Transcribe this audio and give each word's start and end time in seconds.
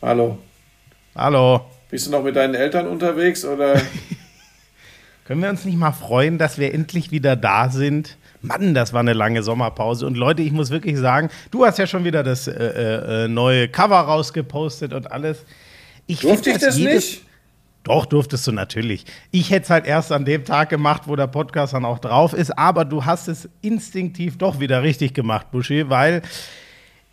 Hallo. 0.00 0.38
Hallo. 1.16 1.62
Bist 1.90 2.06
du 2.06 2.12
noch 2.12 2.22
mit 2.22 2.36
deinen 2.36 2.54
Eltern 2.54 2.86
unterwegs 2.86 3.44
oder? 3.44 3.80
Können 5.24 5.42
wir 5.42 5.50
uns 5.50 5.64
nicht 5.64 5.76
mal 5.76 5.90
freuen, 5.90 6.38
dass 6.38 6.56
wir 6.56 6.72
endlich 6.72 7.10
wieder 7.10 7.34
da 7.34 7.68
sind? 7.68 8.16
Mann, 8.40 8.74
das 8.74 8.92
war 8.92 9.00
eine 9.00 9.12
lange 9.12 9.42
Sommerpause. 9.42 10.06
Und 10.06 10.16
Leute, 10.16 10.42
ich 10.42 10.52
muss 10.52 10.70
wirklich 10.70 10.96
sagen, 10.98 11.30
du 11.50 11.66
hast 11.66 11.78
ja 11.78 11.88
schon 11.88 12.04
wieder 12.04 12.22
das 12.22 12.46
äh, 12.46 12.52
äh, 12.52 13.24
äh 13.24 13.28
neue 13.28 13.68
Cover 13.68 13.98
rausgepostet 13.98 14.92
und 14.92 15.10
alles. 15.10 15.44
Ich 16.06 16.20
Durfte 16.20 16.50
ich 16.50 16.58
das 16.58 16.76
nicht? 16.76 17.22
Doch, 17.82 18.06
durftest 18.06 18.46
du 18.46 18.52
natürlich. 18.52 19.04
Ich 19.32 19.50
hätte 19.50 19.64
es 19.64 19.70
halt 19.70 19.86
erst 19.86 20.12
an 20.12 20.24
dem 20.24 20.44
Tag 20.44 20.68
gemacht, 20.68 21.02
wo 21.06 21.16
der 21.16 21.26
Podcast 21.26 21.72
dann 21.72 21.84
auch 21.84 21.98
drauf 21.98 22.34
ist, 22.34 22.56
aber 22.56 22.84
du 22.84 23.04
hast 23.04 23.26
es 23.26 23.48
instinktiv 23.62 24.38
doch 24.38 24.60
wieder 24.60 24.82
richtig 24.82 25.14
gemacht, 25.14 25.50
Buschi, 25.50 25.90
weil 25.90 26.22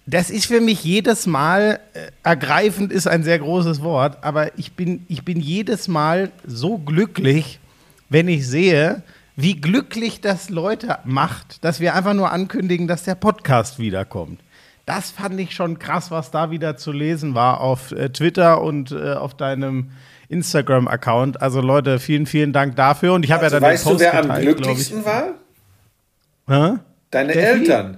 das 0.08 0.30
ist 0.30 0.46
für 0.46 0.62
mich 0.62 0.84
jedes 0.84 1.26
Mal, 1.26 1.80
äh, 1.94 2.12
ergreifend 2.24 2.92
ist 2.92 3.08
ein 3.08 3.24
sehr 3.24 3.40
großes 3.40 3.82
Wort, 3.82 4.24
aber 4.24 4.58
ich 4.58 4.74
bin, 4.74 5.06
ich 5.08 5.26
bin 5.26 5.40
jedes 5.40 5.88
Mal 5.88 6.32
so 6.46 6.78
glücklich, 6.78 7.60
wenn 8.10 8.28
ich 8.28 8.48
sehe, 8.48 9.02
wie 9.36 9.60
glücklich 9.60 10.22
das 10.22 10.50
Leute 10.50 11.00
macht, 11.04 11.64
dass 11.64 11.80
wir 11.80 11.96
einfach 11.96 12.14
nur 12.14 12.32
ankündigen, 12.32 12.88
dass 12.88 13.04
der 13.04 13.16
Podcast 13.16 13.80
wiederkommt. 13.80 14.40
Das 14.86 15.10
fand 15.10 15.40
ich 15.40 15.56
schon 15.56 15.80
krass, 15.80 16.12
was 16.12 16.30
da 16.30 16.52
wieder 16.52 16.78
zu 16.78 16.92
lesen 16.92 17.34
war 17.34 17.60
auf 17.60 17.92
äh, 17.92 18.10
Twitter 18.10 18.62
und 18.62 18.92
äh, 18.92 19.14
auf 19.14 19.34
deinem 19.34 19.90
Instagram-Account. 20.30 21.42
Also 21.42 21.62
Leute, 21.62 21.98
vielen, 22.00 22.28
vielen 22.28 22.54
Dank 22.54 22.76
dafür. 22.76 23.14
Und 23.14 23.26
ich 23.26 23.32
habe 23.32 23.46
also 23.46 23.56
ja 23.56 23.60
dann 23.60 23.72
weißt 23.72 23.86
den 23.86 23.90
Post 23.90 24.02
du, 24.02 24.06
wer 24.06 24.22
geteilt, 24.22 24.32
am 24.32 24.42
glücklichsten 24.42 25.06
war? 25.06 25.34
Hä? 26.48 26.78
Deine 27.10 27.34
Der 27.34 27.50
Eltern. 27.50 27.98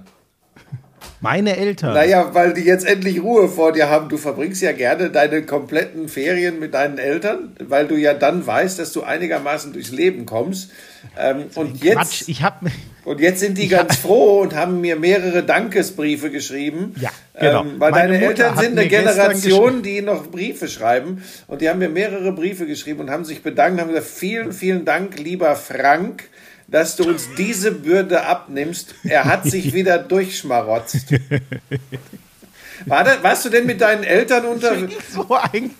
Meine 1.20 1.56
Eltern. 1.56 1.94
Naja, 1.94 2.32
weil 2.32 2.54
die 2.54 2.62
jetzt 2.62 2.86
endlich 2.86 3.20
Ruhe 3.22 3.48
vor 3.48 3.72
dir 3.72 3.90
haben. 3.90 4.08
Du 4.08 4.16
verbringst 4.16 4.62
ja 4.62 4.72
gerne 4.72 5.10
deine 5.10 5.42
kompletten 5.42 6.08
Ferien 6.08 6.60
mit 6.60 6.74
deinen 6.74 6.98
Eltern, 6.98 7.56
weil 7.58 7.88
du 7.88 7.96
ja 7.96 8.14
dann 8.14 8.46
weißt, 8.46 8.78
dass 8.78 8.92
du 8.92 9.02
einigermaßen 9.02 9.72
durchs 9.72 9.90
Leben 9.90 10.26
kommst. 10.26 10.70
Ähm, 11.18 11.46
und 11.56 11.82
jetzt. 11.82 11.96
Quatsch, 11.96 12.22
ich 12.28 12.42
hab, 12.42 12.62
und 13.04 13.20
jetzt 13.20 13.40
sind 13.40 13.58
die 13.58 13.68
ganz 13.68 13.96
froh 13.96 14.40
und 14.42 14.54
haben 14.54 14.80
mir 14.80 14.96
mehrere 14.96 15.42
Dankesbriefe 15.42 16.30
geschrieben. 16.30 16.94
Ja, 17.00 17.10
genau. 17.38 17.62
Ähm, 17.62 17.74
weil 17.78 17.90
Meine 17.90 18.12
deine 18.12 18.26
Mutter 18.26 18.44
Eltern 18.44 18.58
sind 18.58 18.78
eine 18.78 18.88
Generation, 18.88 19.82
die 19.82 20.02
noch 20.02 20.26
Briefe 20.28 20.68
schreiben. 20.68 21.22
Und 21.48 21.62
die 21.62 21.68
haben 21.68 21.80
mir 21.80 21.88
mehrere 21.88 22.30
Briefe 22.32 22.66
geschrieben 22.66 23.00
und 23.00 23.10
haben 23.10 23.24
sich 23.24 23.42
bedankt, 23.42 23.80
haben 23.80 23.88
gesagt, 23.88 24.06
vielen, 24.06 24.52
vielen 24.52 24.84
Dank, 24.84 25.18
lieber 25.18 25.56
Frank 25.56 26.24
dass 26.68 26.96
du 26.96 27.08
uns 27.08 27.28
diese 27.36 27.72
Bürde 27.72 28.24
abnimmst. 28.24 28.94
Er 29.04 29.24
hat 29.24 29.44
sich 29.44 29.72
wieder 29.74 29.98
durchschmarotzt. 29.98 31.06
War 32.86 33.04
das, 33.04 33.22
warst 33.22 33.44
du 33.44 33.48
denn 33.48 33.66
mit 33.66 33.80
deinen 33.80 34.04
Eltern 34.04 34.44
unterwegs? 34.44 35.12
So 35.12 35.34
ein 35.34 35.72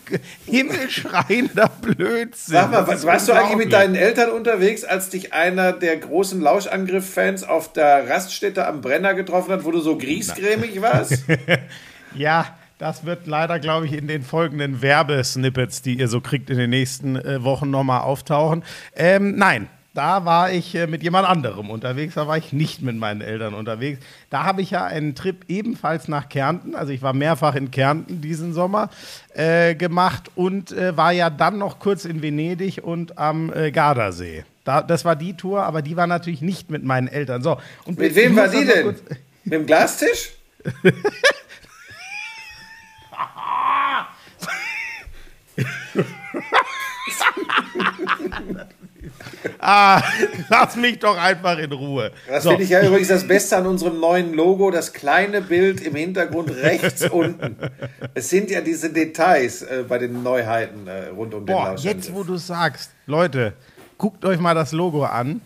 himmelschreiender 0.46 1.70
Blödsinn. 1.80 2.54
Sag 2.54 2.70
mal, 2.72 2.86
was, 2.86 3.04
warst 3.06 3.28
du 3.28 3.32
eigentlich 3.32 3.56
mit 3.56 3.72
deinen 3.72 3.94
Eltern 3.94 4.30
unterwegs, 4.30 4.84
als 4.84 5.10
dich 5.10 5.32
einer 5.32 5.72
der 5.72 5.96
großen 5.98 6.40
Lauschangriff-Fans 6.40 7.44
auf 7.44 7.72
der 7.72 8.08
Raststätte 8.08 8.66
am 8.66 8.80
Brenner 8.80 9.14
getroffen 9.14 9.52
hat, 9.52 9.64
wo 9.64 9.70
du 9.70 9.80
so 9.80 9.96
griesgrämig 9.96 10.80
warst? 10.82 11.24
ja, 12.14 12.46
das 12.78 13.04
wird 13.04 13.26
leider, 13.26 13.58
glaube 13.58 13.86
ich, 13.86 13.92
in 13.92 14.08
den 14.08 14.22
folgenden 14.22 14.82
Werbesnippets, 14.82 15.82
die 15.82 15.98
ihr 15.98 16.08
so 16.08 16.20
kriegt, 16.20 16.50
in 16.50 16.58
den 16.58 16.70
nächsten 16.70 17.16
äh, 17.16 17.42
Wochen 17.44 17.70
nochmal 17.70 18.00
auftauchen. 18.00 18.64
Ähm, 18.96 19.36
nein, 19.36 19.68
da 19.98 20.24
war 20.24 20.52
ich 20.52 20.76
äh, 20.76 20.86
mit 20.86 21.02
jemand 21.02 21.28
anderem 21.28 21.70
unterwegs, 21.70 22.14
da 22.14 22.28
war 22.28 22.38
ich 22.38 22.52
nicht 22.52 22.82
mit 22.82 22.96
meinen 22.96 23.20
Eltern 23.20 23.52
unterwegs. 23.52 23.98
Da 24.30 24.44
habe 24.44 24.62
ich 24.62 24.70
ja 24.70 24.84
einen 24.84 25.16
Trip 25.16 25.44
ebenfalls 25.48 26.06
nach 26.06 26.28
Kärnten, 26.28 26.76
also 26.76 26.92
ich 26.92 27.02
war 27.02 27.12
mehrfach 27.12 27.56
in 27.56 27.72
Kärnten 27.72 28.20
diesen 28.20 28.54
Sommer 28.54 28.90
äh, 29.34 29.74
gemacht 29.74 30.30
und 30.36 30.70
äh, 30.70 30.96
war 30.96 31.10
ja 31.10 31.30
dann 31.30 31.58
noch 31.58 31.80
kurz 31.80 32.04
in 32.04 32.22
Venedig 32.22 32.84
und 32.84 33.18
am 33.18 33.52
äh, 33.52 33.72
Gardasee. 33.72 34.44
Da, 34.62 34.82
das 34.82 35.04
war 35.04 35.16
die 35.16 35.34
Tour, 35.34 35.64
aber 35.64 35.82
die 35.82 35.96
war 35.96 36.06
natürlich 36.06 36.42
nicht 36.42 36.70
mit 36.70 36.84
meinen 36.84 37.08
Eltern. 37.08 37.42
So, 37.42 37.58
und 37.84 37.98
mit 37.98 38.14
wem 38.14 38.36
war 38.36 38.46
die 38.46 38.64
denn? 38.64 38.94
mit 39.42 39.52
dem 39.52 39.66
Glastisch? 39.66 40.30
ah, 49.58 50.02
lass 50.48 50.76
mich 50.76 50.98
doch 50.98 51.16
einfach 51.16 51.58
in 51.58 51.72
Ruhe. 51.72 52.12
Das 52.28 52.44
so. 52.44 52.50
finde 52.50 52.64
ich 52.64 52.70
ja 52.70 52.82
übrigens 52.82 53.08
das 53.08 53.26
Beste 53.26 53.56
an 53.56 53.66
unserem 53.66 54.00
neuen 54.00 54.34
Logo, 54.34 54.70
das 54.70 54.92
kleine 54.92 55.40
Bild 55.40 55.80
im 55.80 55.94
Hintergrund 55.94 56.50
rechts 56.50 57.02
unten. 57.10 57.56
Es 58.14 58.30
sind 58.30 58.50
ja 58.50 58.60
diese 58.60 58.90
Details 58.90 59.62
äh, 59.62 59.84
bei 59.88 59.98
den 59.98 60.22
Neuheiten 60.22 60.86
äh, 60.86 61.08
rund 61.08 61.34
um 61.34 61.46
Boah, 61.46 61.74
den 61.74 61.84
Jetzt, 61.84 62.14
wo 62.14 62.24
du 62.24 62.36
sagst, 62.36 62.90
Leute, 63.06 63.54
guckt 63.96 64.24
euch 64.24 64.38
mal 64.38 64.54
das 64.54 64.72
Logo 64.72 65.04
an. 65.04 65.40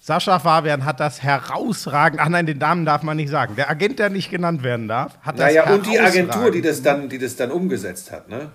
Sascha 0.00 0.40
Fabian 0.40 0.84
hat 0.84 0.98
das 0.98 1.22
herausragend, 1.22 2.20
ach 2.20 2.28
nein, 2.28 2.44
den 2.44 2.58
Damen 2.58 2.84
darf 2.84 3.04
man 3.04 3.16
nicht 3.16 3.30
sagen. 3.30 3.54
Der 3.54 3.70
Agent, 3.70 4.00
der 4.00 4.10
nicht 4.10 4.32
genannt 4.32 4.64
werden 4.64 4.88
darf, 4.88 5.16
hat 5.22 5.38
das 5.38 5.46
naja, 5.46 5.72
und 5.72 5.86
die 5.86 5.96
Agentur, 5.96 6.50
die 6.50 6.60
das 6.60 6.82
dann, 6.82 7.08
die 7.08 7.18
das 7.18 7.36
dann 7.36 7.52
umgesetzt 7.52 8.10
hat, 8.10 8.28
ne? 8.28 8.50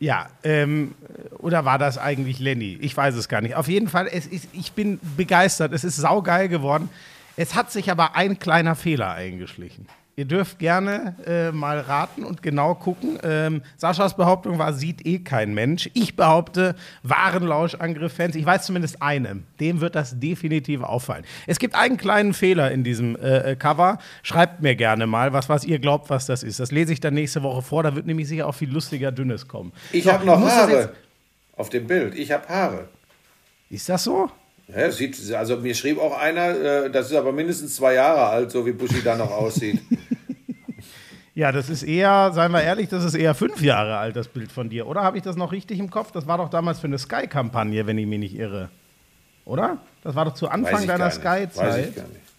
Ja, 0.00 0.30
ähm, 0.44 0.94
oder 1.38 1.66
war 1.66 1.78
das 1.78 1.98
eigentlich 1.98 2.38
Lenny? 2.38 2.78
Ich 2.80 2.96
weiß 2.96 3.14
es 3.14 3.28
gar 3.28 3.42
nicht. 3.42 3.54
Auf 3.54 3.68
jeden 3.68 3.86
Fall, 3.86 4.08
es 4.10 4.26
ist, 4.26 4.48
ich 4.52 4.72
bin 4.72 4.98
begeistert. 5.16 5.72
Es 5.72 5.84
ist 5.84 5.96
saugeil 5.96 6.48
geworden. 6.48 6.88
Es 7.36 7.54
hat 7.54 7.70
sich 7.70 7.90
aber 7.90 8.16
ein 8.16 8.38
kleiner 8.38 8.74
Fehler 8.74 9.12
eingeschlichen. 9.12 9.86
Ihr 10.20 10.26
dürft 10.26 10.58
gerne 10.58 11.14
äh, 11.24 11.50
mal 11.50 11.80
raten 11.80 12.24
und 12.24 12.42
genau 12.42 12.74
gucken. 12.74 13.18
Ähm, 13.22 13.62
Saschas 13.78 14.18
Behauptung 14.18 14.58
war, 14.58 14.74
sieht 14.74 15.06
eh 15.06 15.20
kein 15.20 15.54
Mensch. 15.54 15.88
Ich 15.94 16.14
behaupte, 16.14 16.76
wahren 17.02 17.44
Lauschangriff-Fans, 17.44 18.36
ich 18.36 18.44
weiß 18.44 18.66
zumindest 18.66 19.00
einem, 19.00 19.44
dem 19.60 19.80
wird 19.80 19.94
das 19.94 20.20
definitiv 20.20 20.82
auffallen. 20.82 21.24
Es 21.46 21.58
gibt 21.58 21.74
einen 21.74 21.96
kleinen 21.96 22.34
Fehler 22.34 22.70
in 22.70 22.84
diesem 22.84 23.16
äh, 23.16 23.52
äh, 23.52 23.56
Cover. 23.56 23.96
Schreibt 24.22 24.60
mir 24.60 24.76
gerne 24.76 25.06
mal, 25.06 25.32
was, 25.32 25.48
was 25.48 25.64
ihr 25.64 25.78
glaubt, 25.78 26.10
was 26.10 26.26
das 26.26 26.42
ist. 26.42 26.60
Das 26.60 26.70
lese 26.70 26.92
ich 26.92 27.00
dann 27.00 27.14
nächste 27.14 27.42
Woche 27.42 27.62
vor. 27.62 27.82
Da 27.82 27.96
wird 27.96 28.04
nämlich 28.04 28.28
sicher 28.28 28.46
auch 28.46 28.54
viel 28.54 28.70
lustiger 28.70 29.12
Dünnes 29.12 29.48
kommen. 29.48 29.72
Ich 29.90 30.04
so, 30.04 30.12
habe 30.12 30.26
noch 30.26 30.38
Haare 30.38 30.92
auf 31.56 31.70
dem 31.70 31.86
Bild. 31.86 32.14
Ich 32.14 32.30
habe 32.30 32.46
Haare. 32.46 32.88
Ist 33.70 33.88
das 33.88 34.04
so? 34.04 34.30
Ja, 34.76 34.90
sieht, 34.90 35.32
also 35.32 35.56
mir 35.56 35.74
schrieb 35.74 35.98
auch 35.98 36.18
einer, 36.18 36.48
äh, 36.50 36.90
das 36.90 37.10
ist 37.10 37.16
aber 37.16 37.32
mindestens 37.32 37.76
zwei 37.76 37.94
Jahre 37.94 38.26
alt, 38.26 38.50
so 38.50 38.64
wie 38.66 38.72
Buschi 38.72 39.02
da 39.02 39.16
noch 39.16 39.30
aussieht. 39.30 39.80
Ja, 41.32 41.52
das 41.52 41.70
ist 41.70 41.84
eher, 41.84 42.32
seien 42.34 42.50
wir 42.52 42.62
ehrlich, 42.62 42.88
das 42.88 43.02
ist 43.04 43.14
eher 43.14 43.34
fünf 43.34 43.62
Jahre 43.62 43.96
alt, 43.96 44.16
das 44.16 44.28
Bild 44.28 44.50
von 44.50 44.68
dir. 44.68 44.86
Oder 44.86 45.02
habe 45.02 45.16
ich 45.16 45.22
das 45.22 45.36
noch 45.36 45.52
richtig 45.52 45.78
im 45.78 45.88
Kopf? 45.88 46.10
Das 46.10 46.26
war 46.26 46.36
doch 46.36 46.50
damals 46.50 46.80
für 46.80 46.88
eine 46.88 46.98
Sky-Kampagne, 46.98 47.86
wenn 47.86 47.96
ich 47.96 48.06
mich 48.06 48.18
nicht 48.18 48.34
irre. 48.36 48.68
Oder? 49.46 49.78
Das 50.02 50.14
war 50.14 50.24
doch 50.26 50.34
zu 50.34 50.48
Anfang 50.48 50.86
deiner 50.86 51.10
Sky-Zeit. 51.10 51.56
Weiß 51.56 51.86
ich 51.86 51.94
gar 51.94 52.08
nicht. 52.08 52.29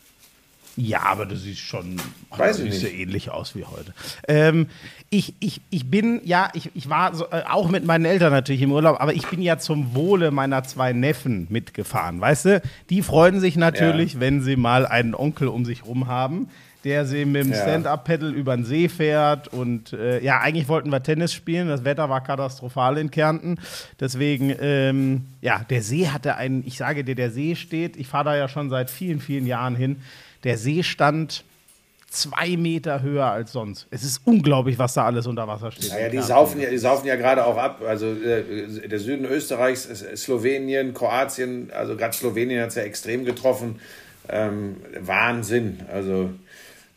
Ja, 0.77 1.01
aber 1.03 1.25
das 1.25 1.41
sieht 1.41 1.57
schon 1.57 1.97
Weiß 2.29 2.59
ich 2.59 2.81
nicht. 2.81 2.93
ähnlich 2.93 3.29
aus 3.29 3.55
wie 3.55 3.65
heute. 3.65 3.93
Ähm, 4.27 4.67
ich, 5.09 5.35
ich, 5.39 5.61
ich 5.69 5.91
bin, 5.91 6.21
ja, 6.23 6.49
ich, 6.53 6.71
ich 6.73 6.89
war 6.89 7.13
so, 7.13 7.25
äh, 7.25 7.43
auch 7.49 7.69
mit 7.69 7.85
meinen 7.85 8.05
Eltern 8.05 8.31
natürlich 8.31 8.61
im 8.61 8.71
Urlaub, 8.71 9.01
aber 9.01 9.13
ich 9.13 9.27
bin 9.27 9.41
ja 9.41 9.57
zum 9.57 9.93
Wohle 9.95 10.31
meiner 10.31 10.63
zwei 10.63 10.93
Neffen 10.93 11.47
mitgefahren. 11.49 12.21
Weißt 12.21 12.45
du, 12.45 12.61
die 12.89 13.01
freuen 13.01 13.39
sich 13.39 13.57
natürlich, 13.57 14.13
ja. 14.13 14.19
wenn 14.21 14.41
sie 14.41 14.55
mal 14.55 14.85
einen 14.85 15.13
Onkel 15.13 15.49
um 15.49 15.65
sich 15.65 15.85
rum 15.85 16.07
haben 16.07 16.47
der 16.83 17.05
sie 17.05 17.25
mit 17.25 17.43
dem 17.43 17.51
ja. 17.51 17.61
Stand-Up-Pedal 17.61 18.33
über 18.33 18.55
den 18.55 18.65
See 18.65 18.89
fährt. 18.89 19.47
Und 19.47 19.93
äh, 19.93 20.19
ja, 20.23 20.39
eigentlich 20.39 20.67
wollten 20.67 20.89
wir 20.89 21.03
Tennis 21.03 21.33
spielen. 21.33 21.67
Das 21.67 21.83
Wetter 21.83 22.09
war 22.09 22.21
katastrophal 22.23 22.97
in 22.97 23.11
Kärnten. 23.11 23.59
Deswegen, 23.99 24.55
ähm, 24.59 25.25
ja, 25.41 25.63
der 25.69 25.83
See 25.83 26.07
hatte 26.07 26.35
einen, 26.35 26.65
ich 26.65 26.77
sage 26.77 27.03
dir, 27.03 27.15
der 27.15 27.31
See 27.31 27.55
steht, 27.55 27.97
ich 27.97 28.07
fahre 28.07 28.25
da 28.25 28.35
ja 28.35 28.47
schon 28.47 28.69
seit 28.69 28.89
vielen, 28.89 29.19
vielen 29.19 29.45
Jahren 29.45 29.75
hin. 29.75 30.01
Der 30.43 30.57
See 30.57 30.83
stand 30.83 31.43
zwei 32.11 32.57
Meter 32.57 33.01
höher 33.01 33.25
als 33.25 33.53
sonst. 33.53 33.87
Es 33.89 34.03
ist 34.03 34.21
unglaublich, 34.25 34.77
was 34.77 34.93
da 34.93 35.05
alles 35.05 35.27
unter 35.27 35.47
Wasser 35.47 35.71
steht. 35.71 35.89
Naja, 35.89 36.09
die 36.09 36.19
saufen 36.19 36.59
ja, 36.59 36.69
die 36.69 36.77
saufen 36.77 37.07
ja 37.07 37.15
gerade 37.15 37.45
auch 37.45 37.57
ab. 37.57 37.81
Also 37.87 38.07
äh, 38.07 38.87
der 38.87 38.99
Süden 38.99 39.25
Österreichs, 39.25 39.87
Slowenien, 40.15 40.93
Kroatien, 40.93 41.71
also 41.73 41.95
gerade 41.95 42.13
Slowenien 42.13 42.61
hat 42.61 42.69
es 42.69 42.75
ja 42.75 42.83
extrem 42.83 43.23
getroffen. 43.23 43.79
Ähm, 44.29 44.77
Wahnsinn. 44.99 45.79
Also 45.91 46.31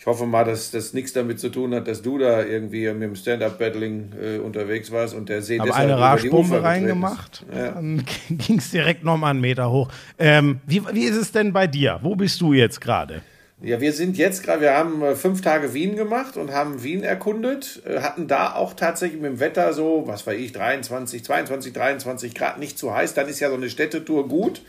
ich 0.05 0.07
hoffe 0.07 0.27
mal, 0.27 0.45
dass 0.45 0.71
das 0.73 0.93
nichts 0.93 1.13
damit 1.13 1.41
zu 1.41 1.49
tun 1.49 1.75
hat, 1.75 1.89
dass 1.89 2.03
du 2.03 2.19
da 2.19 2.45
irgendwie 2.45 2.93
mit 2.93 3.03
dem 3.03 3.17
Stand-Up-Battling 3.17 4.13
äh, 4.21 4.39
unterwegs 4.39 4.91
warst 4.91 5.15
und 5.15 5.29
der 5.29 5.41
See 5.41 5.59
Habe 5.59 5.75
eine 5.75 5.99
Rauschbombe 5.99 6.63
reingemacht, 6.63 7.47
ja. 7.55 7.71
dann 7.71 8.05
ging 8.29 8.59
es 8.59 8.71
direkt 8.71 9.05
nochmal 9.05 9.31
einen 9.31 9.41
Meter 9.41 9.71
hoch. 9.71 9.89
Ähm, 10.19 10.61
wie, 10.67 10.83
wie 10.93 11.05
ist 11.05 11.17
es 11.17 11.33
denn 11.33 11.53
bei 11.53 11.67
dir? 11.69 12.01
Wo 12.03 12.17
bist 12.17 12.41
du 12.41 12.53
jetzt 12.53 12.81
gerade? 12.81 13.23
Ja, 13.63 13.81
wir 13.81 13.93
sind 13.93 14.17
jetzt 14.17 14.43
gerade, 14.43 14.61
wir 14.63 14.77
haben 14.77 15.03
äh, 15.03 15.15
fünf 15.15 15.41
Tage 15.41 15.73
Wien 15.75 15.97
gemacht 15.97 16.37
und 16.37 16.53
haben 16.53 16.83
Wien 16.83 17.05
erkundet, 17.05 17.83
äh, 17.87 18.01
hatten 18.01 18.27
da 18.27 18.55
auch 18.55 18.75
tatsächlich 18.75 19.21
mit 19.21 19.31
dem 19.31 19.41
Wetter 19.41 19.73
so, 19.73 20.05
was 20.07 20.27
weiß 20.27 20.39
ich, 20.39 20.53
23, 20.53 21.25
22, 21.25 21.73
23 21.73 22.35
Grad, 22.35 22.59
nicht 22.59 22.79
zu 22.79 22.95
heiß, 22.95 23.15
dann 23.15 23.29
ist 23.29 23.41
ja 23.41 23.49
so 23.49 23.55
eine 23.55 23.71
Städtetour 23.71 24.29
gut. 24.29 24.61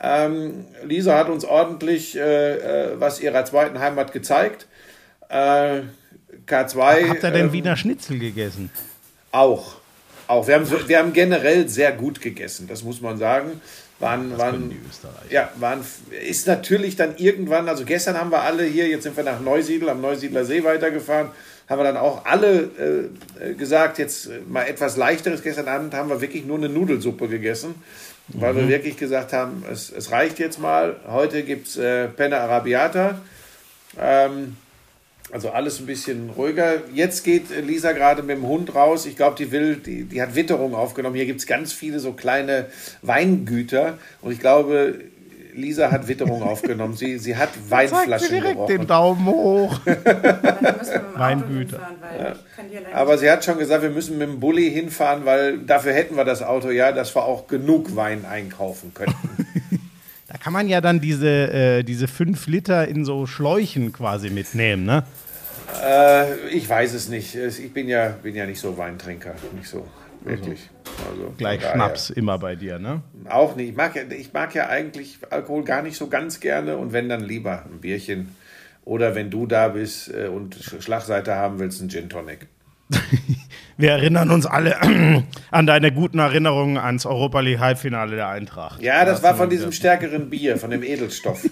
Ähm, 0.00 0.66
Lisa 0.84 1.16
hat 1.16 1.28
uns 1.28 1.44
ordentlich 1.44 2.16
äh, 2.16 2.90
äh, 2.90 3.00
was 3.00 3.20
ihrer 3.20 3.44
zweiten 3.44 3.78
Heimat 3.78 4.12
gezeigt. 4.12 4.66
Äh, 5.28 5.82
K2. 6.46 7.08
Habt 7.08 7.22
ihr 7.22 7.30
denn 7.30 7.46
ähm, 7.46 7.52
Wiener 7.52 7.76
Schnitzel 7.76 8.18
gegessen? 8.18 8.70
Auch. 9.32 9.76
Auch. 10.28 10.46
Wir 10.48 10.56
haben, 10.56 10.88
wir 10.88 10.98
haben 10.98 11.12
generell 11.12 11.68
sehr 11.68 11.92
gut 11.92 12.20
gegessen, 12.20 12.66
das 12.68 12.82
muss 12.82 13.00
man 13.00 13.16
sagen. 13.16 13.60
Waren, 13.98 14.36
waren. 14.36 14.76
Ja, 15.30 15.50
waren, 15.56 15.80
ist 16.28 16.46
natürlich 16.46 16.96
dann 16.96 17.16
irgendwann, 17.16 17.66
also 17.68 17.86
gestern 17.86 18.18
haben 18.18 18.30
wir 18.30 18.42
alle 18.42 18.64
hier, 18.64 18.86
jetzt 18.88 19.04
sind 19.04 19.16
wir 19.16 19.24
nach 19.24 19.40
Neusiedl, 19.40 19.88
am 19.88 20.02
Neusiedler 20.02 20.44
See 20.44 20.62
weitergefahren, 20.64 21.30
haben 21.68 21.80
wir 21.80 21.84
dann 21.84 21.96
auch 21.96 22.26
alle 22.26 23.10
äh, 23.40 23.54
gesagt, 23.54 23.98
jetzt 23.98 24.28
mal 24.48 24.64
etwas 24.64 24.96
leichteres. 24.96 25.42
Gestern 25.42 25.66
Abend 25.68 25.94
haben 25.94 26.10
wir 26.10 26.20
wirklich 26.20 26.44
nur 26.44 26.58
eine 26.58 26.68
Nudelsuppe 26.68 27.26
gegessen, 27.26 27.74
weil 28.28 28.52
mhm. 28.52 28.58
wir 28.58 28.68
wirklich 28.68 28.98
gesagt 28.98 29.32
haben, 29.32 29.64
es, 29.72 29.90
es 29.90 30.12
reicht 30.12 30.38
jetzt 30.38 30.60
mal. 30.60 30.96
Heute 31.08 31.42
gibt 31.42 31.68
es 31.68 31.76
äh, 31.76 32.08
Penne 32.08 32.38
Arabiata. 32.38 33.18
Ähm, 33.98 34.56
also 35.32 35.50
alles 35.50 35.80
ein 35.80 35.86
bisschen 35.86 36.30
ruhiger. 36.30 36.82
Jetzt 36.94 37.24
geht 37.24 37.44
Lisa 37.66 37.92
gerade 37.92 38.22
mit 38.22 38.36
dem 38.36 38.46
Hund 38.46 38.74
raus. 38.74 39.06
Ich 39.06 39.16
glaube, 39.16 39.36
die 39.36 39.50
will, 39.50 39.76
die, 39.76 40.04
die 40.04 40.22
hat 40.22 40.34
Witterung 40.34 40.74
aufgenommen. 40.74 41.16
Hier 41.16 41.26
gibt 41.26 41.40
es 41.40 41.46
ganz 41.46 41.72
viele 41.72 41.98
so 41.98 42.12
kleine 42.12 42.66
Weingüter. 43.02 43.98
Und 44.22 44.32
ich 44.32 44.38
glaube, 44.38 45.00
Lisa 45.56 45.90
hat 45.90 46.06
Witterung 46.06 46.42
aufgenommen. 46.44 46.94
Sie, 46.94 47.18
sie 47.18 47.36
hat 47.36 47.48
Weinflaschen 47.68 48.28
direkt 48.28 48.50
gebrochen. 48.50 48.78
den 48.78 48.86
Daumen 48.86 49.26
hoch. 49.26 49.80
Weingüter. 51.16 51.80
Ja. 52.18 52.34
Aber 52.92 53.18
sie 53.18 53.30
hat 53.30 53.44
schon 53.44 53.58
gesagt, 53.58 53.82
wir 53.82 53.90
müssen 53.90 54.18
mit 54.18 54.28
dem 54.28 54.38
Bulli 54.38 54.70
hinfahren, 54.70 55.24
weil 55.24 55.58
dafür 55.58 55.92
hätten 55.92 56.16
wir 56.16 56.24
das 56.24 56.42
Auto 56.42 56.70
ja, 56.70 56.92
dass 56.92 57.14
wir 57.16 57.24
auch 57.24 57.48
genug 57.48 57.96
Wein 57.96 58.24
einkaufen 58.24 58.92
könnten. 58.94 59.46
Kann 60.46 60.52
man 60.52 60.68
ja 60.68 60.80
dann 60.80 61.00
diese, 61.00 61.28
äh, 61.28 61.82
diese 61.82 62.06
fünf 62.06 62.46
Liter 62.46 62.86
in 62.86 63.04
so 63.04 63.26
Schläuchen 63.26 63.92
quasi 63.92 64.30
mitnehmen, 64.30 64.84
ne? 64.84 65.02
Äh, 65.82 66.50
ich 66.50 66.68
weiß 66.68 66.94
es 66.94 67.08
nicht. 67.08 67.34
Ich 67.34 67.72
bin 67.72 67.88
ja, 67.88 68.10
bin 68.10 68.36
ja 68.36 68.46
nicht 68.46 68.60
so 68.60 68.78
Weintrinker. 68.78 69.34
Nicht 69.56 69.66
so 69.66 69.88
wirklich. 70.22 70.70
Also, 71.10 71.34
Gleich 71.36 71.66
Schnaps 71.66 72.10
immer 72.10 72.38
bei 72.38 72.54
dir, 72.54 72.78
ne? 72.78 73.02
Auch 73.28 73.56
nicht. 73.56 73.70
Ich 73.70 73.76
mag, 73.76 73.96
ja, 73.96 74.02
ich 74.08 74.32
mag 74.32 74.54
ja 74.54 74.68
eigentlich 74.68 75.18
Alkohol 75.30 75.64
gar 75.64 75.82
nicht 75.82 75.96
so 75.96 76.06
ganz 76.06 76.38
gerne 76.38 76.76
und 76.76 76.92
wenn 76.92 77.08
dann 77.08 77.24
lieber 77.24 77.64
ein 77.64 77.80
Bierchen. 77.80 78.36
Oder 78.84 79.16
wenn 79.16 79.30
du 79.30 79.48
da 79.48 79.66
bist 79.66 80.14
äh, 80.14 80.28
und 80.28 80.54
Schlagseite 80.54 81.34
haben 81.34 81.58
willst, 81.58 81.82
ein 81.82 81.88
Gin 81.88 82.08
Tonic. 82.08 82.46
Wir 83.76 83.90
erinnern 83.90 84.30
uns 84.30 84.46
alle 84.46 84.76
an 85.50 85.66
deine 85.66 85.92
guten 85.92 86.18
Erinnerungen 86.18 86.78
ans 86.78 87.04
Europa 87.04 87.40
League 87.40 87.58
Halbfinale 87.58 88.16
der 88.16 88.28
Eintracht. 88.28 88.80
Ja, 88.80 89.04
das, 89.04 89.20
das 89.20 89.22
war 89.22 89.36
von 89.36 89.50
diesem 89.50 89.72
stärkeren 89.72 90.30
Bier, 90.30 90.56
von 90.56 90.70
dem 90.70 90.82
Edelstoff. 90.82 91.48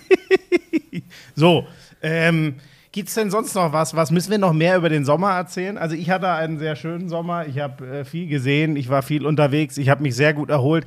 so, 1.34 1.66
ähm, 2.02 2.54
Gibt 2.94 3.08
es 3.08 3.16
denn 3.16 3.28
sonst 3.28 3.56
noch 3.56 3.72
was? 3.72 3.96
Was 3.96 4.12
müssen 4.12 4.30
wir 4.30 4.38
noch 4.38 4.52
mehr 4.52 4.76
über 4.76 4.88
den 4.88 5.04
Sommer 5.04 5.32
erzählen? 5.32 5.78
Also 5.78 5.96
ich 5.96 6.10
hatte 6.10 6.28
einen 6.28 6.60
sehr 6.60 6.76
schönen 6.76 7.08
Sommer. 7.08 7.44
Ich 7.44 7.58
habe 7.58 7.84
äh, 7.84 8.04
viel 8.04 8.28
gesehen. 8.28 8.76
Ich 8.76 8.88
war 8.88 9.02
viel 9.02 9.26
unterwegs. 9.26 9.78
Ich 9.78 9.88
habe 9.88 10.00
mich 10.00 10.14
sehr 10.14 10.32
gut 10.32 10.48
erholt. 10.48 10.86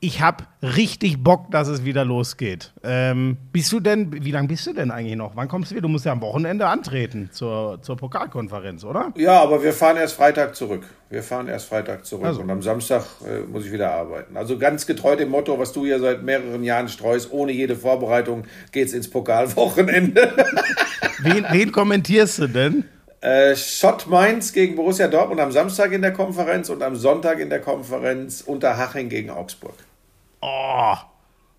Ich 0.00 0.20
habe 0.20 0.46
richtig 0.60 1.22
Bock, 1.22 1.52
dass 1.52 1.68
es 1.68 1.84
wieder 1.84 2.04
losgeht. 2.04 2.72
Ähm, 2.82 3.36
bist 3.52 3.70
du 3.70 3.78
denn, 3.78 4.24
wie 4.24 4.32
lange 4.32 4.48
bist 4.48 4.66
du 4.66 4.72
denn 4.72 4.90
eigentlich 4.90 5.14
noch? 5.14 5.36
Wann 5.36 5.46
kommst 5.46 5.70
du 5.70 5.76
wieder? 5.76 5.82
Du 5.82 5.88
musst 5.88 6.04
ja 6.04 6.10
am 6.10 6.22
Wochenende 6.22 6.66
antreten 6.66 7.30
zur, 7.30 7.80
zur 7.82 7.96
Pokalkonferenz, 7.98 8.82
oder? 8.82 9.12
Ja, 9.14 9.40
aber 9.40 9.62
wir 9.62 9.72
fahren 9.72 9.96
erst 9.96 10.16
Freitag 10.16 10.56
zurück. 10.56 10.82
Wir 11.08 11.22
fahren 11.22 11.46
erst 11.46 11.68
Freitag 11.68 12.04
zurück 12.04 12.26
also. 12.26 12.40
und 12.40 12.50
am 12.50 12.62
Samstag 12.62 13.04
äh, 13.24 13.48
muss 13.48 13.64
ich 13.64 13.70
wieder 13.70 13.92
arbeiten. 13.92 14.36
Also 14.36 14.58
ganz 14.58 14.84
getreu 14.84 15.14
dem 15.14 15.28
Motto, 15.28 15.56
was 15.60 15.72
du 15.72 15.84
hier 15.84 16.00
seit 16.00 16.24
mehreren 16.24 16.64
Jahren 16.64 16.88
streust, 16.88 17.30
ohne 17.30 17.52
jede 17.52 17.76
Vorbereitung 17.76 18.42
geht's 18.72 18.92
ins 18.92 19.08
Pokalwochenende. 19.08 20.32
wen, 21.20 21.43
wen 21.50 21.72
kommentierst 21.72 22.38
du 22.38 22.46
denn? 22.48 22.84
Äh, 23.20 23.56
Schott 23.56 24.06
Mainz 24.06 24.52
gegen 24.52 24.76
Borussia 24.76 25.08
Dortmund 25.08 25.40
am 25.40 25.50
Samstag 25.50 25.92
in 25.92 26.02
der 26.02 26.12
Konferenz 26.12 26.68
und 26.68 26.82
am 26.82 26.94
Sonntag 26.94 27.38
in 27.38 27.48
der 27.48 27.60
Konferenz 27.60 28.42
Unterhaching 28.42 29.08
gegen 29.08 29.30
Augsburg. 29.30 29.74
Oh, 30.42 30.94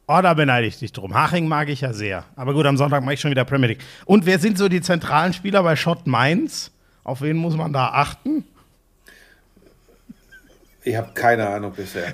oh 0.08 0.22
da 0.22 0.34
beneide 0.36 0.68
ich 0.68 0.78
dich 0.78 0.94
drum. 0.94 1.16
Haching 1.16 1.48
mag 1.48 1.70
ich 1.70 1.82
ja 1.82 1.92
sehr. 1.92 2.26
Aber 2.36 2.54
gut, 2.54 2.68
am 2.68 2.78
Sonntag 2.78 3.04
mache 3.04 3.16
ich 3.16 3.20
schon 3.20 3.32
wieder 3.32 3.46
Premier 3.46 3.70
League. 3.70 3.84
Und 4.06 4.28
wer 4.28 4.38
sind 4.38 4.60
so 4.60 4.70
die 4.70 4.82
zentralen 4.82 5.34
Spieler 5.34 5.64
bei 5.64 5.76
Schott 5.76 6.06
Mainz? 6.06 6.72
Auf 7.04 7.22
wen 7.22 7.38
muss 7.38 7.56
man 7.56 7.74
da 7.74 7.88
achten? 7.88 8.44
Ich 10.84 10.96
habe 10.96 11.14
keine 11.16 11.50
Ahnung 11.50 11.74
bisher. 11.76 12.14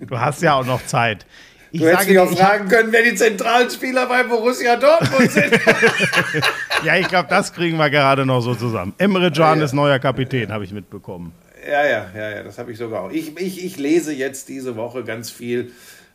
du 0.00 0.20
hast 0.20 0.42
ja 0.42 0.54
auch 0.54 0.64
noch 0.64 0.86
Zeit. 0.86 1.26
Ich 1.72 1.80
du 1.80 1.88
hättest 1.88 2.08
mich 2.08 2.18
auch 2.18 2.30
fragen 2.30 2.68
können, 2.68 2.92
wer 2.92 3.02
die 3.02 3.14
zentralen 3.14 3.70
Spieler 3.70 4.06
bei 4.06 4.22
Borussia 4.22 4.76
Dortmund 4.76 5.30
sind. 5.30 5.52
ja, 6.84 6.96
ich 6.96 7.08
glaube, 7.08 7.28
das 7.28 7.52
kriegen 7.52 7.76
wir 7.76 7.90
gerade 7.90 8.24
noch 8.24 8.40
so 8.40 8.54
zusammen. 8.54 8.94
Emre 8.98 9.30
Can 9.30 9.58
ja, 9.58 9.64
ist 9.64 9.72
neuer 9.72 9.98
Kapitän, 9.98 10.52
habe 10.52 10.64
ich 10.64 10.72
mitbekommen. 10.72 11.32
Ja, 11.68 11.84
ja, 11.84 12.06
ja, 12.14 12.30
ja, 12.30 12.42
das 12.44 12.58
habe 12.58 12.70
ich 12.70 12.78
sogar 12.78 13.02
auch. 13.02 13.10
Ich, 13.10 13.36
ich, 13.38 13.64
ich 13.64 13.76
lese 13.76 14.12
jetzt 14.12 14.48
diese 14.48 14.76
Woche 14.76 15.02
ganz 15.02 15.30
viel. 15.30 15.72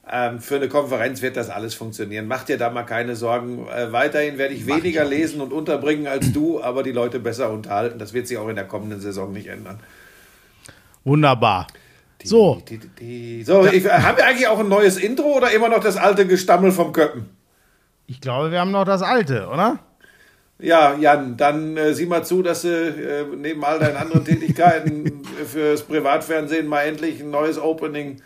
Ähm, 0.09 0.39
für 0.39 0.55
eine 0.55 0.67
Konferenz 0.67 1.21
wird 1.21 1.37
das 1.37 1.49
alles 1.49 1.73
funktionieren. 1.73 2.27
Mach 2.27 2.43
dir 2.43 2.57
da 2.57 2.69
mal 2.69 2.83
keine 2.83 3.15
Sorgen. 3.15 3.67
Äh, 3.67 3.91
weiterhin 3.91 4.37
werde 4.37 4.53
ich 4.53 4.65
Mach 4.65 4.77
weniger 4.77 5.03
ich 5.03 5.09
lesen 5.09 5.41
und 5.41 5.53
unterbringen 5.53 6.07
als 6.07 6.31
du, 6.31 6.61
aber 6.61 6.83
die 6.83 6.91
Leute 6.91 7.19
besser 7.19 7.51
unterhalten. 7.51 7.99
Das 7.99 8.13
wird 8.13 8.27
sich 8.27 8.37
auch 8.37 8.47
in 8.47 8.55
der 8.55 8.65
kommenden 8.65 8.99
Saison 8.99 9.31
nicht 9.31 9.47
ändern. 9.47 9.79
Wunderbar. 11.03 11.67
So. 12.27 12.61
Die, 12.67 12.77
die, 12.77 13.43
so, 13.43 13.65
ich, 13.65 13.89
haben 13.89 14.17
wir 14.17 14.25
eigentlich 14.25 14.47
auch 14.47 14.59
ein 14.59 14.69
neues 14.69 14.97
Intro 14.97 15.37
oder 15.37 15.51
immer 15.51 15.69
noch 15.69 15.79
das 15.79 15.97
alte 15.97 16.25
Gestammel 16.27 16.71
vom 16.71 16.91
Köppen? 16.93 17.29
Ich 18.07 18.21
glaube, 18.21 18.51
wir 18.51 18.59
haben 18.59 18.71
noch 18.71 18.85
das 18.85 19.01
alte, 19.01 19.47
oder? 19.47 19.79
Ja, 20.59 20.95
Jan, 20.95 21.37
dann 21.37 21.75
äh, 21.75 21.93
sieh 21.93 22.05
mal 22.05 22.23
zu, 22.23 22.43
dass 22.43 22.61
du 22.61 22.67
äh, 22.69 23.25
neben 23.35 23.63
all 23.63 23.79
deinen 23.79 23.97
anderen 23.97 24.25
Tätigkeiten 24.25 25.23
fürs 25.45 25.83
Privatfernsehen 25.83 26.67
mal 26.67 26.83
endlich 26.83 27.19
ein 27.19 27.31
neues 27.31 27.57
Opening 27.57 28.21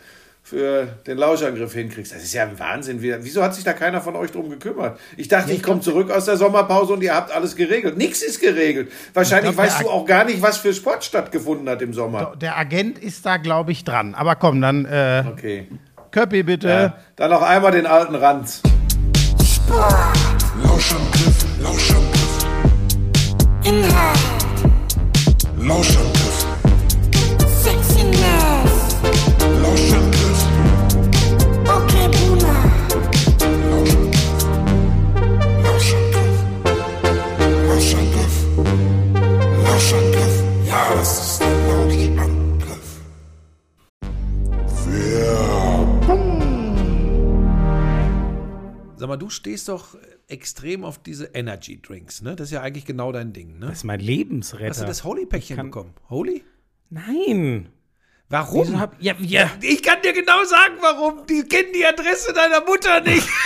für 0.46 0.86
den 1.08 1.18
Lauschangriff 1.18 1.72
hinkriegst. 1.72 2.14
Das 2.14 2.22
ist 2.22 2.32
ja 2.32 2.44
ein 2.44 2.56
Wahnsinn. 2.60 3.02
Wieso 3.02 3.42
hat 3.42 3.56
sich 3.56 3.64
da 3.64 3.72
keiner 3.72 4.00
von 4.00 4.14
euch 4.14 4.30
drum 4.30 4.48
gekümmert? 4.48 4.96
Ich 5.16 5.26
dachte, 5.26 5.50
ich 5.50 5.60
komme 5.60 5.80
zurück 5.80 6.12
aus 6.12 6.26
der 6.26 6.36
Sommerpause 6.36 6.92
und 6.92 7.02
ihr 7.02 7.16
habt 7.16 7.32
alles 7.32 7.56
geregelt. 7.56 7.98
Nichts 7.98 8.22
ist 8.22 8.40
geregelt. 8.40 8.92
Wahrscheinlich 9.12 9.54
glaub, 9.54 9.66
weißt 9.66 9.82
du 9.82 9.90
auch 9.90 10.06
gar 10.06 10.24
nicht, 10.24 10.40
was 10.42 10.58
für 10.58 10.72
Sport 10.72 11.02
stattgefunden 11.02 11.68
hat 11.68 11.82
im 11.82 11.92
Sommer. 11.92 12.34
Der 12.40 12.56
Agent 12.56 12.96
ist 12.96 13.26
da, 13.26 13.38
glaube 13.38 13.72
ich, 13.72 13.82
dran. 13.82 14.14
Aber 14.14 14.36
komm, 14.36 14.60
dann. 14.60 14.84
Äh, 14.84 15.24
okay. 15.28 15.66
Köppi, 16.12 16.44
bitte. 16.44 16.68
Ja, 16.68 16.96
dann 17.16 17.30
noch 17.32 17.42
einmal 17.42 17.72
den 17.72 17.86
alten 17.86 18.14
Ranz. 18.14 18.62
Lauschangriff, 20.62 21.44
Lauschangriff. 21.60 22.46
Inhalt. 23.64 24.18
Lauschangriff. 25.58 26.25
Sag 48.98 49.08
mal, 49.08 49.16
du 49.16 49.28
stehst 49.28 49.68
doch 49.68 49.96
extrem 50.28 50.84
auf 50.84 50.98
diese 50.98 51.26
Energy 51.26 51.80
Drinks, 51.80 52.22
ne? 52.22 52.34
Das 52.34 52.48
ist 52.48 52.52
ja 52.52 52.62
eigentlich 52.62 52.86
genau 52.86 53.12
dein 53.12 53.32
Ding, 53.32 53.58
ne? 53.58 53.66
Das 53.66 53.78
ist 53.78 53.84
mein 53.84 54.00
Lebensretter. 54.00 54.70
Hast 54.70 54.80
du 54.80 54.86
das 54.86 55.04
Holy-Päckchen 55.04 55.56
bekommen? 55.56 55.92
Holy? 56.08 56.44
Nein. 56.88 57.68
Warum? 58.28 58.80
Hab, 58.80 59.00
ja, 59.00 59.14
ja. 59.20 59.50
Ich 59.60 59.82
kann 59.82 60.02
dir 60.02 60.12
genau 60.12 60.44
sagen, 60.44 60.74
warum. 60.80 61.26
Die 61.26 61.42
kennen 61.44 61.72
die 61.74 61.86
Adresse 61.86 62.32
deiner 62.32 62.64
Mutter 62.64 63.00
nicht. 63.00 63.28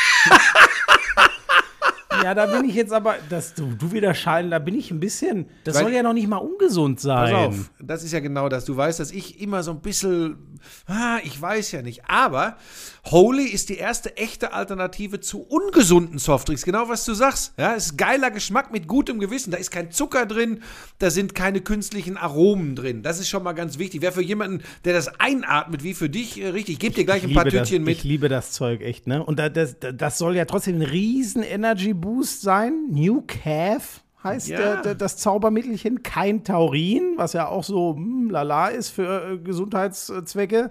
Ja, 2.23 2.35
da 2.35 2.47
bin 2.47 2.69
ich 2.69 2.75
jetzt 2.75 2.93
aber, 2.93 3.17
dass 3.29 3.55
du, 3.55 3.73
du 3.79 3.93
wieder 3.93 4.15
scheiden, 4.15 4.51
da 4.51 4.59
bin 4.59 4.75
ich 4.75 4.91
ein 4.91 5.01
bisschen, 5.01 5.49
das 5.65 5.77
Weil, 5.77 5.85
soll 5.85 5.93
ja 5.93 6.03
noch 6.03 6.13
nicht 6.13 6.29
mal 6.29 6.39
ungesund 6.39 7.01
sein. 7.01 7.33
Pass 7.33 7.47
auf, 7.47 7.71
das 7.81 8.05
ist 8.05 8.13
ja 8.13 8.21
genau 8.21 8.49
das. 8.49 8.65
Du 8.65 8.77
weißt, 8.77 9.01
dass 9.01 9.11
ich 9.11 9.41
immer 9.41 9.63
so 9.63 9.71
ein 9.71 9.81
bisschen, 9.81 10.59
ah, 10.87 11.19
ich 11.23 11.41
weiß 11.41 11.73
ja 11.73 11.83
nicht, 11.83 12.05
aber 12.07 12.57
Holy 13.07 13.45
ist 13.45 13.69
die 13.69 13.77
erste 13.77 14.17
echte 14.17 14.53
Alternative 14.53 15.21
zu 15.21 15.41
ungesunden 15.43 16.19
Softdrinks. 16.19 16.65
Genau 16.65 16.89
was 16.89 17.05
du 17.05 17.15
sagst. 17.15 17.55
Ja, 17.57 17.75
es 17.75 17.87
ist 17.87 17.99
geiler 17.99 18.31
Geschmack 18.31 18.73
mit 18.73 18.87
gutem 18.87 19.19
Gewissen. 19.19 19.51
Da 19.51 19.57
ist 19.57 19.71
kein 19.71 19.91
Zucker 19.91 20.27
drin, 20.27 20.63
da 20.99 21.11
sind 21.11 21.35
keine 21.35 21.61
künstlichen 21.61 22.17
Aromen 22.17 22.77
drin. 22.77 23.03
Das 23.03 23.19
ist 23.19 23.29
schon 23.29 23.43
mal 23.43 23.53
ganz 23.53 23.79
wichtig. 23.79 24.03
Wäre 24.03 24.13
für 24.13 24.23
jemanden, 24.23 24.63
der 24.85 24.93
das 24.93 25.21
einatmet, 25.21 25.83
wie 25.83 25.95
für 25.95 26.11
dich, 26.11 26.41
äh, 26.41 26.49
richtig. 26.49 26.75
Ich 26.75 26.79
gebe 26.79 26.95
dir 26.95 27.05
gleich 27.05 27.25
ein 27.25 27.33
paar 27.33 27.45
Tütchen 27.45 27.83
das, 27.83 27.87
mit. 27.87 27.99
Ich 27.99 28.05
liebe 28.05 28.29
das 28.29 28.53
Zeug 28.53 28.83
echt, 28.83 29.07
ne? 29.07 29.25
Und 29.25 29.39
das, 29.39 29.77
das 29.79 30.19
soll 30.19 30.37
ja 30.37 30.45
trotzdem 30.45 30.77
ein 30.77 30.83
riesen 30.83 31.43
Energy 31.43 31.95
Boost 31.95 32.43
sein. 32.43 32.89
New 32.91 33.23
Calf 33.27 34.03
heißt 34.23 34.49
ja. 34.49 34.59
der, 34.59 34.83
der, 34.83 34.95
das 34.95 35.17
Zaubermittelchen. 35.17 36.03
Kein 36.03 36.45
Taurin, 36.45 37.15
was 37.17 37.33
ja 37.33 37.49
auch 37.49 37.65
so 37.65 37.95
hm, 37.97 38.31
lala 38.31 38.69
ist 38.69 38.91
für 38.91 39.33
äh, 39.33 39.39
Gesundheitszwecke. 39.39 40.71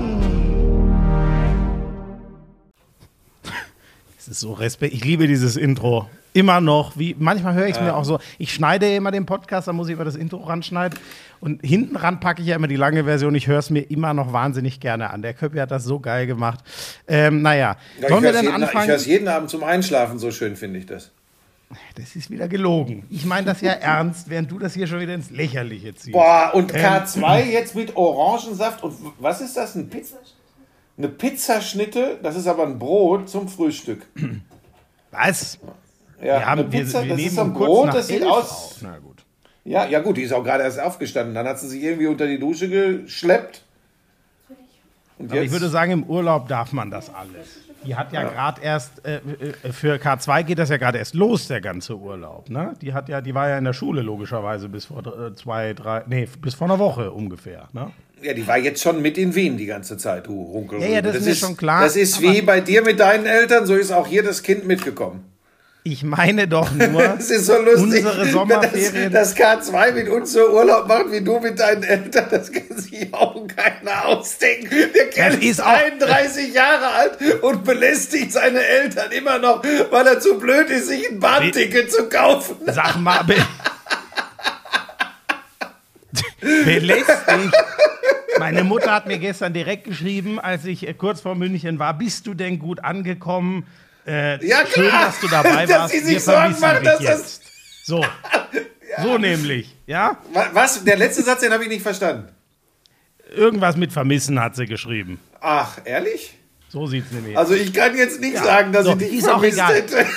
Es 4.21 4.27
ist 4.27 4.41
so 4.41 4.53
Respekt. 4.53 4.93
Ich 4.93 5.03
liebe 5.03 5.25
dieses 5.25 5.57
Intro. 5.57 6.07
Immer 6.33 6.61
noch. 6.61 6.95
Wie, 6.95 7.15
manchmal 7.17 7.55
höre 7.55 7.65
ich 7.65 7.71
es 7.71 7.77
ja. 7.77 7.85
mir 7.85 7.95
auch 7.95 8.05
so. 8.05 8.19
Ich 8.37 8.53
schneide 8.53 8.87
ja 8.87 8.95
immer 8.95 9.09
den 9.09 9.25
Podcast, 9.25 9.67
dann 9.67 9.75
muss 9.75 9.87
ich 9.87 9.95
immer 9.95 10.05
das 10.05 10.15
Intro 10.15 10.37
ranschneiden. 10.43 10.99
Und 11.39 11.65
hinten 11.65 11.95
ran 11.95 12.19
packe 12.19 12.43
ich 12.43 12.49
ja 12.49 12.55
immer 12.55 12.67
die 12.67 12.75
lange 12.75 13.05
Version. 13.05 13.33
Ich 13.33 13.47
höre 13.47 13.57
es 13.57 13.71
mir 13.71 13.81
immer 13.81 14.13
noch 14.13 14.31
wahnsinnig 14.31 14.79
gerne 14.79 15.09
an. 15.09 15.23
Der 15.23 15.33
Köppi 15.33 15.57
hat 15.57 15.71
das 15.71 15.85
so 15.85 15.99
geil 15.99 16.27
gemacht. 16.27 16.59
Ähm, 17.07 17.41
naja, 17.41 17.77
ja, 17.99 18.09
sollen 18.09 18.21
wir 18.21 18.31
denn 18.31 18.43
jeden, 18.43 18.63
anfangen? 18.63 18.83
Ich 18.83 18.89
höre 18.89 18.95
es 18.95 19.05
jeden 19.07 19.27
Abend 19.27 19.49
zum 19.49 19.63
Einschlafen, 19.63 20.19
so 20.19 20.29
schön 20.29 20.55
finde 20.55 20.77
ich 20.77 20.85
das. 20.85 21.09
Das 21.95 22.15
ist 22.15 22.29
wieder 22.29 22.47
gelogen. 22.47 23.07
Ich 23.09 23.25
meine 23.25 23.47
das 23.47 23.61
ja 23.61 23.71
ernst, 23.81 24.29
während 24.29 24.51
du 24.51 24.59
das 24.59 24.75
hier 24.75 24.85
schon 24.85 24.99
wieder 24.99 25.15
ins 25.15 25.31
Lächerliche 25.31 25.95
ziehst. 25.95 26.11
Boah, 26.11 26.51
und 26.53 26.71
K2 26.71 27.39
ähm, 27.39 27.51
jetzt 27.51 27.73
mit 27.73 27.95
Orangensaft 27.95 28.83
und 28.83 28.93
was 29.17 29.41
ist 29.41 29.57
das? 29.57 29.73
Ein 29.73 29.89
Pizza? 29.89 30.17
Eine 30.97 31.07
Pizzaschnitte, 31.07 32.19
das 32.21 32.35
ist 32.35 32.47
aber 32.47 32.63
ein 32.63 32.77
Brot 32.79 33.29
zum 33.29 33.47
Frühstück. 33.47 34.05
Was? 35.11 35.59
Ja, 36.19 36.25
wir 36.25 36.45
haben, 36.45 36.59
eine 36.61 36.69
Pizza, 36.69 37.01
wir, 37.01 37.09
wir 37.09 37.15
das 37.15 37.33
ist 37.33 37.39
ein 37.39 37.53
Brot, 37.53 37.93
das 37.93 38.07
sieht 38.07 38.23
aus. 38.23 38.77
Na 38.81 38.99
gut. 38.99 39.23
Ja, 39.63 39.85
ja 39.85 39.99
gut, 39.99 40.17
die 40.17 40.23
ist 40.23 40.33
auch 40.33 40.43
gerade 40.43 40.63
erst 40.63 40.79
aufgestanden. 40.79 41.35
Dann 41.35 41.47
hat 41.47 41.59
sie 41.59 41.67
sich 41.67 41.83
irgendwie 41.83 42.07
unter 42.07 42.27
die 42.27 42.39
Dusche 42.39 42.69
geschleppt. 42.69 43.63
Und 45.17 45.31
aber 45.31 45.41
ich 45.41 45.51
würde 45.51 45.69
sagen, 45.69 45.91
im 45.91 46.03
Urlaub 46.03 46.47
darf 46.47 46.73
man 46.73 46.89
das 46.89 47.13
alles. 47.13 47.59
Die 47.85 47.95
hat 47.95 48.11
ja, 48.13 48.23
ja. 48.23 48.29
gerade 48.29 48.61
erst, 48.61 49.05
äh, 49.05 49.17
äh 49.17 49.71
für 49.71 49.95
K2 49.95 50.43
geht 50.43 50.59
das 50.59 50.69
ja 50.69 50.77
gerade 50.77 50.97
erst 50.97 51.15
los, 51.15 51.47
der 51.47 51.61
ganze 51.61 51.95
Urlaub. 51.97 52.49
Ne? 52.49 52.73
Die 52.81 52.93
hat 52.93 53.09
ja, 53.09 53.21
die 53.21 53.33
war 53.33 53.49
ja 53.49 53.57
in 53.57 53.63
der 53.63 53.73
Schule 53.73 54.01
logischerweise 54.01 54.69
bis 54.69 54.85
vor 54.85 55.05
äh, 55.05 55.33
zwei, 55.35 55.73
drei, 55.73 56.03
nee, 56.07 56.27
bis 56.39 56.53
vor 56.53 56.67
einer 56.67 56.79
Woche 56.79 57.11
ungefähr. 57.11 57.67
Ne? 57.73 57.91
Ja, 58.21 58.33
die 58.33 58.45
war 58.47 58.57
jetzt 58.57 58.81
schon 58.81 59.01
mit 59.01 59.17
in 59.17 59.33
Wien 59.33 59.57
die 59.57 59.65
ganze 59.65 59.97
Zeit, 59.97 60.27
du 60.27 60.41
Runkel. 60.43 60.79
Ja, 60.81 60.87
ja, 60.87 61.01
das, 61.01 61.13
das 61.13 61.21
ist 61.21 61.27
mir 61.27 61.35
schon 61.35 61.57
klar. 61.57 61.83
Das 61.83 61.95
ist 61.95 62.21
wie 62.21 62.41
bei 62.41 62.61
dir 62.61 62.83
mit 62.83 62.99
deinen 62.99 63.25
Eltern, 63.25 63.65
so 63.65 63.75
ist 63.75 63.91
auch 63.91 64.07
hier 64.07 64.23
das 64.23 64.43
Kind 64.43 64.67
mitgekommen. 64.67 65.25
Ich 65.83 66.03
meine 66.03 66.47
doch 66.47 66.71
nur, 66.71 67.01
das 67.17 67.31
ist 67.31 67.47
so 67.47 67.57
lustig, 67.57 68.05
unsere 68.05 68.27
Sommerferien. 68.27 69.11
Das, 69.11 69.33
das 69.33 69.71
K2 69.73 69.93
mit 69.93 70.09
uns 70.09 70.33
so 70.33 70.47
Urlaub 70.51 70.87
macht 70.87 71.11
wie 71.11 71.21
du 71.21 71.39
mit 71.39 71.59
deinen 71.59 71.81
Eltern, 71.81 72.27
das 72.29 72.51
kann 72.51 72.77
sich 72.77 73.11
auch 73.11 73.47
keiner 73.47 74.05
ausdenken. 74.05 74.69
Der 74.95 75.09
Kerl 75.09 75.43
ist 75.43 75.59
31 75.59 76.53
Jahre 76.53 76.87
alt 76.87 77.41
und 77.41 77.63
belästigt 77.63 78.31
seine 78.31 78.63
Eltern 78.63 79.11
immer 79.11 79.39
noch, 79.39 79.63
weil 79.89 80.05
er 80.05 80.19
zu 80.19 80.37
blöd 80.37 80.69
ist, 80.69 80.87
sich 80.87 81.09
ein 81.09 81.19
Bahnticket 81.19 81.91
zu 81.91 82.07
kaufen. 82.09 82.57
Sag 82.67 82.99
mal, 82.99 83.25
belästigt. 86.41 87.53
Meine 88.39 88.63
Mutter 88.63 88.91
hat 88.91 89.07
mir 89.07 89.19
gestern 89.19 89.53
direkt 89.53 89.83
geschrieben, 89.83 90.39
als 90.39 90.65
ich 90.65 90.87
äh, 90.87 90.93
kurz 90.93 91.21
vor 91.21 91.35
München 91.35 91.79
war, 91.79 91.93
bist 91.97 92.25
du 92.25 92.33
denn 92.33 92.57
gut 92.59 92.83
angekommen? 92.83 93.67
Äh, 94.07 94.43
ja, 94.45 94.63
klar. 94.63 94.69
Schön, 94.73 94.91
dass 94.91 95.19
du 95.19 95.27
dabei 95.27 95.65
dass 95.67 95.77
warst. 95.77 95.93
Sie 95.93 95.99
sich 95.99 96.23
Sorgen 96.23 96.59
macht, 96.59 96.85
dass. 96.85 96.99
Das 96.99 97.41
so. 97.83 98.01
ja. 98.01 99.03
So 99.03 99.17
nämlich, 99.17 99.75
ja? 99.85 100.17
Was? 100.53 100.83
Der 100.83 100.97
letzte 100.97 101.23
Satz, 101.23 101.41
den 101.41 101.53
habe 101.53 101.63
ich 101.63 101.69
nicht 101.69 101.83
verstanden. 101.83 102.29
Irgendwas 103.35 103.77
mit 103.77 103.93
Vermissen 103.93 104.41
hat 104.41 104.55
sie 104.55 104.65
geschrieben. 104.65 105.19
Ach, 105.39 105.77
ehrlich? 105.85 106.35
So 106.67 106.87
sieht 106.87 107.05
es 107.05 107.11
nämlich 107.11 107.37
Also 107.37 107.53
ich 107.53 107.73
kann 107.73 107.95
jetzt 107.95 108.21
nicht 108.21 108.35
ja. 108.35 108.43
sagen, 108.43 108.71
dass 108.71 108.85
so, 108.85 108.93
ich 108.93 108.97
dich 108.97 109.13
ist 109.13 109.25
vermisst 109.25 109.61
hätte. 109.67 110.05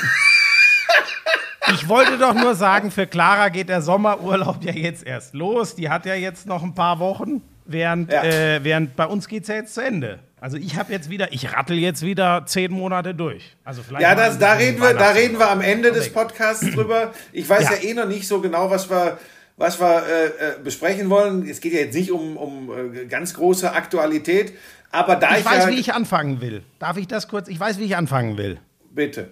Ich 1.73 1.89
wollte 1.89 2.19
doch 2.19 2.35
nur 2.35 2.55
sagen, 2.55 2.91
für 2.91 3.07
Clara 3.07 3.49
geht 3.49 3.69
der 3.69 3.83
Sommerurlaub 3.83 4.63
ja 4.63 4.73
jetzt 4.73 5.07
erst 5.07 5.35
los. 5.35 5.75
Die 5.75 5.89
hat 5.89 6.07
ja 6.07 6.15
jetzt 6.15 6.47
noch 6.47 6.63
ein 6.63 6.75
paar 6.75 6.99
Wochen, 6.99 7.43
während, 7.65 8.13
ja. 8.13 8.23
äh, 8.23 8.63
während 8.63 8.97
bei 8.97 9.07
uns 9.07 9.29
geht 9.29 9.43
es 9.43 9.49
ja 9.49 9.57
jetzt 9.57 9.75
zu 9.75 9.81
Ende. 9.81 10.19
Also 10.41 10.59
ich 10.59 10.77
habe 10.77 10.93
jetzt 10.93 11.09
wieder, 11.09 11.33
ich 11.33 11.55
rattel 11.55 11.79
jetzt 11.79 12.03
wieder 12.03 12.45
zehn 12.45 12.71
Monate 12.71 13.15
durch. 13.15 13.57
Also 13.65 13.83
vielleicht 13.83 14.03
ja, 14.03 14.15
das, 14.15 14.39
da, 14.39 14.53
reden 14.53 14.79
wir, 14.79 14.93
da 14.93 15.11
reden 15.11 15.39
wir 15.39 15.51
am 15.51 15.63
Ende 15.63 15.91
des 15.91 16.13
Podcasts 16.13 16.71
drüber. 16.71 17.13
Ich 17.33 17.49
weiß 17.49 17.65
ja. 17.65 17.73
ja, 17.77 17.83
eh 17.83 17.95
noch 17.95 18.07
nicht 18.07 18.29
so 18.29 18.43
genau, 18.43 18.71
was 18.71 18.91
wir, 18.91 19.17
was 19.57 19.81
wir 19.81 20.03
äh, 20.03 20.27
äh, 20.27 20.31
besprechen 20.63 21.09
wollen. 21.09 21.49
Es 21.49 21.63
geht 21.63 21.73
ja 21.73 21.81
jetzt 21.81 21.95
nicht 21.95 22.13
um, 22.13 22.37
um 22.37 22.95
äh, 22.95 23.07
ganz 23.07 23.33
große 23.33 23.73
Aktualität. 23.73 24.53
Aber 24.91 25.17
da 25.17 25.31
ich, 25.31 25.39
ich 25.39 25.45
weiß, 25.47 25.65
ja, 25.65 25.71
wie 25.71 25.81
ich 25.81 25.95
anfangen 25.95 26.43
will. 26.43 26.63
Darf 26.79 26.99
ich 26.99 27.09
das 27.09 27.27
kurz? 27.27 27.49
Ich 27.49 27.59
weiß, 27.59 27.79
wie 27.79 27.85
ich 27.85 27.97
anfangen 27.97 28.37
will. 28.37 28.59
Bitte. 28.91 29.31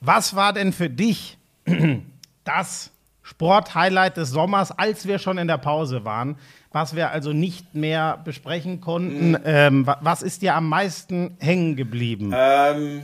Was 0.00 0.34
war 0.34 0.52
denn 0.52 0.72
für 0.72 0.90
dich 0.90 1.38
das 2.44 2.90
Sporthighlight 3.22 4.16
des 4.16 4.30
Sommers, 4.30 4.70
als 4.70 5.06
wir 5.06 5.18
schon 5.18 5.38
in 5.38 5.48
der 5.48 5.58
Pause 5.58 6.04
waren? 6.04 6.36
was 6.72 6.94
wir 6.94 7.10
also 7.10 7.32
nicht 7.32 7.74
mehr 7.74 8.20
besprechen 8.24 8.80
konnten. 8.80 9.30
Mhm. 9.30 9.38
Ähm, 9.44 9.86
was 10.00 10.22
ist 10.22 10.42
dir 10.42 10.54
am 10.54 10.68
meisten 10.68 11.36
hängen 11.40 11.76
geblieben? 11.76 12.32
Ähm, 12.34 13.02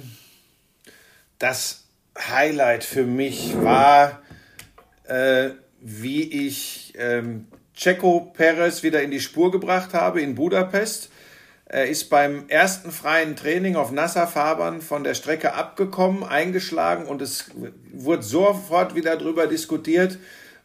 das 1.38 1.84
Highlight 2.18 2.84
für 2.84 3.04
mich 3.04 3.54
war, 3.60 4.20
äh, 5.04 5.50
wie 5.80 6.22
ich 6.46 6.92
ähm, 6.96 7.46
Checo 7.74 8.32
Perez 8.34 8.82
wieder 8.82 9.02
in 9.02 9.10
die 9.10 9.20
Spur 9.20 9.50
gebracht 9.50 9.94
habe 9.94 10.20
in 10.20 10.34
Budapest. 10.34 11.10
Er 11.74 11.88
ist 11.88 12.08
beim 12.08 12.44
ersten 12.46 12.92
freien 12.92 13.34
Training 13.34 13.74
auf 13.74 13.90
Nasser-Fahrbahn 13.90 14.80
von 14.80 15.02
der 15.02 15.14
Strecke 15.14 15.54
abgekommen, 15.54 16.22
eingeschlagen 16.22 17.06
und 17.06 17.20
es 17.20 17.50
wurde 17.92 18.22
sofort 18.22 18.94
wieder 18.94 19.16
darüber 19.16 19.48
diskutiert, 19.48 20.18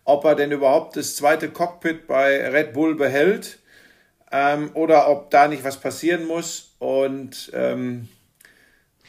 ob 0.04 0.24
er 0.24 0.36
denn 0.36 0.52
überhaupt 0.52 0.98
das 0.98 1.16
zweite 1.16 1.50
Cockpit 1.50 2.06
bei 2.06 2.48
Red 2.52 2.74
Bull 2.74 2.94
behält 2.94 3.58
ähm, 4.32 4.70
oder 4.76 5.10
ob 5.10 5.32
da 5.32 5.48
nicht 5.48 5.64
was 5.64 5.78
passieren 5.78 6.28
muss. 6.28 6.76
Und 6.78 7.50
ähm, 7.56 8.08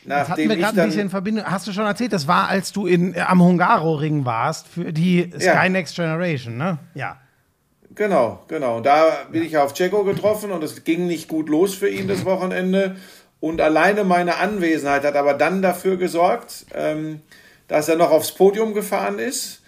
nachdem 0.06 0.48
wir 0.48 0.56
gerade 0.56 0.80
ein 0.80 0.88
bisschen 0.88 1.10
Verbindung. 1.10 1.44
Hast 1.44 1.66
du 1.66 1.72
schon 1.74 1.84
erzählt, 1.84 2.14
das 2.14 2.26
war, 2.26 2.48
als 2.48 2.72
du 2.72 2.86
in, 2.86 3.12
äh, 3.12 3.20
am 3.20 3.42
Hungaroring 3.42 4.24
warst 4.24 4.68
für 4.68 4.94
die 4.94 5.30
Sky 5.36 5.44
ja. 5.44 5.68
Next 5.68 5.96
Generation, 5.96 6.56
ne? 6.56 6.78
Ja. 6.94 7.19
Genau, 8.00 8.38
genau. 8.48 8.78
Und 8.78 8.86
da 8.86 9.26
bin 9.30 9.42
ja. 9.42 9.46
ich 9.46 9.58
auf 9.58 9.74
Checo 9.74 10.04
getroffen 10.04 10.52
und 10.52 10.64
es 10.64 10.84
ging 10.84 11.06
nicht 11.06 11.28
gut 11.28 11.50
los 11.50 11.74
für 11.74 11.90
ihn 11.90 12.08
das 12.08 12.24
Wochenende. 12.24 12.96
Und 13.40 13.60
alleine 13.60 14.04
meine 14.04 14.38
Anwesenheit 14.38 15.04
hat 15.04 15.16
aber 15.16 15.34
dann 15.34 15.60
dafür 15.60 15.98
gesorgt, 15.98 16.64
ähm, 16.74 17.20
dass 17.68 17.90
er 17.90 17.96
noch 17.96 18.10
aufs 18.10 18.32
Podium 18.32 18.72
gefahren 18.72 19.18
ist 19.18 19.60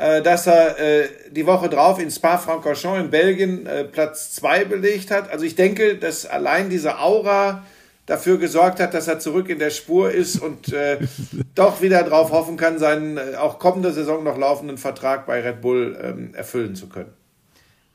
äh, 0.00 0.22
dass 0.22 0.46
er 0.46 0.78
äh, 0.78 1.08
die 1.32 1.46
Woche 1.46 1.68
drauf 1.68 1.98
in 1.98 2.12
Spa-Francorchamps 2.12 3.00
in 3.00 3.10
Belgien 3.10 3.66
äh, 3.66 3.82
Platz 3.82 4.32
2 4.34 4.66
belegt 4.66 5.10
hat. 5.10 5.32
Also 5.32 5.44
ich 5.44 5.56
denke, 5.56 5.96
dass 5.96 6.26
allein 6.26 6.70
diese 6.70 7.00
Aura 7.00 7.64
dafür 8.06 8.38
gesorgt 8.38 8.78
hat, 8.78 8.94
dass 8.94 9.08
er 9.08 9.18
zurück 9.18 9.48
in 9.48 9.58
der 9.58 9.70
Spur 9.70 10.12
ist 10.12 10.40
und 10.40 10.72
äh, 10.72 10.98
doch 11.56 11.82
wieder 11.82 12.04
darauf 12.04 12.30
hoffen 12.30 12.56
kann, 12.56 12.78
seinen 12.78 13.16
äh, 13.16 13.34
auch 13.36 13.58
kommende 13.58 13.92
Saison 13.92 14.22
noch 14.22 14.38
laufenden 14.38 14.78
Vertrag 14.78 15.26
bei 15.26 15.40
Red 15.40 15.60
Bull 15.60 15.98
ähm, 16.00 16.34
erfüllen 16.36 16.76
zu 16.76 16.88
können. 16.88 17.23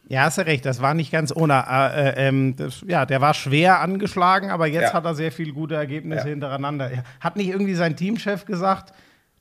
Ja, 0.09 0.23
hast 0.23 0.39
du 0.39 0.45
recht, 0.45 0.65
das 0.65 0.81
war 0.81 0.95
nicht 0.95 1.11
ganz 1.11 1.31
ohne. 1.33 1.63
Äh, 1.69 2.09
äh, 2.09 2.27
ähm, 2.27 2.55
das, 2.55 2.83
ja, 2.87 3.05
der 3.05 3.21
war 3.21 3.35
schwer 3.35 3.79
angeschlagen, 3.79 4.49
aber 4.49 4.65
jetzt 4.65 4.81
ja. 4.89 4.93
hat 4.93 5.05
er 5.05 5.13
sehr 5.13 5.31
viele 5.31 5.53
gute 5.53 5.75
Ergebnisse 5.75 6.23
ja. 6.23 6.29
hintereinander. 6.31 6.89
Hat 7.19 7.35
nicht 7.35 7.49
irgendwie 7.49 7.75
sein 7.75 7.95
Teamchef 7.95 8.45
gesagt, 8.45 8.91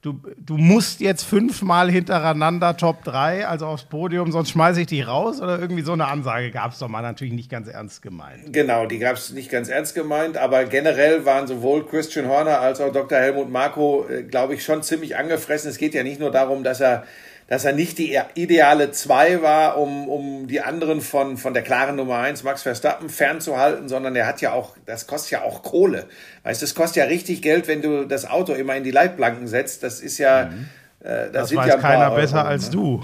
du, 0.02 0.20
du 0.36 0.58
musst 0.58 1.00
jetzt 1.00 1.22
fünfmal 1.22 1.90
hintereinander 1.90 2.76
Top 2.76 3.02
3, 3.04 3.46
also 3.46 3.64
aufs 3.64 3.84
Podium, 3.84 4.30
sonst 4.30 4.50
schmeiße 4.50 4.82
ich 4.82 4.88
dich 4.88 5.06
raus? 5.06 5.40
Oder 5.40 5.58
irgendwie 5.58 5.80
so 5.80 5.94
eine 5.94 6.06
Ansage 6.06 6.50
gab 6.50 6.72
es 6.72 6.78
doch 6.80 6.88
mal 6.88 7.00
natürlich 7.00 7.32
nicht 7.32 7.50
ganz 7.50 7.68
ernst 7.68 8.02
gemeint. 8.02 8.52
Genau, 8.52 8.84
die 8.84 8.98
gab 8.98 9.16
es 9.16 9.32
nicht 9.32 9.50
ganz 9.50 9.70
ernst 9.70 9.94
gemeint, 9.94 10.36
aber 10.36 10.66
generell 10.66 11.24
waren 11.24 11.46
sowohl 11.46 11.86
Christian 11.86 12.28
Horner 12.28 12.60
als 12.60 12.82
auch 12.82 12.92
Dr. 12.92 13.16
Helmut 13.16 13.50
Marko, 13.50 14.06
äh, 14.06 14.22
glaube 14.22 14.52
ich, 14.52 14.64
schon 14.64 14.82
ziemlich 14.82 15.16
angefressen. 15.16 15.70
Es 15.70 15.78
geht 15.78 15.94
ja 15.94 16.02
nicht 16.02 16.20
nur 16.20 16.30
darum, 16.30 16.62
dass 16.62 16.82
er 16.82 17.04
dass 17.48 17.64
er 17.64 17.72
nicht 17.72 17.98
die 17.98 18.16
ideale 18.34 18.92
2 18.92 19.42
war, 19.42 19.78
um, 19.78 20.06
um 20.08 20.46
die 20.46 20.60
anderen 20.60 21.00
von, 21.00 21.38
von 21.38 21.54
der 21.54 21.62
klaren 21.62 21.96
Nummer 21.96 22.18
1, 22.18 22.44
Max 22.44 22.62
Verstappen, 22.62 23.08
fernzuhalten, 23.08 23.88
sondern 23.88 24.14
er 24.14 24.26
hat 24.26 24.42
ja 24.42 24.52
auch, 24.52 24.76
das 24.84 25.06
kostet 25.06 25.30
ja 25.30 25.42
auch 25.42 25.62
Kohle. 25.62 26.04
Weißt 26.42 26.60
du, 26.60 26.66
es 26.66 26.74
kostet 26.74 26.96
ja 26.98 27.04
richtig 27.04 27.40
Geld, 27.40 27.66
wenn 27.66 27.80
du 27.80 28.04
das 28.04 28.28
Auto 28.28 28.52
immer 28.52 28.76
in 28.76 28.84
die 28.84 28.90
Leitplanken 28.90 29.48
setzt. 29.48 29.82
Das 29.82 30.00
ist 30.00 30.18
ja, 30.18 30.50
mhm. 30.50 30.68
äh, 31.00 31.06
das, 31.08 31.32
das 31.32 31.48
sind 31.48 31.58
weiß 31.58 31.68
ja 31.68 31.78
keiner 31.78 32.10
Euro, 32.10 32.16
besser 32.20 32.44
als 32.44 32.66
ne? 32.66 32.72
du. 32.72 33.02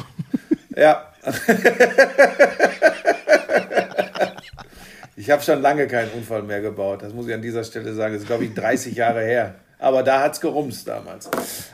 Ja. 0.77 1.11
ich 5.17 5.31
habe 5.31 5.41
schon 5.43 5.63
lange 5.63 5.87
keinen 5.87 6.11
Unfall 6.11 6.43
mehr 6.43 6.61
gebaut. 6.61 7.03
Das 7.03 7.15
muss 7.15 7.27
ich 7.27 7.33
an 7.33 7.41
dieser 7.41 7.65
Stelle 7.65 7.95
sagen. 7.95 8.13
Das 8.13 8.23
ist, 8.23 8.27
glaube 8.27 8.45
ich, 8.45 8.53
30 8.53 8.95
Jahre 8.95 9.23
her. 9.23 9.55
Aber 9.85 10.03
da 10.03 10.23
hat 10.23 10.33
es 10.33 10.41
gerumst 10.41 10.89
damals. 10.89 11.29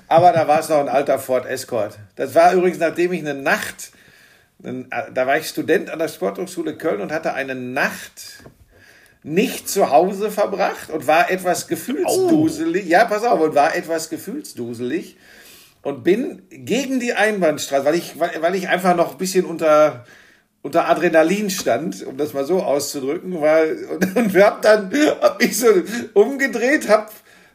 Aber 0.09 0.33
da 0.33 0.49
war 0.49 0.59
es 0.59 0.69
noch 0.69 0.81
ein 0.81 0.89
alter 0.89 1.21
Ford 1.21 1.47
Escort. 1.47 1.97
Das 2.17 2.35
war 2.35 2.53
übrigens, 2.55 2.81
nachdem 2.81 3.13
ich 3.13 3.21
eine 3.21 3.35
Nacht, 3.35 3.93
da 4.59 5.27
war 5.29 5.39
ich 5.39 5.47
Student 5.47 5.91
an 5.91 6.01
der 6.01 6.09
Sporthochschule 6.09 6.77
Köln 6.77 7.03
und 7.03 7.13
hatte 7.13 7.35
eine 7.35 7.55
Nacht 7.55 8.43
nicht 9.23 9.69
zu 9.69 9.91
Hause 9.91 10.33
verbracht 10.33 10.91
und 10.91 11.07
war 11.07 11.31
etwas 11.31 11.69
gefühlsduselig. 11.69 12.87
Oh. 12.87 12.89
Ja, 12.89 13.05
pass 13.05 13.23
auf, 13.23 13.39
und 13.39 13.55
war 13.55 13.77
etwas 13.77 14.11
gefühlsduselig 14.11 15.17
und 15.83 16.03
bin 16.03 16.43
gegen 16.51 16.99
die 16.99 17.13
Einbahnstraße, 17.13 17.85
weil 17.85 17.95
ich, 17.95 18.19
weil 18.19 18.57
ich 18.57 18.69
einfach 18.69 18.97
noch 18.97 19.13
ein 19.13 19.19
bisschen 19.19 19.45
unter, 19.45 20.05
unter 20.63 20.89
Adrenalin 20.89 21.49
stand, 21.49 22.05
um 22.05 22.17
das 22.17 22.33
mal 22.33 22.45
so 22.45 22.61
auszudrücken, 22.61 23.41
weil, 23.41 23.85
und, 23.93 24.17
und 24.17 24.37
hab 24.37 24.63
dann, 24.63 24.93
hab 25.21 25.41
mich 25.41 25.57
so 25.57 25.69
umgedreht, 26.15 26.89
hab 26.89 27.13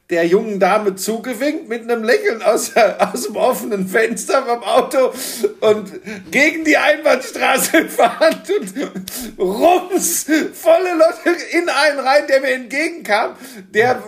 der 0.10 0.28
jungen 0.28 0.60
Dame 0.60 0.96
zugewinkt 0.96 1.68
mit 1.68 1.82
einem 1.82 2.04
Lächeln 2.04 2.44
aus, 2.44 2.74
aus 3.00 3.24
dem 3.24 3.36
offenen 3.36 3.88
Fenster 3.88 4.44
vom 4.44 4.64
Auto 4.64 5.14
und 5.62 5.92
gegen 6.32 6.64
die 6.64 6.78
Einbahnstraße 6.78 7.86
fahren 7.90 8.42
und 8.60 9.40
rums, 9.40 10.26
volle 10.54 10.94
Leute 10.94 11.42
in 11.52 11.70
einen 11.70 12.00
rein, 12.00 12.28
der 12.28 12.42
mir 12.42 12.52
entgegenkam, 12.52 13.36
der, 13.74 14.04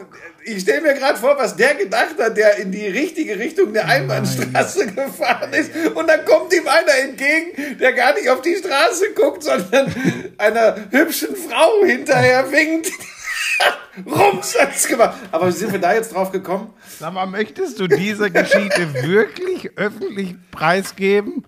ich 0.46 0.62
stelle 0.62 0.82
mir 0.82 0.94
gerade 0.94 1.18
vor, 1.18 1.36
was 1.40 1.56
der 1.56 1.74
gedacht 1.74 2.16
hat, 2.20 2.38
der 2.38 2.58
in 2.58 2.72
die 2.72 2.86
richtige 2.86 3.40
Richtung 3.40 3.74
der 3.74 3.88
Einbahnstraße 3.88 4.86
Nein. 4.86 4.96
gefahren 4.96 5.52
ist. 5.54 5.72
Und 5.96 6.08
dann 6.08 6.24
kommt 6.26 6.54
ihm 6.54 6.68
einer 6.68 7.10
entgegen, 7.10 7.78
der 7.80 7.94
gar 7.94 8.14
nicht 8.14 8.30
auf 8.30 8.42
die 8.42 8.56
Straße 8.56 9.14
guckt, 9.16 9.44
sondern 9.44 9.94
einer 10.38 10.76
hübschen 10.92 11.36
Frau 11.36 11.84
hinterher 11.84 12.52
winkt. 12.52 12.92
Rums 14.06 14.56
hat's 14.60 14.88
gemacht. 14.88 15.18
Aber 15.32 15.48
wie 15.48 15.52
sind 15.52 15.72
wir 15.72 15.80
da 15.80 15.94
jetzt 15.94 16.14
drauf 16.14 16.32
gekommen? 16.32 16.74
Sag 17.00 17.14
mal, 17.14 17.26
möchtest 17.26 17.80
du 17.80 17.88
diese 17.88 18.30
Geschichte 18.32 18.94
wirklich 19.04 19.72
öffentlich 19.78 20.36
preisgeben? 20.52 21.44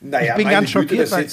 naja, 0.00 0.32
ich 0.32 0.36
bin 0.36 0.48
ganz 0.48 0.70
schockiert. 0.70 1.10
Güte, 1.10 1.26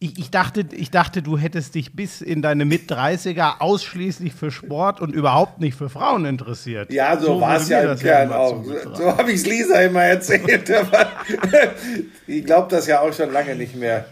ich, 0.00 0.16
ich, 0.16 0.30
dachte, 0.30 0.64
ich 0.70 0.92
dachte, 0.92 1.22
du 1.22 1.36
hättest 1.36 1.74
dich 1.74 1.96
bis 1.96 2.20
in 2.20 2.40
deine 2.40 2.64
Mit-30er 2.64 3.54
ausschließlich 3.58 4.32
für 4.32 4.52
Sport 4.52 5.00
und 5.00 5.12
überhaupt 5.12 5.58
nicht 5.58 5.76
für 5.76 5.88
Frauen 5.88 6.24
interessiert. 6.24 6.92
Ja, 6.92 7.18
so, 7.18 7.26
so 7.26 7.40
war 7.40 7.56
es 7.56 7.68
ja 7.68 7.80
im 7.80 7.98
Kern 7.98 8.32
auch. 8.32 8.62
So, 8.64 8.94
so 8.94 9.16
habe 9.16 9.32
ich 9.32 9.40
es 9.40 9.46
Lisa 9.46 9.80
immer 9.80 10.04
erzählt. 10.04 10.70
ich 12.28 12.44
glaube 12.44 12.68
das 12.70 12.86
ja 12.86 13.00
auch 13.00 13.12
schon 13.12 13.32
lange 13.32 13.56
nicht 13.56 13.74
mehr. 13.74 14.06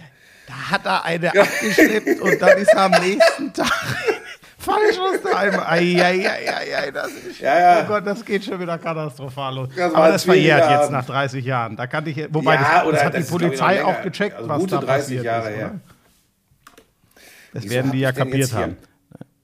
Da 0.46 0.70
hat 0.70 0.87
er 0.87 1.04
eine 1.04 1.28
abgeschleppt 1.30 2.20
und 2.20 2.40
dann 2.40 2.59
ist 2.59 2.72
er 2.72 2.82
am 2.82 2.90
nächsten 2.92 3.52
Tag 3.52 3.66
falsch 4.59 4.98
aus 4.98 5.22
der 5.22 5.37
Eimer. 5.37 5.68
Eieieiei, 5.68 6.90
das 6.92 7.11
ist, 7.12 7.40
ja, 7.40 7.59
ja. 7.59 7.82
Oh 7.82 7.88
Gott, 7.88 8.06
das 8.06 8.24
geht 8.24 8.44
schon 8.44 8.61
wieder 8.61 8.78
katastrophal 8.78 9.54
los. 9.54 9.68
Das 9.76 9.94
Aber 9.94 10.09
das 10.09 10.24
verjährt 10.24 10.70
jetzt 10.70 10.90
nach 10.90 11.04
30 11.04 11.44
Jahren. 11.44 11.76
Da 11.76 11.87
kann 11.87 12.06
ich, 12.06 12.16
wobei 12.32 12.54
ja, 12.54 12.85
das, 12.85 12.92
das 12.92 13.04
hat 13.04 13.14
das 13.14 13.26
die 13.26 13.32
Polizei 13.32 13.85
auch 13.85 14.02
gecheckt, 14.02 14.37
also 14.37 14.48
was 14.48 14.66
da 14.66 14.80
passiert 14.80 15.24
Jahre 15.24 15.50
ist. 15.50 15.56
Her. 15.56 15.80
Das 17.52 17.64
Wieso 17.64 17.74
werden 17.74 17.92
die 17.92 18.00
ja 18.00 18.12
kapiert 18.12 18.52
haben. 18.52 18.76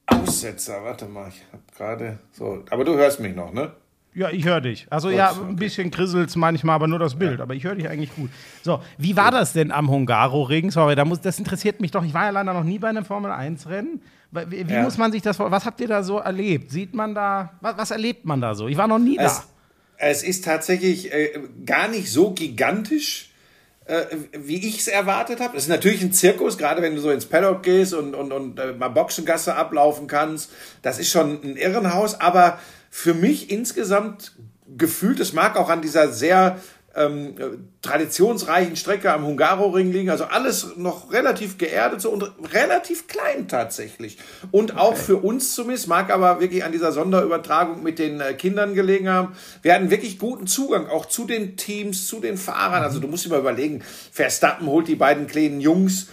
Aussetzer, 0.06 0.84
warte 0.84 1.06
mal, 1.06 1.28
ich 1.28 1.42
habe 1.52 1.62
gerade 1.76 2.18
so. 2.32 2.64
Aber 2.70 2.84
du 2.84 2.94
hörst 2.96 3.20
mich 3.20 3.34
noch, 3.34 3.52
ne? 3.52 3.72
Ja, 4.14 4.28
ich 4.28 4.44
höre 4.44 4.60
dich. 4.60 4.86
Also 4.90 5.08
Gut, 5.08 5.16
ja, 5.16 5.32
ein 5.32 5.56
bisschen 5.56 5.90
krisselt 5.90 6.34
manchmal, 6.36 6.74
aber 6.74 6.86
nur 6.86 6.98
das 6.98 7.14
Bild. 7.14 7.38
Ja. 7.38 7.44
Aber 7.44 7.54
ich 7.54 7.64
höre 7.64 7.76
dich 7.76 7.88
eigentlich 7.88 8.14
gut. 8.14 8.30
So, 8.62 8.82
wie 8.98 9.16
war 9.16 9.30
das 9.30 9.54
denn 9.54 9.70
am 9.70 9.88
Hungaro-Ring? 9.88 10.70
Sorry, 10.70 10.94
da 10.94 11.04
muss, 11.04 11.20
das 11.20 11.38
interessiert 11.38 11.80
mich 11.80 11.92
doch. 11.92 12.04
Ich 12.04 12.12
war 12.12 12.24
ja 12.24 12.30
leider 12.30 12.52
noch 12.52 12.64
nie 12.64 12.78
bei 12.78 12.88
einem 12.88 13.06
Formel-1-Rennen. 13.06 14.02
Wie, 14.30 14.68
wie 14.68 14.72
ja. 14.72 14.82
muss 14.82 14.98
man 14.98 15.12
sich 15.12 15.22
das 15.22 15.38
Was 15.38 15.64
habt 15.64 15.80
ihr 15.80 15.88
da 15.88 16.02
so 16.02 16.18
erlebt? 16.18 16.70
Sieht 16.70 16.94
man 16.94 17.14
da, 17.14 17.52
was, 17.60 17.78
was 17.78 17.90
erlebt 17.90 18.26
man 18.26 18.40
da 18.40 18.54
so? 18.54 18.68
Ich 18.68 18.76
war 18.76 18.86
noch 18.86 18.98
nie 18.98 19.16
es, 19.18 19.38
da. 19.38 19.44
Es 19.96 20.22
ist 20.22 20.44
tatsächlich 20.44 21.12
äh, 21.12 21.40
gar 21.64 21.88
nicht 21.88 22.10
so 22.10 22.32
gigantisch. 22.32 23.30
Äh, 23.84 24.04
wie 24.32 24.68
ich 24.68 24.78
es 24.78 24.88
erwartet 24.88 25.40
habe. 25.40 25.56
Es 25.56 25.64
ist 25.64 25.68
natürlich 25.68 26.02
ein 26.02 26.12
Zirkus, 26.12 26.56
gerade 26.56 26.82
wenn 26.82 26.94
du 26.94 27.00
so 27.00 27.10
ins 27.10 27.26
Paddock 27.26 27.64
gehst 27.64 27.94
und, 27.94 28.14
und, 28.14 28.30
und 28.30 28.58
äh, 28.60 28.72
mal 28.74 28.88
Boxengasse 28.88 29.56
ablaufen 29.56 30.06
kannst. 30.06 30.52
Das 30.82 31.00
ist 31.00 31.10
schon 31.10 31.42
ein 31.42 31.56
Irrenhaus, 31.56 32.20
aber 32.20 32.58
für 32.94 33.14
mich 33.14 33.50
insgesamt 33.50 34.32
gefühlt, 34.76 35.18
es 35.18 35.32
mag 35.32 35.56
auch 35.56 35.70
an 35.70 35.80
dieser 35.80 36.12
sehr 36.12 36.58
ähm, 36.94 37.34
traditionsreichen 37.80 38.76
Strecke 38.76 39.10
am 39.10 39.24
Hungaroring 39.24 39.90
liegen. 39.90 40.10
Also 40.10 40.24
alles 40.24 40.76
noch 40.76 41.10
relativ 41.10 41.56
geerdet 41.56 42.02
so 42.02 42.10
und 42.10 42.30
relativ 42.52 43.06
klein 43.06 43.48
tatsächlich. 43.48 44.18
Und 44.50 44.76
auch 44.76 44.94
für 44.94 45.16
uns 45.16 45.54
zumindest, 45.54 45.88
mag 45.88 46.10
aber 46.10 46.40
wirklich 46.40 46.64
an 46.64 46.72
dieser 46.72 46.92
Sonderübertragung 46.92 47.82
mit 47.82 47.98
den 47.98 48.20
äh, 48.20 48.34
Kindern 48.34 48.74
gelegen 48.74 49.08
haben. 49.08 49.34
Wir 49.62 49.72
hatten 49.74 49.90
wirklich 49.90 50.18
guten 50.18 50.46
Zugang 50.46 50.86
auch 50.86 51.06
zu 51.06 51.24
den 51.24 51.56
Teams, 51.56 52.06
zu 52.06 52.20
den 52.20 52.36
Fahrern. 52.36 52.82
Also 52.82 53.00
du 53.00 53.08
musst 53.08 53.24
dir 53.24 53.30
mal 53.30 53.40
überlegen, 53.40 53.82
Verstappen 54.12 54.66
holt 54.66 54.86
die 54.86 54.96
beiden 54.96 55.26
kleinen 55.26 55.62
Jungs 55.62 56.08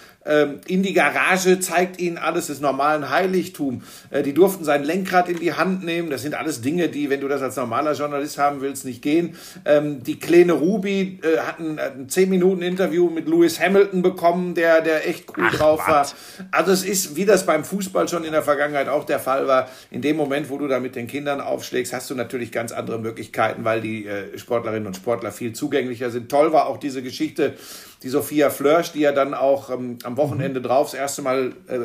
in 0.67 0.83
die 0.83 0.93
Garage, 0.93 1.59
zeigt 1.59 1.99
ihnen 1.99 2.17
alles 2.17 2.47
des 2.47 2.59
normalen 2.59 3.09
Heiligtum. 3.09 3.83
Äh, 4.09 4.23
die 4.23 4.33
durften 4.33 4.63
sein 4.63 4.83
Lenkrad 4.83 5.29
in 5.29 5.39
die 5.39 5.53
Hand 5.53 5.83
nehmen. 5.83 6.09
Das 6.09 6.21
sind 6.21 6.35
alles 6.35 6.61
Dinge, 6.61 6.89
die, 6.89 7.09
wenn 7.09 7.21
du 7.21 7.27
das 7.27 7.41
als 7.41 7.55
normaler 7.55 7.93
Journalist 7.93 8.37
haben 8.37 8.61
willst, 8.61 8.85
nicht 8.85 9.01
gehen. 9.01 9.35
Ähm, 9.65 10.03
die 10.03 10.19
kleine 10.19 10.53
Ruby 10.53 11.19
äh, 11.23 11.39
hat 11.39 11.59
ein, 11.59 11.79
ein 11.79 12.09
10 12.09 12.29
Minuten 12.29 12.61
Interview 12.61 13.09
mit 13.09 13.27
Lewis 13.27 13.59
Hamilton 13.59 14.01
bekommen, 14.01 14.53
der, 14.53 14.81
der 14.81 15.07
echt 15.07 15.25
cool 15.37 15.45
Ach, 15.47 15.55
drauf 15.55 15.87
war. 15.87 16.07
Also 16.51 16.71
es 16.71 16.83
ist, 16.83 17.15
wie 17.15 17.25
das 17.25 17.45
beim 17.45 17.63
Fußball 17.63 18.07
schon 18.07 18.23
in 18.23 18.31
der 18.31 18.43
Vergangenheit 18.43 18.87
auch 18.87 19.05
der 19.05 19.19
Fall 19.19 19.47
war, 19.47 19.69
in 19.91 20.01
dem 20.01 20.15
Moment, 20.15 20.49
wo 20.49 20.57
du 20.57 20.67
da 20.67 20.79
mit 20.79 20.95
den 20.95 21.07
Kindern 21.07 21.41
aufschlägst, 21.41 21.93
hast 21.93 22.09
du 22.09 22.15
natürlich 22.15 22.51
ganz 22.51 22.71
andere 22.71 22.99
Möglichkeiten, 22.99 23.63
weil 23.63 23.81
die 23.81 24.05
äh, 24.05 24.37
Sportlerinnen 24.37 24.87
und 24.87 24.95
Sportler 24.95 25.31
viel 25.31 25.53
zugänglicher 25.53 26.11
sind. 26.11 26.29
Toll 26.29 26.53
war 26.53 26.67
auch 26.67 26.77
diese 26.77 27.01
Geschichte 27.01 27.55
die 28.03 28.09
Sophia 28.09 28.49
Flörsch, 28.49 28.93
die 28.93 29.01
ja 29.01 29.11
dann 29.11 29.33
auch 29.33 29.69
ähm, 29.69 29.97
am 30.03 30.17
Wochenende 30.17 30.61
drauf 30.61 30.91
das 30.91 30.99
erste 30.99 31.21
Mal 31.21 31.53
äh, 31.67 31.79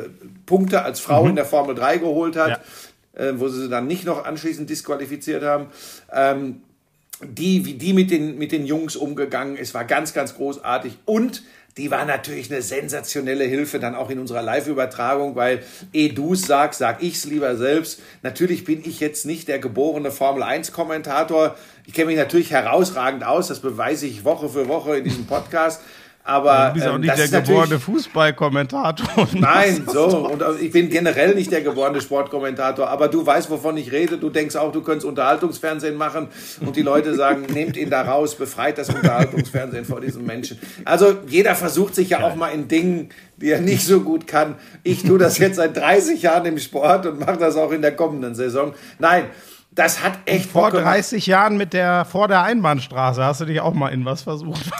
Punkte 0.45 0.83
als 0.83 0.99
Frau 0.99 1.23
mhm. 1.23 1.31
in 1.31 1.35
der 1.35 1.45
Formel 1.45 1.75
3 1.75 1.97
geholt 1.97 2.35
hat, 2.35 2.61
ja. 3.17 3.23
äh, 3.23 3.39
wo 3.39 3.47
sie 3.47 3.61
sie 3.61 3.69
dann 3.69 3.87
nicht 3.87 4.05
noch 4.05 4.25
anschließend 4.25 4.69
disqualifiziert 4.69 5.43
haben. 5.43 5.67
Ähm, 6.11 6.61
die, 7.21 7.65
wie 7.65 7.73
die 7.75 7.93
mit 7.93 8.11
den, 8.11 8.37
mit 8.37 8.51
den 8.51 8.65
Jungs 8.65 8.95
umgegangen 8.95 9.55
ist, 9.55 9.73
war 9.73 9.85
ganz, 9.85 10.13
ganz 10.13 10.35
großartig. 10.35 10.97
Und 11.05 11.43
die 11.77 11.91
war 11.91 12.05
natürlich 12.05 12.49
eine 12.49 12.61
sensationelle 12.61 13.43
Hilfe 13.43 13.79
dann 13.79 13.95
auch 13.95 14.09
in 14.09 14.19
unserer 14.19 14.41
Live-Übertragung, 14.41 15.35
weil 15.35 15.61
eh 15.91 16.09
du 16.09 16.33
es 16.33 16.43
sagst, 16.43 16.79
sag 16.79 17.03
ich 17.03 17.15
es 17.15 17.25
lieber 17.25 17.57
selbst. 17.57 18.01
Natürlich 18.23 18.63
bin 18.63 18.81
ich 18.85 19.01
jetzt 19.01 19.25
nicht 19.25 19.49
der 19.49 19.59
geborene 19.59 20.11
Formel-1-Kommentator. 20.11 21.55
Ich 21.85 21.93
kenne 21.93 22.07
mich 22.07 22.17
natürlich 22.17 22.51
herausragend 22.51 23.25
aus, 23.25 23.49
das 23.49 23.59
beweise 23.59 24.07
ich 24.07 24.23
Woche 24.23 24.47
für 24.47 24.69
Woche 24.69 24.97
in 24.97 25.03
diesem 25.03 25.25
Podcast. 25.25 25.81
Aber 26.27 26.69
du 26.69 26.73
bist 26.73 26.87
auch 26.87 26.95
ähm, 26.95 27.01
nicht 27.01 27.17
der 27.17 27.41
geborene 27.41 27.79
Fußballkommentator. 27.79 29.27
Nein, 29.33 29.85
so. 29.85 30.27
Und 30.27 30.43
ich 30.59 30.71
bin 30.71 30.89
generell 30.89 31.35
nicht 31.35 31.51
der 31.51 31.61
geborene 31.61 32.01
Sportkommentator. 32.01 32.89
Aber 32.89 33.09
du 33.09 33.23
weißt, 33.23 33.51
wovon 33.51 33.77
ich 33.77 33.91
rede. 33.91 34.17
Du 34.17 34.31
denkst 34.31 34.55
auch, 34.55 34.71
du 34.71 34.81
könntest 34.81 35.05
Unterhaltungsfernsehen 35.05 35.95
machen. 35.95 36.29
Und 36.61 36.77
die 36.77 36.81
Leute 36.81 37.13
sagen, 37.13 37.45
nehmt 37.53 37.77
ihn 37.77 37.91
da 37.91 38.01
raus, 38.01 38.33
befreit 38.33 38.79
das 38.79 38.89
Unterhaltungsfernsehen 38.89 39.85
vor 39.85 40.01
diesen 40.01 40.25
Menschen. 40.25 40.57
Also 40.83 41.13
jeder 41.27 41.53
versucht 41.53 41.93
sich 41.93 42.09
ja 42.09 42.23
auch 42.23 42.33
mal 42.33 42.49
in 42.49 42.67
Dingen, 42.67 43.09
die 43.37 43.51
er 43.51 43.61
nicht 43.61 43.85
so 43.85 44.01
gut 44.01 44.25
kann. 44.25 44.55
Ich 44.81 45.03
tue 45.03 45.19
das 45.19 45.37
jetzt 45.37 45.57
seit 45.57 45.77
30 45.77 46.23
Jahren 46.23 46.47
im 46.47 46.57
Sport 46.57 47.05
und 47.05 47.19
mache 47.19 47.37
das 47.37 47.55
auch 47.55 47.71
in 47.71 47.83
der 47.83 47.95
kommenden 47.95 48.33
Saison. 48.33 48.73
Nein. 48.97 49.25
Das 49.75 50.01
hat 50.01 50.19
echt 50.25 50.51
Vor 50.51 50.71
30 50.71 51.27
Jahren 51.27 51.57
mit 51.57 51.73
der 51.73 52.05
vor 52.05 52.29
der 52.29 52.43
Einbahnstraße 52.43 53.23
hast 53.23 53.41
du 53.41 53.45
dich 53.45 53.59
auch 53.59 53.73
mal 53.73 53.89
in 53.89 54.05
was 54.05 54.21
versucht. 54.21 54.61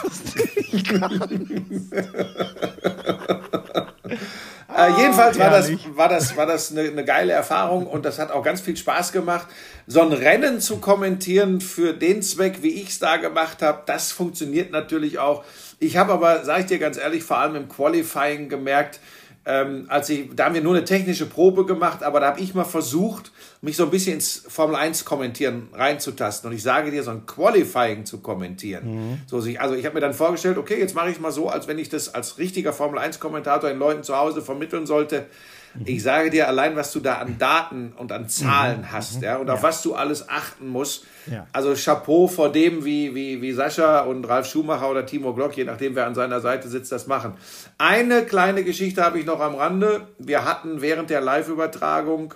äh, 4.74 4.90
jedenfalls 4.96 5.38
war 5.38 5.50
das, 5.50 5.70
war 5.94 6.08
das, 6.08 6.34
war 6.36 6.46
das 6.46 6.72
eine, 6.72 6.88
eine, 6.88 7.04
geile 7.04 7.34
Erfahrung 7.34 7.86
und 7.86 8.06
das 8.06 8.18
hat 8.18 8.30
auch 8.30 8.42
ganz 8.42 8.62
viel 8.62 8.74
Spaß 8.76 9.12
gemacht. 9.12 9.46
So 9.86 10.00
ein 10.00 10.14
Rennen 10.14 10.60
zu 10.60 10.78
kommentieren 10.78 11.60
für 11.60 11.92
den 11.92 12.22
Zweck, 12.22 12.62
wie 12.62 12.70
ich 12.70 12.88
es 12.88 12.98
da 12.98 13.18
gemacht 13.18 13.60
habe, 13.60 13.82
das 13.84 14.12
funktioniert 14.12 14.72
natürlich 14.72 15.18
auch. 15.18 15.44
Ich 15.78 15.98
habe 15.98 16.14
aber, 16.14 16.42
sage 16.44 16.60
ich 16.60 16.66
dir 16.66 16.78
ganz 16.78 16.96
ehrlich, 16.96 17.22
vor 17.22 17.36
allem 17.36 17.54
im 17.54 17.68
Qualifying 17.68 18.48
gemerkt, 18.48 18.98
ähm, 19.44 19.84
als 19.88 20.08
ich, 20.08 20.30
da 20.34 20.46
haben 20.46 20.54
wir 20.54 20.62
nur 20.62 20.74
eine 20.74 20.84
technische 20.84 21.26
Probe 21.26 21.66
gemacht, 21.66 22.02
aber 22.02 22.18
da 22.20 22.28
habe 22.28 22.40
ich 22.40 22.54
mal 22.54 22.64
versucht, 22.64 23.30
mich 23.62 23.76
so 23.76 23.84
ein 23.84 23.90
bisschen 23.90 24.14
ins 24.14 24.44
Formel 24.48 24.76
1 24.76 25.04
kommentieren 25.04 25.68
reinzutasten. 25.72 26.50
Und 26.50 26.56
ich 26.56 26.62
sage 26.62 26.90
dir, 26.90 27.02
so 27.02 27.10
ein 27.10 27.26
Qualifying 27.26 28.04
zu 28.04 28.18
kommentieren. 28.18 29.10
Mhm. 29.10 29.20
So, 29.26 29.38
also 29.38 29.74
ich 29.74 29.84
habe 29.84 29.94
mir 29.94 30.00
dann 30.00 30.14
vorgestellt, 30.14 30.58
okay, 30.58 30.78
jetzt 30.78 30.94
mache 30.94 31.10
ich 31.10 31.20
mal 31.20 31.32
so, 31.32 31.48
als 31.48 31.66
wenn 31.66 31.78
ich 31.78 31.88
das 31.88 32.14
als 32.14 32.38
richtiger 32.38 32.72
Formel 32.72 32.98
1 32.98 33.18
Kommentator 33.20 33.68
den 33.68 33.78
Leuten 33.78 34.02
zu 34.02 34.16
Hause 34.16 34.42
vermitteln 34.42 34.86
sollte. 34.86 35.26
Ich 35.84 36.02
sage 36.02 36.30
dir 36.30 36.48
allein, 36.48 36.74
was 36.76 36.92
du 36.92 37.00
da 37.00 37.16
an 37.16 37.36
Daten 37.38 37.92
und 37.96 38.10
an 38.10 38.28
Zahlen 38.28 38.80
mhm. 38.80 38.92
hast, 38.92 39.20
ja, 39.20 39.36
und 39.36 39.50
auf 39.50 39.62
was 39.62 39.82
du 39.82 39.94
alles 39.94 40.28
achten 40.28 40.68
musst. 40.68 41.04
Ja. 41.30 41.46
Also 41.52 41.74
Chapeau 41.74 42.28
vor 42.28 42.50
dem, 42.50 42.84
wie, 42.84 43.14
wie, 43.14 43.42
wie 43.42 43.52
Sascha 43.52 44.00
und 44.00 44.24
Ralf 44.26 44.46
Schumacher 44.48 44.90
oder 44.90 45.04
Timo 45.04 45.34
Glock, 45.34 45.56
je 45.56 45.64
nachdem, 45.64 45.94
wer 45.94 46.06
an 46.06 46.14
seiner 46.14 46.40
Seite 46.40 46.68
sitzt, 46.68 46.92
das 46.92 47.06
machen. 47.06 47.34
Eine 47.78 48.24
kleine 48.24 48.64
Geschichte 48.64 49.04
habe 49.04 49.18
ich 49.18 49.26
noch 49.26 49.40
am 49.40 49.54
Rande. 49.54 50.08
Wir 50.18 50.44
hatten 50.44 50.80
während 50.80 51.10
der 51.10 51.20
Live-Übertragung 51.20 52.32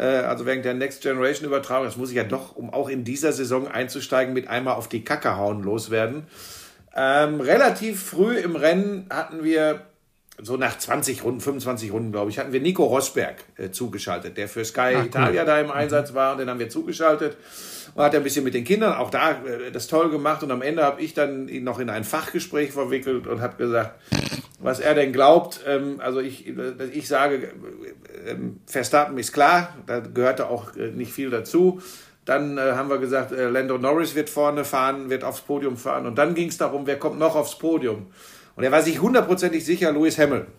also 0.00 0.46
während 0.46 0.64
der 0.64 0.74
Next 0.74 1.02
Generation 1.02 1.46
Übertragung, 1.46 1.84
das 1.84 1.96
muss 1.96 2.10
ich 2.10 2.16
ja 2.16 2.24
doch, 2.24 2.56
um 2.56 2.72
auch 2.72 2.88
in 2.88 3.04
dieser 3.04 3.32
Saison 3.32 3.68
einzusteigen, 3.68 4.32
mit 4.32 4.48
einmal 4.48 4.74
auf 4.74 4.88
die 4.88 5.04
Kacke 5.04 5.36
hauen 5.36 5.62
loswerden. 5.62 6.24
Ähm, 6.94 7.40
relativ 7.40 8.02
früh 8.02 8.36
im 8.36 8.56
Rennen 8.56 9.06
hatten 9.10 9.44
wir 9.44 9.80
so 10.42 10.56
nach 10.56 10.76
20 10.76 11.24
Runden, 11.24 11.40
25 11.40 11.92
Runden, 11.92 12.12
glaube 12.12 12.30
ich, 12.30 12.38
hatten 12.38 12.52
wir 12.52 12.60
Nico 12.60 12.84
Rosberg 12.84 13.36
äh, 13.56 13.70
zugeschaltet, 13.70 14.36
der 14.36 14.48
für 14.48 14.64
Sky 14.64 14.94
Ach, 14.96 15.04
Italia 15.04 15.42
cool. 15.42 15.46
da 15.46 15.60
im. 15.60 15.70
Einsatz 15.70 16.12
war 16.12 16.32
und 16.32 16.38
den 16.38 16.50
haben 16.50 16.58
wir 16.58 16.68
zugeschaltet 16.68 17.36
und 17.94 18.02
hat 18.02 18.14
ein 18.14 18.22
bisschen 18.22 18.44
mit 18.44 18.54
den 18.54 18.64
Kindern 18.64 18.94
auch 18.94 19.10
da 19.10 19.30
äh, 19.30 19.70
das 19.70 19.86
toll 19.86 20.10
gemacht 20.10 20.42
und 20.42 20.50
am 20.50 20.62
Ende 20.62 20.82
habe 20.82 21.00
ich 21.00 21.14
dann 21.14 21.48
ihn 21.48 21.64
noch 21.64 21.78
in 21.78 21.88
ein 21.88 22.04
Fachgespräch 22.04 22.72
verwickelt 22.72 23.26
und 23.26 23.40
habe 23.40 23.56
gesagt, 23.56 23.98
was 24.58 24.80
er 24.80 24.94
denn 24.94 25.12
glaubt. 25.12 25.60
Ähm, 25.66 26.00
also 26.00 26.20
ich, 26.20 26.46
äh, 26.46 26.72
ich 26.92 27.08
sage, 27.08 27.36
äh, 28.26 28.36
Verstappen 28.66 29.18
ist 29.18 29.32
klar, 29.32 29.74
da 29.86 30.00
gehörte 30.00 30.48
auch 30.48 30.76
äh, 30.76 30.90
nicht 30.90 31.12
viel 31.12 31.30
dazu. 31.30 31.80
Dann 32.24 32.56
äh, 32.56 32.72
haben 32.72 32.88
wir 32.88 32.98
gesagt, 32.98 33.32
äh, 33.32 33.48
Lando 33.48 33.78
Norris 33.78 34.14
wird 34.14 34.30
vorne 34.30 34.64
fahren, 34.64 35.10
wird 35.10 35.24
aufs 35.24 35.40
Podium 35.40 35.76
fahren. 35.76 36.06
Und 36.06 36.16
dann 36.16 36.34
ging 36.34 36.48
es 36.48 36.58
darum, 36.58 36.86
wer 36.86 36.98
kommt 36.98 37.18
noch 37.18 37.34
aufs 37.34 37.58
Podium. 37.58 38.06
Und 38.56 38.64
er 38.64 38.72
war 38.72 38.82
sich 38.82 39.00
hundertprozentig 39.00 39.64
sicher, 39.64 39.92
Lewis 39.92 40.18
Hamilton. 40.18 40.52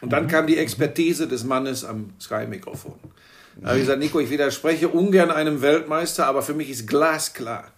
Und 0.00 0.12
dann 0.12 0.24
mhm. 0.24 0.28
kam 0.28 0.46
die 0.46 0.58
Expertise 0.58 1.26
des 1.26 1.44
Mannes 1.44 1.84
am 1.84 2.12
Sky-Mikrofon. 2.20 2.94
Da 3.56 3.68
habe 3.68 3.78
ich 3.78 3.84
gesagt, 3.84 3.98
Nico, 3.98 4.20
ich 4.20 4.30
widerspreche 4.30 4.88
ungern 4.88 5.30
einem 5.30 5.62
Weltmeister, 5.62 6.26
aber 6.26 6.42
für 6.42 6.54
mich 6.54 6.70
ist 6.70 6.86
glasklar. 6.86 7.72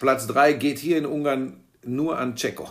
Platz 0.00 0.26
3 0.26 0.54
geht 0.54 0.78
hier 0.78 0.98
in 0.98 1.06
Ungarn 1.06 1.60
nur 1.84 2.18
an 2.18 2.34
Checo. 2.34 2.68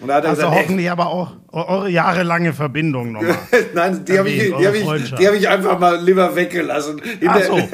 Und 0.00 0.08
da 0.08 0.14
hat 0.14 0.24
er 0.24 0.30
also 0.30 0.42
gesagt, 0.42 0.60
hoffentlich 0.60 0.86
ey, 0.86 0.90
aber 0.90 1.06
auch 1.08 1.32
eure 1.52 1.90
jahrelange 1.90 2.52
Verbindung 2.52 3.12
nochmal. 3.12 3.36
Nein, 3.74 4.04
die 4.04 4.18
habe 4.18 4.30
ich, 4.30 4.54
die 4.56 4.66
hab 4.66 4.74
ich, 4.74 4.86
hab 4.86 5.34
ich 5.34 5.48
einfach 5.48 5.78
mal 5.78 6.02
lieber 6.02 6.34
weggelassen. 6.34 7.02
Ach 7.26 7.42
so. 7.42 7.58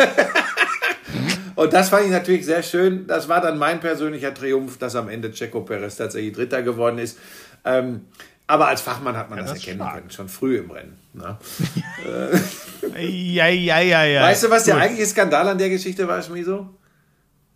Und 1.57 1.73
das 1.73 1.89
fand 1.89 2.05
ich 2.05 2.11
natürlich 2.11 2.45
sehr 2.45 2.63
schön. 2.63 3.07
Das 3.07 3.29
war 3.29 3.41
dann 3.41 3.59
mein 3.59 3.81
persönlicher 3.81 4.33
Triumph, 4.33 4.79
dass 4.79 4.95
am 4.95 5.09
Ende 5.09 5.33
Checo 5.33 5.63
Perez 5.63 5.97
tatsächlich 5.97 6.35
Dritter 6.35 6.63
geworden 6.63 6.99
ist. 6.99 7.19
Ähm, 7.65 8.03
aber 8.47 8.69
als 8.69 8.83
Fachmann 8.83 9.17
hat 9.17 9.31
man 9.31 9.39
ja, 9.39 9.45
das, 9.45 9.55
das 9.55 9.61
erkennen 9.61 9.81
stark. 9.81 9.95
können, 9.95 10.11
schon 10.11 10.29
früh 10.29 10.59
im 10.59 10.71
Rennen. 10.71 10.97
Ne? 11.15 11.37
ja, 12.99 13.49
ja, 13.49 13.81
ja, 13.81 14.05
ja. 14.05 14.23
Weißt 14.23 14.45
du, 14.45 14.51
was 14.51 14.65
der 14.65 14.77
eigentliche 14.77 15.07
Skandal 15.07 15.49
an 15.49 15.59
der 15.59 15.71
Geschichte 15.71 16.07
war, 16.07 16.23
Schmiso? 16.23 16.69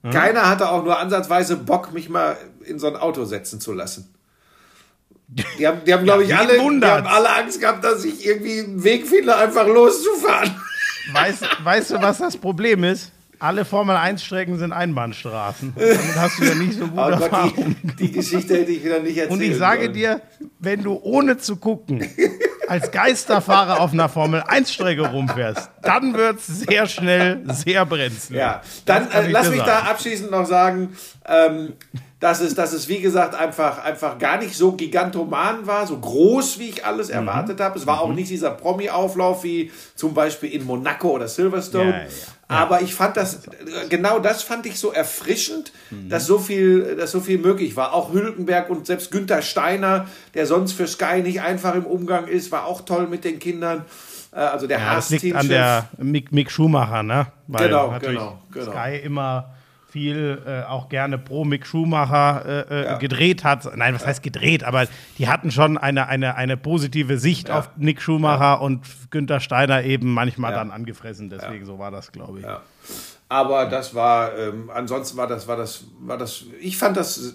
Hm? 0.03 0.11
Keiner 0.11 0.49
hatte 0.49 0.71
auch 0.71 0.83
nur 0.83 0.99
ansatzweise 0.99 1.57
Bock, 1.57 1.93
mich 1.93 2.09
mal 2.09 2.37
in 2.65 2.79
so 2.79 2.89
ein 2.89 2.97
Auto 2.97 3.25
setzen 3.25 3.61
zu 3.61 3.75
lassen. 3.75 4.13
Die 5.59 5.67
haben, 5.67 5.85
die 5.85 5.93
haben 5.93 6.05
glaube 6.05 6.25
ich, 6.25 6.35
alle, 6.35 6.55
die 6.55 6.87
haben 6.87 7.07
alle 7.07 7.31
Angst 7.37 7.61
gehabt, 7.61 7.85
dass 7.85 8.05
ich 8.05 8.27
irgendwie 8.27 8.61
einen 8.61 8.83
Weg 8.83 9.07
finde, 9.07 9.37
einfach 9.37 9.67
loszufahren. 9.67 10.57
Weißt, 11.13 11.45
weißt 11.63 11.91
du, 11.93 12.03
was 12.03 12.19
das 12.19 12.37
Problem 12.37 12.83
ist? 12.83 13.13
Alle 13.41 13.65
Formel-1-Strecken 13.65 14.59
sind 14.59 14.73
Einbahnstraßen. 14.73 15.73
Damit 15.79 16.17
hast 16.17 16.39
du 16.39 16.45
ja 16.45 16.55
nicht 16.55 16.75
so 16.75 16.87
gut 16.87 16.99
oh 16.99 17.09
Erfahrung. 17.09 17.75
Die, 17.83 17.97
die, 17.97 18.13
Geschichte 18.13 18.55
hätte 18.59 18.71
ich 18.71 18.85
wieder 18.85 19.01
nicht 19.01 19.17
erzählt. 19.17 19.31
Und 19.31 19.43
ich 19.43 19.57
sage 19.57 19.85
wollen. 19.85 19.93
dir, 19.95 20.21
wenn 20.59 20.83
du 20.83 21.01
ohne 21.03 21.39
zu 21.39 21.57
gucken 21.57 22.07
als 22.69 22.91
Geisterfahrer 22.91 23.81
auf 23.81 23.95
einer 23.95 24.11
Formel-1-Strecke 24.11 25.09
rumfährst, 25.09 25.71
dann 25.83 26.13
wird 26.13 26.39
es 26.39 26.47
sehr 26.49 26.87
schnell 26.87 27.43
sehr 27.47 27.87
brenzlig. 27.87 28.39
Ja, 28.39 28.61
dann 28.85 29.11
äh, 29.11 29.31
lass 29.31 29.49
mich 29.49 29.61
sagen. 29.61 29.71
da 29.85 29.91
abschließend 29.91 30.31
noch 30.31 30.45
sagen, 30.45 30.95
ähm, 31.27 31.73
dass 32.21 32.41
es, 32.41 32.55
dass 32.55 32.75
es 32.75 32.89
wie 32.89 33.01
gesagt 33.01 33.35
einfach, 33.35 33.83
einfach 33.83 34.19
gar 34.19 34.37
nicht 34.37 34.55
so 34.55 34.73
gigantoman 34.73 35.67
war, 35.67 35.87
so 35.87 35.99
groß, 35.99 36.59
wie 36.59 36.69
ich 36.69 36.85
alles 36.85 37.09
mhm. 37.09 37.15
erwartet 37.15 37.59
habe. 37.61 37.79
Es 37.79 37.87
war 37.87 37.97
mhm. 37.97 38.03
auch 38.03 38.15
nicht 38.15 38.29
dieser 38.29 38.51
Promi-Auflauf 38.51 39.43
wie 39.45 39.73
zum 39.95 40.13
Beispiel 40.13 40.53
in 40.53 40.65
Monaco 40.65 41.13
oder 41.13 41.27
Silverstone. 41.27 41.91
Ja, 41.91 42.03
ja. 42.03 42.07
Aber 42.51 42.83
ich 42.83 42.95
fand 42.95 43.17
das, 43.17 43.43
genau 43.89 44.19
das 44.19 44.43
fand 44.43 44.67
ich 44.67 44.79
so 44.79 44.93
erfrischend, 44.93 45.73
mhm. 45.91 46.09
dass 46.09 46.27
so 46.27 46.39
viel, 46.39 46.97
dass 46.97 47.13
so 47.13 47.21
viel 47.21 47.39
möglich 47.39 47.77
war. 47.77 47.95
Auch 47.95 48.13
Hülkenberg 48.13 48.71
und 48.71 48.87
selbst 48.87 49.13
Günther 49.13 49.41
Steiner, 49.41 50.07
der 50.35 50.47
sonst 50.47 50.73
für 50.73 50.89
Sky 50.89 51.23
nicht 51.23 51.43
einfach 51.43 51.77
im 51.77 51.87
Umgang 51.87 52.27
ist, 52.27 52.51
war 52.51 52.67
auch 52.67 52.81
toll 52.81 53.07
mit 53.07 53.25
den 53.25 53.39
Kindern. 53.39 53.85
Äh, 54.33 54.41
also 54.41 54.67
der 54.67 54.81
ja, 54.81 54.91
Haas-Teamchef. 54.97 55.37
an 55.37 55.49
der 55.49 55.89
Mick, 55.99 56.33
Mick 56.33 56.51
Schumacher, 56.51 57.05
ne? 57.05 57.29
Weil 57.47 57.69
genau, 57.69 57.97
genau, 58.01 58.43
genau. 58.53 58.73
Sky 58.73 58.97
immer 58.97 59.55
viel 59.91 60.43
äh, 60.47 60.63
auch 60.63 60.89
gerne 60.89 61.19
pro 61.19 61.45
Mick 61.45 61.67
Schumacher 61.67 62.45
äh, 62.47 62.61
äh, 62.61 62.85
ja. 62.85 62.99
gedreht 62.99 63.45
hat. 63.45 63.77
Nein, 63.77 63.95
was 63.95 64.07
heißt 64.07 64.23
gedreht, 64.23 64.65
aber 64.65 64.87
die 65.19 65.29
hatten 65.29 65.51
schon 65.51 65.79
eine, 65.79 66.09
eine, 66.09 66.37
eine 66.37 66.57
positive 66.57 67.19
Sicht 67.19 67.49
ja. 67.49 67.59
auf 67.59 67.71
Nick 67.77 68.01
Schumacher 68.01 68.41
ja. 68.41 68.55
und 68.55 68.83
Günther 69.11 69.41
Steiner 69.41 69.83
eben 69.83 70.13
manchmal 70.13 70.53
dann 70.53 70.71
angefressen. 70.71 71.31
Deswegen 71.31 71.67
so 71.67 71.79
war 71.79 71.91
das, 71.91 72.13
glaube 72.13 72.41
ich. 72.41 72.47
Aber 73.29 73.67
das 73.67 73.95
war, 73.95 74.37
ähm, 74.37 74.71
ansonsten 74.75 75.17
war 75.17 75.27
das, 75.27 75.47
war 75.47 75.57
das, 75.57 75.85
war 76.01 76.19
das, 76.19 76.45
ich 76.61 76.77
fand 76.77 76.97
das 76.97 77.35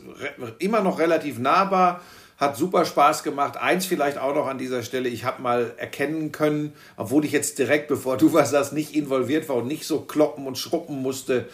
immer 0.60 0.82
noch 0.82 1.00
relativ 1.00 1.40
nahbar 1.40 2.02
hat 2.38 2.58
super 2.58 2.86
Spaß 2.86 3.24
gemacht. 3.24 3.58
Eins 3.58 3.86
vielleicht 3.86 4.18
auch 4.18 4.36
noch 4.36 4.48
an 4.48 4.58
dieser 4.58 4.84
Stelle, 4.84 5.08
ich 5.10 5.24
habe 5.24 5.42
mal 5.42 5.74
erkennen 5.78 6.32
können, 6.32 6.74
obwohl 6.98 7.24
ich 7.24 7.32
jetzt 7.32 7.60
direkt, 7.60 7.88
bevor 7.88 8.18
du 8.18 8.34
was 8.34 8.52
sagst, 8.52 8.74
nicht 8.74 8.94
involviert 8.94 9.48
war 9.48 9.58
und 9.58 9.68
nicht 9.68 9.86
so 9.88 10.02
kloppen 10.02 10.46
und 10.48 10.58
schruppen 10.58 11.02
musste, 11.02 11.48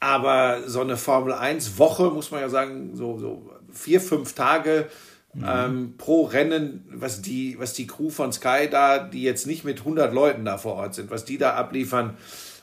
aber 0.00 0.62
so 0.66 0.80
eine 0.80 0.96
Formel 0.96 1.32
1 1.32 1.78
Woche, 1.78 2.04
muss 2.10 2.30
man 2.30 2.40
ja 2.40 2.48
sagen, 2.48 2.94
so, 2.94 3.18
so 3.18 3.50
vier, 3.72 4.00
fünf 4.00 4.34
Tage 4.34 4.88
mhm. 5.34 5.44
ähm, 5.46 5.94
pro 5.98 6.24
Rennen, 6.24 6.84
was 6.92 7.22
die, 7.22 7.56
was 7.58 7.72
die 7.72 7.86
Crew 7.86 8.10
von 8.10 8.32
Sky 8.32 8.68
da, 8.70 8.98
die 8.98 9.22
jetzt 9.22 9.46
nicht 9.46 9.64
mit 9.64 9.80
100 9.80 10.12
Leuten 10.12 10.44
da 10.44 10.58
vor 10.58 10.74
Ort 10.74 10.94
sind, 10.94 11.10
was 11.10 11.24
die 11.24 11.38
da 11.38 11.54
abliefern, 11.54 12.16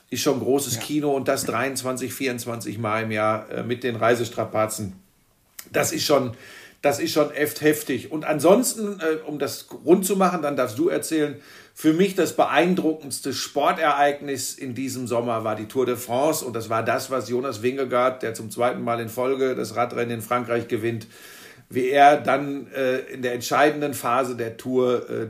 ist 0.08 0.22
schon 0.22 0.38
großes 0.40 0.76
ja. 0.76 0.80
Kino 0.80 1.14
und 1.14 1.28
das 1.28 1.44
23, 1.44 2.12
24 2.12 2.78
Mal 2.78 3.04
im 3.04 3.10
Jahr 3.10 3.50
äh, 3.50 3.62
mit 3.62 3.82
den 3.82 3.96
Reisestrapazen. 3.96 4.94
Das 5.72 5.92
ist 5.92 6.04
schon, 6.04 6.32
das 6.80 7.00
ist 7.00 7.12
schon 7.12 7.32
echt 7.32 7.60
heftig. 7.60 8.12
Und 8.12 8.24
ansonsten, 8.24 9.00
äh, 9.00 9.16
um 9.26 9.38
das 9.38 9.66
rund 9.84 10.06
zu 10.06 10.16
machen, 10.16 10.42
dann 10.42 10.56
darfst 10.56 10.78
du 10.78 10.88
erzählen, 10.88 11.36
für 11.78 11.92
mich 11.92 12.14
das 12.14 12.34
beeindruckendste 12.34 13.34
Sportereignis 13.34 14.54
in 14.54 14.74
diesem 14.74 15.06
Sommer 15.06 15.44
war 15.44 15.56
die 15.56 15.66
Tour 15.66 15.84
de 15.84 15.96
France 15.96 16.42
und 16.42 16.56
das 16.56 16.70
war 16.70 16.82
das, 16.82 17.10
was 17.10 17.28
Jonas 17.28 17.60
Wingegaard, 17.60 18.22
der 18.22 18.32
zum 18.32 18.50
zweiten 18.50 18.82
Mal 18.82 18.98
in 18.98 19.10
Folge 19.10 19.54
das 19.54 19.76
Radrennen 19.76 20.10
in 20.16 20.22
Frankreich 20.22 20.68
gewinnt, 20.68 21.06
wie 21.68 21.90
er 21.90 22.16
dann 22.16 22.68
äh, 22.72 23.00
in 23.12 23.20
der 23.20 23.34
entscheidenden 23.34 23.92
Phase 23.92 24.36
der 24.36 24.56
Tour, 24.56 25.10
äh, 25.10 25.26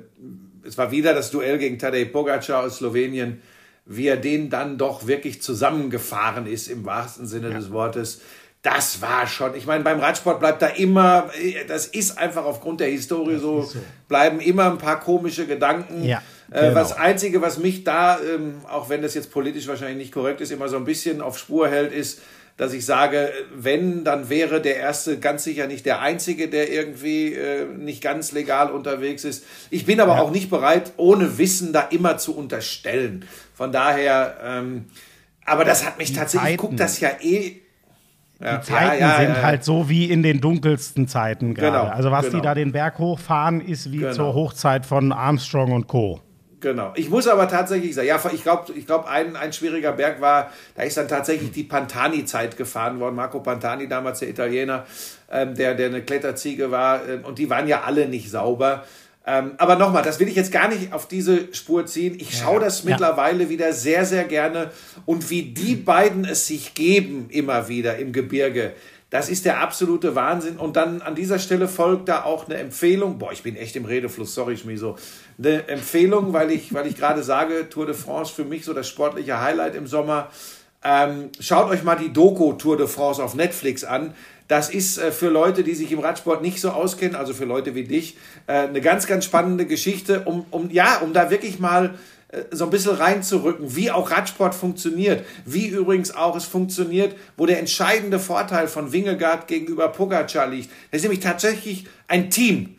es 0.65 0.79
war 0.79 0.93
wieder 0.93 1.15
das 1.15 1.33
Duell 1.33 1.59
gegen 1.59 1.81
Tadej 1.81 2.05
Pogacar 2.05 2.63
aus 2.63 2.77
Slowenien, 2.77 3.43
wie 3.85 4.07
er 4.07 4.17
den 4.17 4.49
dann 4.49 4.79
doch 4.79 5.09
wirklich 5.09 5.43
zusammengefahren 5.43 6.47
ist 6.47 6.69
im 6.69 6.87
wahrsten 6.87 7.27
Sinne 7.27 7.49
ja. 7.51 7.57
des 7.57 7.73
Wortes 7.73 8.21
das 8.63 9.01
war 9.01 9.29
schon, 9.29 9.55
ich 9.55 9.65
meine, 9.65 9.85
beim 9.85 10.01
Radsport 10.01 10.41
bleibt 10.41 10.61
da 10.61 10.67
immer, 10.67 11.31
das 11.69 11.87
ist 11.87 12.19
einfach 12.19 12.45
aufgrund 12.45 12.81
der 12.81 12.89
Historie 12.89 13.39
so, 13.39 13.63
so, 13.63 13.79
bleiben 14.09 14.41
immer 14.41 14.69
ein 14.69 14.79
paar 14.79 14.99
komische 14.99 15.47
Gedanken. 15.47 16.03
Ja, 16.03 16.19
äh, 16.19 16.36
genau. 16.51 16.75
Was 16.75 16.93
Einzige, 16.93 17.43
was 17.43 17.59
mich 17.59 17.85
da, 17.85 18.19
ähm, 18.21 18.61
auch 18.69 18.89
wenn 18.89 19.03
das 19.03 19.15
jetzt 19.15 19.31
politisch 19.31 19.67
wahrscheinlich 19.69 19.99
nicht 19.99 20.13
korrekt 20.13 20.41
ist, 20.41 20.53
immer 20.53 20.69
so 20.69 20.77
ein 20.77 20.85
bisschen 20.85 21.21
auf 21.21 21.39
Spur 21.39 21.69
hält, 21.69 21.93
ist, 21.93 22.21
dass 22.57 22.73
ich 22.73 22.87
sage, 22.87 23.31
wenn, 23.55 24.03
dann 24.05 24.31
wäre 24.31 24.63
der 24.63 24.77
Erste 24.77 25.19
ganz 25.19 25.45
sicher 25.45 25.67
nicht 25.67 25.85
der 25.85 26.01
Einzige, 26.01 26.49
der 26.49 26.73
irgendwie 26.73 27.35
äh, 27.35 27.67
nicht 27.67 28.03
ganz 28.03 28.33
legal 28.33 28.71
unterwegs 28.71 29.25
ist. 29.25 29.45
Ich 29.71 29.85
bin 29.85 30.01
aber 30.01 30.15
ja. 30.15 30.23
auch 30.23 30.31
nicht 30.31 30.49
bereit, 30.49 30.93
ohne 30.97 31.37
Wissen 31.37 31.73
da 31.75 31.83
immer 31.83 32.17
zu 32.17 32.35
unterstellen. 32.35 33.27
Von 33.55 33.73
daher, 33.73 34.39
ähm, 34.43 34.87
aber 35.45 35.65
das 35.65 35.85
hat 35.85 35.99
mich 35.99 36.13
Die 36.13 36.15
tatsächlich, 36.15 36.53
ich 36.53 36.57
gucke 36.57 36.77
das 36.77 36.99
ja 37.01 37.11
eh 37.21 37.61
ja, 38.41 38.59
die 38.59 38.67
Zeiten 38.67 39.01
ja, 39.01 39.21
ja, 39.21 39.27
sind 39.27 39.43
halt 39.43 39.65
so 39.65 39.89
wie 39.89 40.11
in 40.11 40.23
den 40.23 40.41
dunkelsten 40.41 41.09
Zeiten 41.09 41.55
gerade. 41.55 41.79
Genau, 41.79 41.95
also 41.95 42.11
was 42.11 42.27
genau. 42.27 42.37
die 42.37 42.43
da 42.43 42.55
den 42.55 42.73
Berg 42.73 42.99
hochfahren, 42.99 43.61
ist 43.63 43.93
wie 43.93 43.99
genau. 43.99 44.13
zur 44.13 44.35
Hochzeit 44.35 44.85
von 44.85 45.13
Armstrong 45.13 45.73
und 45.73 45.87
Co. 45.87 46.21
Genau. 46.67 46.93
Ich 46.97 47.09
muss 47.11 47.29
aber 47.29 47.47
tatsächlich 47.47 47.95
sagen, 47.95 48.09
ja, 48.09 48.21
ich 48.35 48.43
glaube, 48.43 48.73
ich 48.73 48.89
glaub, 48.89 49.07
ein, 49.07 49.37
ein 49.37 49.53
schwieriger 49.53 49.93
Berg 49.93 50.21
war, 50.21 50.51
da 50.75 50.83
ist 50.83 50.97
dann 50.97 51.07
tatsächlich 51.07 51.53
die 51.53 51.63
Pantani-Zeit 51.63 52.57
gefahren 52.57 52.99
worden. 52.99 53.15
Marco 53.15 53.39
Pantani, 53.39 53.87
damals 53.87 54.19
der 54.19 54.31
Italiener, 54.31 54.85
ähm, 55.31 55.55
der, 55.55 55.77
der 55.77 55.87
eine 55.87 56.03
Kletterziege 56.03 56.73
war. 56.73 57.09
Ähm, 57.09 57.25
und 57.25 57.39
die 57.39 57.49
waren 57.49 57.69
ja 57.69 57.83
alle 57.85 58.09
nicht 58.09 58.33
sauber. 58.33 58.85
Ähm, 59.25 59.53
aber 59.59 59.77
nochmal, 59.77 60.03
das 60.03 60.19
will 60.19 60.27
ich 60.27 60.35
jetzt 60.35 60.51
gar 60.51 60.67
nicht 60.67 60.93
auf 60.93 61.07
diese 61.07 61.55
Spur 61.55 61.87
ziehen. 61.87 62.17
Ich 62.19 62.37
schaue 62.37 62.59
das 62.59 62.83
ja. 62.83 62.91
mittlerweile 62.91 63.49
wieder 63.49 63.73
sehr, 63.73 64.05
sehr 64.05 64.25
gerne. 64.25 64.73
Und 65.05 65.31
wie 65.31 65.43
die 65.43 65.77
beiden 65.77 66.25
es 66.25 66.49
sich 66.49 66.75
geben, 66.75 67.27
immer 67.31 67.69
wieder 67.69 67.97
im 67.99 68.13
Gebirge, 68.13 68.73
das 69.11 69.29
ist 69.29 69.45
der 69.45 69.61
absolute 69.61 70.17
Wahnsinn. 70.17 70.57
Und 70.57 70.77
dann 70.77 71.01
an 71.01 71.15
dieser 71.15 71.39
Stelle 71.39 71.69
folgt 71.69 72.09
da 72.09 72.25
auch 72.25 72.47
eine 72.47 72.57
Empfehlung. 72.57 73.19
Boah, 73.19 73.31
ich 73.31 73.45
bin 73.45 73.55
echt 73.55 73.77
im 73.77 73.85
Redefluss, 73.85 74.35
sorry, 74.35 74.57
Schmiso. 74.57 74.97
Eine 75.39 75.69
Empfehlung, 75.69 76.33
weil 76.33 76.51
ich, 76.51 76.73
weil 76.73 76.87
ich 76.87 76.97
gerade 76.97 77.23
sage, 77.23 77.69
Tour 77.69 77.87
de 77.87 77.95
France 77.95 78.33
für 78.33 78.45
mich 78.45 78.65
so 78.65 78.73
das 78.73 78.89
sportliche 78.89 79.41
Highlight 79.41 79.75
im 79.75 79.87
Sommer. 79.87 80.31
Ähm, 80.83 81.31
schaut 81.41 81.71
euch 81.71 81.83
mal 81.83 81.97
die 81.97 82.13
Doku 82.13 82.55
Tour 82.55 82.77
de 82.77 82.87
France 82.87 83.23
auf 83.23 83.35
Netflix 83.35 83.85
an. 83.85 84.15
Das 84.49 84.71
ist 84.71 84.99
äh, 84.99 85.11
für 85.11 85.29
Leute, 85.29 85.65
die 85.65 85.75
sich 85.75 85.91
im 85.93 85.99
Radsport 85.99 86.41
nicht 86.41 86.61
so 86.61 86.71
auskennen, 86.71 87.17
also 87.17 87.35
für 87.35 87.45
Leute 87.45 87.75
wie 87.75 87.85
dich, 87.85 88.17
äh, 88.47 88.53
eine 88.53 88.81
ganz, 88.81 89.07
ganz 89.07 89.25
spannende 89.25 89.67
Geschichte, 89.67 90.23
um, 90.25 90.47
um, 90.51 90.71
ja, 90.71 90.99
um 90.99 91.13
da 91.13 91.31
wirklich 91.31 91.59
mal 91.59 91.97
äh, 92.29 92.43
so 92.53 92.65
ein 92.65 92.71
bisschen 92.71 92.95
reinzurücken, 92.95 93.75
wie 93.75 93.91
auch 93.91 94.11
Radsport 94.11 94.55
funktioniert, 94.55 95.25
wie 95.45 95.67
übrigens 95.67 96.15
auch 96.15 96.37
es 96.37 96.45
funktioniert, 96.45 97.17
wo 97.37 97.47
der 97.47 97.59
entscheidende 97.59 98.21
Vorteil 98.21 98.69
von 98.69 98.93
Wingegaard 98.93 99.49
gegenüber 99.49 99.89
Pogacar 99.89 100.47
liegt. 100.47 100.71
Das 100.91 100.99
ist 100.99 101.03
nämlich 101.03 101.21
tatsächlich 101.21 101.87
ein 102.07 102.31
Team. 102.31 102.76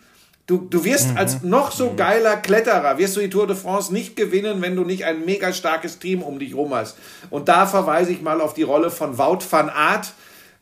Du, 0.47 0.59
du 0.59 0.85
wirst 0.85 1.11
mhm. 1.11 1.17
als 1.17 1.43
noch 1.43 1.73
so 1.73 1.93
geiler 1.95 2.37
Kletterer, 2.37 2.97
wirst 2.97 3.17
du 3.17 3.19
die 3.19 3.29
Tour 3.29 3.47
de 3.47 3.55
France 3.55 3.93
nicht 3.93 4.15
gewinnen, 4.15 4.61
wenn 4.61 4.77
du 4.77 4.85
nicht 4.85 5.03
ein 5.03 5.25
mega 5.25 5.51
starkes 5.51 5.99
Team 5.99 6.23
um 6.23 6.39
dich 6.39 6.55
rum 6.55 6.73
hast. 6.73 6.97
Und 7.29 7.49
da 7.49 7.65
verweise 7.65 8.13
ich 8.13 8.21
mal 8.21 8.39
auf 8.39 8.53
die 8.53 8.63
Rolle 8.63 8.89
von 8.89 9.17
Wout 9.17 9.39
van 9.49 9.69
Aert, 9.69 10.13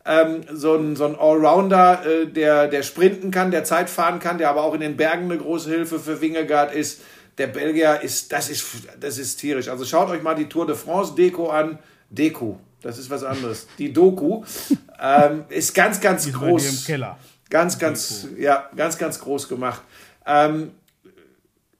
ähm, 0.03 0.41
so 0.51 0.75
ein, 0.75 0.95
so 0.95 1.05
ein 1.05 1.15
Allrounder, 1.15 2.03
äh, 2.03 2.25
der, 2.25 2.67
der 2.67 2.81
sprinten 2.81 3.29
kann, 3.29 3.51
der 3.51 3.63
Zeit 3.63 3.91
fahren 3.91 4.19
kann, 4.19 4.39
der 4.39 4.49
aber 4.49 4.63
auch 4.63 4.73
in 4.73 4.81
den 4.81 4.97
Bergen 4.97 5.25
eine 5.25 5.37
große 5.37 5.69
Hilfe 5.69 5.99
für 5.99 6.19
Wingegaard 6.19 6.73
ist. 6.73 7.01
Der 7.37 7.47
Belgier 7.47 8.01
ist, 8.01 8.31
das 8.31 8.49
ist, 8.49 8.65
das 8.99 9.19
ist 9.19 9.37
tierisch. 9.37 9.67
Also 9.67 9.85
schaut 9.85 10.09
euch 10.09 10.23
mal 10.23 10.35
die 10.35 10.49
Tour 10.49 10.65
de 10.65 10.75
France 10.75 11.13
Deko 11.15 11.49
an. 11.49 11.77
Deko, 12.09 12.59
das 12.81 12.97
ist 12.97 13.11
was 13.11 13.23
anderes. 13.23 13.67
Die 13.77 13.93
Doku 13.93 14.43
ähm, 14.99 15.43
ist 15.49 15.75
ganz, 15.75 16.01
ganz 16.01 16.25
die 16.25 16.31
groß. 16.31 16.69
Im 16.69 16.85
Keller. 16.85 17.17
Ganz, 17.49 17.77
ganz, 17.77 18.27
ja, 18.37 18.69
ganz, 18.75 18.97
ganz 18.97 19.19
groß 19.19 19.47
gemacht. 19.47 19.81
Ähm, 20.25 20.71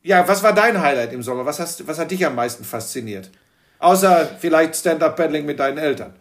ja, 0.04 0.28
was 0.28 0.44
war 0.44 0.54
dein 0.54 0.80
Highlight 0.80 1.14
im 1.14 1.24
Sommer? 1.24 1.46
Was, 1.46 1.60
hast, 1.60 1.88
was 1.88 1.98
hat 1.98 2.12
dich 2.12 2.26
am 2.26 2.36
meisten 2.36 2.64
fasziniert? 2.64 3.32
Außer 3.80 4.30
vielleicht 4.40 4.76
Stand-Up-Paddling 4.76 5.46
mit 5.46 5.60
deinen 5.60 5.80
Eltern. 5.80 6.14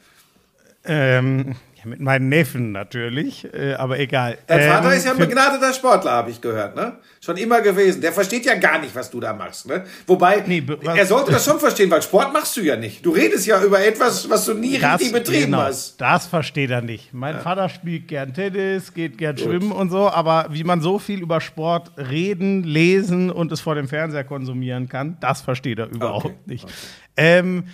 Ähm, 0.85 1.57
mit 1.85 2.01
meinen 2.01 2.29
Neffen 2.29 2.73
natürlich, 2.73 3.47
äh, 3.53 3.75
aber 3.75 3.99
egal. 3.99 4.39
Dein 4.47 4.69
Vater 4.69 4.91
ähm, 4.91 4.97
ist 4.97 5.05
ja 5.07 5.13
ein 5.13 5.19
begnadeter 5.19 5.73
Sportler, 5.73 6.13
habe 6.13 6.31
ich 6.31 6.41
gehört, 6.41 6.77
ne? 6.77 6.97
Schon 7.21 7.37
immer 7.37 7.61
gewesen. 7.61 8.01
Der 8.01 8.13
versteht 8.13 8.45
ja 8.45 8.55
gar 8.55 8.81
nicht, 8.81 8.95
was 8.95 9.11
du 9.11 9.21
da 9.21 9.33
machst, 9.33 9.67
ne? 9.67 9.85
Wobei, 10.07 10.43
nee, 10.47 10.63
er 10.83 11.07
sollte 11.07 11.33
das 11.33 11.45
schon 11.45 11.59
verstehen, 11.59 11.91
weil 11.91 12.03
Sport 12.03 12.33
machst 12.33 12.57
du 12.57 12.61
ja 12.61 12.77
nicht. 12.77 13.05
Du 13.05 13.11
redest 13.11 13.47
ja 13.47 13.63
über 13.63 13.85
etwas, 13.85 14.29
was 14.29 14.45
du 14.45 14.55
nie 14.55 14.79
das, 14.79 15.01
richtig 15.01 15.13
betrieben 15.13 15.45
genau, 15.47 15.63
hast. 15.63 16.01
Das 16.01 16.27
versteht 16.27 16.71
er 16.71 16.83
nicht. 16.83 17.13
Mein 17.15 17.37
ja. 17.37 17.41
Vater 17.41 17.69
spielt 17.69 18.09
gern 18.09 18.35
Tennis, 18.35 18.93
geht 18.93 19.19
gern 19.19 19.37
Gut. 19.37 19.45
schwimmen 19.45 19.73
und 19.73 19.91
so, 19.91 20.11
aber 20.11 20.47
wie 20.51 20.65
man 20.65 20.81
so 20.81 20.99
viel 20.99 21.21
über 21.21 21.41
Sport 21.41 21.93
reden, 21.97 22.65
lesen 22.65 23.31
und 23.31 23.53
es 23.53 23.61
vor 23.61 23.75
dem 23.75 23.89
Fernseher 23.89 24.25
konsumieren 24.25 24.89
kann, 24.89 25.17
das 25.21 25.41
versteht 25.41 25.79
er 25.79 25.87
überhaupt 25.87 26.27
okay. 26.27 26.35
nicht. 26.47 26.65
Okay. 26.65 26.73
Ähm, 27.17 27.65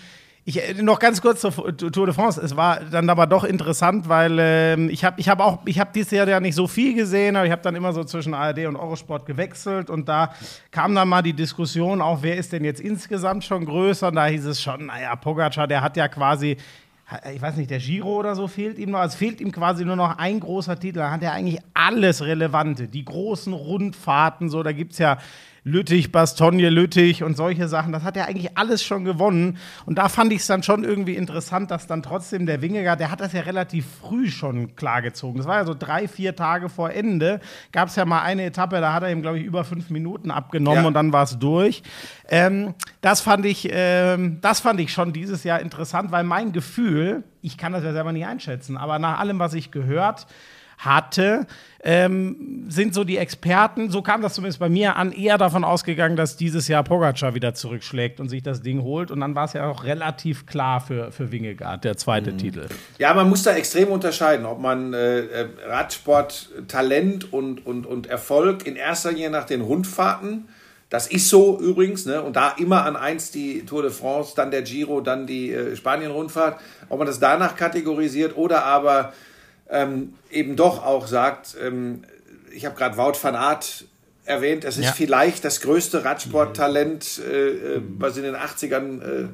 ich, 0.50 0.62
äh, 0.62 0.82
noch 0.82 0.98
ganz 0.98 1.22
kurz 1.22 1.40
zur 1.40 1.76
Tour 1.76 2.06
de 2.06 2.14
France. 2.14 2.40
Es 2.40 2.56
war 2.56 2.80
dann 2.80 3.08
aber 3.08 3.26
doch 3.26 3.44
interessant, 3.44 4.08
weil 4.08 4.36
ähm, 4.38 4.90
ich 4.90 5.04
habe 5.04 5.20
ich 5.20 5.28
hab 5.28 5.40
auch, 5.40 5.60
ich 5.64 5.80
habe 5.80 5.90
dieses 5.94 6.10
Jahr 6.10 6.28
ja 6.28 6.40
nicht 6.40 6.54
so 6.54 6.66
viel 6.66 6.94
gesehen, 6.94 7.36
aber 7.36 7.46
ich 7.46 7.52
habe 7.52 7.62
dann 7.62 7.76
immer 7.76 7.92
so 7.92 8.04
zwischen 8.04 8.34
ARD 8.34 8.66
und 8.66 8.76
Eurosport 8.76 9.26
gewechselt 9.26 9.90
und 9.90 10.08
da 10.08 10.34
kam 10.70 10.94
dann 10.94 11.08
mal 11.08 11.22
die 11.22 11.32
Diskussion 11.32 12.02
auch, 12.02 12.22
wer 12.22 12.36
ist 12.36 12.52
denn 12.52 12.64
jetzt 12.64 12.80
insgesamt 12.80 13.44
schon 13.44 13.64
größer? 13.64 14.08
Und 14.08 14.16
da 14.16 14.26
hieß 14.26 14.44
es 14.46 14.60
schon, 14.60 14.86
naja, 14.86 15.14
Pogacar, 15.16 15.66
der 15.66 15.80
hat 15.80 15.96
ja 15.96 16.08
quasi 16.08 16.56
ich 17.34 17.42
weiß 17.42 17.56
nicht, 17.56 17.70
der 17.70 17.80
Giro 17.80 18.20
oder 18.20 18.36
so 18.36 18.46
fehlt 18.46 18.78
ihm 18.78 18.92
noch. 18.92 19.02
Es 19.02 19.16
fehlt 19.16 19.40
ihm 19.40 19.50
quasi 19.50 19.84
nur 19.84 19.96
noch 19.96 20.18
ein 20.18 20.38
großer 20.38 20.78
Titel. 20.78 20.98
Da 20.98 21.10
hat 21.10 21.24
er 21.24 21.32
eigentlich 21.32 21.58
alles 21.74 22.22
Relevante. 22.22 22.86
Die 22.86 23.04
großen 23.04 23.52
Rundfahrten, 23.52 24.48
so, 24.48 24.62
da 24.62 24.70
gibt 24.70 24.92
es 24.92 24.98
ja 24.98 25.18
Lüttich, 25.64 26.12
Bastogne, 26.12 26.70
Lüttich 26.70 27.22
und 27.22 27.36
solche 27.36 27.68
Sachen, 27.68 27.92
das 27.92 28.02
hat 28.02 28.16
er 28.16 28.26
eigentlich 28.28 28.56
alles 28.56 28.82
schon 28.82 29.04
gewonnen. 29.04 29.58
Und 29.86 29.98
da 29.98 30.08
fand 30.08 30.32
ich 30.32 30.40
es 30.40 30.46
dann 30.46 30.62
schon 30.62 30.84
irgendwie 30.84 31.16
interessant, 31.16 31.70
dass 31.70 31.86
dann 31.86 32.02
trotzdem 32.02 32.46
der 32.46 32.62
Wingegar, 32.62 32.96
der 32.96 33.10
hat 33.10 33.20
das 33.20 33.32
ja 33.32 33.42
relativ 33.42 33.86
früh 34.00 34.30
schon 34.30 34.74
klargezogen. 34.76 35.38
Das 35.38 35.46
war 35.46 35.58
ja 35.58 35.64
so 35.64 35.74
drei, 35.74 36.08
vier 36.08 36.34
Tage 36.34 36.68
vor 36.68 36.90
Ende. 36.90 37.40
Gab 37.72 37.88
es 37.88 37.96
ja 37.96 38.04
mal 38.04 38.22
eine 38.22 38.44
Etappe, 38.44 38.80
da 38.80 38.92
hat 38.92 39.02
er 39.02 39.12
ihm, 39.12 39.22
glaube 39.22 39.38
ich, 39.38 39.44
über 39.44 39.64
fünf 39.64 39.90
Minuten 39.90 40.30
abgenommen 40.30 40.82
ja. 40.82 40.88
und 40.88 40.94
dann 40.94 41.12
war 41.12 41.24
es 41.24 41.38
durch. 41.38 41.82
Ähm, 42.28 42.74
das, 43.00 43.20
fand 43.20 43.44
ich, 43.44 43.68
ähm, 43.70 44.38
das 44.40 44.60
fand 44.60 44.80
ich 44.80 44.92
schon 44.92 45.12
dieses 45.12 45.44
Jahr 45.44 45.60
interessant, 45.60 46.10
weil 46.10 46.24
mein 46.24 46.52
Gefühl, 46.52 47.24
ich 47.42 47.58
kann 47.58 47.72
das 47.72 47.84
ja 47.84 47.92
selber 47.92 48.12
nicht 48.12 48.26
einschätzen, 48.26 48.76
aber 48.76 48.98
nach 48.98 49.18
allem, 49.18 49.38
was 49.38 49.54
ich 49.54 49.70
gehört 49.70 50.00
habe, 50.00 50.30
hatte, 50.80 51.46
ähm, 51.82 52.66
sind 52.68 52.92
so 52.92 53.04
die 53.04 53.16
Experten, 53.16 53.90
so 53.90 54.02
kam 54.02 54.20
das 54.20 54.34
zumindest 54.34 54.60
bei 54.60 54.68
mir 54.68 54.96
an, 54.96 55.12
eher 55.12 55.38
davon 55.38 55.64
ausgegangen, 55.64 56.16
dass 56.16 56.36
dieses 56.36 56.68
Jahr 56.68 56.84
Pogacar 56.84 57.34
wieder 57.34 57.54
zurückschlägt 57.54 58.20
und 58.20 58.28
sich 58.28 58.42
das 58.42 58.60
Ding 58.60 58.82
holt. 58.82 59.10
Und 59.10 59.20
dann 59.20 59.34
war 59.34 59.46
es 59.46 59.54
ja 59.54 59.66
auch 59.66 59.84
relativ 59.84 60.46
klar 60.46 60.80
für, 60.80 61.10
für 61.10 61.32
Wingegaard, 61.32 61.84
der 61.84 61.96
zweite 61.96 62.32
mhm. 62.32 62.38
Titel. 62.38 62.66
Ja, 62.98 63.14
man 63.14 63.28
muss 63.28 63.42
da 63.42 63.54
extrem 63.54 63.88
unterscheiden, 63.88 64.44
ob 64.44 64.60
man 64.60 64.92
äh, 64.92 65.20
äh 65.20 65.48
Radsport, 65.66 66.50
Talent 66.68 67.32
und, 67.32 67.64
und, 67.66 67.86
und 67.86 68.06
Erfolg 68.06 68.66
in 68.66 68.76
erster 68.76 69.12
Linie 69.12 69.30
nach 69.30 69.44
den 69.44 69.62
Rundfahrten 69.62 70.48
das 70.90 71.06
ist 71.06 71.28
so 71.28 71.58
übrigens, 71.60 72.04
ne? 72.04 72.20
Und 72.20 72.34
da 72.34 72.52
immer 72.58 72.84
an 72.84 72.96
eins 72.96 73.30
die 73.30 73.64
Tour 73.64 73.82
de 73.82 73.92
France, 73.92 74.32
dann 74.34 74.50
der 74.50 74.62
Giro, 74.62 75.00
dann 75.00 75.24
die 75.24 75.52
äh, 75.52 75.76
Spanien-Rundfahrt. 75.76 76.60
Ob 76.88 76.98
man 76.98 77.06
das 77.06 77.20
danach 77.20 77.54
kategorisiert 77.54 78.36
oder 78.36 78.64
aber 78.64 79.12
ähm, 79.70 80.14
eben 80.30 80.56
doch 80.56 80.84
auch 80.84 81.06
sagt, 81.06 81.56
ähm, 81.62 82.02
ich 82.52 82.66
habe 82.66 82.76
gerade 82.76 82.96
Wout 82.96 83.14
van 83.20 83.34
Aert 83.34 83.84
erwähnt, 84.24 84.64
es 84.64 84.76
ist 84.76 84.84
ja. 84.84 84.92
vielleicht 84.92 85.44
das 85.44 85.60
größte 85.60 86.04
Radsporttalent, 86.04 87.20
äh, 87.26 87.76
äh 87.76 87.82
was 87.98 88.16
in 88.16 88.24
den 88.24 88.36
80ern, 88.36 89.02
äh, 89.02 89.28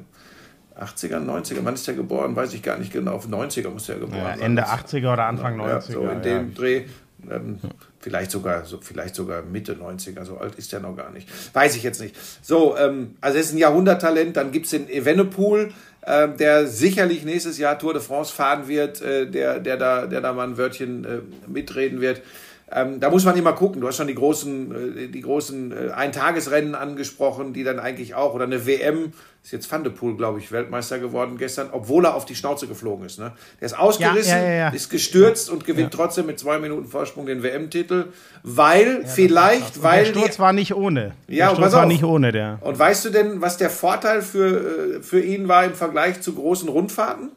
80ern, 0.79 1.25
90ern, 1.25 1.59
wann 1.63 1.73
ist 1.73 1.87
der 1.87 1.95
geboren? 1.95 2.35
Weiß 2.35 2.53
ich 2.53 2.61
gar 2.61 2.77
nicht 2.77 2.93
genau. 2.93 3.13
Auf 3.13 3.27
90er 3.27 3.69
muss 3.69 3.89
er 3.89 3.95
geboren 3.95 4.19
ja, 4.19 4.29
sein. 4.35 4.41
Ende 4.41 4.67
80er 4.67 5.13
oder 5.13 5.25
Anfang 5.25 5.59
90er. 5.59 5.67
Ja, 5.67 5.81
so 5.81 6.07
in 6.07 6.21
dem 6.21 6.53
Dreh. 6.53 6.85
Ähm, 7.29 7.59
vielleicht 7.99 8.29
sogar 8.29 8.63
so, 8.65 8.79
vielleicht 8.79 9.15
sogar 9.15 9.41
Mitte 9.41 9.73
90er, 9.73 10.23
so 10.23 10.37
alt 10.37 10.55
ist 10.55 10.71
er 10.71 10.79
noch 10.79 10.95
gar 10.95 11.09
nicht. 11.09 11.27
Weiß 11.53 11.75
ich 11.75 11.81
jetzt 11.81 11.99
nicht. 11.99 12.15
So, 12.43 12.77
ähm, 12.77 13.15
also 13.21 13.39
es 13.39 13.47
ist 13.47 13.53
ein 13.53 13.57
Jahrhunderttalent. 13.57 14.37
Dann 14.37 14.51
gibt 14.51 14.65
es 14.65 14.71
den 14.71 14.87
Evenepoel, 14.87 15.73
äh, 16.07 16.29
der 16.29 16.67
sicherlich 16.67 17.25
nächstes 17.25 17.57
Jahr 17.57 17.77
Tour 17.77 17.93
de 17.93 18.01
France 18.01 18.33
fahren 18.33 18.67
wird, 18.67 19.01
äh, 19.01 19.27
der, 19.27 19.59
der, 19.59 19.77
da, 19.77 20.05
der 20.07 20.21
da 20.21 20.31
mal 20.33 20.47
ein 20.47 20.57
Wörtchen 20.57 21.03
äh, 21.03 21.19
mitreden 21.47 21.99
wird. 21.99 22.21
Ähm, 22.69 22.99
da 22.99 23.09
muss 23.09 23.23
man 23.23 23.37
immer 23.37 23.53
gucken. 23.53 23.79
Du 23.79 23.87
hast 23.87 23.95
schon 23.95 24.07
die 24.07 24.15
großen, 24.15 24.97
äh, 24.97 25.07
die 25.07 25.21
großen 25.21 25.71
äh, 25.71 25.91
Eintagesrennen 25.91 26.75
angesprochen, 26.75 27.53
die 27.53 27.63
dann 27.63 27.79
eigentlich 27.79 28.13
auch, 28.13 28.33
oder 28.33 28.43
eine 28.43 28.65
WM, 28.65 29.13
ist 29.41 29.53
jetzt 29.53 29.71
Van 29.71 29.85
de 29.85 29.93
Poel, 29.93 30.17
glaube 30.17 30.39
ich, 30.39 30.51
Weltmeister 30.51 30.99
geworden 30.99 31.37
gestern, 31.37 31.69
obwohl 31.71 32.03
er 32.03 32.15
auf 32.15 32.25
die 32.25 32.35
Schnauze 32.35 32.67
geflogen 32.67 33.05
ist. 33.05 33.19
Ne? 33.19 33.31
Der 33.61 33.67
ist 33.67 33.79
ausgerissen, 33.79 34.35
ja, 34.37 34.43
ja, 34.43 34.53
ja, 34.53 34.69
ist 34.69 34.89
gestürzt 34.89 35.49
und 35.49 35.63
gewinnt 35.63 35.93
trotzdem 35.93 36.25
mit 36.25 36.39
zwei 36.39 36.59
Minuten 36.59 36.85
Vorsprung 36.89 37.25
den 37.25 37.41
WM-Titel, 37.41 38.07
weil 38.43 39.05
vielleicht, 39.05 39.81
weil. 39.81 40.03
Der 40.03 40.11
Sturz 40.11 40.35
die, 40.35 40.39
war 40.39 40.51
nicht 40.51 40.75
ohne. 40.75 41.13
Ja, 41.29 41.47
der 41.47 41.55
Sturz 41.55 41.71
war 41.71 41.85
nicht 41.85 42.03
ohne, 42.03 42.33
der. 42.33 42.59
Und 42.59 42.77
weißt 42.77 43.05
du 43.05 43.09
denn, 43.11 43.39
was 43.39 43.55
der 43.55 43.69
Vorteil 43.69 44.21
für, 44.21 44.97
äh, 44.97 45.01
für 45.01 45.21
ihn 45.21 45.47
war 45.47 45.63
im 45.63 45.73
Vergleich 45.73 46.19
zu 46.19 46.35
großen 46.35 46.67
Rundfahrten? 46.67 47.31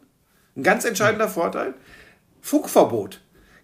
Ein 0.57 0.65
ganz 0.65 0.85
entscheidender 0.85 1.29
Vorteil 1.29 1.75
Funkverbot. 2.41 3.21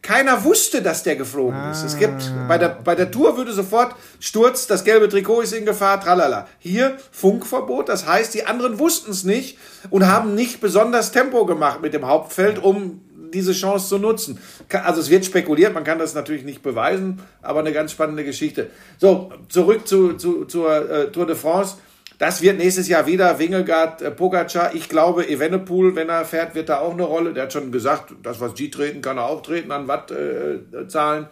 Keiner 0.07 0.45
wusste, 0.45 0.83
dass 0.83 1.03
der 1.03 1.17
geflogen 1.17 1.59
ah. 1.59 1.73
ist. 1.73 1.83
Es 1.83 1.99
gibt 1.99 2.31
bei 2.47 2.59
der, 2.59 2.69
bei 2.69 2.95
der 2.95 3.11
Tour 3.11 3.37
würde 3.37 3.53
sofort 3.53 3.97
Sturz, 4.21 4.69
das 4.69 4.85
gelbe 4.85 5.09
Trikot 5.09 5.41
ist 5.41 5.53
in 5.53 5.67
Gefahr, 5.67 6.01
tralala. 6.01 6.47
Hier 6.61 6.97
Funkverbot, 7.11 7.89
das 7.89 8.07
heißt, 8.07 8.33
die 8.33 8.47
anderen 8.47 8.79
wussten 8.79 9.11
es 9.11 9.25
nicht 9.25 9.59
und 9.91 10.07
haben 10.07 10.37
nicht 10.37 10.61
besonders 10.61 11.11
Tempo 11.11 11.45
gemacht 11.45 11.83
mit 11.83 11.93
dem 11.93 12.07
Hauptfeld, 12.07 12.63
um 12.63 13.01
diese 13.35 13.53
Chance 13.53 13.89
zu 13.89 13.99
nutzen. 13.99 14.39
Also 14.71 15.01
es 15.01 15.11
wird 15.11 15.25
spekuliert, 15.25 15.75
man 15.75 15.83
kann 15.83 15.99
das 15.99 16.15
natürlich 16.15 16.45
nicht 16.45 16.63
beweisen, 16.63 17.21
aber 17.43 17.59
eine 17.59 17.73
ganz 17.73 17.91
spannende 17.91 18.23
Geschichte. 18.23 18.71
So, 18.99 19.33
zurück 19.49 19.89
zu, 19.89 20.13
zu, 20.13 20.45
zur 20.45 20.89
äh, 20.89 21.11
Tour 21.11 21.27
de 21.27 21.35
France. 21.35 21.79
Das 22.19 22.41
wird 22.41 22.59
nächstes 22.59 22.89
Jahr 22.89 23.07
wieder 23.07 23.39
Wingegaard, 23.39 24.01
äh, 24.01 24.11
Pogacar. 24.11 24.75
Ich 24.75 24.89
glaube, 24.89 25.29
Evenepoel, 25.29 25.95
wenn 25.97 26.09
er 26.09 26.25
fährt, 26.25 26.55
wird 26.55 26.71
da 26.71 26.79
auch 26.79 26.93
eine 26.93 27.03
Rolle. 27.03 27.35
Der 27.35 27.45
hat 27.45 27.53
schon 27.53 27.71
gesagt, 27.73 28.15
das, 28.23 28.41
was 28.41 28.55
die 28.55 28.71
treten, 28.71 29.03
kann 29.03 29.19
er 29.19 29.27
auch 29.27 29.43
treten 29.43 29.71
an 29.71 29.87
Wattzahlen. 29.87 31.27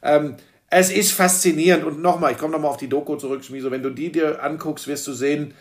Äh, 0.00 0.16
ähm, 0.16 0.36
es 0.70 0.90
ist 0.90 1.12
faszinierend. 1.12 1.84
Und 1.84 2.00
nochmal, 2.00 2.32
ich 2.32 2.38
komme 2.38 2.52
nochmal 2.52 2.70
auf 2.70 2.78
die 2.78 2.88
Doku 2.88 3.16
zurück, 3.16 3.44
Schmieso. 3.44 3.70
Wenn 3.70 3.82
du 3.82 3.90
die 3.90 4.12
dir 4.12 4.42
anguckst, 4.42 4.86
wirst 4.86 5.06
du 5.06 5.12
sehen, 5.12 5.52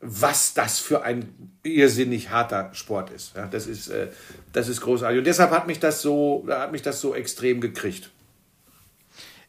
was 0.00 0.54
das 0.54 0.78
für 0.78 1.02
ein 1.02 1.52
irrsinnig 1.62 2.30
harter 2.30 2.70
Sport 2.72 3.10
ist. 3.10 3.36
Ja, 3.36 3.46
das 3.46 3.66
ist, 3.66 3.88
äh, 3.88 4.08
das 4.52 4.68
ist 4.68 4.80
großartig. 4.80 5.18
Und 5.18 5.26
deshalb 5.26 5.50
hat 5.50 5.66
mich 5.66 5.80
das 5.80 6.02
so, 6.02 6.46
hat 6.48 6.70
mich 6.70 6.82
das 6.82 7.00
so 7.00 7.14
extrem 7.14 7.60
gekriegt. 7.60 8.10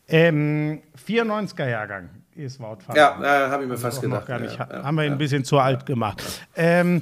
Ähm, 0.07 0.81
94er 1.07 1.69
Jahrgang 1.69 2.09
van 2.35 2.77
Ja, 2.95 3.19
äh, 3.21 3.49
habe 3.49 3.63
ich 3.63 3.69
mir 3.69 3.77
fast 3.77 4.01
gedacht. 4.01 4.27
Ja, 4.27 4.39
ja, 4.39 4.83
haben 4.83 4.95
wir 4.95 5.05
ihn 5.05 5.13
ein 5.13 5.17
bisschen 5.17 5.43
zu 5.43 5.59
alt 5.59 5.85
gemacht. 5.85 6.21
Ähm, 6.55 7.01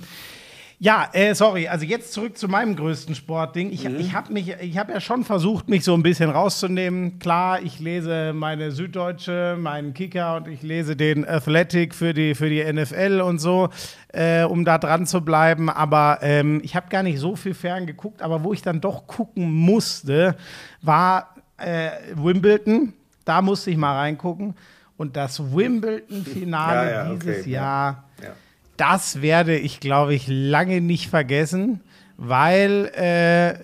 ja, 0.81 1.09
äh, 1.11 1.35
sorry, 1.35 1.67
also 1.67 1.83
jetzt 1.83 2.13
zurück 2.13 2.37
zu 2.37 2.47
meinem 2.47 2.77
größten 2.77 3.13
Sportding. 3.13 3.69
Ich, 3.69 3.83
mhm. 3.83 3.99
ich 3.99 4.13
habe 4.13 4.31
mich, 4.31 4.55
ich 4.61 4.77
habe 4.77 4.93
ja 4.93 5.01
schon 5.01 5.25
versucht, 5.25 5.67
mich 5.67 5.83
so 5.83 5.93
ein 5.93 6.03
bisschen 6.03 6.29
rauszunehmen. 6.29 7.19
Klar, 7.19 7.61
ich 7.61 7.81
lese 7.81 8.31
meine 8.33 8.71
Süddeutsche, 8.71 9.57
meinen 9.59 9.93
Kicker 9.93 10.37
und 10.37 10.47
ich 10.47 10.61
lese 10.61 10.95
den 10.95 11.27
Athletic 11.27 11.93
für 11.93 12.13
die, 12.13 12.33
für 12.33 12.49
die 12.49 12.63
NFL 12.63 13.19
und 13.19 13.39
so, 13.39 13.67
äh, 14.13 14.43
um 14.43 14.63
da 14.63 14.77
dran 14.77 15.05
zu 15.05 15.19
bleiben. 15.19 15.69
Aber 15.69 16.19
ähm, 16.21 16.61
ich 16.63 16.77
habe 16.77 16.87
gar 16.87 17.03
nicht 17.03 17.19
so 17.19 17.35
viel 17.35 17.55
fern 17.55 17.85
geguckt. 17.85 18.21
Aber 18.21 18.45
wo 18.45 18.53
ich 18.53 18.61
dann 18.61 18.79
doch 18.79 19.05
gucken 19.05 19.51
musste, 19.51 20.37
war 20.81 21.35
äh, 21.57 21.89
Wimbledon. 22.15 22.93
Da 23.25 23.41
musste 23.41 23.69
ich 23.69 23.75
mal 23.75 23.97
reingucken. 23.97 24.55
Und 24.99 25.15
das 25.15 25.39
Wimbledon-Finale 25.51 26.91
ja, 26.91 27.05
ja, 27.05 27.15
dieses 27.15 27.39
okay, 27.39 27.49
Jahr. 27.49 28.03
Ja 28.21 28.33
das 28.79 29.21
werde 29.21 29.57
ich, 29.57 29.81
glaube 29.81 30.13
ich, 30.13 30.27
lange 30.27 30.79
nicht 30.79 31.09
vergessen, 31.09 31.81
weil 32.15 32.85
äh, 32.95 33.55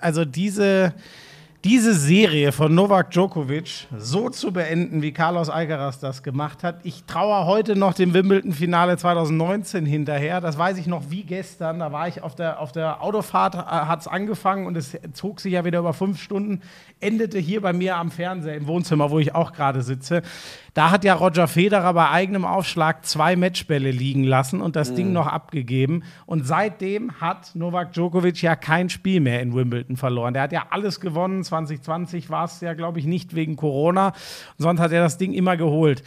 also 0.00 0.26
diese, 0.26 0.92
diese 1.64 1.94
Serie 1.94 2.52
von 2.52 2.74
Novak 2.74 3.10
Djokovic 3.10 3.86
so 3.96 4.28
zu 4.28 4.52
beenden, 4.52 5.00
wie 5.00 5.12
Carlos 5.12 5.48
Alcaraz 5.48 5.98
das 5.98 6.22
gemacht 6.22 6.62
hat. 6.62 6.80
Ich 6.82 7.04
traue 7.04 7.46
heute 7.46 7.74
noch 7.74 7.94
dem 7.94 8.12
Wimbledon-Finale 8.12 8.98
2019 8.98 9.86
hinterher. 9.86 10.42
Das 10.42 10.58
weiß 10.58 10.76
ich 10.76 10.86
noch 10.86 11.04
wie 11.08 11.22
gestern. 11.22 11.78
Da 11.78 11.90
war 11.90 12.08
ich 12.08 12.22
auf 12.22 12.34
der, 12.34 12.60
auf 12.60 12.72
der 12.72 13.02
Autofahrt, 13.02 13.54
äh, 13.54 13.58
hat 13.58 14.00
es 14.00 14.08
angefangen 14.08 14.66
und 14.66 14.76
es 14.76 14.94
zog 15.14 15.40
sich 15.40 15.54
ja 15.54 15.64
wieder 15.64 15.78
über 15.78 15.94
fünf 15.94 16.20
Stunden. 16.20 16.60
Endete 17.00 17.38
hier 17.38 17.60
bei 17.60 17.72
mir 17.72 17.96
am 17.96 18.10
Fernseher 18.10 18.56
im 18.56 18.66
Wohnzimmer, 18.66 19.10
wo 19.10 19.18
ich 19.18 19.34
auch 19.34 19.52
gerade 19.52 19.82
sitze. 19.82 20.22
Da 20.74 20.90
hat 20.90 21.02
ja 21.02 21.14
Roger 21.14 21.48
Federer 21.48 21.94
bei 21.94 22.10
eigenem 22.10 22.44
Aufschlag 22.44 23.04
zwei 23.06 23.36
Matchbälle 23.36 23.90
liegen 23.90 24.24
lassen 24.24 24.60
und 24.60 24.76
das 24.76 24.90
mhm. 24.90 24.96
Ding 24.96 25.12
noch 25.12 25.26
abgegeben. 25.26 26.02
Und 26.26 26.46
seitdem 26.46 27.20
hat 27.20 27.54
Novak 27.54 27.92
Djokovic 27.92 28.42
ja 28.42 28.54
kein 28.54 28.90
Spiel 28.90 29.20
mehr 29.20 29.40
in 29.40 29.54
Wimbledon 29.54 29.96
verloren. 29.96 30.34
Der 30.34 30.42
hat 30.42 30.52
ja 30.52 30.66
alles 30.70 31.00
gewonnen. 31.00 31.42
2020 31.42 32.30
war 32.30 32.44
es 32.44 32.60
ja, 32.60 32.74
glaube 32.74 32.98
ich, 32.98 33.06
nicht 33.06 33.34
wegen 33.34 33.56
Corona. 33.56 34.12
Sonst 34.58 34.80
hat 34.80 34.92
er 34.92 35.02
das 35.02 35.18
Ding 35.18 35.32
immer 35.32 35.56
geholt. 35.56 36.02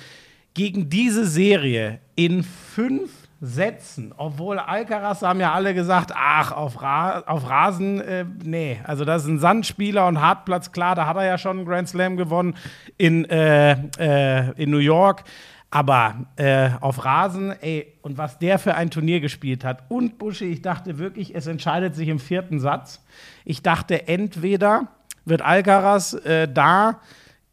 Gegen 0.53 0.89
diese 0.89 1.25
Serie 1.25 1.99
in 2.15 2.43
fünf 2.43 3.09
Sätzen, 3.45 4.13
obwohl 4.15 4.57
Alcaraz 4.57 5.21
haben 5.21 5.41
ja 5.41 5.51
alle 5.51 5.73
gesagt, 5.73 6.13
ach, 6.15 6.53
auf, 6.53 6.81
Ra 6.81 7.23
auf 7.25 7.49
Rasen, 7.49 7.99
äh, 7.99 8.23
nee, 8.41 8.79
also 8.85 9.03
das 9.03 9.23
ist 9.23 9.27
ein 9.27 9.39
Sandspieler 9.39 10.07
und 10.07 10.21
Hartplatz, 10.21 10.71
klar, 10.71 10.95
da 10.95 11.07
hat 11.07 11.17
er 11.17 11.25
ja 11.25 11.37
schon 11.37 11.57
einen 11.57 11.65
Grand 11.65 11.89
Slam 11.89 12.15
gewonnen 12.15 12.55
in, 12.97 13.25
äh, 13.25 13.73
äh, 13.99 14.51
in 14.55 14.71
New 14.71 14.77
York, 14.77 15.25
aber 15.71 16.25
äh, 16.37 16.69
auf 16.79 17.03
Rasen, 17.03 17.51
ey, 17.59 17.97
und 18.01 18.17
was 18.17 18.39
der 18.39 18.59
für 18.59 18.75
ein 18.75 18.89
Turnier 18.89 19.19
gespielt 19.19 19.65
hat. 19.65 19.83
Und 19.89 20.19
Buschi, 20.19 20.45
ich 20.45 20.61
dachte 20.61 20.97
wirklich, 20.97 21.35
es 21.35 21.45
entscheidet 21.45 21.95
sich 21.95 22.07
im 22.07 22.19
vierten 22.19 22.61
Satz. 22.61 23.03
Ich 23.43 23.61
dachte, 23.61 24.07
entweder 24.07 24.87
wird 25.25 25.41
Alcaraz 25.41 26.13
äh, 26.13 26.47
da 26.47 27.01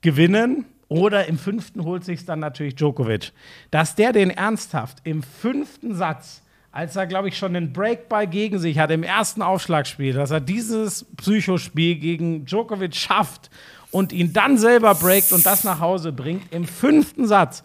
gewinnen 0.02 0.66
oder 0.90 1.26
im 1.26 1.38
fünften 1.38 1.84
holt 1.84 2.04
sich 2.04 2.26
dann 2.26 2.40
natürlich 2.40 2.74
Djokovic. 2.74 3.32
Dass 3.70 3.94
der 3.94 4.12
den 4.12 4.28
ernsthaft 4.30 4.98
im 5.04 5.22
fünften 5.22 5.94
Satz, 5.94 6.42
als 6.72 6.96
er, 6.96 7.06
glaube 7.06 7.28
ich, 7.28 7.38
schon 7.38 7.54
den 7.54 7.72
Breakball 7.72 8.26
gegen 8.26 8.58
sich 8.58 8.78
hat, 8.78 8.90
im 8.90 9.04
ersten 9.04 9.40
Aufschlagspiel, 9.40 10.12
dass 10.12 10.32
er 10.32 10.40
dieses 10.40 11.06
Psychospiel 11.16 11.94
gegen 11.94 12.44
Djokovic 12.44 12.96
schafft 12.96 13.50
und 13.92 14.12
ihn 14.12 14.32
dann 14.32 14.58
selber 14.58 14.94
breakt 14.96 15.32
und 15.32 15.46
das 15.46 15.62
nach 15.62 15.78
Hause 15.78 16.12
bringt, 16.12 16.52
im 16.52 16.66
fünften 16.66 17.26
Satz. 17.26 17.62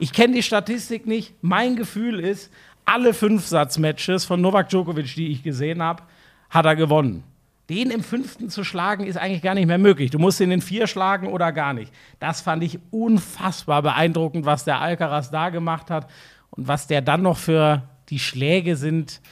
Ich 0.00 0.12
kenne 0.12 0.34
die 0.34 0.42
Statistik 0.42 1.06
nicht. 1.06 1.32
Mein 1.42 1.76
Gefühl 1.76 2.18
ist, 2.18 2.50
alle 2.84 3.14
fünf 3.14 3.46
Satz-Matches 3.46 4.24
von 4.24 4.40
Novak 4.40 4.68
Djokovic, 4.68 5.14
die 5.14 5.28
ich 5.28 5.44
gesehen 5.44 5.80
habe, 5.80 6.02
hat 6.50 6.66
er 6.66 6.74
gewonnen. 6.74 7.22
Den 7.70 7.90
im 7.90 8.02
fünften 8.02 8.50
zu 8.50 8.62
schlagen, 8.62 9.06
ist 9.06 9.16
eigentlich 9.16 9.40
gar 9.40 9.54
nicht 9.54 9.66
mehr 9.66 9.78
möglich. 9.78 10.10
Du 10.10 10.18
musst 10.18 10.40
ihn 10.40 10.50
in 10.50 10.60
vier 10.60 10.86
schlagen 10.86 11.28
oder 11.28 11.50
gar 11.50 11.72
nicht. 11.72 11.92
Das 12.20 12.42
fand 12.42 12.62
ich 12.62 12.78
unfassbar 12.90 13.80
beeindruckend, 13.80 14.44
was 14.44 14.64
der 14.64 14.80
Alcaraz 14.80 15.30
da 15.30 15.48
gemacht 15.48 15.90
hat 15.90 16.10
und 16.50 16.68
was 16.68 16.86
der 16.86 17.00
dann 17.00 17.22
noch 17.22 17.38
für 17.38 17.82
die 18.10 18.18
Schläge 18.18 18.76
sind. 18.76 19.22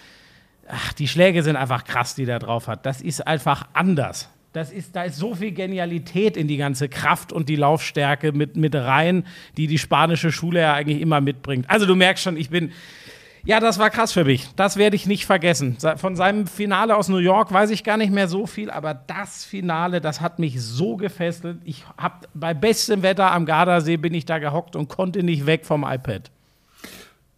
Ach, 0.67 0.95
die 0.95 1.09
Schläge 1.09 1.43
sind 1.43 1.57
einfach 1.57 1.85
krass, 1.85 2.15
die 2.15 2.25
der 2.25 2.39
drauf 2.39 2.69
hat. 2.69 2.87
Das 2.87 3.03
ist 3.03 3.27
einfach 3.27 3.69
anders. 3.75 4.31
Das 4.53 4.71
ist, 4.71 4.97
da 4.97 5.05
ist 5.05 5.17
so 5.17 5.35
viel 5.35 5.53
Genialität 5.53 6.37
in 6.37 6.47
die 6.47 6.59
ganze 6.59 6.89
Kraft 6.89 7.33
und 7.33 7.49
die 7.49 7.57
Laufstärke 7.57 8.33
mit, 8.33 8.57
mit 8.57 8.75
rein, 8.75 9.27
die 9.57 9.67
die 9.67 9.79
spanische 9.79 10.31
Schule 10.31 10.61
ja 10.61 10.75
eigentlich 10.75 11.01
immer 11.01 11.21
mitbringt. 11.21 11.69
Also 11.71 11.87
du 11.87 11.95
merkst 11.95 12.23
schon, 12.23 12.37
ich 12.37 12.51
bin, 12.51 12.73
ja, 13.45 13.59
das 13.59 13.79
war 13.79 13.91
krass 13.91 14.13
für 14.13 14.25
mich. 14.25 14.49
Das 14.55 14.77
werde 14.77 14.95
ich 14.95 15.07
nicht 15.07 15.27
vergessen. 15.27 15.77
Von 15.97 16.15
seinem 16.15 16.47
Finale 16.47 16.97
aus 16.97 17.09
New 17.09 17.19
York 17.19 17.53
weiß 17.53 17.71
ich 17.71 17.83
gar 17.83 17.97
nicht 17.97 18.13
mehr 18.13 18.29
so 18.29 18.47
viel, 18.47 18.71
aber 18.71 18.95
das 18.95 19.45
Finale, 19.45 20.01
das 20.01 20.21
hat 20.21 20.39
mich 20.39 20.63
so 20.63 20.97
gefesselt. 20.97 21.59
Ich 21.65 21.85
habe 21.97 22.27
bei 22.35 22.55
bestem 22.55 23.03
Wetter 23.03 23.33
am 23.33 23.45
Gardasee 23.45 23.97
bin 23.97 24.15
ich 24.15 24.27
da 24.27 24.39
gehockt 24.39 24.77
und 24.77 24.89
konnte 24.89 25.23
nicht 25.23 25.47
weg 25.47 25.67
vom 25.67 25.85
iPad. 25.85 26.31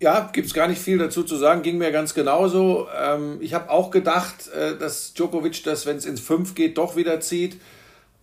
Ja, 0.00 0.28
gibt 0.32 0.48
es 0.48 0.52
gar 0.52 0.68
nicht 0.68 0.82
viel 0.82 0.98
dazu 0.98 1.22
zu 1.22 1.36
sagen. 1.36 1.62
Ging 1.62 1.78
mir 1.78 1.90
ganz 1.90 2.12
genauso. 2.12 2.88
Ähm, 2.94 3.38
ich 3.40 3.54
habe 3.54 3.70
auch 3.70 3.90
gedacht, 3.90 4.48
äh, 4.48 4.76
dass 4.76 5.14
Djokovic 5.14 5.64
das, 5.64 5.86
wenn 5.86 5.96
es 5.96 6.04
ins 6.04 6.20
Fünf 6.20 6.54
geht, 6.54 6.76
doch 6.76 6.96
wieder 6.96 7.20
zieht. 7.20 7.58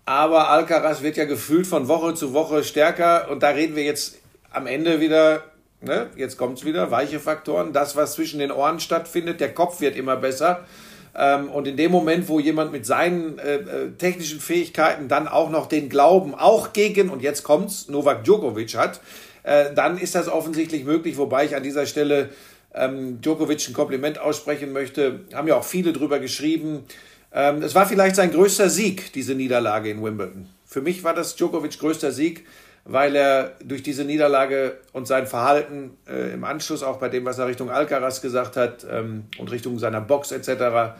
Aber 0.05 0.49
Alcaraz 0.49 1.01
wird 1.01 1.17
ja 1.17 1.25
gefühlt 1.25 1.65
von 1.65 1.87
Woche 1.87 2.13
zu 2.13 2.33
Woche 2.33 2.63
stärker. 2.63 3.31
Und 3.31 3.41
da 3.41 3.49
reden 3.49 3.75
wir 3.75 3.83
jetzt 3.83 4.19
am 4.51 4.67
Ende 4.67 4.99
wieder 4.99 5.43
ne, 5.81 6.09
jetzt 6.15 6.37
kommt 6.37 6.59
es 6.59 6.65
wieder, 6.65 6.91
weiche 6.91 7.19
Faktoren, 7.19 7.73
das, 7.73 7.95
was 7.95 8.13
zwischen 8.13 8.39
den 8.39 8.51
Ohren 8.51 8.79
stattfindet, 8.79 9.39
der 9.39 9.53
Kopf 9.53 9.81
wird 9.81 9.95
immer 9.95 10.15
besser. 10.15 10.65
Ähm, 11.13 11.49
und 11.49 11.67
in 11.67 11.75
dem 11.75 11.91
Moment, 11.91 12.29
wo 12.29 12.39
jemand 12.39 12.71
mit 12.71 12.85
seinen 12.85 13.37
äh, 13.39 13.55
äh, 13.55 13.91
technischen 13.97 14.39
Fähigkeiten 14.39 15.07
dann 15.07 15.27
auch 15.27 15.49
noch 15.49 15.67
den 15.67 15.89
Glauben, 15.89 16.35
auch 16.35 16.73
gegen, 16.73 17.09
und 17.09 17.21
jetzt 17.21 17.43
kommt's, 17.43 17.89
Novak 17.89 18.23
Djokovic 18.23 18.75
hat, 18.75 19.01
äh, 19.43 19.73
dann 19.73 19.97
ist 19.97 20.15
das 20.15 20.29
offensichtlich 20.29 20.85
möglich, 20.85 21.17
wobei 21.17 21.45
ich 21.45 21.55
an 21.55 21.63
dieser 21.63 21.85
Stelle 21.85 22.29
ähm, 22.73 23.19
Djokovic 23.21 23.67
ein 23.67 23.73
Kompliment 23.73 24.19
aussprechen 24.19 24.71
möchte. 24.71 25.21
Haben 25.33 25.47
ja 25.47 25.55
auch 25.55 25.65
viele 25.65 25.91
drüber 25.91 26.19
geschrieben. 26.19 26.85
Ähm, 27.33 27.61
es 27.61 27.75
war 27.75 27.85
vielleicht 27.85 28.15
sein 28.15 28.31
größter 28.31 28.69
Sieg, 28.69 29.11
diese 29.13 29.35
Niederlage 29.35 29.89
in 29.89 30.01
Wimbledon. 30.03 30.47
Für 30.65 30.81
mich 30.81 31.03
war 31.03 31.13
das 31.13 31.35
Djokovic 31.35 31.79
größter 31.79 32.11
Sieg 32.11 32.45
weil 32.85 33.15
er 33.15 33.55
durch 33.63 33.83
diese 33.83 34.05
Niederlage 34.05 34.77
und 34.93 35.07
sein 35.07 35.27
Verhalten 35.27 35.97
äh, 36.07 36.33
im 36.33 36.43
Anschluss 36.43 36.83
auch 36.83 36.97
bei 36.97 37.09
dem, 37.09 37.25
was 37.25 37.37
er 37.37 37.47
Richtung 37.47 37.69
Alcaraz 37.69 38.21
gesagt 38.21 38.57
hat 38.57 38.85
ähm, 38.89 39.25
und 39.37 39.51
Richtung 39.51 39.77
seiner 39.79 40.01
Box 40.01 40.31
etc., 40.31 40.95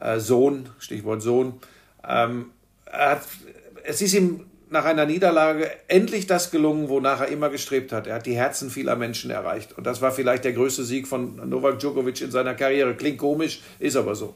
äh, 0.00 0.18
Sohn, 0.18 0.68
Stichwort 0.78 1.22
Sohn, 1.22 1.60
ähm, 2.08 2.50
hat, 2.90 3.22
es 3.84 4.00
ist 4.00 4.14
ihm 4.14 4.46
nach 4.70 4.84
einer 4.84 5.04
Niederlage 5.04 5.68
endlich 5.88 6.26
das 6.26 6.50
gelungen, 6.50 6.88
wonach 6.88 7.20
er 7.20 7.28
immer 7.28 7.50
gestrebt 7.50 7.92
hat. 7.92 8.06
Er 8.06 8.14
hat 8.14 8.26
die 8.26 8.36
Herzen 8.36 8.70
vieler 8.70 8.94
Menschen 8.94 9.30
erreicht. 9.30 9.76
Und 9.76 9.84
das 9.84 10.00
war 10.00 10.12
vielleicht 10.12 10.44
der 10.44 10.52
größte 10.52 10.84
Sieg 10.84 11.08
von 11.08 11.48
Novak 11.48 11.80
Djokovic 11.80 12.20
in 12.20 12.30
seiner 12.30 12.54
Karriere. 12.54 12.94
Klingt 12.94 13.18
komisch, 13.18 13.60
ist 13.80 13.96
aber 13.96 14.14
so. 14.14 14.34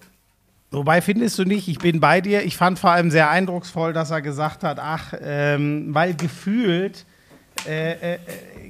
Wobei 0.75 1.01
findest 1.01 1.39
du 1.39 1.45
nicht, 1.45 1.69
ich 1.69 1.79
bin 1.79 2.01
bei 2.01 2.21
dir. 2.21 2.43
Ich 2.43 2.57
fand 2.57 2.79
vor 2.79 2.91
allem 2.91 3.11
sehr 3.11 3.31
eindrucksvoll, 3.31 3.93
dass 3.93 4.11
er 4.11 4.23
gesagt 4.23 4.63
hat, 4.63 4.79
ach, 4.81 5.15
ähm, 5.23 5.95
weil 5.95 6.15
gefühlt, 6.15 7.05
äh, 7.67 8.15
äh, 8.15 8.19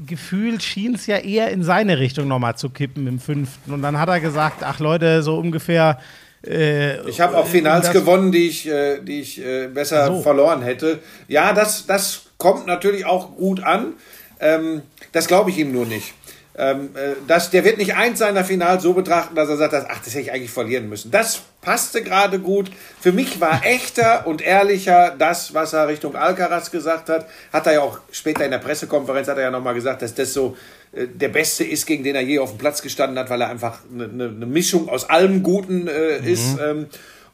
gefühlt 0.06 0.62
schien 0.62 0.94
es 0.94 1.06
ja 1.06 1.16
eher 1.16 1.50
in 1.50 1.62
seine 1.62 1.98
Richtung 1.98 2.28
nochmal 2.28 2.56
zu 2.56 2.70
kippen 2.70 3.06
im 3.06 3.18
fünften. 3.18 3.72
Und 3.72 3.82
dann 3.82 3.98
hat 3.98 4.08
er 4.08 4.20
gesagt, 4.20 4.62
ach 4.62 4.78
Leute, 4.80 5.22
so 5.22 5.38
ungefähr 5.38 5.98
Äh, 6.46 7.08
ich 7.08 7.20
habe 7.20 7.36
auch 7.36 7.46
Finals 7.46 7.90
gewonnen, 7.90 8.30
die 8.30 8.48
ich, 8.48 8.68
äh, 8.68 9.00
die 9.00 9.20
ich 9.20 9.42
äh, 9.42 9.68
besser 9.68 10.06
so. 10.08 10.20
verloren 10.20 10.62
hätte. 10.62 11.00
Ja, 11.26 11.54
das, 11.54 11.86
das 11.86 12.26
kommt 12.36 12.66
natürlich 12.66 13.06
auch 13.06 13.36
gut 13.36 13.62
an. 13.62 13.94
Ähm, 14.40 14.82
das 15.12 15.26
glaube 15.26 15.50
ich 15.50 15.58
ihm 15.58 15.72
nur 15.72 15.86
nicht. 15.86 16.12
Ähm, 16.56 16.90
äh, 16.94 17.14
das, 17.26 17.50
der 17.50 17.64
wird 17.64 17.78
nicht 17.78 17.96
eins 17.96 18.20
seiner 18.20 18.44
Finals 18.44 18.82
so 18.84 18.92
betrachten, 18.92 19.34
dass 19.34 19.48
er 19.48 19.56
sagt, 19.56 19.72
dass, 19.72 19.86
ach, 19.88 19.98
das 20.04 20.14
hätte 20.14 20.20
ich 20.20 20.32
eigentlich 20.32 20.52
verlieren 20.52 20.88
müssen. 20.88 21.10
Das 21.10 21.42
passte 21.60 22.02
gerade 22.02 22.38
gut. 22.38 22.70
Für 23.00 23.10
mich 23.10 23.40
war 23.40 23.62
echter 23.64 24.26
und 24.26 24.40
ehrlicher 24.40 25.14
das, 25.18 25.52
was 25.54 25.72
er 25.72 25.88
Richtung 25.88 26.14
Alcaraz 26.14 26.70
gesagt 26.70 27.08
hat. 27.08 27.26
Hat 27.52 27.66
er 27.66 27.72
ja 27.72 27.80
auch 27.80 27.98
später 28.12 28.44
in 28.44 28.52
der 28.52 28.58
Pressekonferenz 28.58 29.26
hat 29.26 29.36
er 29.38 29.44
ja 29.44 29.50
nochmal 29.50 29.74
gesagt, 29.74 30.02
dass 30.02 30.14
das 30.14 30.32
so 30.32 30.56
äh, 30.92 31.08
der 31.08 31.28
Beste 31.28 31.64
ist, 31.64 31.86
gegen 31.86 32.04
den 32.04 32.14
er 32.14 32.22
je 32.22 32.38
auf 32.38 32.50
dem 32.50 32.58
Platz 32.58 32.82
gestanden 32.82 33.18
hat, 33.18 33.30
weil 33.30 33.40
er 33.40 33.48
einfach 33.48 33.80
eine, 33.92 34.04
eine 34.04 34.46
Mischung 34.46 34.88
aus 34.88 35.10
allem 35.10 35.42
Guten 35.42 35.88
äh, 35.88 36.20
mhm. 36.20 36.26
ist. 36.26 36.58
Ähm, 36.60 36.86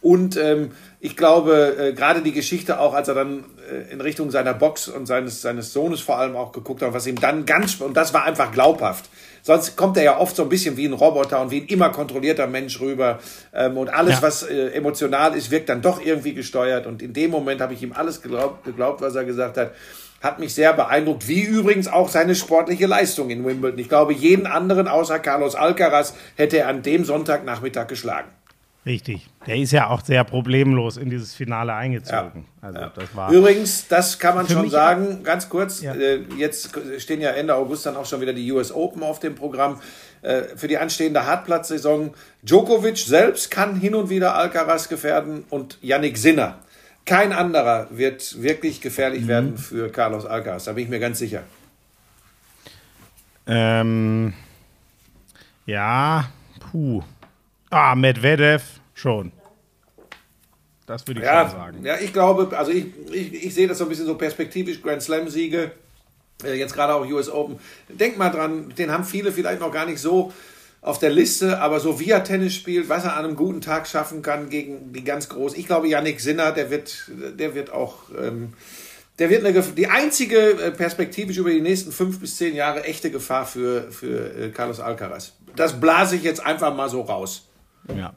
und 0.03 0.36
ähm, 0.36 0.70
ich 1.01 1.16
glaube, 1.16 1.76
äh, 1.78 1.92
gerade 1.92 2.22
die 2.22 2.32
Geschichte 2.32 2.80
auch, 2.80 2.94
als 2.94 3.09
er 3.09 3.14
dann 3.14 3.44
äh, 3.70 3.92
in 3.92 4.01
Richtung 4.01 4.30
seiner 4.30 4.55
Box 4.55 4.88
und 4.88 5.07
seines, 5.07 5.42
seines 5.42 5.72
Sohnes 5.72 6.01
vor 6.01 6.18
allem 6.18 6.36
auch 6.36 6.53
geguckt 6.53 6.82
hat, 6.82 6.94
was 6.94 7.07
ihm 7.07 7.20
dann 7.20 7.44
ganz, 7.44 7.80
und 7.80 7.96
das 7.96 8.14
war 8.14 8.24
einfach 8.24 8.53
glaubhaft. 8.53 9.11
Sonst 9.42 9.76
kommt 9.76 9.96
er 9.96 10.03
ja 10.03 10.18
oft 10.18 10.36
so 10.36 10.42
ein 10.42 10.48
bisschen 10.48 10.76
wie 10.76 10.86
ein 10.86 10.92
Roboter 10.92 11.40
und 11.40 11.51
wie 11.51 11.62
ein 11.62 11.66
immer 11.66 11.90
kontrollierter 11.90 12.46
Mensch 12.46 12.80
rüber. 12.80 13.18
Ähm, 13.55 13.76
und 13.76 13.88
alles, 13.88 14.16
ja. 14.16 14.22
was 14.22 14.42
äh, 14.42 14.68
emotional 14.68 15.34
ist, 15.34 15.51
wirkt 15.51 15.68
dann 15.68 15.82
doch 15.82 16.05
irgendwie 16.05 16.34
gesteuert. 16.34 16.86
Und 16.86 17.03
in 17.03 17.12
dem 17.12 17.30
Moment 17.30 17.61
habe 17.61 17.74
ich 17.74 17.82
ihm 17.82 17.92
alles 17.92 18.22
geglaubt, 18.22 18.64
geglaubt, 18.64 19.01
was 19.01 19.14
er 19.14 19.24
gesagt 19.24 19.57
hat 19.57 19.72
hat 20.22 20.38
mich 20.38 20.55
sehr 20.55 20.74
beeindruckt, 20.74 21.28
wie 21.28 21.40
übrigens 21.40 21.88
auch 21.88 22.11
seine 22.11 22.34
sportliche 22.34 22.86
Leistung 22.86 23.30
in 23.30 23.42
Wimbledon. 23.42 23.78
Ich 23.78 23.88
glaube, 23.88 24.12
jeden 24.12 24.46
anderen 24.46 24.86
außer 24.86 25.18
Carlos 25.18 25.55
Alcaraz 25.55 26.14
hätte 26.36 26.59
er 26.59 26.68
an 26.68 26.82
dem 26.82 27.07
Sonntagnachmittag 27.07 27.86
geschlagen. 27.86 28.28
Richtig. 28.87 29.28
Der 29.47 29.57
ist 29.57 29.72
ja 29.72 29.89
auch 29.89 30.03
sehr 30.03 30.24
problemlos 30.24 30.97
in 30.97 31.11
dieses 31.11 31.35
Finale 31.35 31.74
eingezogen. 31.74 32.47
Ja. 32.62 32.66
Also, 32.66 32.78
ja. 32.81 32.93
Das 32.95 33.14
war 33.14 33.31
Übrigens, 33.31 33.89
das 33.89 34.18
kann 34.18 34.35
man 34.35 34.49
schon 34.49 34.70
sagen, 34.70 35.22
ganz 35.22 35.51
kurz, 35.51 35.83
ja. 35.83 35.95
äh, 35.95 36.22
jetzt 36.39 36.70
stehen 36.99 37.20
ja 37.20 37.31
Ende 37.31 37.55
August 37.55 37.85
dann 37.85 37.97
auch 37.97 38.07
schon 38.07 38.22
wieder 38.22 38.33
die 38.33 38.51
US 38.53 38.72
Open 38.72 39.03
auf 39.03 39.20
dem 39.20 39.35
Programm. 39.35 39.81
Äh, 40.22 40.57
für 40.57 40.68
die 40.68 40.76
anstehende 40.76 41.24
Hartplatzsaison. 41.24 42.12
Djokovic 42.43 42.99
selbst 42.99 43.51
kann 43.51 43.76
hin 43.76 43.95
und 43.95 44.11
wieder 44.11 44.35
Alcaraz 44.35 44.89
gefährden 44.89 45.45
und 45.49 45.78
Yannick 45.81 46.18
Sinner. 46.18 46.59
Kein 47.07 47.33
anderer 47.33 47.87
wird 47.91 48.43
wirklich 48.43 48.83
gefährlich 48.83 49.22
mhm. 49.22 49.28
werden 49.28 49.59
für 49.59 49.91
Carlos 49.91 50.26
Alcaraz, 50.26 50.64
da 50.64 50.72
bin 50.74 50.85
ich 50.85 50.91
mir 50.91 51.01
ganz 51.01 51.18
sicher. 51.18 51.43
Ähm, 53.47 54.35
ja, 55.64 56.28
puh. 56.70 57.03
Ah, 57.71 57.95
Medvedev 57.95 58.62
schon. 58.95 59.33
Das 60.87 61.07
würde 61.07 61.21
ich 61.21 61.27
ja, 61.27 61.49
schon 61.49 61.59
sagen. 61.59 61.85
Ja, 61.85 61.99
ich 62.01 62.12
glaube, 62.12 62.57
also 62.59 62.73
ich, 62.73 62.87
ich, 63.12 63.45
ich 63.45 63.55
sehe 63.55 63.68
das 63.68 63.79
so 63.79 63.85
ein 63.85 63.89
bisschen 63.89 64.07
so 64.07 64.16
perspektivisch, 64.16 64.83
Grand 64.83 65.01
Slam-Siege, 65.01 65.71
äh, 66.45 66.55
jetzt 66.55 66.75
gerade 66.75 66.95
auch 66.95 67.07
US 67.07 67.31
Open. 67.31 67.61
Denk 67.89 68.18
mal 68.18 68.31
dran, 68.31 68.71
den 68.77 68.91
haben 68.91 69.05
viele 69.05 69.31
vielleicht 69.31 69.61
noch 69.61 69.73
gar 69.73 69.87
nicht 69.87 70.01
so 70.01 70.33
auf 70.83 70.99
der 70.99 71.11
Liste, 71.11 71.61
aber 71.61 71.79
so 71.79 72.01
wie 72.01 72.11
er 72.11 72.25
Tennis 72.25 72.57
spielt, 72.57 72.89
was 72.89 73.05
er 73.05 73.16
an 73.16 73.25
einem 73.25 73.37
guten 73.37 73.61
Tag 73.61 73.87
schaffen 73.87 74.23
kann 74.23 74.49
gegen 74.49 74.93
die 74.93 75.05
ganz 75.05 75.29
großen. 75.29 75.59
Ich 75.59 75.66
glaube, 75.66 75.87
Yannick 75.87 76.21
Sinner, 76.21 76.51
der 76.51 76.71
wird, 76.71 77.11
der 77.39 77.55
wird 77.55 77.71
auch, 77.71 78.05
ähm, 78.21 78.55
der 79.21 79.31
wird 79.31 79.45
eine, 79.45 79.62
die 79.62 79.87
einzige 79.87 80.39
äh, 80.39 80.71
perspektivisch 80.73 81.37
über 81.37 81.51
die 81.51 81.61
nächsten 81.61 81.93
fünf 81.93 82.18
bis 82.18 82.37
zehn 82.37 82.57
Jahre 82.57 82.83
echte 82.83 83.11
Gefahr 83.11 83.47
für, 83.47 83.93
für 83.93 84.35
äh, 84.35 84.49
Carlos 84.49 84.81
Alcaraz. 84.81 85.35
Das 85.55 85.79
blase 85.79 86.16
ich 86.16 86.23
jetzt 86.23 86.45
einfach 86.45 86.75
mal 86.75 86.89
so 86.89 87.03
raus. 87.03 87.49
Ja. 87.97 88.12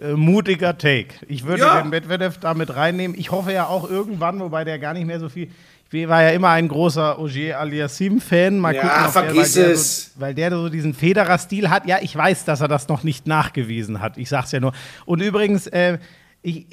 Äh, 0.00 0.12
mutiger 0.12 0.76
Take. 0.76 1.14
Ich 1.28 1.46
würde 1.46 1.62
ja. 1.62 1.80
den 1.80 1.90
Medvedev 1.90 2.38
damit 2.38 2.74
reinnehmen. 2.74 3.18
Ich 3.18 3.30
hoffe 3.30 3.52
ja 3.52 3.66
auch 3.66 3.88
irgendwann, 3.88 4.38
wobei 4.40 4.64
der 4.64 4.78
gar 4.78 4.92
nicht 4.92 5.06
mehr 5.06 5.18
so 5.18 5.28
viel. 5.28 5.50
Ich 5.90 6.06
war 6.06 6.22
ja 6.22 6.30
immer 6.30 6.50
ein 6.50 6.68
großer 6.68 7.18
Ogier 7.18 7.58
Aliassim-Fan. 7.58 8.58
Mal 8.58 8.74
ja, 8.74 8.82
gucken, 8.82 9.12
vergiss 9.12 9.54
der, 9.54 9.64
weil 9.64 9.72
es. 9.72 10.04
Der 10.04 10.12
so, 10.14 10.20
weil 10.20 10.34
der 10.34 10.50
so 10.50 10.68
diesen 10.68 10.92
Federer-Stil 10.92 11.70
hat. 11.70 11.86
Ja, 11.86 11.98
ich 12.02 12.14
weiß, 12.14 12.44
dass 12.44 12.60
er 12.60 12.68
das 12.68 12.88
noch 12.88 13.02
nicht 13.02 13.26
nachgewiesen 13.26 14.02
hat. 14.02 14.18
Ich 14.18 14.28
sag's 14.28 14.52
ja 14.52 14.60
nur. 14.60 14.72
Und 15.06 15.22
übrigens, 15.22 15.66
äh, 15.68 15.96
ich, 16.42 16.66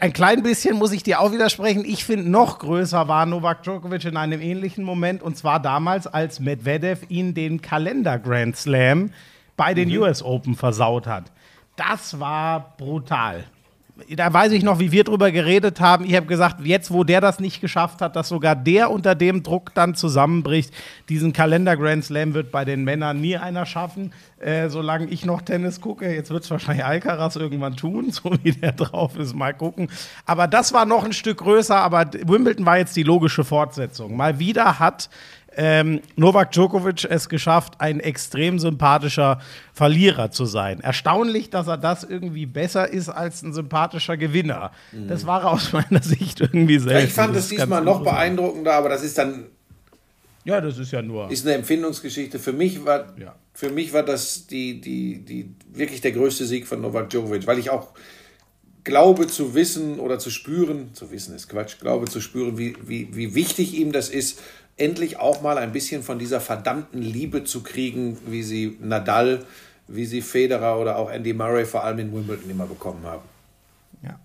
ein 0.00 0.12
klein 0.12 0.42
bisschen 0.42 0.76
muss 0.76 0.92
ich 0.92 1.02
dir 1.02 1.20
auch 1.20 1.32
widersprechen. 1.32 1.84
Ich 1.86 2.04
finde, 2.04 2.30
noch 2.30 2.58
größer 2.58 3.08
war 3.08 3.24
Novak 3.24 3.62
Djokovic 3.62 4.04
in 4.04 4.18
einem 4.18 4.42
ähnlichen 4.42 4.84
Moment. 4.84 5.22
Und 5.22 5.38
zwar 5.38 5.60
damals, 5.60 6.06
als 6.06 6.40
Medvedev 6.40 7.00
ihn 7.08 7.32
den 7.32 7.62
Kalender 7.62 8.18
Grand 8.18 8.54
Slam 8.56 9.12
bei 9.56 9.72
den 9.72 9.88
mhm. 9.88 10.02
US 10.02 10.22
Open 10.22 10.54
versaut 10.54 11.06
hat 11.06 11.32
das 11.78 12.18
war 12.18 12.74
brutal. 12.76 13.44
Da 14.10 14.32
weiß 14.32 14.52
ich 14.52 14.62
noch, 14.62 14.78
wie 14.78 14.92
wir 14.92 15.02
drüber 15.02 15.32
geredet 15.32 15.80
haben. 15.80 16.04
Ich 16.04 16.14
habe 16.14 16.26
gesagt, 16.26 16.64
jetzt, 16.64 16.92
wo 16.92 17.02
der 17.02 17.20
das 17.20 17.40
nicht 17.40 17.60
geschafft 17.60 18.00
hat, 18.00 18.14
dass 18.14 18.28
sogar 18.28 18.54
der 18.54 18.92
unter 18.92 19.16
dem 19.16 19.42
Druck 19.42 19.74
dann 19.74 19.96
zusammenbricht, 19.96 20.72
diesen 21.08 21.32
Kalender 21.32 21.76
Grand 21.76 22.04
Slam 22.04 22.32
wird 22.32 22.52
bei 22.52 22.64
den 22.64 22.84
Männern 22.84 23.20
nie 23.20 23.36
einer 23.36 23.66
schaffen, 23.66 24.12
äh, 24.38 24.68
solange 24.68 25.06
ich 25.06 25.24
noch 25.24 25.42
Tennis 25.42 25.80
gucke. 25.80 26.14
Jetzt 26.14 26.30
wird 26.30 26.44
es 26.44 26.50
wahrscheinlich 26.50 26.84
Alcaraz 26.84 27.34
irgendwann 27.34 27.76
tun, 27.76 28.10
so 28.12 28.32
wie 28.44 28.52
der 28.52 28.72
drauf 28.72 29.18
ist. 29.18 29.34
Mal 29.34 29.52
gucken. 29.52 29.90
Aber 30.26 30.46
das 30.46 30.72
war 30.72 30.86
noch 30.86 31.04
ein 31.04 31.12
Stück 31.12 31.38
größer, 31.38 31.76
aber 31.76 32.08
Wimbledon 32.24 32.66
war 32.66 32.78
jetzt 32.78 32.94
die 32.94 33.02
logische 33.02 33.42
Fortsetzung. 33.42 34.16
Mal 34.16 34.38
wieder 34.38 34.78
hat 34.78 35.10
ähm, 35.58 36.00
Novak 36.14 36.52
Djokovic 36.52 37.04
es 37.10 37.28
geschafft, 37.28 37.74
ein 37.80 37.98
extrem 37.98 38.60
sympathischer 38.60 39.40
Verlierer 39.74 40.30
zu 40.30 40.44
sein. 40.44 40.78
Erstaunlich, 40.78 41.50
dass 41.50 41.66
er 41.66 41.76
das 41.76 42.04
irgendwie 42.04 42.46
besser 42.46 42.88
ist 42.88 43.08
als 43.08 43.42
ein 43.42 43.52
sympathischer 43.52 44.16
Gewinner. 44.16 44.70
Mhm. 44.92 45.08
Das 45.08 45.26
war 45.26 45.44
aus 45.44 45.72
meiner 45.72 46.00
Sicht 46.00 46.40
irgendwie. 46.40 46.76
Ja, 46.76 47.00
ich 47.00 47.12
fand 47.12 47.34
es 47.34 47.48
diesmal 47.48 47.82
noch 47.82 48.04
beeindruckender, 48.04 48.72
aber 48.72 48.88
das 48.88 49.02
ist 49.02 49.18
dann. 49.18 49.46
Ja, 50.44 50.60
das 50.60 50.78
ist 50.78 50.92
ja 50.92 51.02
nur. 51.02 51.28
Ist 51.28 51.44
eine 51.44 51.56
Empfindungsgeschichte. 51.56 52.38
Für 52.38 52.52
mich 52.52 52.84
war, 52.86 53.12
ja. 53.18 53.34
für 53.52 53.70
mich 53.70 53.92
war 53.92 54.04
das 54.04 54.46
die, 54.46 54.80
die, 54.80 55.24
die, 55.24 55.50
wirklich 55.72 56.00
der 56.00 56.12
größte 56.12 56.46
Sieg 56.46 56.68
von 56.68 56.80
Novak 56.80 57.10
Djokovic, 57.10 57.48
weil 57.48 57.58
ich 57.58 57.70
auch 57.70 57.88
glaube 58.84 59.26
zu 59.26 59.54
wissen 59.54 59.98
oder 59.98 60.18
zu 60.18 60.30
spüren, 60.30 60.94
zu 60.94 61.10
wissen 61.10 61.34
ist 61.34 61.48
Quatsch, 61.48 61.78
glaube 61.78 62.06
zu 62.06 62.20
spüren, 62.20 62.56
wie, 62.56 62.74
wie, 62.86 63.14
wie 63.14 63.34
wichtig 63.34 63.74
ihm 63.74 63.92
das 63.92 64.08
ist, 64.08 64.40
endlich 64.78 65.18
auch 65.18 65.42
mal 65.42 65.58
ein 65.58 65.72
bisschen 65.72 66.02
von 66.02 66.18
dieser 66.18 66.40
verdammten 66.40 67.02
Liebe 67.02 67.44
zu 67.44 67.62
kriegen, 67.62 68.16
wie 68.26 68.42
sie 68.42 68.78
Nadal, 68.80 69.44
wie 69.88 70.04
sie 70.04 70.22
Federer 70.22 70.78
oder 70.78 70.96
auch 70.96 71.10
Andy 71.10 71.32
Murray 71.34 71.64
vor 71.64 71.84
allem 71.84 71.98
in 71.98 72.12
Wimbledon 72.12 72.48
immer 72.48 72.66
bekommen 72.66 73.04
haben. 73.04 73.22
Ja. 74.02 74.18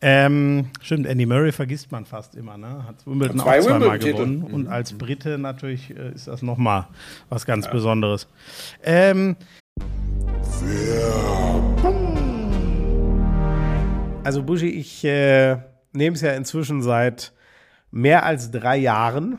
Ähm, 0.00 0.66
stimmt, 0.80 1.06
Andy 1.06 1.26
Murray 1.26 1.52
vergisst 1.52 1.92
man 1.92 2.04
fast 2.04 2.34
immer, 2.34 2.56
ne? 2.56 2.84
Hat 2.86 3.06
Wimbledon 3.06 3.40
auch 3.40 3.44
zweimal 3.44 3.98
gewonnen. 3.98 4.38
Mhm. 4.40 4.54
Und 4.54 4.66
als 4.68 4.92
Brite 4.92 5.38
natürlich 5.38 5.90
äh, 5.90 6.12
ist 6.12 6.26
das 6.26 6.42
nochmal 6.42 6.88
was 7.28 7.46
ganz 7.46 7.66
ja. 7.66 7.72
Besonderes. 7.72 8.26
Ähm, 8.82 9.36
also 14.24 14.42
Buschi, 14.42 14.70
ich 14.70 15.04
äh, 15.04 15.56
nehme 15.92 16.16
es 16.16 16.22
ja 16.22 16.32
inzwischen 16.32 16.82
seit 16.82 17.32
mehr 17.90 18.24
als 18.24 18.50
drei 18.50 18.76
Jahren 18.76 19.38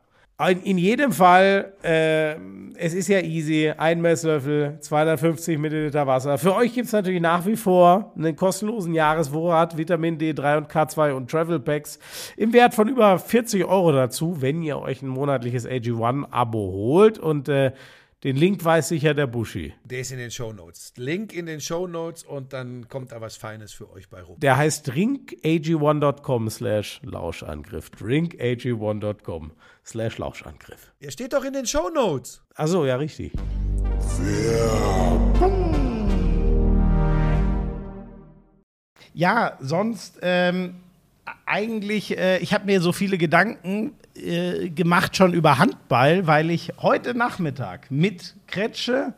In 0.49 0.77
jedem 0.77 1.11
Fall, 1.11 1.73
äh, 1.83 2.35
es 2.75 2.93
ist 2.93 3.09
ja 3.09 3.19
easy. 3.19 3.71
Ein 3.77 4.01
Messlöffel, 4.01 4.77
250 4.79 5.59
Milliliter 5.59 6.07
Wasser. 6.07 6.37
Für 6.37 6.55
euch 6.55 6.73
gibt 6.73 6.87
es 6.87 6.93
natürlich 6.93 7.21
nach 7.21 7.45
wie 7.45 7.55
vor 7.55 8.11
einen 8.17 8.35
kostenlosen 8.35 8.95
Jahresvorrat 8.95 9.77
Vitamin 9.77 10.17
D3 10.17 10.57
und 10.57 10.71
K2 10.71 11.11
und 11.11 11.29
Travel 11.29 11.59
Packs 11.59 11.99
im 12.37 12.53
Wert 12.53 12.73
von 12.73 12.87
über 12.87 13.19
40 13.19 13.65
Euro 13.65 13.91
dazu, 13.91 14.41
wenn 14.41 14.63
ihr 14.63 14.79
euch 14.79 15.01
ein 15.01 15.09
monatliches 15.09 15.67
AG1-Abo 15.67 16.71
holt. 16.71 17.19
Und 17.19 17.47
äh, 17.47 17.73
den 18.23 18.35
Link 18.35 18.63
weiß 18.63 18.89
sicher 18.89 19.13
der 19.13 19.27
Buschi. 19.27 19.73
Der 19.83 20.01
ist 20.01 20.11
in 20.11 20.19
den 20.19 20.31
Show 20.31 20.53
Notes. 20.53 20.93
Link 20.95 21.33
in 21.33 21.47
den 21.47 21.59
Show 21.59 21.87
Notes 21.87 22.23
und 22.23 22.53
dann 22.53 22.87
kommt 22.87 23.11
da 23.11 23.19
was 23.19 23.35
Feines 23.35 23.73
für 23.73 23.91
euch 23.91 24.09
bei 24.09 24.21
rum. 24.21 24.39
Der 24.39 24.57
heißt 24.57 24.91
drinkag1.com 24.91 26.49
slash 26.49 27.01
Lauschangriff. 27.03 27.89
drinkag1.com 27.89 29.51
slash 29.85 30.17
Lauschangriff. 30.17 30.91
Er 30.99 31.11
steht 31.11 31.33
doch 31.33 31.43
in 31.43 31.53
den 31.53 31.65
Show 31.65 31.89
Notes. 31.89 32.41
Achso, 32.55 32.85
ja, 32.85 32.95
richtig. 32.95 33.33
Ja, 39.13 39.57
sonst 39.59 40.19
ähm, 40.21 40.75
eigentlich, 41.45 42.17
äh, 42.17 42.37
ich 42.39 42.53
habe 42.53 42.65
mir 42.65 42.81
so 42.81 42.91
viele 42.91 43.17
Gedanken 43.17 43.93
äh, 44.15 44.69
gemacht 44.69 45.15
schon 45.15 45.33
über 45.33 45.57
Handball, 45.57 46.27
weil 46.27 46.49
ich 46.49 46.73
heute 46.81 47.13
Nachmittag 47.13 47.91
mit 47.91 48.35
Kretsche, 48.47 49.13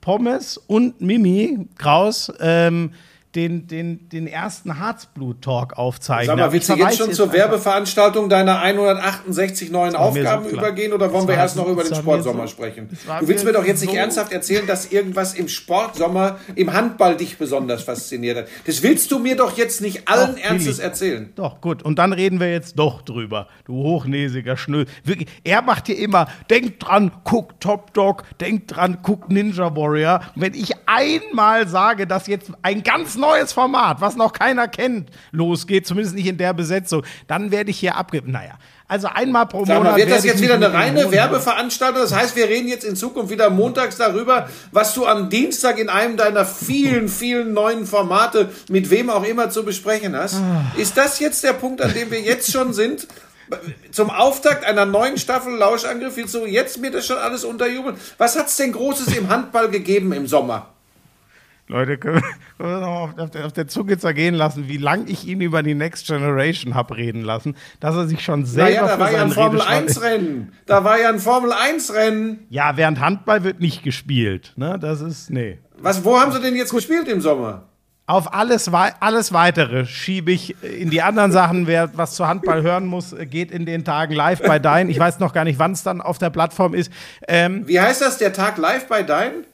Pommes 0.00 0.58
und 0.58 1.00
Mimi 1.00 1.68
Kraus 1.78 2.32
ähm, 2.40 2.92
den, 3.34 3.66
den, 3.66 4.08
den 4.10 4.26
ersten 4.26 4.78
Harzblut-Talk 4.78 5.78
aufzeichnen. 5.78 6.26
Sag 6.26 6.36
mal, 6.36 6.52
willst 6.52 6.68
du 6.68 6.74
jetzt 6.74 6.98
schon 6.98 7.12
zur 7.12 7.32
Werbeveranstaltung 7.32 8.28
deiner 8.28 8.60
168 8.60 9.70
neuen 9.70 9.96
Aufgaben 9.96 10.44
so 10.44 10.50
übergehen 10.50 10.92
oder 10.92 11.12
wollen 11.12 11.26
wir 11.26 11.34
erst 11.34 11.56
noch 11.56 11.66
über 11.66 11.82
den 11.82 11.94
Sportsommer 11.94 12.46
so, 12.46 12.52
sprechen? 12.52 12.90
Du 13.20 13.28
willst 13.28 13.44
mir 13.44 13.52
doch 13.52 13.64
jetzt 13.64 13.80
so 13.80 13.86
nicht 13.86 13.96
ernsthaft 13.96 14.32
erzählen, 14.32 14.66
dass 14.66 14.92
irgendwas 14.92 15.32
im 15.34 15.48
Sportsommer, 15.48 16.38
im 16.54 16.72
Handball 16.74 17.16
dich 17.16 17.38
besonders 17.38 17.82
fasziniert 17.82 18.36
hat. 18.36 18.48
Das 18.66 18.82
willst 18.82 19.10
du 19.10 19.18
mir 19.18 19.36
doch 19.36 19.56
jetzt 19.56 19.80
nicht 19.80 20.08
allen 20.08 20.36
doch, 20.36 20.42
Ernstes 20.42 20.78
erzählen. 20.78 21.32
Doch, 21.34 21.62
gut. 21.62 21.82
Und 21.82 21.98
dann 21.98 22.12
reden 22.12 22.38
wir 22.38 22.50
jetzt 22.50 22.78
doch 22.78 23.00
drüber. 23.00 23.48
Du 23.64 23.74
hochnäsiger 23.74 24.58
Schnöll. 24.58 24.86
Wirklich, 25.04 25.28
er 25.42 25.62
macht 25.62 25.86
hier 25.86 25.98
immer, 25.98 26.28
denk 26.50 26.80
dran, 26.80 27.12
guck 27.24 27.58
Top 27.60 27.94
Dog, 27.94 28.24
denk 28.40 28.68
dran, 28.68 28.98
guck 29.02 29.30
Ninja 29.30 29.74
Warrior. 29.74 30.20
Und 30.34 30.42
wenn 30.42 30.54
ich 30.54 30.72
einmal 30.84 31.66
sage, 31.66 32.06
dass 32.06 32.26
jetzt 32.26 32.50
ein 32.60 32.82
ganz 32.82 33.16
neues 33.22 33.52
Format, 33.52 34.00
was 34.00 34.16
noch 34.16 34.34
keiner 34.34 34.68
kennt, 34.68 35.08
losgeht, 35.30 35.86
zumindest 35.86 36.14
nicht 36.14 36.26
in 36.26 36.36
der 36.36 36.52
Besetzung, 36.52 37.04
dann 37.26 37.50
werde 37.50 37.70
ich 37.70 37.78
hier 37.78 37.96
abgeben. 37.96 38.32
Naja, 38.32 38.58
also 38.88 39.08
einmal 39.08 39.46
pro 39.46 39.60
Monat. 39.60 39.82
Mal, 39.82 39.96
wird 39.96 40.10
das 40.10 40.24
jetzt 40.24 40.42
wieder 40.42 40.56
eine 40.56 40.72
reine 40.72 41.10
Werbeveranstaltung? 41.10 42.02
Das 42.02 42.14
heißt, 42.14 42.36
wir 42.36 42.48
reden 42.48 42.68
jetzt 42.68 42.84
in 42.84 42.94
Zukunft 42.94 43.30
wieder 43.30 43.48
montags 43.48 43.96
darüber, 43.96 44.50
was 44.70 44.92
du 44.92 45.06
am 45.06 45.30
Dienstag 45.30 45.78
in 45.78 45.88
einem 45.88 46.18
deiner 46.18 46.44
vielen, 46.44 47.08
vielen 47.08 47.54
neuen 47.54 47.86
Formate 47.86 48.50
mit 48.68 48.90
wem 48.90 49.08
auch 49.08 49.24
immer 49.24 49.48
zu 49.48 49.64
besprechen 49.64 50.14
hast. 50.14 50.34
Ah. 50.34 50.72
Ist 50.76 50.98
das 50.98 51.20
jetzt 51.20 51.42
der 51.42 51.54
Punkt, 51.54 51.80
an 51.80 51.94
dem 51.94 52.10
wir 52.10 52.20
jetzt 52.20 52.52
schon 52.52 52.74
sind? 52.74 53.08
Zum 53.90 54.10
Auftakt 54.10 54.64
einer 54.64 54.86
neuen 54.86 55.18
Staffel 55.18 55.54
Lauschangriff 55.54 56.16
willst 56.16 56.34
du 56.34 56.46
jetzt 56.46 56.78
mir 56.78 56.90
das 56.90 57.06
schon 57.06 57.18
alles 57.18 57.44
unterjubeln? 57.44 57.96
Was 58.18 58.38
hat 58.38 58.48
es 58.48 58.56
denn 58.56 58.72
Großes 58.72 59.16
im 59.16 59.28
Handball 59.28 59.68
gegeben 59.68 60.12
im 60.12 60.26
Sommer? 60.26 60.71
Leute, 61.68 61.96
können 61.96 62.22
wir 62.58 62.80
noch 62.80 63.16
auf 63.16 63.30
der, 63.30 63.46
auf 63.46 63.52
der 63.52 63.66
Zunge 63.68 63.96
zergehen 63.96 64.34
lassen, 64.34 64.68
wie 64.68 64.76
lange 64.76 65.08
ich 65.08 65.26
ihn 65.26 65.40
über 65.40 65.62
die 65.62 65.74
Next 65.74 66.06
Generation 66.06 66.74
habe 66.74 66.96
reden 66.96 67.22
lassen, 67.22 67.56
dass 67.80 67.94
er 67.94 68.06
sich 68.08 68.22
schon 68.22 68.44
selber. 68.44 68.70
Naja, 68.70 68.86
da 68.88 68.98
war 68.98 69.12
ja 69.12 69.22
ein 69.22 69.30
Formel-1-Rennen. 69.30 70.52
Da 70.66 70.84
war 70.84 71.00
ja 71.00 71.08
ein 71.08 71.18
Formel-1-Rennen. 71.18 72.46
Ja, 72.50 72.76
während 72.76 73.00
Handball 73.00 73.44
wird 73.44 73.60
nicht 73.60 73.82
gespielt. 73.82 74.52
Ne? 74.56 74.78
Das 74.80 75.00
ist, 75.00 75.30
nee. 75.30 75.58
Was, 75.78 76.04
wo 76.04 76.18
haben 76.18 76.32
sie 76.32 76.40
denn 76.40 76.56
jetzt 76.56 76.74
gespielt 76.74 77.08
im 77.08 77.20
Sommer? 77.20 77.68
Auf 78.06 78.34
alles, 78.34 78.68
alles 78.68 79.32
Weitere 79.32 79.86
schiebe 79.86 80.32
ich 80.32 80.56
in 80.62 80.90
die 80.90 81.02
anderen 81.02 81.30
Sachen. 81.30 81.68
Wer 81.68 81.96
was 81.96 82.14
zu 82.14 82.26
Handball 82.26 82.62
hören 82.62 82.84
muss, 82.84 83.14
geht 83.30 83.52
in 83.52 83.64
den 83.64 83.84
Tagen 83.84 84.12
live 84.12 84.42
bei 84.42 84.58
Dein. 84.58 84.90
Ich 84.90 84.98
weiß 84.98 85.20
noch 85.20 85.32
gar 85.32 85.44
nicht, 85.44 85.60
wann 85.60 85.72
es 85.72 85.84
dann 85.84 86.00
auf 86.00 86.18
der 86.18 86.30
Plattform 86.30 86.74
ist. 86.74 86.92
Ähm, 87.28 87.66
Wie 87.66 87.80
heißt 87.80 88.02
das, 88.02 88.18
der 88.18 88.32
Tag 88.32 88.58
live 88.58 88.88
bei 88.88 89.04
Dein? 89.04 89.44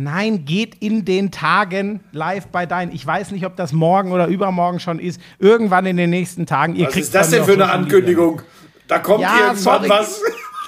Nein, 0.00 0.44
geht 0.44 0.76
in 0.78 1.04
den 1.04 1.32
Tagen 1.32 1.98
live 2.12 2.46
bei 2.46 2.66
deinen. 2.66 2.92
Ich 2.92 3.04
weiß 3.04 3.32
nicht, 3.32 3.44
ob 3.44 3.56
das 3.56 3.72
morgen 3.72 4.12
oder 4.12 4.28
übermorgen 4.28 4.78
schon 4.78 5.00
ist. 5.00 5.20
Irgendwann 5.40 5.86
in 5.86 5.96
den 5.96 6.10
nächsten 6.10 6.46
Tagen. 6.46 6.76
Ihr 6.76 6.86
was 6.86 6.94
ist 6.94 7.12
das 7.16 7.30
denn 7.30 7.44
für 7.44 7.54
eine 7.54 7.68
Ankündigung? 7.68 8.40
Da 8.86 9.00
kommt 9.00 9.22
ja, 9.22 9.48
irgendwann 9.48 9.56
sorry. 9.56 9.88
was. 9.88 10.22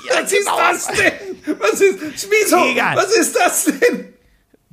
Ja, 0.08 0.14
was 0.20 0.32
ist 0.32 0.38
genau. 0.38 0.58
das 0.58 0.86
denn? 0.88 1.58
Was 1.60 1.80
ist, 1.80 1.98
Schmieso, 2.26 2.56
was 2.56 3.16
ist 3.16 3.36
das 3.36 3.64
denn? 3.66 4.09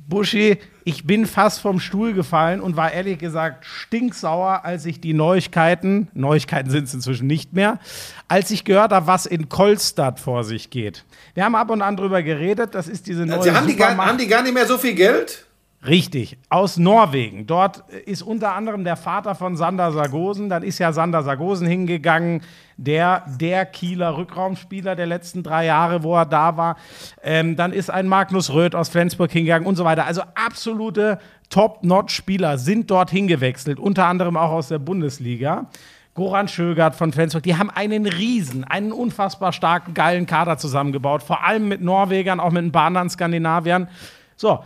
Buschi, 0.08 0.56
ich 0.84 1.06
bin 1.06 1.26
fast 1.26 1.60
vom 1.60 1.80
Stuhl 1.80 2.14
gefallen 2.14 2.62
und 2.62 2.76
war 2.76 2.90
ehrlich 2.92 3.18
gesagt 3.18 3.66
stinksauer, 3.66 4.64
als 4.64 4.86
ich 4.86 5.02
die 5.02 5.12
Neuigkeiten, 5.12 6.08
Neuigkeiten 6.14 6.70
sind 6.70 6.84
es 6.84 6.94
inzwischen 6.94 7.26
nicht 7.26 7.52
mehr, 7.52 7.78
als 8.26 8.50
ich 8.50 8.64
gehört 8.64 8.92
habe, 8.92 9.06
was 9.06 9.26
in 9.26 9.50
Kolstadt 9.50 10.18
vor 10.18 10.44
sich 10.44 10.70
geht. 10.70 11.04
Wir 11.34 11.44
haben 11.44 11.54
ab 11.54 11.70
und 11.70 11.82
an 11.82 11.96
drüber 11.96 12.22
geredet, 12.22 12.74
das 12.74 12.88
ist 12.88 13.06
diese 13.06 13.26
neue. 13.26 13.42
Sie 13.42 13.52
haben 13.52 13.66
die, 13.66 13.76
gar, 13.76 13.94
haben 13.98 14.16
die 14.16 14.26
gar 14.26 14.42
nicht 14.42 14.54
mehr 14.54 14.66
so 14.66 14.78
viel 14.78 14.94
Geld? 14.94 15.47
Richtig, 15.86 16.38
aus 16.48 16.76
Norwegen. 16.76 17.46
Dort 17.46 17.88
ist 18.04 18.22
unter 18.22 18.54
anderem 18.54 18.82
der 18.82 18.96
Vater 18.96 19.36
von 19.36 19.56
Sander 19.56 19.92
Sargosen. 19.92 20.48
Dann 20.48 20.64
ist 20.64 20.80
ja 20.80 20.92
Sander 20.92 21.22
Sargosen 21.22 21.68
hingegangen, 21.68 22.42
der, 22.76 23.24
der 23.40 23.64
Kieler 23.64 24.16
Rückraumspieler 24.16 24.96
der 24.96 25.06
letzten 25.06 25.44
drei 25.44 25.66
Jahre, 25.66 26.02
wo 26.02 26.16
er 26.16 26.26
da 26.26 26.56
war. 26.56 26.76
Ähm, 27.22 27.54
dann 27.54 27.72
ist 27.72 27.90
ein 27.90 28.08
Magnus 28.08 28.52
Röth 28.52 28.74
aus 28.74 28.88
Flensburg 28.88 29.30
hingegangen 29.30 29.68
und 29.68 29.76
so 29.76 29.84
weiter. 29.84 30.04
Also 30.04 30.22
absolute 30.34 31.20
Top-Notch-Spieler 31.48 32.58
sind 32.58 32.90
dort 32.90 33.10
hingewechselt, 33.10 33.78
unter 33.78 34.06
anderem 34.06 34.36
auch 34.36 34.50
aus 34.50 34.68
der 34.68 34.80
Bundesliga. 34.80 35.66
Goran 36.14 36.48
Schögert 36.48 36.96
von 36.96 37.12
Flensburg, 37.12 37.44
die 37.44 37.56
haben 37.56 37.70
einen 37.70 38.04
riesen, 38.04 38.64
einen 38.64 38.90
unfassbar 38.90 39.52
starken, 39.52 39.94
geilen 39.94 40.26
Kader 40.26 40.58
zusammengebaut. 40.58 41.22
Vor 41.22 41.44
allem 41.44 41.68
mit 41.68 41.82
Norwegern, 41.82 42.40
auch 42.40 42.50
mit 42.50 42.64
ein 42.64 42.72
paar 42.72 42.86
anderen 42.86 43.08
Skandinaviern. 43.08 43.88
So, 44.34 44.58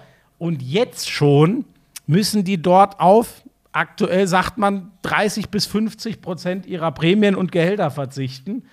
und 0.43 0.61
jetzt 0.61 1.09
schon 1.09 1.65
müssen 2.09 2.43
die 2.43 2.61
dort 2.61 2.99
auf, 2.99 3.45
aktuell 3.71 4.27
sagt 4.27 4.59
man, 4.59 4.91
30 5.03 5.51
bis 5.51 5.67
50 5.67 6.21
Prozent 6.21 6.67
ihrer 6.67 6.91
Prämien 6.91 7.37
und 7.37 7.53
Gehälter 7.53 7.93
verzichten, 7.93 8.65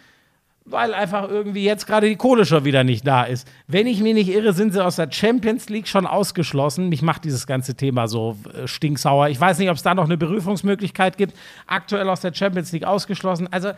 weil 0.66 0.96
einfach 0.96 1.30
irgendwie 1.30 1.64
jetzt 1.64 1.86
gerade 1.86 2.10
die 2.10 2.16
Kohle 2.16 2.48
schon 2.48 2.66
wieder 2.66 2.84
nicht 2.84 3.06
da 3.06 3.22
ist. 3.22 3.48
Wenn 3.68 3.86
ich 3.86 4.02
mich 4.02 4.16
nicht 4.16 4.30
irre, 4.30 4.54
sind 4.54 4.74
sie 4.74 4.84
aus 4.84 4.96
der 4.96 5.12
Champions 5.12 5.70
League 5.70 5.88
schon 5.88 6.08
ausgeschlossen. 6.08 6.90
Mich 6.90 7.04
macht 7.04 7.24
dieses 7.24 7.46
ganze 7.46 7.76
Thema 7.76 8.08
so 8.08 8.36
äh, 8.52 8.68
stinksauer. 8.68 9.30
Ich 9.30 9.40
weiß 9.40 9.60
nicht, 9.60 9.70
ob 9.70 9.76
es 9.76 9.84
da 9.84 9.94
noch 9.94 10.06
eine 10.06 10.18
Berufungsmöglichkeit 10.18 11.18
gibt. 11.20 11.38
Aktuell 11.68 12.10
aus 12.10 12.22
der 12.22 12.34
Champions 12.34 12.72
League 12.72 12.84
ausgeschlossen. 12.84 13.48
Also, 13.52 13.74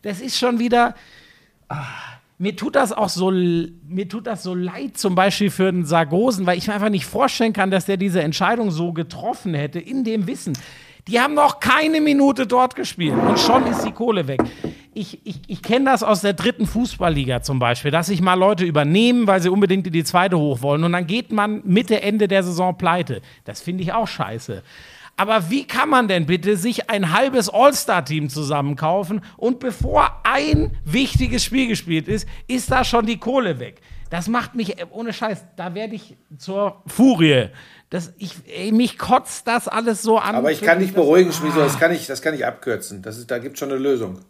das 0.00 0.22
ist 0.22 0.38
schon 0.38 0.60
wieder. 0.60 0.94
Ah 1.68 2.13
mir 2.38 2.56
tut 2.56 2.74
das 2.74 2.92
auch 2.92 3.08
so, 3.08 3.30
mir 3.30 4.08
tut 4.08 4.26
das 4.26 4.42
so 4.42 4.54
leid, 4.54 4.98
zum 4.98 5.14
Beispiel 5.14 5.50
für 5.50 5.70
den 5.70 5.84
Sargosen, 5.84 6.46
weil 6.46 6.58
ich 6.58 6.66
mir 6.66 6.74
einfach 6.74 6.88
nicht 6.88 7.06
vorstellen 7.06 7.52
kann, 7.52 7.70
dass 7.70 7.86
der 7.86 7.96
diese 7.96 8.22
Entscheidung 8.22 8.70
so 8.70 8.92
getroffen 8.92 9.54
hätte, 9.54 9.78
in 9.78 10.04
dem 10.04 10.26
Wissen. 10.26 10.54
Die 11.06 11.20
haben 11.20 11.34
noch 11.34 11.60
keine 11.60 12.00
Minute 12.00 12.46
dort 12.46 12.76
gespielt 12.76 13.14
und 13.14 13.38
schon 13.38 13.66
ist 13.66 13.82
die 13.82 13.92
Kohle 13.92 14.26
weg. 14.26 14.42
Ich, 14.94 15.20
ich, 15.24 15.40
ich 15.48 15.62
kenne 15.62 15.84
das 15.86 16.02
aus 16.02 16.22
der 16.22 16.32
dritten 16.32 16.66
Fußballliga 16.66 17.42
zum 17.42 17.58
Beispiel, 17.58 17.90
dass 17.90 18.06
sich 18.06 18.22
mal 18.22 18.34
Leute 18.34 18.64
übernehmen, 18.64 19.26
weil 19.26 19.42
sie 19.42 19.50
unbedingt 19.50 19.86
in 19.86 19.92
die 19.92 20.04
zweite 20.04 20.38
hoch 20.38 20.62
wollen 20.62 20.82
und 20.82 20.92
dann 20.92 21.06
geht 21.06 21.30
man 21.30 21.60
Mitte, 21.64 22.00
Ende 22.00 22.26
der 22.26 22.42
Saison 22.42 22.78
pleite. 22.78 23.20
Das 23.44 23.60
finde 23.60 23.82
ich 23.82 23.92
auch 23.92 24.08
scheiße. 24.08 24.62
Aber 25.16 25.50
wie 25.50 25.66
kann 25.66 25.88
man 25.88 26.08
denn 26.08 26.26
bitte 26.26 26.56
sich 26.56 26.90
ein 26.90 27.12
halbes 27.12 27.48
All-Star-Team 27.48 28.28
zusammenkaufen 28.28 29.22
und 29.36 29.60
bevor 29.60 30.20
ein 30.24 30.76
wichtiges 30.84 31.44
Spiel 31.44 31.68
gespielt 31.68 32.08
ist, 32.08 32.28
ist 32.48 32.70
da 32.70 32.84
schon 32.84 33.06
die 33.06 33.18
Kohle 33.18 33.60
weg? 33.60 33.80
Das 34.10 34.28
macht 34.28 34.54
mich, 34.54 34.76
ohne 34.90 35.12
Scheiß, 35.12 35.44
da 35.56 35.74
werde 35.74 35.94
ich 35.94 36.16
zur 36.38 36.82
Furie. 36.86 37.48
Das, 37.90 38.12
ich, 38.18 38.34
ey, 38.46 38.72
mich 38.72 38.98
kotzt 38.98 39.46
das 39.46 39.68
alles 39.68 40.02
so 40.02 40.18
an. 40.18 40.34
Aber 40.34 40.50
ich 40.50 40.60
kann 40.60 40.80
dich 40.80 40.94
beruhigen, 40.94 41.32
Schmieso, 41.32 41.60
das 41.60 41.78
kann 41.78 41.92
ich, 41.92 42.06
das 42.06 42.22
kann 42.22 42.34
ich 42.34 42.44
abkürzen. 42.44 43.02
Das 43.02 43.18
ist, 43.18 43.30
da 43.30 43.38
gibt 43.38 43.54
es 43.54 43.60
schon 43.60 43.70
eine 43.70 43.78
Lösung. 43.78 44.20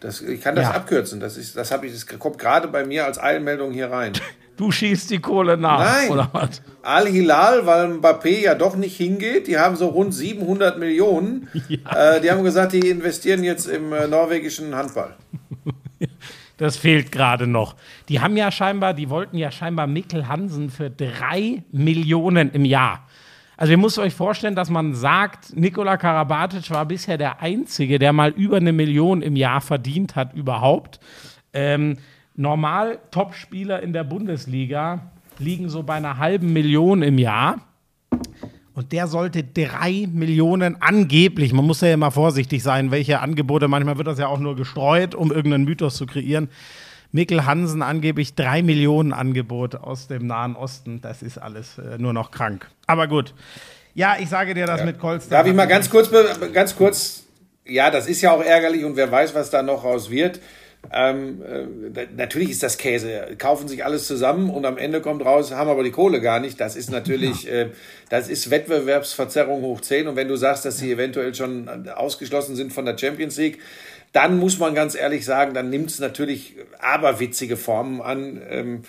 Das, 0.00 0.20
ich 0.20 0.40
kann 0.40 0.56
das 0.56 0.64
ja. 0.64 0.72
abkürzen. 0.72 1.20
Das, 1.20 1.36
ist, 1.36 1.56
das, 1.56 1.70
ich, 1.70 1.92
das 1.92 2.06
kommt 2.18 2.38
gerade 2.38 2.68
bei 2.68 2.84
mir 2.84 3.04
als 3.04 3.18
Eilmeldung 3.18 3.72
hier 3.72 3.90
rein. 3.90 4.12
Du 4.56 4.70
schießt 4.70 5.10
die 5.10 5.18
Kohle 5.18 5.56
nach, 5.56 5.78
Nein. 5.78 6.10
oder 6.10 6.28
was? 6.32 6.62
Al-Hilal, 6.82 7.66
weil 7.66 7.86
Mbappé 7.94 8.40
ja 8.42 8.54
doch 8.54 8.76
nicht 8.76 8.96
hingeht, 8.96 9.46
die 9.46 9.58
haben 9.58 9.76
so 9.76 9.88
rund 9.88 10.14
700 10.14 10.78
Millionen. 10.78 11.48
Ja. 11.68 12.16
Äh, 12.16 12.20
die 12.20 12.30
haben 12.30 12.44
gesagt, 12.44 12.72
die 12.72 12.90
investieren 12.90 13.44
jetzt 13.44 13.66
im 13.66 13.92
äh, 13.92 14.06
norwegischen 14.06 14.74
Handball. 14.74 15.16
Das 16.58 16.76
fehlt 16.76 17.10
gerade 17.10 17.48
noch. 17.48 17.74
Die 18.08 18.20
haben 18.20 18.36
ja 18.36 18.52
scheinbar, 18.52 18.94
die 18.94 19.10
wollten 19.10 19.36
ja 19.36 19.50
scheinbar 19.50 19.88
Mikkel 19.88 20.28
Hansen 20.28 20.70
für 20.70 20.90
drei 20.90 21.64
Millionen 21.72 22.52
im 22.52 22.64
Jahr. 22.64 23.08
Also 23.56 23.72
ihr 23.72 23.78
müsst 23.78 23.98
euch 23.98 24.14
vorstellen, 24.14 24.54
dass 24.54 24.70
man 24.70 24.94
sagt, 24.94 25.56
Nikola 25.56 25.96
Karabatic 25.96 26.70
war 26.70 26.86
bisher 26.86 27.18
der 27.18 27.40
Einzige, 27.40 27.98
der 27.98 28.12
mal 28.12 28.30
über 28.30 28.58
eine 28.58 28.72
Million 28.72 29.22
im 29.22 29.34
Jahr 29.34 29.60
verdient 29.60 30.14
hat 30.14 30.34
überhaupt. 30.34 31.00
Ähm, 31.52 31.98
normal 32.34 32.98
Topspieler 33.10 33.82
in 33.82 33.92
der 33.92 34.04
Bundesliga 34.04 35.10
liegen 35.38 35.68
so 35.68 35.82
bei 35.82 35.94
einer 35.94 36.18
halben 36.18 36.52
Million 36.52 37.02
im 37.02 37.18
Jahr. 37.18 37.60
Und 38.74 38.92
der 38.92 39.06
sollte 39.06 39.44
drei 39.44 40.08
Millionen 40.10 40.80
angeblich, 40.80 41.52
man 41.52 41.66
muss 41.66 41.82
ja 41.82 41.92
immer 41.92 42.10
vorsichtig 42.10 42.62
sein, 42.62 42.90
welche 42.90 43.20
Angebote, 43.20 43.68
manchmal 43.68 43.98
wird 43.98 44.06
das 44.06 44.18
ja 44.18 44.28
auch 44.28 44.38
nur 44.38 44.56
gestreut, 44.56 45.14
um 45.14 45.30
irgendeinen 45.30 45.64
Mythos 45.64 45.96
zu 45.96 46.06
kreieren. 46.06 46.48
Mikkel 47.10 47.44
Hansen 47.44 47.82
angeblich 47.82 48.34
drei 48.34 48.62
Millionen 48.62 49.12
Angebot 49.12 49.74
aus 49.74 50.08
dem 50.08 50.26
Nahen 50.26 50.56
Osten. 50.56 51.02
Das 51.02 51.22
ist 51.22 51.36
alles 51.36 51.76
äh, 51.76 51.98
nur 51.98 52.14
noch 52.14 52.30
krank. 52.30 52.70
Aber 52.86 53.06
gut. 53.06 53.34
Ja, 53.94 54.16
ich 54.18 54.30
sage 54.30 54.54
dir 54.54 54.64
das 54.64 54.80
ja. 54.80 54.86
mit 54.86 54.98
Kolster. 54.98 55.30
Darf 55.30 55.46
ich 55.46 55.52
mal 55.52 55.66
ganz 55.66 55.90
kurz, 55.90 56.10
ganz 56.54 56.74
kurz, 56.74 57.24
ja, 57.66 57.90
das 57.90 58.06
ist 58.06 58.22
ja 58.22 58.32
auch 58.32 58.42
ärgerlich 58.42 58.86
und 58.86 58.96
wer 58.96 59.12
weiß, 59.12 59.34
was 59.34 59.50
da 59.50 59.62
noch 59.62 59.84
raus 59.84 60.08
wird. 60.08 60.40
Ähm, 60.90 61.42
äh, 61.42 62.06
natürlich 62.16 62.50
ist 62.50 62.62
das 62.62 62.76
Käse. 62.76 63.36
Kaufen 63.38 63.68
sich 63.68 63.84
alles 63.84 64.06
zusammen 64.06 64.50
und 64.50 64.66
am 64.66 64.78
Ende 64.78 65.00
kommt 65.00 65.24
raus, 65.24 65.52
haben 65.52 65.70
aber 65.70 65.84
die 65.84 65.90
Kohle 65.90 66.20
gar 66.20 66.40
nicht. 66.40 66.60
Das 66.60 66.76
ist 66.76 66.90
natürlich, 66.90 67.50
äh, 67.50 67.70
das 68.08 68.28
ist 68.28 68.50
Wettbewerbsverzerrung 68.50 69.62
hoch 69.62 69.80
10. 69.80 70.08
Und 70.08 70.16
wenn 70.16 70.28
du 70.28 70.36
sagst, 70.36 70.64
dass 70.64 70.78
sie 70.78 70.90
eventuell 70.90 71.34
schon 71.34 71.88
ausgeschlossen 71.88 72.56
sind 72.56 72.72
von 72.72 72.84
der 72.84 72.98
Champions 72.98 73.36
League, 73.36 73.58
dann 74.12 74.38
muss 74.38 74.58
man 74.58 74.74
ganz 74.74 74.94
ehrlich 74.94 75.24
sagen, 75.24 75.54
dann 75.54 75.70
nimmt 75.70 75.90
es 75.90 75.98
natürlich 75.98 76.56
aberwitzige 76.78 77.56
Formen 77.56 78.02
an. 78.02 78.42
Ähm, 78.50 78.82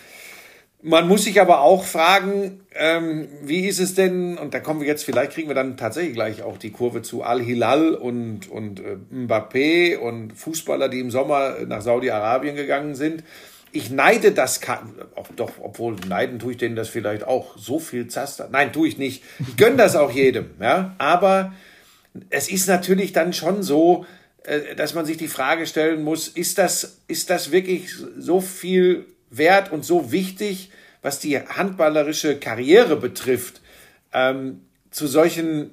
man 0.84 1.07
muss 1.07 1.23
sich 1.23 1.39
aber 1.39 1.61
auch 1.61 1.86
fragen, 1.86 2.59
ähm, 2.75 3.29
wie 3.41 3.67
ist 3.67 3.79
es 3.79 3.95
denn, 3.95 4.38
und 4.38 4.53
da 4.53 4.59
kommen 4.59 4.81
wir 4.81 4.88
jetzt, 4.88 5.05
vielleicht 5.05 5.31
kriegen 5.31 5.47
wir 5.47 5.55
dann 5.55 5.77
tatsächlich 5.77 6.13
gleich 6.13 6.43
auch 6.43 6.57
die 6.57 6.71
Kurve 6.71 7.01
zu 7.01 7.23
Al-Hilal 7.23 7.95
und, 7.95 8.51
und 8.51 8.81
äh, 8.81 8.97
Mbappé 9.11 9.97
und 9.97 10.34
Fußballer, 10.34 10.89
die 10.89 10.99
im 10.99 11.09
Sommer 11.09 11.55
nach 11.65 11.81
Saudi-Arabien 11.81 12.57
gegangen 12.57 12.95
sind. 12.95 13.23
Ich 13.71 13.89
neide 13.91 14.34
das, 14.34 14.59
auch 15.15 15.29
doch, 15.36 15.51
obwohl 15.61 15.95
neiden 16.07 16.38
tue 16.38 16.51
ich 16.51 16.57
denen 16.57 16.75
das 16.75 16.89
vielleicht 16.89 17.23
auch, 17.23 17.57
so 17.57 17.79
viel 17.79 18.07
Zaster. 18.07 18.49
Nein, 18.51 18.73
tue 18.73 18.88
ich 18.89 18.97
nicht. 18.97 19.23
Ich 19.39 19.55
gönne 19.55 19.77
das 19.77 19.95
auch 19.95 20.11
jedem, 20.11 20.51
ja. 20.59 20.95
Aber 20.97 21.53
es 22.29 22.49
ist 22.49 22.67
natürlich 22.67 23.13
dann 23.13 23.31
schon 23.31 23.63
so, 23.63 24.05
äh, 24.43 24.75
dass 24.75 24.93
man 24.93 25.05
sich 25.05 25.15
die 25.15 25.29
Frage 25.29 25.65
stellen 25.65 26.03
muss, 26.03 26.27
ist 26.27 26.57
das, 26.57 26.97
ist 27.07 27.29
das 27.29 27.51
wirklich 27.51 27.89
so 28.17 28.41
viel 28.41 29.05
wert 29.38 29.71
und 29.71 29.84
so 29.86 30.11
wichtig, 30.11 30.71
was 31.01 31.19
die 31.19 31.39
handballerische 31.39 32.39
Karriere 32.39 32.95
betrifft, 32.95 33.61
ähm, 34.13 34.61
zu 34.91 35.07
solchen 35.07 35.71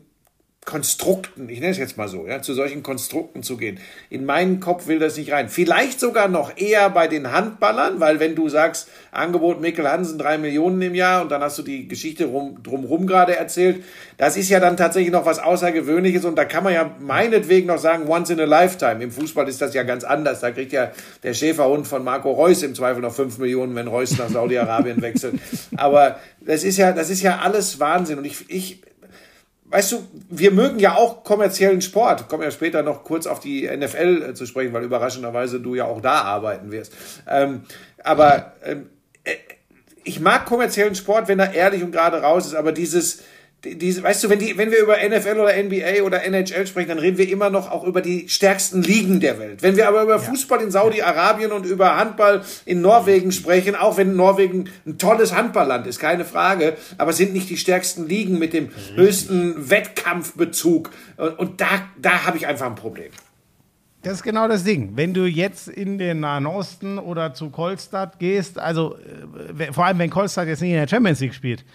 Konstrukten, 0.66 1.48
ich 1.48 1.58
nenne 1.58 1.72
es 1.72 1.78
jetzt 1.78 1.96
mal 1.96 2.06
so, 2.06 2.26
ja, 2.26 2.42
zu 2.42 2.52
solchen 2.52 2.82
Konstrukten 2.82 3.42
zu 3.42 3.56
gehen. 3.56 3.80
In 4.10 4.26
meinen 4.26 4.60
Kopf 4.60 4.88
will 4.88 4.98
das 4.98 5.16
nicht 5.16 5.32
rein. 5.32 5.48
Vielleicht 5.48 5.98
sogar 5.98 6.28
noch 6.28 6.58
eher 6.58 6.90
bei 6.90 7.08
den 7.08 7.32
Handballern, 7.32 7.98
weil 7.98 8.20
wenn 8.20 8.34
du 8.34 8.50
sagst, 8.50 8.88
Angebot 9.10 9.62
Mikkel 9.62 9.90
Hansen 9.90 10.18
drei 10.18 10.36
Millionen 10.36 10.82
im 10.82 10.94
Jahr 10.94 11.22
und 11.22 11.30
dann 11.30 11.40
hast 11.40 11.58
du 11.58 11.62
die 11.62 11.88
Geschichte 11.88 12.26
rum, 12.26 12.62
drumherum 12.62 13.06
gerade 13.06 13.36
erzählt, 13.36 13.82
das 14.18 14.36
ist 14.36 14.50
ja 14.50 14.60
dann 14.60 14.76
tatsächlich 14.76 15.10
noch 15.10 15.24
was 15.24 15.38
Außergewöhnliches 15.38 16.26
und 16.26 16.36
da 16.36 16.44
kann 16.44 16.62
man 16.62 16.74
ja 16.74 16.94
meinetwegen 17.00 17.66
noch 17.66 17.78
sagen, 17.78 18.06
once 18.06 18.28
in 18.28 18.38
a 18.38 18.44
lifetime. 18.44 19.02
Im 19.02 19.10
Fußball 19.10 19.48
ist 19.48 19.62
das 19.62 19.72
ja 19.72 19.82
ganz 19.82 20.04
anders. 20.04 20.40
Da 20.40 20.50
kriegt 20.50 20.72
ja 20.72 20.92
der 21.22 21.32
Schäferhund 21.32 21.86
von 21.86 22.04
Marco 22.04 22.30
Reus 22.32 22.62
im 22.62 22.74
Zweifel 22.74 23.00
noch 23.00 23.14
fünf 23.14 23.38
Millionen, 23.38 23.74
wenn 23.76 23.88
Reus 23.88 24.18
nach 24.18 24.28
Saudi-Arabien 24.28 25.00
wechselt. 25.00 25.40
Aber 25.78 26.20
das 26.42 26.64
ist 26.64 26.76
ja, 26.76 26.92
das 26.92 27.08
ist 27.08 27.22
ja 27.22 27.38
alles 27.38 27.80
Wahnsinn 27.80 28.18
und 28.18 28.26
ich, 28.26 28.44
ich, 28.48 28.82
weißt 29.70 29.92
du, 29.92 30.06
wir 30.28 30.50
mögen 30.50 30.78
ja 30.78 30.96
auch 30.96 31.24
kommerziellen 31.24 31.80
Sport. 31.80 32.28
Kommen 32.28 32.42
ja 32.42 32.50
später 32.50 32.82
noch 32.82 33.04
kurz 33.04 33.26
auf 33.26 33.40
die 33.40 33.68
NFL 33.68 34.30
äh, 34.30 34.34
zu 34.34 34.46
sprechen, 34.46 34.72
weil 34.72 34.84
überraschenderweise 34.84 35.60
du 35.60 35.74
ja 35.74 35.86
auch 35.86 36.00
da 36.00 36.22
arbeiten 36.22 36.70
wirst. 36.70 36.92
Ähm, 37.28 37.62
aber 38.02 38.54
ähm, 38.64 38.90
äh, 39.24 39.34
ich 40.04 40.20
mag 40.20 40.46
kommerziellen 40.46 40.94
Sport, 40.94 41.28
wenn 41.28 41.38
er 41.38 41.54
ehrlich 41.54 41.82
und 41.82 41.92
gerade 41.92 42.20
raus 42.20 42.46
ist, 42.46 42.54
aber 42.54 42.72
dieses, 42.72 43.22
diese, 43.64 44.02
weißt 44.02 44.24
du, 44.24 44.30
wenn, 44.30 44.38
die, 44.38 44.56
wenn 44.56 44.70
wir 44.70 44.78
über 44.78 44.96
NFL 44.96 45.38
oder 45.38 45.52
NBA 45.62 46.02
oder 46.04 46.24
NHL 46.24 46.66
sprechen, 46.66 46.88
dann 46.88 46.98
reden 46.98 47.18
wir 47.18 47.28
immer 47.28 47.50
noch 47.50 47.70
auch 47.70 47.84
über 47.84 48.00
die 48.00 48.28
stärksten 48.28 48.82
Ligen 48.82 49.20
der 49.20 49.38
Welt. 49.38 49.62
Wenn 49.62 49.76
wir 49.76 49.86
aber 49.86 50.02
über 50.02 50.16
ja. 50.16 50.18
Fußball 50.18 50.62
in 50.62 50.70
Saudi-Arabien 50.70 51.52
und 51.52 51.66
über 51.66 51.96
Handball 51.96 52.42
in 52.64 52.80
Norwegen 52.80 53.32
sprechen, 53.32 53.74
auch 53.74 53.98
wenn 53.98 54.16
Norwegen 54.16 54.70
ein 54.86 54.96
tolles 54.96 55.34
Handballland 55.34 55.86
ist, 55.86 55.98
keine 55.98 56.24
Frage, 56.24 56.76
aber 56.96 57.12
sind 57.12 57.34
nicht 57.34 57.50
die 57.50 57.58
stärksten 57.58 58.08
Ligen 58.08 58.38
mit 58.38 58.54
dem 58.54 58.66
Richtig. 58.66 58.96
höchsten 58.96 59.70
Wettkampfbezug. 59.70 60.90
Und, 61.18 61.38
und 61.38 61.60
da, 61.60 61.66
da 62.00 62.24
habe 62.24 62.38
ich 62.38 62.46
einfach 62.46 62.66
ein 62.66 62.76
Problem. 62.76 63.10
Das 64.02 64.14
ist 64.14 64.22
genau 64.22 64.48
das 64.48 64.64
Ding. 64.64 64.92
Wenn 64.94 65.12
du 65.12 65.26
jetzt 65.26 65.68
in 65.68 65.98
den 65.98 66.20
Nahen 66.20 66.46
Osten 66.46 66.98
oder 66.98 67.34
zu 67.34 67.50
Kolstadt 67.50 68.18
gehst, 68.18 68.58
also 68.58 68.96
äh, 69.58 69.70
vor 69.72 69.84
allem 69.84 69.98
wenn 69.98 70.08
Kolstadt 70.08 70.48
jetzt 70.48 70.62
nicht 70.62 70.70
in 70.70 70.76
der 70.76 70.88
Champions 70.88 71.20
League 71.20 71.34
spielt, 71.34 71.66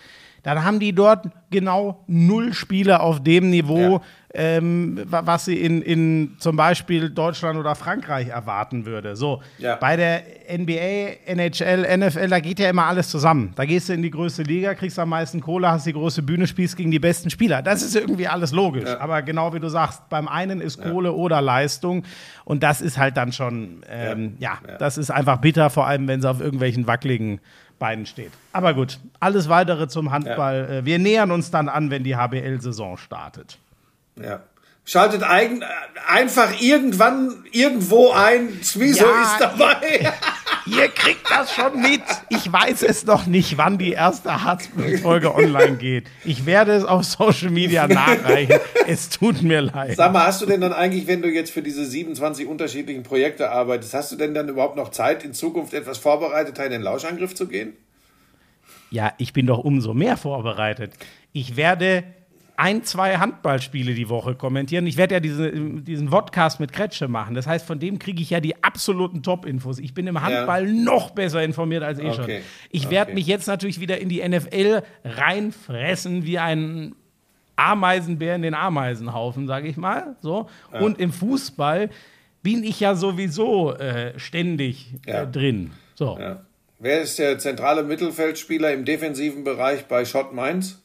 dann 0.46 0.64
haben 0.64 0.80
die 0.80 0.94
dort 0.94 1.26
genau 1.50 2.04
null 2.06 2.54
Spiele 2.54 3.00
auf 3.00 3.24
dem 3.24 3.50
Niveau, 3.50 3.94
ja. 3.94 4.02
ähm, 4.36 5.02
was 5.08 5.46
sie 5.46 5.56
in, 5.60 5.82
in 5.82 6.36
zum 6.38 6.56
Beispiel 6.56 7.10
Deutschland 7.10 7.58
oder 7.58 7.74
Frankreich 7.74 8.28
erwarten 8.28 8.86
würde. 8.86 9.16
So, 9.16 9.42
ja. 9.58 9.76
bei 9.78 9.96
der 9.96 10.22
NBA, 10.48 11.26
NHL, 11.26 11.98
NFL, 11.98 12.28
da 12.28 12.40
geht 12.40 12.60
ja 12.60 12.70
immer 12.70 12.86
alles 12.86 13.10
zusammen. 13.10 13.54
Da 13.56 13.66
gehst 13.66 13.90
du 13.90 13.94
in 13.94 14.04
die 14.04 14.12
größte 14.12 14.44
Liga, 14.44 14.76
kriegst 14.76 15.00
am 15.00 15.10
meisten 15.10 15.42
Kohle, 15.42 15.72
hast 15.72 15.88
die 15.88 15.94
große 15.94 16.22
Bühne, 16.22 16.46
spielst 16.46 16.78
gegen 16.78 16.92
die 16.92 17.00
besten 17.00 17.32
Spieler. 17.32 17.64
Das 17.64 17.82
ist 17.82 17.96
irgendwie 17.96 18.28
alles 18.28 18.52
logisch. 18.52 18.88
Ja. 18.88 19.00
Aber 19.00 19.24
genau 19.24 19.52
wie 19.56 19.60
du 19.60 19.70
sagst, 19.70 20.08
beim 20.10 20.28
einen 20.28 20.62
ist 20.62 20.80
Kohle 20.80 21.14
oder 21.14 21.42
Leistung. 21.42 22.04
Und 22.44 22.62
das 22.62 22.82
ist 22.82 23.00
halt 23.00 23.18
dann 23.18 23.32
schon, 23.32 23.82
ähm, 23.90 24.36
ja. 24.38 24.60
das 24.78 25.00
ist 25.00 25.10
einfach 25.10 25.38
bitter, 25.38 25.72
vor 25.72 25.88
allem 25.88 26.08
wenn 26.08 26.22
sie 26.22 26.30
auf 26.30 26.40
irgendwelchen 26.40 26.86
wackeligen 26.86 27.40
beiden 27.80 28.06
steht. 28.06 28.32
Aber 28.54 28.74
gut, 28.74 29.00
alles 29.20 29.50
weitere 29.50 29.88
zum 29.88 30.12
Handball. 30.12 30.68
Ja. 30.70 30.76
Äh, 30.78 30.86
wir 30.86 31.00
nähern 31.00 31.32
uns 31.32 31.52
dann 31.52 31.70
an, 31.70 31.90
wenn 31.90 32.04
die 32.04 32.16
HBL-Saison 32.16 32.98
startet. 32.98 33.58
Ja. 34.22 34.42
Schaltet 34.88 35.24
eigen, 35.24 35.64
einfach 36.08 36.62
irgendwann 36.62 37.44
irgendwo 37.52 38.12
ein. 38.12 38.50
Wieso 38.76 39.06
ja, 39.06 39.24
ist 39.24 39.38
dabei? 39.40 40.00
Ihr, 40.00 40.14
ihr, 40.78 40.88
kriegt 40.90 41.28
das 41.28 41.52
schon 41.56 41.82
mit. 41.82 42.04
Ich 42.30 42.54
weiß 42.54 42.84
es 42.84 43.04
noch 43.04 43.26
nicht, 43.26 43.58
wann 43.58 43.80
die 43.80 43.94
erste 43.94 44.44
Harzblut-Folge 44.44 45.34
online 45.34 45.78
geht. 45.78 46.06
Ich 46.24 46.46
werde 46.46 46.74
es 46.74 46.86
auf 46.86 47.04
Social 47.04 47.50
Media 47.50 47.88
nachreichen. 47.88 48.60
es 48.86 49.10
tut 49.10 49.42
mir 49.42 49.62
leid. 49.62 49.96
Sag 49.96 50.14
mal, 50.14 50.28
hast 50.28 50.44
du 50.44 50.46
denn 50.46 50.62
dann 50.62 50.72
eigentlich, 50.72 51.08
wenn 51.08 51.24
du 51.24 51.30
jetzt 51.30 51.50
für 51.50 51.64
diese 51.64 51.84
27 51.84 52.46
unterschiedlichen 52.46 53.02
Projekte 53.02 53.50
arbeitest, 53.50 53.96
hast 53.96 54.12
du 54.12 54.18
denn 54.18 54.36
dann 54.36 54.48
überhaupt 54.50 54.76
noch 54.76 54.92
Zeit, 54.92 55.26
in 55.26 55.34
Zukunft 55.34 55.74
etwas 55.74 55.98
vorbereiteter 55.98 56.64
in 56.64 56.72
den 56.72 56.84
Lauschangriff 56.84 57.34
zu 57.34 57.48
gehen? 57.48 57.74
Ja, 58.92 59.14
ich 59.18 59.34
bin 59.34 59.48
doch 59.48 59.58
umso 59.58 59.96
mehr 59.96 60.16
vorbereitet. 60.16 60.94
Ich 61.34 61.56
werde 61.56 62.04
ein, 62.58 62.84
zwei 62.84 63.18
Handballspiele 63.18 63.94
die 63.94 64.10
Woche 64.10 64.36
kommentieren. 64.36 64.88
Ich 64.88 64.98
werde 64.98 65.16
ja 65.16 65.20
diese, 65.20 65.52
diesen 65.52 66.10
Vodcast 66.10 66.60
mit 66.60 66.72
Kretsche 66.72 67.08
machen. 67.08 67.36
Das 67.36 67.48
heißt, 67.48 67.66
von 67.66 67.80
dem 67.80 68.00
kriege 68.00 68.22
ich 68.22 68.30
ja 68.30 68.40
die 68.40 68.64
absoluten 68.64 69.24
Top-Infos. 69.24 69.80
Ich 69.80 69.94
bin 69.94 70.08
im 70.08 70.22
Handball 70.22 70.68
ja. 70.68 70.84
noch 70.84 71.12
besser 71.12 71.44
informiert 71.44 71.84
als 71.84 72.00
eh 72.00 72.08
okay. 72.08 72.16
schon. 72.16 72.30
Ich 72.72 72.90
werde 72.90 73.12
okay. 73.12 73.16
mich 73.16 73.28
jetzt 73.28 73.48
natürlich 73.48 73.80
wieder 73.80 74.00
in 74.00 74.10
die 74.10 74.28
NFL 74.28 74.84
reinfressen 75.04 76.26
wie 76.26 76.40
ein 76.40 76.96
Ameisenbär 77.56 78.36
in 78.36 78.42
den 78.42 78.54
Ameisenhaufen, 78.54 79.48
sage 79.48 79.68
ich 79.68 79.78
mal. 79.78 80.16
So. 80.22 80.50
Ja. 80.74 80.80
Und 80.80 81.00
im 81.00 81.12
Fußball 81.12 81.90
bin 82.42 82.64
ich 82.64 82.80
ja 82.80 82.96
sowieso 82.96 83.74
äh, 83.74 84.18
ständig 84.20 84.94
äh, 85.06 85.12
ja. 85.12 85.24
äh, 85.24 85.28
drin. 85.28 85.72
So. 85.96 86.20
Wer 86.78 87.02
ist 87.02 87.18
der 87.18 87.40
zentrale 87.40 87.84
Mittelfeldspieler 87.84 88.74
im 88.74 88.86
defensiven 88.86 89.44
Bereich 89.44 89.86
bei 89.86 90.06
Schott 90.06 90.34
Mainz? 90.34 90.85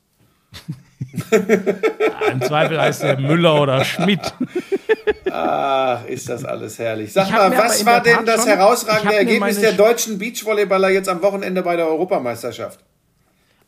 Im 2.33 2.43
Zweifel 2.43 2.81
heißt 2.81 3.03
er 3.03 3.19
Müller 3.19 3.61
oder 3.61 3.85
Schmidt. 3.85 4.33
Ach, 5.31 6.05
ist 6.07 6.29
das 6.29 6.45
alles 6.45 6.79
herrlich. 6.79 7.13
Sag 7.13 7.31
mal, 7.31 7.51
was 7.57 7.85
war 7.85 8.03
denn 8.03 8.25
das 8.25 8.47
herausragende 8.47 9.17
Ergebnis 9.17 9.61
der 9.61 9.73
deutschen 9.73 10.19
Beachvolleyballer 10.19 10.91
jetzt 10.91 11.09
am 11.09 11.23
Wochenende 11.23 11.63
bei 11.63 11.77
der 11.77 11.87
Europameisterschaft? 11.87 12.81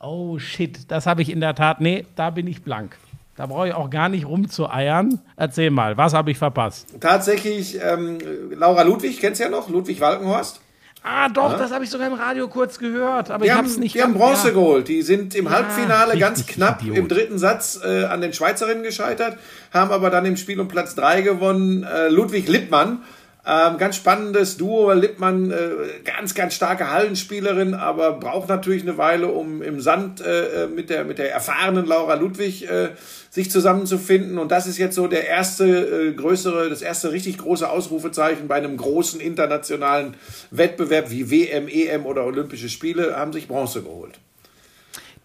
Oh 0.01 0.39
shit, 0.39 0.91
das 0.91 1.07
habe 1.07 1.23
ich 1.23 1.31
in 1.31 1.41
der 1.41 1.55
Tat. 1.55 1.81
Nee, 1.81 2.07
da 2.17 2.31
bin 2.31 2.47
ich 2.47 2.63
blank. 2.63 2.97
Da 3.37 3.47
brauche 3.47 3.69
ich 3.69 3.75
auch 3.75 3.89
gar 3.89 4.09
nicht 4.09 4.27
rumzueiern. 4.27 5.21
Erzähl 5.37 5.71
mal, 5.71 5.97
was 5.97 6.13
habe 6.13 6.31
ich 6.31 6.39
verpasst? 6.39 6.95
Tatsächlich, 7.01 7.79
ähm, 7.83 8.19
Laura 8.51 8.83
Ludwig, 8.83 9.21
kennst 9.21 9.41
du 9.41 9.45
ja 9.45 9.51
noch, 9.51 9.69
Ludwig 9.69 10.01
Walkenhorst? 10.01 10.61
Ah, 11.05 11.29
doch, 11.29 11.53
ja? 11.53 11.59
das 11.59 11.73
habe 11.73 11.83
ich 11.83 11.91
sogar 11.91 12.07
im 12.07 12.13
Radio 12.15 12.47
kurz 12.47 12.79
gehört, 12.79 13.31
aber 13.31 13.45
die 13.45 13.51
ich 13.51 13.57
habe 13.57 13.67
es 13.67 13.77
nicht. 13.77 13.95
Die 13.95 14.03
haben 14.03 14.15
Bronze 14.15 14.49
ja. 14.49 14.55
geholt. 14.55 14.87
Die 14.87 15.03
sind 15.03 15.35
im 15.35 15.47
ja, 15.47 15.51
Halbfinale 15.51 16.17
ganz 16.17 16.47
knapp 16.47 16.81
Idiot. 16.81 16.97
im 16.97 17.09
dritten 17.09 17.39
Satz 17.39 17.81
äh, 17.85 18.05
an 18.05 18.21
den 18.21 18.33
Schweizerinnen 18.33 18.85
gescheitert, 18.85 19.37
haben 19.73 19.91
aber 19.91 20.11
dann 20.11 20.25
im 20.27 20.37
Spiel 20.37 20.61
um 20.61 20.69
Platz 20.69 20.95
3 20.95 21.23
gewonnen. 21.23 21.83
Äh, 21.83 22.09
Ludwig 22.09 22.47
Lippmann 22.49 23.03
ähm, 23.45 23.77
ganz 23.79 23.97
spannendes 23.97 24.57
Duo. 24.57 24.93
Lippmann, 24.93 25.51
äh, 25.51 25.71
ganz, 26.05 26.35
ganz 26.35 26.55
starke 26.55 26.91
Hallenspielerin, 26.91 27.75
aber 27.75 28.13
braucht 28.13 28.49
natürlich 28.49 28.83
eine 28.83 28.99
Weile, 28.99 29.29
um 29.29 29.63
im 29.63 29.81
Sand 29.81 30.21
äh, 30.21 30.65
äh, 30.65 30.67
mit, 30.69 30.91
der, 30.91 31.05
mit 31.05 31.19
der 31.19 31.33
erfahrenen 31.33 31.87
Laura 31.87 32.15
Ludwig 32.15 32.71
äh, 32.71 32.91
sich 33.31 33.51
zusammenzufinden. 33.51 34.39
Und 34.39 34.53
das 34.53 34.67
ist 34.67 34.79
jetzt 34.79 34.95
so 34.95 35.09
der 35.09 35.27
erste 35.27 35.67
äh, 35.67 36.13
größere, 36.13 36.71
das 36.71 36.83
erste 36.83 37.11
richtig 37.11 37.39
große 37.39 37.69
Ausrufezeichen 37.69 38.47
bei 38.47 38.57
einem 38.57 38.77
großen 38.77 39.21
internationalen 39.21 40.15
Wettbewerb 40.53 41.11
wie 41.11 41.31
WM, 41.31 41.67
EM 41.67 42.07
oder 42.07 42.25
Olympische 42.25 42.69
Spiele, 42.69 43.17
haben 43.17 43.33
sich 43.33 43.49
Bronze 43.49 43.83
geholt. 43.83 44.21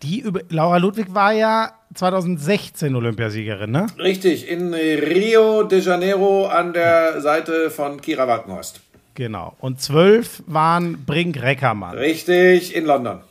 Die 0.03 0.19
über 0.19 0.41
Laura 0.49 0.77
Ludwig 0.77 1.13
war 1.13 1.33
ja 1.33 1.73
2016 1.95 2.95
Olympiasiegerin, 2.95 3.71
ne? 3.71 3.87
Richtig, 3.97 4.47
in 4.47 4.73
Rio 4.73 5.63
de 5.63 5.79
Janeiro 5.79 6.47
an 6.47 6.73
der. 6.73 7.21
Seite 7.21 7.69
von 7.69 8.01
Kira 8.01 8.27
Walkenhorst. 8.27 8.81
Genau. 9.15 9.55
Und 9.59 9.81
zwölf 9.81 10.43
waren 10.45 11.05
Brink 11.05 11.41
Reckermann. 11.41 11.97
Richtig, 11.97 12.75
in 12.75 12.85
London. 12.85 13.21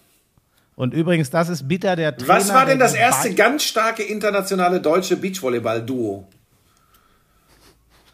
Und 0.75 0.93
übrigens, 0.93 1.31
das 1.31 1.49
ist 1.49 1.69
bitter 1.69 1.97
der 1.97 2.17
Trainer. 2.17 2.29
Was 2.29 2.53
war 2.53 2.67
denn 2.67 2.79
das 2.79 2.95
erste 2.95 3.35
ganz 3.35 3.63
starke 3.63 4.03
internationale 4.03 4.81
deutsche 4.81 5.17
Beachvolleyball-Duo? 5.17 6.27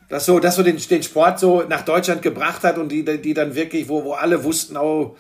Das 0.09 0.27
so, 0.27 0.39
das 0.39 0.57
so 0.57 0.63
den, 0.63 0.77
den 0.77 1.03
Sport 1.03 1.41
so 1.41 1.63
nach 1.63 1.83
Deutschland 1.83 2.21
gebracht 2.21 2.63
hat 2.63 2.77
und 2.77 2.91
die, 2.91 3.05
die 3.05 3.35
dann 3.35 3.55
wirklich, 3.55 3.89
wo, 3.89 4.05
wo 4.05 4.13
alle 4.13 4.45
wussten, 4.45 4.77
oh, 4.77 5.17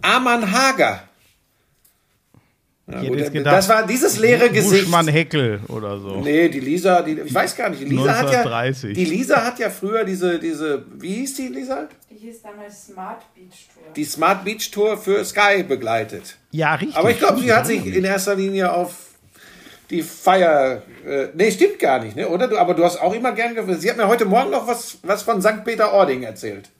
Arman 0.00 0.52
Hager. 0.52 1.02
Ja, 2.92 3.08
gut, 3.08 3.32
gedacht, 3.32 3.56
das 3.56 3.68
war 3.68 3.86
dieses 3.86 4.18
leere 4.18 4.50
Gesicht. 4.50 4.84
Buschmann 4.84 5.08
Heckel 5.08 5.60
oder 5.68 5.98
so. 5.98 6.20
Nee, 6.20 6.48
die 6.48 6.60
Lisa, 6.60 7.02
die, 7.02 7.12
ich 7.12 7.34
weiß 7.34 7.56
gar 7.56 7.70
nicht, 7.70 7.82
die 7.82 7.86
Lisa 7.86 8.12
1930. 8.12 8.90
hat 8.90 8.96
ja, 8.96 9.04
die 9.04 9.10
Lisa 9.10 9.44
hat 9.44 9.58
ja 9.58 9.70
früher 9.70 10.04
diese, 10.04 10.38
diese, 10.38 10.84
wie 10.98 11.14
hieß 11.14 11.34
die 11.36 11.48
Lisa? 11.48 11.88
Die 12.10 12.16
hieß 12.16 12.42
damals 12.42 12.86
Smart 12.86 13.22
Beach 13.34 13.68
Tour. 13.72 13.92
Die 13.94 14.04
Smart 14.04 14.44
Beach 14.44 14.70
Tour 14.70 14.96
für 14.96 15.24
Sky 15.24 15.62
begleitet. 15.62 16.36
Ja, 16.50 16.74
richtig. 16.74 16.96
Aber 16.96 17.10
ich 17.10 17.18
glaube, 17.18 17.40
sie 17.40 17.52
hat 17.52 17.66
sich 17.66 17.86
in 17.86 18.04
erster 18.04 18.34
Linie 18.34 18.72
auf 18.72 18.94
die 19.90 20.02
Feier, 20.02 20.82
äh, 21.06 21.28
nee, 21.34 21.50
stimmt 21.50 21.78
gar 21.78 22.02
nicht, 22.02 22.16
ne, 22.16 22.28
oder? 22.28 22.58
Aber 22.58 22.74
du 22.74 22.84
hast 22.84 23.00
auch 23.00 23.12
immer 23.12 23.32
gern, 23.32 23.56
sie 23.78 23.90
hat 23.90 23.96
mir 23.96 24.08
heute 24.08 24.24
Morgen 24.24 24.50
noch 24.50 24.66
was, 24.66 24.98
was 25.02 25.22
von 25.22 25.42
St. 25.42 25.64
Peter-Ording 25.64 26.22
erzählt. 26.22 26.70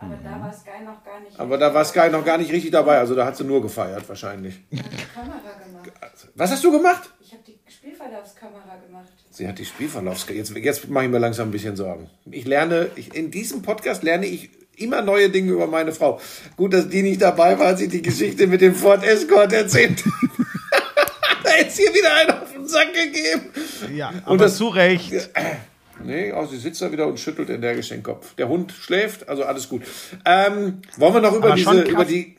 Aber 0.00 0.16
da 0.24 0.40
war 0.40 0.52
Sky 0.52 0.84
noch 0.84 1.04
gar 1.04 1.20
nicht. 1.20 1.38
Aber 1.38 1.58
da 1.58 1.74
war 1.74 1.84
Sky 1.84 2.08
noch 2.10 2.24
gar 2.24 2.38
nicht 2.38 2.50
richtig 2.50 2.70
dabei. 2.70 2.98
Also 2.98 3.14
da 3.14 3.26
hat 3.26 3.36
sie 3.36 3.44
nur 3.44 3.60
gefeiert 3.60 4.08
wahrscheinlich. 4.08 4.60
Ich 4.70 4.78
habe 4.78 4.88
die 4.90 5.14
Kamera 5.14 5.38
gemacht. 5.64 5.92
Was 6.34 6.50
hast 6.50 6.64
du 6.64 6.72
gemacht? 6.72 7.10
Ich 7.20 7.32
habe 7.32 7.42
die 7.46 7.58
Spielverlaufskamera 7.70 8.76
gemacht. 8.86 9.08
Sie 9.30 9.46
hat 9.46 9.58
die 9.58 9.66
Spielverlaufskamera. 9.66 10.38
Jetzt, 10.38 10.56
jetzt 10.56 10.88
mache 10.88 11.04
ich 11.04 11.10
mir 11.10 11.18
langsam 11.18 11.48
ein 11.48 11.50
bisschen 11.50 11.76
Sorgen. 11.76 12.08
Ich 12.30 12.46
lerne, 12.46 12.90
ich, 12.96 13.14
in 13.14 13.30
diesem 13.30 13.60
Podcast 13.60 14.02
lerne 14.02 14.26
ich 14.26 14.50
immer 14.76 15.02
neue 15.02 15.28
Dinge 15.28 15.52
über 15.52 15.66
meine 15.66 15.92
Frau. 15.92 16.18
Gut, 16.56 16.72
dass 16.72 16.88
die 16.88 17.02
nicht 17.02 17.20
dabei 17.20 17.58
war, 17.58 17.66
als 17.66 17.82
ich 17.82 17.90
die 17.90 18.02
Geschichte 18.02 18.46
mit 18.46 18.62
dem 18.62 18.74
Ford 18.74 19.04
Escort 19.04 19.52
erzählt 19.52 20.02
Da 21.44 21.50
es 21.66 21.76
hier 21.76 21.92
wieder 21.92 22.14
einen 22.14 22.30
auf 22.42 22.52
den 22.52 22.66
Sack 22.66 22.92
gegeben. 22.94 23.50
Ja, 23.94 24.08
aber 24.22 24.30
Und 24.30 24.40
das, 24.40 24.56
zu 24.56 24.68
Recht. 24.68 25.30
Nee, 26.04 26.32
oh, 26.32 26.46
sie 26.46 26.58
sitzt 26.58 26.82
da 26.82 26.90
wieder 26.92 27.06
und 27.06 27.18
schüttelt 27.18 27.50
energisch 27.50 27.88
den 27.88 28.02
Kopf. 28.02 28.34
Der 28.36 28.48
Hund 28.48 28.72
schläft, 28.72 29.28
also 29.28 29.44
alles 29.44 29.68
gut. 29.68 29.82
Ähm, 30.24 30.80
wollen 30.96 31.14
wir 31.14 31.20
noch 31.20 31.34
über 31.34 31.54
diese, 31.54 31.82
über 31.82 32.04
die. 32.04 32.36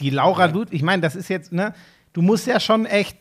Die 0.00 0.10
Laura 0.10 0.46
Ludwig, 0.46 0.74
ich 0.74 0.82
meine, 0.82 1.02
das 1.02 1.14
ist 1.14 1.28
jetzt, 1.28 1.52
ne, 1.52 1.72
du 2.12 2.22
musst 2.22 2.46
ja 2.46 2.58
schon 2.58 2.84
echt 2.84 3.16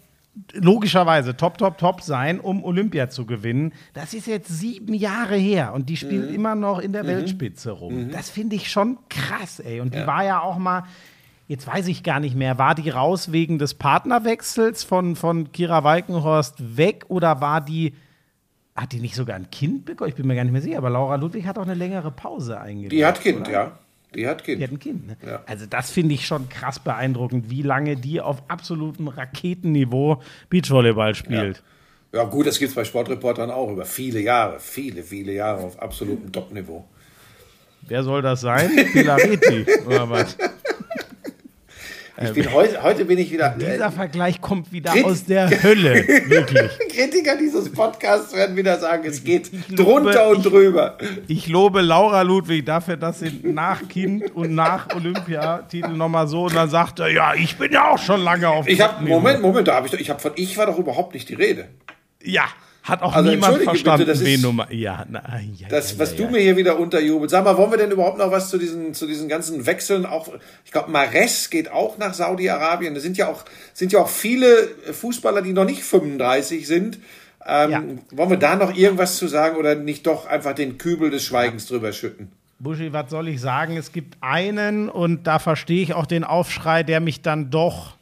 logischerweise 0.54 1.38
top, 1.38 1.58
top, 1.58 1.78
top 1.78 2.02
sein, 2.02 2.40
um 2.40 2.64
Olympia 2.64 3.10
zu 3.10 3.26
gewinnen. 3.26 3.74
Das 3.94 4.14
ist 4.14 4.28
jetzt 4.28 4.50
sieben 4.50 4.94
Jahre 4.94 5.36
her 5.36 5.74
und 5.74 5.90
die 5.90 5.98
spielt 5.98 6.30
mhm. 6.30 6.36
immer 6.36 6.56
noch 6.56 6.80
in 6.80 6.92
der 6.92 7.04
mhm. 7.04 7.08
Weltspitze 7.08 7.72
rum. 7.72 8.06
Mhm. 8.06 8.12
Das 8.12 8.30
finde 8.30 8.56
ich 8.56 8.72
schon 8.72 8.98
krass, 9.10 9.60
ey. 9.60 9.80
Und 9.80 9.94
ja. 9.94 10.02
die 10.02 10.08
war 10.08 10.24
ja 10.24 10.42
auch 10.42 10.58
mal, 10.58 10.86
jetzt 11.48 11.68
weiß 11.68 11.88
ich 11.88 12.04
gar 12.04 12.20
nicht 12.20 12.36
mehr, 12.36 12.58
war 12.58 12.74
die 12.74 12.90
raus 12.90 13.32
wegen 13.32 13.60
des 13.60 13.76
Partnerwechsels 13.76 14.84
von, 14.84 15.16
von 15.16 15.52
Kira 15.52 15.84
Walkenhorst 15.84 16.78
weg 16.78 17.06
oder 17.10 17.40
war 17.42 17.62
die 17.62 17.94
hat 18.76 18.92
die 18.92 19.00
nicht 19.00 19.16
sogar 19.16 19.36
ein 19.36 19.50
Kind 19.52 19.86
bekommen? 19.86 20.10
Ich 20.10 20.16
bin 20.16 20.28
mir 20.28 20.36
gar 20.36 20.44
nicht 20.44 20.54
mehr 20.54 20.62
sicher, 20.62 20.78
aber 20.78 20.90
Laura 20.90 21.16
Ludwig 21.16 21.46
hat 21.46 21.58
auch 21.58 21.64
eine 21.64 21.76
längere 21.76 22.12
Pause 22.12 22.60
eingelegt. 22.60 22.92
Die 22.92 23.06
hat 23.06 23.22
Kind, 23.22 23.42
oder? 23.42 23.52
ja. 23.52 23.80
Die 24.16 24.28
hat 24.28 24.44
Kind. 24.44 24.60
Die 24.60 24.64
hat 24.64 24.72
ein 24.72 24.80
Kind. 24.80 25.08
Ne? 25.08 25.18
Ja. 25.26 25.42
Also 25.46 25.66
das 25.66 25.90
finde 25.90 26.14
ich 26.14 26.26
schon 26.26 26.50
krass 26.50 26.80
beeindruckend, 26.80 27.50
wie 27.50 27.64
lange 27.64 27.96
die 27.96 28.22
auf 28.22 28.44
absolutem 28.48 29.08
Raketenniveau 29.08 30.22
Beachvolleyball 30.50 31.16
spielt. 31.16 31.64
Ja, 32.12 32.20
ja 32.20 32.26
gut, 32.26 32.46
das 32.46 32.60
gibt 32.60 32.70
es 32.70 32.76
bei 32.76 32.86
Sportreportern 32.86 33.50
auch 33.50 33.72
über 33.72 33.86
viele 33.86 34.20
Jahre, 34.20 34.60
viele, 34.60 35.04
viele 35.04 35.34
Jahre 35.34 35.64
auf 35.64 35.80
absolutem 35.82 36.32
Top-Niveau. 36.32 36.86
Wer 37.88 38.04
soll 38.04 38.22
das 38.22 38.42
sein? 38.42 38.72
Pilareti 38.92 39.66
oder 39.86 40.10
was? 40.10 40.38
Ich 42.22 42.34
bin 42.34 42.54
heute, 42.54 42.84
heute 42.84 43.06
bin 43.06 43.18
ich 43.18 43.32
wieder. 43.32 43.56
Dieser 43.58 43.88
äh, 43.88 43.92
Vergleich 43.92 44.40
kommt 44.40 44.72
wieder 44.72 44.92
Krit 44.92 45.06
aus 45.06 45.26
der 45.26 45.50
Hölle, 45.64 45.96
wirklich. 46.28 46.70
Kritiker 46.90 47.36
dieses 47.38 47.72
Podcasts 47.72 48.36
werden 48.36 48.56
wieder 48.56 48.78
sagen, 48.80 49.04
es 49.06 49.24
geht 49.24 49.52
ich 49.52 49.76
drunter 49.76 50.30
und 50.30 50.46
drüber. 50.46 50.98
Ich, 51.28 51.38
ich 51.38 51.48
lobe 51.48 51.82
Laura 51.82 52.22
Ludwig 52.22 52.68
dafür, 52.68 52.98
dass 52.98 53.22
sie 53.22 53.40
nach 53.42 53.88
Kind 53.88 54.36
und 54.36 54.54
nach 54.54 54.94
Olympiatitel 54.96 55.90
nochmal 55.90 56.28
so 56.28 56.44
und 56.44 56.56
dann 56.56 56.70
sagt 56.70 57.00
er, 57.00 57.12
ja, 57.12 57.34
ich 57.34 57.58
bin 57.58 57.72
ja 57.72 57.90
auch 57.90 57.98
schon 57.98 58.22
lange 58.22 58.48
auf 58.48 58.68
Ich 58.68 58.80
habe 58.80 59.04
Moment, 59.04 59.42
Moment, 59.42 59.68
da 59.68 59.76
habe 59.76 59.88
ich, 59.88 59.94
ich 59.94 60.10
habe 60.12 60.20
von 60.20 60.34
ich 60.36 60.56
war 60.56 60.68
doch 60.68 60.78
überhaupt 60.78 61.16
nicht 61.16 61.30
die 61.30 61.36
Rede. 61.36 61.70
Ja, 62.22 62.46
hat 62.84 63.02
auch 63.02 63.14
also, 63.14 63.30
niemand 63.30 63.64
verstanden, 63.64 64.06
bitte, 64.06 64.20
wen 64.26 64.42
Nummer. 64.42 64.72
Ja, 64.72 65.06
na, 65.10 65.24
ja, 65.58 65.70
das, 65.70 65.94
ja, 65.94 66.00
was 66.00 66.12
ja, 66.12 66.18
du 66.18 66.32
mir 66.32 66.42
hier 66.42 66.58
wieder 66.58 66.78
unterjubelst. 66.78 67.32
Sag 67.32 67.46
mal, 67.46 67.58
wollen 67.58 67.72
wir 67.72 67.78
denn 67.78 67.92
überhaupt 67.92 68.18
noch 68.18 68.30
was 68.30 68.50
zu 68.50 68.58
diesen, 68.58 68.94
zu 68.94 69.08
diesen 69.08 69.30
ganzen 69.30 69.66
Wechseln? 69.66 70.06
Auch, 70.06 70.28
ich 70.66 70.72
glaube, 70.72 70.92
Mares 70.92 71.50
geht 71.50 71.72
auch 71.72 71.98
nach 71.98 72.14
Saudi-Arabien. 72.14 72.94
Da 72.94 73.00
sind 73.00 73.18
ja 73.18 73.30
auch, 73.30 73.46
sind 73.74 73.94
ja 73.94 74.00
auch 74.00 74.10
viele 74.10 74.68
Fußballer, 74.92 75.42
die 75.42 75.54
noch 75.54 75.64
nicht 75.64 75.82
35 75.84 76.68
sind. 76.68 77.00
Ähm, 77.46 78.00
wollen 78.12 78.30
wir 78.30 78.38
da 78.38 78.56
noch 78.58 78.76
irgendwas 78.76 79.18
zu 79.18 79.28
sagen 79.28 79.56
oder 79.56 79.76
nicht 79.76 80.06
doch 80.06 80.28
einfach 80.28 80.54
den 80.54 80.78
Kübel 80.78 81.10
des 81.10 81.24
Schweigens 81.24 81.68
drüber 81.68 81.94
schütten? 81.94 82.32
Buschi, 82.60 82.94
was 82.94 83.10
soll 83.10 83.30
ich 83.30 83.42
sagen? 83.42 83.78
Es 83.78 83.92
gibt 83.92 84.18
einen 84.22 84.90
und 84.90 85.28
da 85.28 85.40
verstehe 85.40 85.84
ich 85.84 85.94
auch 85.94 86.06
den 86.06 86.24
Aufschrei, 86.24 86.84
der 86.84 87.00
mich 87.00 87.22
dann 87.22 87.50
doch 87.50 87.98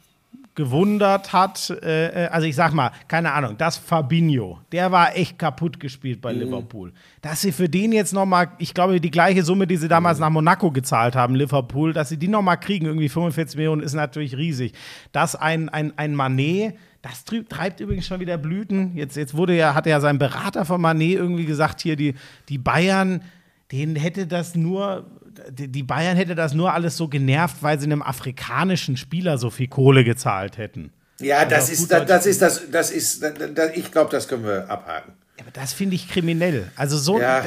gewundert 0.54 1.32
hat, 1.32 1.70
äh, 1.82 2.26
äh, 2.26 2.28
also 2.28 2.46
ich 2.46 2.54
sag 2.54 2.74
mal, 2.74 2.90
keine 3.08 3.32
Ahnung, 3.32 3.56
das 3.56 3.78
Fabinho, 3.78 4.58
der 4.70 4.92
war 4.92 5.16
echt 5.16 5.38
kaputt 5.38 5.80
gespielt 5.80 6.20
bei 6.20 6.32
mhm. 6.32 6.40
Liverpool. 6.40 6.92
Dass 7.22 7.40
sie 7.40 7.52
für 7.52 7.68
den 7.68 7.92
jetzt 7.92 8.12
nochmal, 8.12 8.48
ich 8.58 8.74
glaube, 8.74 9.00
die 9.00 9.10
gleiche 9.10 9.42
Summe, 9.42 9.66
die 9.66 9.76
sie 9.76 9.88
damals 9.88 10.18
mhm. 10.18 10.22
nach 10.22 10.30
Monaco 10.30 10.70
gezahlt 10.70 11.16
haben, 11.16 11.34
Liverpool, 11.34 11.92
dass 11.94 12.10
sie 12.10 12.18
die 12.18 12.28
nochmal 12.28 12.60
kriegen, 12.60 12.86
irgendwie 12.86 13.08
45 13.08 13.56
Millionen, 13.56 13.82
ist 13.82 13.94
natürlich 13.94 14.36
riesig. 14.36 14.74
Dass 15.12 15.36
ein, 15.36 15.70
ein, 15.70 15.96
ein 15.96 16.14
Manet, 16.14 16.74
das 17.00 17.24
treibt 17.24 17.80
übrigens 17.80 18.06
schon 18.06 18.20
wieder 18.20 18.36
Blüten. 18.36 18.94
Jetzt, 18.94 19.16
jetzt 19.16 19.34
wurde 19.34 19.56
ja, 19.56 19.74
hat 19.74 19.86
ja 19.86 20.00
sein 20.00 20.18
Berater 20.18 20.66
von 20.66 20.80
Manet 20.80 21.14
irgendwie 21.14 21.46
gesagt, 21.46 21.80
hier 21.80 21.96
die, 21.96 22.14
die 22.48 22.58
Bayern, 22.58 23.22
denen 23.72 23.96
hätte 23.96 24.26
das 24.26 24.54
nur 24.54 25.06
die 25.50 25.82
Bayern 25.82 26.16
hätte 26.16 26.34
das 26.34 26.54
nur 26.54 26.72
alles 26.72 26.96
so 26.96 27.08
genervt, 27.08 27.56
weil 27.60 27.78
sie 27.78 27.86
einem 27.86 28.02
afrikanischen 28.02 28.96
Spieler 28.96 29.38
so 29.38 29.50
viel 29.50 29.68
Kohle 29.68 30.04
gezahlt 30.04 30.58
hätten. 30.58 30.92
Ja, 31.20 31.38
also 31.38 31.50
das, 31.50 31.70
ist, 31.70 31.92
das, 31.92 32.06
das, 32.06 32.26
ist 32.26 32.42
das, 32.42 32.70
das 32.70 32.90
ist, 32.90 33.22
das, 33.22 33.70
ich 33.74 33.90
glaube, 33.90 34.10
das 34.10 34.26
können 34.28 34.44
wir 34.44 34.68
abhaken. 34.68 35.12
Aber 35.40 35.50
das 35.50 35.72
finde 35.72 35.96
ich 35.96 36.08
kriminell. 36.08 36.70
Also 36.76 36.98
so, 36.98 37.18
ja. 37.18 37.42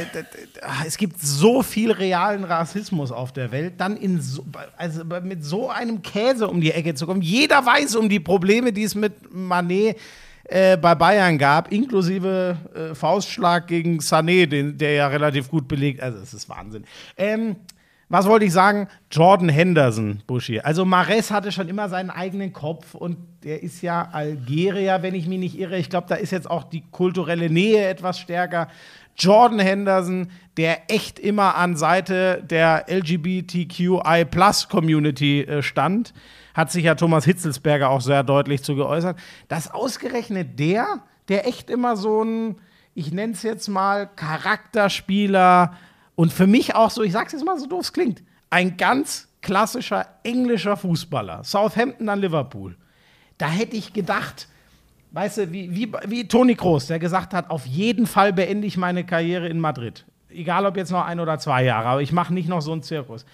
es 0.86 0.98
gibt 0.98 1.22
so 1.22 1.62
viel 1.62 1.92
realen 1.92 2.44
Rassismus 2.44 3.12
auf 3.12 3.32
der 3.32 3.52
Welt, 3.52 3.76
dann 3.78 3.96
in 3.96 4.22
so, 4.22 4.46
also 4.76 5.04
mit 5.24 5.46
so 5.46 5.70
einem 5.70 6.02
Käse 6.02 6.48
um 6.48 6.62
die 6.62 6.72
Ecke 6.72 6.96
zu 6.96 7.06
kommen. 7.06 7.22
Jeder 7.22 7.66
weiß 7.66 7.96
um 7.96 8.10
die 8.10 8.20
Probleme, 8.20 8.74
die 8.74 8.84
es 8.84 8.96
mit 8.96 9.14
Manet 9.34 9.98
äh, 10.46 10.78
bei 10.78 10.94
Bayern 10.96 11.38
gab, 11.38 11.72
inklusive 11.72 12.58
äh, 12.74 12.96
Faustschlag 12.96 13.68
gegen 13.68 14.00
Sané, 14.00 14.46
den, 14.46 14.78
der 14.78 14.94
ja 14.94 15.08
relativ 15.08 15.50
gut 15.50 15.68
belegt. 15.68 16.02
Also 16.02 16.20
es 16.20 16.34
ist 16.34 16.50
Wahnsinn. 16.50 16.86
Ähm, 17.18 17.56
was 18.08 18.28
wollte 18.28 18.45
ich 18.45 18.53
sagen? 18.53 18.88
Jordan 19.12 19.49
Henderson, 19.49 20.22
Buschi. 20.28 20.60
Also 20.60 20.86
Mares 20.86 21.32
hatte 21.32 21.51
schon 21.51 21.68
immer 21.68 21.89
seinen 21.89 22.12
eigenen 22.12 22.53
Kopf 22.53 22.93
und 22.93 23.18
der 23.43 23.64
ist 23.64 23.82
ja 23.82 24.10
Algerier, 24.12 25.01
wenn 25.01 25.16
ich 25.16 25.28
mich 25.28 25.39
nicht 25.39 25.58
irre. 25.58 25.78
Ich 25.78 25.89
glaube, 25.89 26.06
da 26.08 26.14
ist 26.16 26.32
jetzt 26.32 26.49
auch 26.49 26.64
die 26.64 26.84
kulturelle 26.91 27.49
Nähe 27.49 27.88
etwas 27.88 28.20
stärker. 28.20 28.68
Jordan 29.18 29.60
Henderson, 29.60 30.30
der 30.58 30.91
echt 30.91 31.20
immer 31.20 31.56
an 31.56 31.78
Seite 31.78 32.43
der 32.47 32.86
LGBTQI-Plus-Community 32.89 35.41
äh, 35.41 35.64
stand, 35.64 36.14
hat 36.53 36.72
sich 36.72 36.86
ja 36.86 36.95
Thomas 36.95 37.26
Hitzelsberger 37.26 37.89
auch 37.89 37.99
sehr 38.01 38.24
deutlich 38.24 38.64
zu 38.64 38.76
geäußert, 38.76 39.18
dass 39.47 39.72
ausgerechnet 39.72 40.60
der, 40.60 41.01
der 41.28 41.47
echt 41.47 41.70
immer 41.70 41.97
so 41.97 42.24
ein, 42.24 42.56
ich 42.93 43.12
nenne 43.12 43.34
es 43.34 43.43
jetzt 43.43 43.68
mal, 43.68 44.10
Charakterspieler, 44.16 45.74
und 46.16 46.34
für 46.34 46.47
mich 46.47 46.76
auch 46.76 46.89
so, 46.89 47.03
ich 47.03 47.11
sag's 47.11 47.34
jetzt 47.34 47.45
mal 47.45 47.59
so 47.59 47.68
doof 47.68 47.82
es 47.82 47.93
klingt, 47.93 48.24
ein 48.49 48.78
ganz 48.78 49.28
klassischer 49.41 50.07
englischer 50.24 50.76
Fußballer. 50.78 51.43
Southampton 51.43 52.09
an 52.09 52.20
Liverpool. 52.20 52.76
Da 53.38 53.47
hätte 53.47 53.76
ich 53.76 53.93
gedacht, 53.93 54.47
weißt 55.11 55.38
du, 55.38 55.51
wie, 55.51 55.76
wie, 55.76 55.91
wie 56.07 56.28
Toni 56.28 56.55
Kroos, 56.55 56.88
der 56.88 56.99
gesagt 56.99 57.34
hat, 57.34 57.49
auf 57.49 57.66
jeden 57.66 58.07
Fall 58.07 58.34
beende 58.34 58.66
ich 58.66 58.78
meine 58.78 59.05
Karriere 59.05 59.47
in 59.47 59.59
Madrid. 59.59 60.05
Egal 60.30 60.66
ob 60.66 60.78
jetzt 60.78 60.91
noch 60.91 61.05
ein 61.05 61.20
oder 61.20 61.38
zwei 61.38 61.63
Jahre, 61.63 61.88
aber 61.88 62.01
ich 62.01 62.11
mache 62.11 62.34
nicht 62.34 62.49
noch 62.49 62.61
so 62.61 62.72
einen 62.72 62.84
Zirkus. 62.84 63.26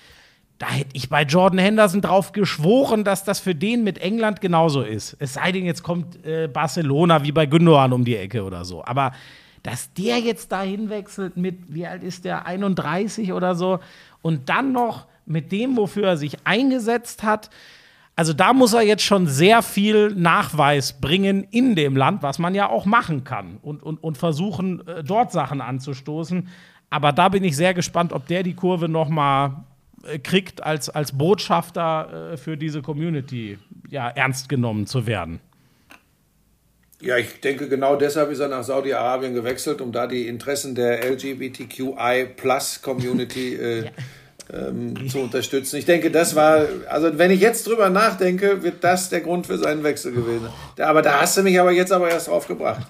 Da 0.58 0.70
hätte 0.70 0.92
ich 0.94 1.10
bei 1.10 1.24
Jordan 1.24 1.58
Henderson 1.58 2.02
drauf 2.02 2.34
geschworen, 2.34 3.04
dass 3.04 3.24
das 3.24 3.40
für 3.40 3.56
den 3.56 3.84
mit 3.84 3.98
England 3.98 4.42
genauso 4.42 4.84
ist. 4.84 5.16
Es 5.18 5.34
sei 5.34 5.52
denn, 5.52 5.66
jetzt 5.66 5.82
kommt 5.82 6.24
äh, 6.24 6.48
Barcelona 6.48 7.24
wie 7.24 7.32
bei 7.32 7.48
Gündogan 7.48 7.94
um 7.94 8.06
die 8.06 8.16
Ecke 8.16 8.44
oder 8.44 8.64
so. 8.64 8.86
Aber 8.86 9.14
dass 9.64 9.94
der 9.94 10.20
jetzt 10.20 10.52
dahin 10.52 10.90
wechselt 10.90 11.38
mit, 11.38 11.74
wie 11.74 11.86
alt 11.86 12.04
ist 12.04 12.26
der, 12.26 12.46
31 12.46 13.34
oder 13.34 13.56
so, 13.56 13.80
und 14.22 14.50
dann 14.50 14.72
noch 14.72 15.08
mit 15.26 15.52
dem, 15.52 15.78
wofür 15.78 16.08
er 16.08 16.18
sich 16.18 16.38
eingesetzt 16.46 17.24
hat, 17.24 17.50
also 18.16 18.34
da 18.34 18.54
muss 18.54 18.74
er 18.74 18.82
jetzt 18.82 19.04
schon 19.04 19.28
sehr 19.28 19.62
viel 19.62 20.14
Nachweis 20.14 20.94
bringen 21.00 21.48
in 21.50 21.76
dem 21.76 21.96
Land, 21.96 22.22
was 22.22 22.40
man 22.40 22.54
ja 22.54 22.70
auch 22.70 22.86
machen 22.86 23.24
kann 23.24 23.58
und, 23.62 23.82
und, 23.82 24.04
und 24.04 24.18
versuchen, 24.18 24.86
äh, 24.88 25.04
dort 25.04 25.32
Sachen 25.32 25.62
anzustoßen. 25.62 26.48
Aber 26.90 27.14
da 27.14 27.30
bin 27.30 27.44
ich 27.44 27.56
sehr 27.56 27.74
gespannt, 27.74 28.12
ob 28.12 28.28
der 28.28 28.44
die 28.44 28.54
Kurve 28.54 28.90
noch 28.90 29.10
mal 29.10 29.64
äh, 30.04 30.20
kriegt, 30.20 30.62
als, 30.62 30.90
als 30.90 31.18
Botschafter 31.18 32.34
äh, 32.34 32.38
für 32.38 32.58
diese 32.58 32.82
Community 32.82 33.58
ja, 33.90 34.10
ernst 34.10 34.50
genommen 34.50 34.86
zu 34.88 35.08
werden. 35.08 35.40
Ja, 37.02 37.18
ich 37.18 37.42
denke, 37.42 37.68
genau 37.68 37.96
deshalb 37.96 38.30
ist 38.32 38.40
er 38.40 38.48
nach 38.48 38.64
Saudi-Arabien 38.64 39.34
gewechselt, 39.34 39.82
um 39.82 39.92
da 39.92 40.06
die 40.08 40.28
Interessen 40.28 40.76
der 40.76 41.04
LGBTQI-Plus-Community 41.12 43.56
äh, 43.56 43.86
ja. 43.86 43.92
ähm, 44.54 45.10
zu 45.10 45.20
unterstützen. 45.20 45.78
Ich 45.78 45.86
denke, 45.86 46.12
das 46.12 46.36
war, 46.36 46.68
also 46.88 47.18
wenn 47.18 47.32
ich 47.32 47.42
jetzt 47.42 47.66
drüber 47.68 47.90
nachdenke, 47.90 48.62
wird 48.64 48.84
das 48.84 49.10
der 49.10 49.22
Grund 49.22 49.48
für 49.48 49.58
seinen 49.58 49.84
Wechsel 49.84 50.12
gewesen. 50.12 50.50
Aber 50.78 51.02
da 51.02 51.22
hast 51.22 51.38
du 51.38 51.44
mich 51.44 51.60
aber 51.60 51.72
jetzt 51.72 51.92
aber 51.92 52.08
erst 52.10 52.28
drauf 52.28 52.48
gebracht. 52.48 52.86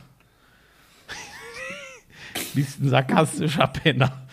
Bist 2.54 2.82
ein 2.82 2.90
sarkastischer 2.90 3.68
Penner 3.68 4.28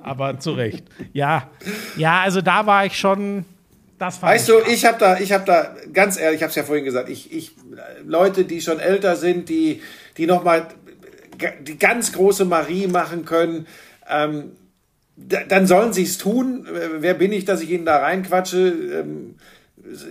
aber 0.00 0.38
zu 0.38 0.52
Recht. 0.52 0.84
Ja, 1.12 1.50
ja, 1.96 2.20
also 2.20 2.40
da 2.40 2.66
war 2.66 2.86
ich 2.86 2.98
schon. 2.98 3.44
Das 3.98 4.20
weißt 4.20 4.48
du, 4.48 4.58
ich 4.70 4.84
habe 4.84 4.98
da, 4.98 5.18
ich 5.18 5.32
habe 5.32 5.44
da, 5.46 5.74
ganz 5.92 6.18
ehrlich, 6.18 6.38
ich 6.38 6.42
habe 6.42 6.50
es 6.50 6.56
ja 6.56 6.64
vorhin 6.64 6.84
gesagt, 6.84 7.08
ich, 7.08 7.32
ich, 7.32 7.52
Leute, 8.04 8.44
die 8.44 8.60
schon 8.60 8.78
älter 8.78 9.16
sind, 9.16 9.48
die, 9.48 9.82
die 10.18 10.26
noch 10.26 10.44
mal 10.44 10.68
die 11.60 11.78
ganz 11.78 12.12
große 12.12 12.44
Marie 12.44 12.86
machen 12.86 13.24
können, 13.24 13.66
ähm, 14.08 14.52
dann 15.16 15.66
sollen 15.66 15.94
sie 15.94 16.02
es 16.02 16.18
tun. 16.18 16.66
Wer 16.98 17.14
bin 17.14 17.32
ich, 17.32 17.46
dass 17.46 17.62
ich 17.62 17.70
ihnen 17.70 17.86
da 17.86 17.98
reinquatsche? 17.98 18.68
Ähm, 18.68 19.36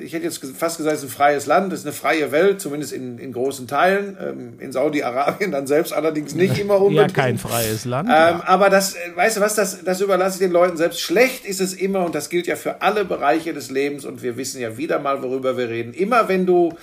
ich 0.02 0.14
hätte 0.14 0.26
jetzt 0.26 0.40
fast 0.58 0.78
gesagt, 0.78 0.98
es 0.98 1.04
ist 1.04 1.10
ein 1.10 1.14
freies 1.14 1.46
Land, 1.46 1.74
es 1.74 1.80
ist 1.80 1.86
eine 1.86 1.94
freie 1.94 2.32
Welt, 2.32 2.62
zumindest 2.62 2.94
in, 2.94 3.18
in 3.18 3.32
großen 3.32 3.68
Teilen. 3.68 4.18
Ähm, 4.22 4.54
in 4.60 4.72
Saudi-Arabien 4.72 5.52
dann 5.52 5.68
selbst 5.68 5.94
allerdings 5.94 6.36
nicht 6.36 6.58
immer 6.58 6.82
unbedingt. 6.82 7.16
Ja, 7.16 7.24
kein 7.24 7.38
freies 7.38 7.86
Land. 7.86 8.10
Ähm, 8.10 8.14
ja. 8.16 8.44
Aber 8.46 8.70
das, 8.70 8.96
weißt 9.16 9.38
du 9.38 9.42
was, 9.42 9.56
das, 9.56 9.84
das 9.84 10.02
überlasse 10.02 10.36
ich 10.36 10.40
den 10.40 10.52
Leuten 10.52 10.78
selbst. 10.78 11.02
Schlecht 11.02 11.46
ist 11.46 11.62
es 11.62 11.74
immer, 11.74 12.06
und 12.06 12.16
das 12.16 12.30
gilt 12.30 12.48
ja 12.48 12.56
für 12.56 12.82
alle 12.82 13.06
Bereiche 13.06 13.54
des 13.54 13.70
Lebens, 13.70 14.06
und 14.06 14.24
wir 14.24 14.38
wissen 14.38 14.62
ja 14.62 14.78
wieder 14.78 15.00
mal, 15.00 15.22
worüber 15.22 15.58
wir 15.58 15.70
reden. 15.70 15.94
Immer 15.94 16.28
wenn 16.28 16.46
du 16.46 16.74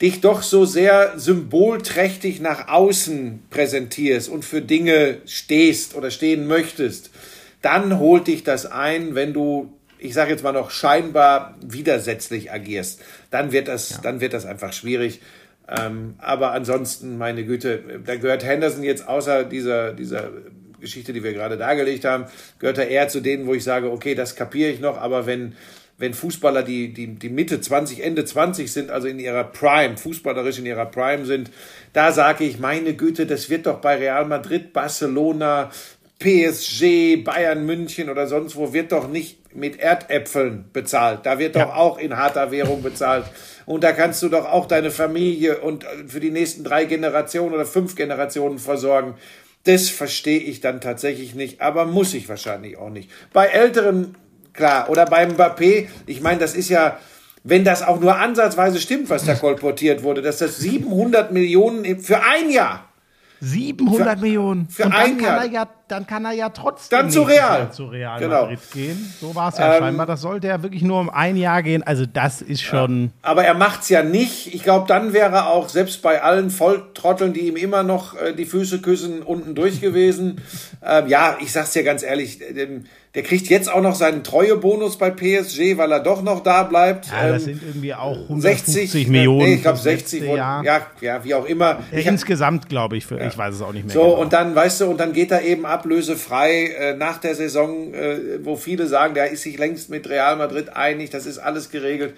dich 0.00 0.20
doch 0.20 0.42
so 0.42 0.64
sehr 0.64 1.18
symbolträchtig 1.18 2.40
nach 2.40 2.68
außen 2.68 3.44
präsentierst 3.50 4.28
und 4.28 4.44
für 4.44 4.60
Dinge 4.60 5.18
stehst 5.26 5.94
oder 5.94 6.10
stehen 6.10 6.46
möchtest, 6.46 7.10
dann 7.60 7.98
holt 7.98 8.26
dich 8.26 8.42
das 8.42 8.66
ein, 8.66 9.14
wenn 9.14 9.32
du 9.32 9.72
ich 10.02 10.14
sage 10.14 10.32
jetzt 10.32 10.42
mal 10.42 10.52
noch, 10.52 10.70
scheinbar 10.70 11.54
widersetzlich 11.64 12.50
agierst, 12.50 13.00
dann 13.30 13.52
wird 13.52 13.68
das, 13.68 13.90
ja. 13.90 13.98
dann 14.02 14.20
wird 14.20 14.32
das 14.32 14.46
einfach 14.46 14.72
schwierig. 14.72 15.20
Ähm, 15.68 16.14
aber 16.18 16.52
ansonsten, 16.52 17.18
meine 17.18 17.44
Güte, 17.44 17.82
da 18.04 18.16
gehört 18.16 18.44
Henderson 18.44 18.82
jetzt 18.82 19.06
außer 19.06 19.44
dieser, 19.44 19.92
dieser 19.92 20.30
Geschichte, 20.80 21.12
die 21.12 21.22
wir 21.22 21.32
gerade 21.32 21.56
dargelegt 21.56 22.04
haben, 22.04 22.24
gehört 22.58 22.78
er 22.78 22.88
eher 22.88 23.08
zu 23.08 23.20
denen, 23.20 23.46
wo 23.46 23.54
ich 23.54 23.62
sage, 23.62 23.90
okay, 23.92 24.16
das 24.16 24.34
kapiere 24.34 24.70
ich 24.70 24.80
noch, 24.80 24.98
aber 24.98 25.24
wenn, 25.26 25.54
wenn 25.98 26.14
Fußballer, 26.14 26.64
die, 26.64 26.92
die, 26.92 27.14
die 27.14 27.28
Mitte 27.28 27.60
20, 27.60 28.02
Ende 28.02 28.24
20 28.24 28.72
sind, 28.72 28.90
also 28.90 29.06
in 29.06 29.20
ihrer 29.20 29.44
Prime, 29.44 29.96
fußballerisch 29.96 30.58
in 30.58 30.66
ihrer 30.66 30.86
Prime 30.86 31.26
sind, 31.26 31.50
da 31.92 32.10
sage 32.10 32.42
ich, 32.42 32.58
meine 32.58 32.94
Güte, 32.94 33.24
das 33.26 33.48
wird 33.50 33.66
doch 33.66 33.80
bei 33.80 33.96
Real 33.96 34.26
Madrid, 34.26 34.72
Barcelona, 34.72 35.70
PSG, 36.22 37.16
Bayern 37.24 37.66
München 37.66 38.08
oder 38.08 38.28
sonst 38.28 38.54
wo 38.54 38.72
wird 38.72 38.92
doch 38.92 39.08
nicht 39.08 39.54
mit 39.56 39.80
Erdäpfeln 39.80 40.66
bezahlt. 40.72 41.26
Da 41.26 41.40
wird 41.40 41.56
ja. 41.56 41.64
doch 41.64 41.74
auch 41.74 41.98
in 41.98 42.16
harter 42.16 42.52
Währung 42.52 42.82
bezahlt. 42.82 43.24
Und 43.66 43.82
da 43.82 43.92
kannst 43.92 44.22
du 44.22 44.28
doch 44.28 44.46
auch 44.46 44.66
deine 44.66 44.92
Familie 44.92 45.58
und 45.58 45.82
äh, 45.82 45.88
für 46.06 46.20
die 46.20 46.30
nächsten 46.30 46.62
drei 46.62 46.84
Generationen 46.84 47.54
oder 47.54 47.66
fünf 47.66 47.96
Generationen 47.96 48.58
versorgen. 48.58 49.14
Das 49.64 49.88
verstehe 49.88 50.38
ich 50.38 50.60
dann 50.60 50.80
tatsächlich 50.80 51.34
nicht, 51.34 51.60
aber 51.60 51.86
muss 51.86 52.14
ich 52.14 52.28
wahrscheinlich 52.28 52.78
auch 52.78 52.90
nicht. 52.90 53.10
Bei 53.32 53.46
Älteren, 53.46 54.16
klar, 54.52 54.90
oder 54.90 55.04
beim 55.06 55.32
Mbappé, 55.32 55.88
ich 56.06 56.20
meine, 56.20 56.38
das 56.38 56.54
ist 56.54 56.68
ja, 56.68 56.98
wenn 57.42 57.64
das 57.64 57.82
auch 57.82 58.00
nur 58.00 58.16
ansatzweise 58.16 58.80
stimmt, 58.80 59.10
was 59.10 59.24
da 59.24 59.34
kolportiert 59.34 60.04
wurde, 60.04 60.22
dass 60.22 60.38
das 60.38 60.58
700 60.58 61.32
Millionen 61.32 62.00
für 62.00 62.22
ein 62.22 62.50
Jahr 62.50 62.92
700 63.42 64.18
für, 64.18 64.24
Millionen. 64.24 64.68
Für 64.68 64.84
und 64.84 64.92
ein 64.92 65.18
Jahr. 65.18 65.68
Dann 65.92 66.06
kann 66.06 66.24
er 66.24 66.32
ja 66.32 66.48
trotzdem 66.48 66.98
dann 66.98 67.10
zu 67.10 67.20
Real. 67.22 67.70
zu 67.70 67.84
Real 67.84 68.18
genau. 68.18 68.42
Madrid 68.42 68.60
gehen. 68.72 69.14
So 69.20 69.34
war 69.34 69.50
es 69.50 69.58
ja 69.58 69.74
ähm, 69.74 69.82
scheinbar. 69.82 70.06
Das 70.06 70.22
sollte 70.22 70.46
ja 70.46 70.62
wirklich 70.62 70.80
nur 70.80 70.98
um 71.00 71.10
ein 71.10 71.36
Jahr 71.36 71.62
gehen. 71.62 71.82
Also 71.82 72.06
das 72.06 72.40
ist 72.40 72.62
schon. 72.62 73.04
Ja. 73.04 73.10
Aber 73.20 73.44
er 73.44 73.52
macht 73.52 73.82
es 73.82 73.90
ja 73.90 74.02
nicht. 74.02 74.54
Ich 74.54 74.62
glaube, 74.62 74.86
dann 74.88 75.12
wäre 75.12 75.34
er 75.34 75.48
auch 75.48 75.68
selbst 75.68 76.00
bei 76.00 76.22
allen 76.22 76.48
Volltrotteln, 76.48 77.34
die 77.34 77.40
ihm 77.40 77.56
immer 77.56 77.82
noch 77.82 78.16
äh, 78.18 78.32
die 78.32 78.46
Füße 78.46 78.80
küssen, 78.80 79.20
unten 79.22 79.54
durch 79.54 79.82
gewesen. 79.82 80.40
ähm, 80.82 81.08
ja, 81.08 81.36
ich 81.40 81.52
sag's 81.52 81.72
dir 81.72 81.84
ganz 81.84 82.02
ehrlich. 82.02 82.40
Ähm, 82.40 82.86
der 83.14 83.22
kriegt 83.22 83.48
jetzt 83.48 83.70
auch 83.70 83.82
noch 83.82 83.94
seinen 83.94 84.24
Treuebonus 84.24 84.96
bei 84.96 85.10
PSG, 85.10 85.76
weil 85.76 85.92
er 85.92 86.00
doch 86.00 86.22
noch 86.22 86.40
da 86.42 86.62
bleibt. 86.62 87.08
Ja, 87.08 87.28
das 87.28 87.42
ähm, 87.42 87.54
sind 87.54 87.62
irgendwie 87.62 87.92
auch 87.92 88.16
160 88.16 88.90
60, 88.90 89.08
Millionen. 89.08 89.38
Nee, 89.38 89.54
ich 89.56 89.62
glaube 89.62 89.78
60. 89.78 90.28
Und, 90.28 90.36
ja, 90.38 90.62
ja, 91.02 91.22
wie 91.22 91.34
auch 91.34 91.44
immer. 91.44 91.80
Ich 91.92 92.06
Insgesamt 92.06 92.70
glaube 92.70 92.96
ich, 92.96 93.04
für, 93.04 93.18
ja. 93.18 93.26
ich 93.26 93.36
weiß 93.36 93.56
es 93.56 93.60
auch 93.60 93.74
nicht 93.74 93.84
mehr. 93.84 93.92
So, 93.92 94.00
genau. 94.00 94.14
und 94.14 94.32
dann, 94.32 94.54
weißt 94.54 94.80
du, 94.80 94.86
und 94.86 94.98
dann 94.98 95.12
geht 95.12 95.30
er 95.30 95.42
eben 95.42 95.66
ablösefrei 95.82 96.66
äh, 96.66 96.94
nach 96.94 97.18
der 97.18 97.34
Saison, 97.34 97.92
äh, 97.94 98.44
wo 98.44 98.56
viele 98.56 98.86
sagen, 98.86 99.14
der 99.14 99.30
ist 99.30 99.42
sich 99.42 99.58
längst 99.58 99.90
mit 99.90 100.08
Real 100.08 100.36
Madrid 100.36 100.70
einig, 100.70 101.10
das 101.10 101.26
ist 101.26 101.38
alles 101.38 101.70
geregelt. 101.70 102.14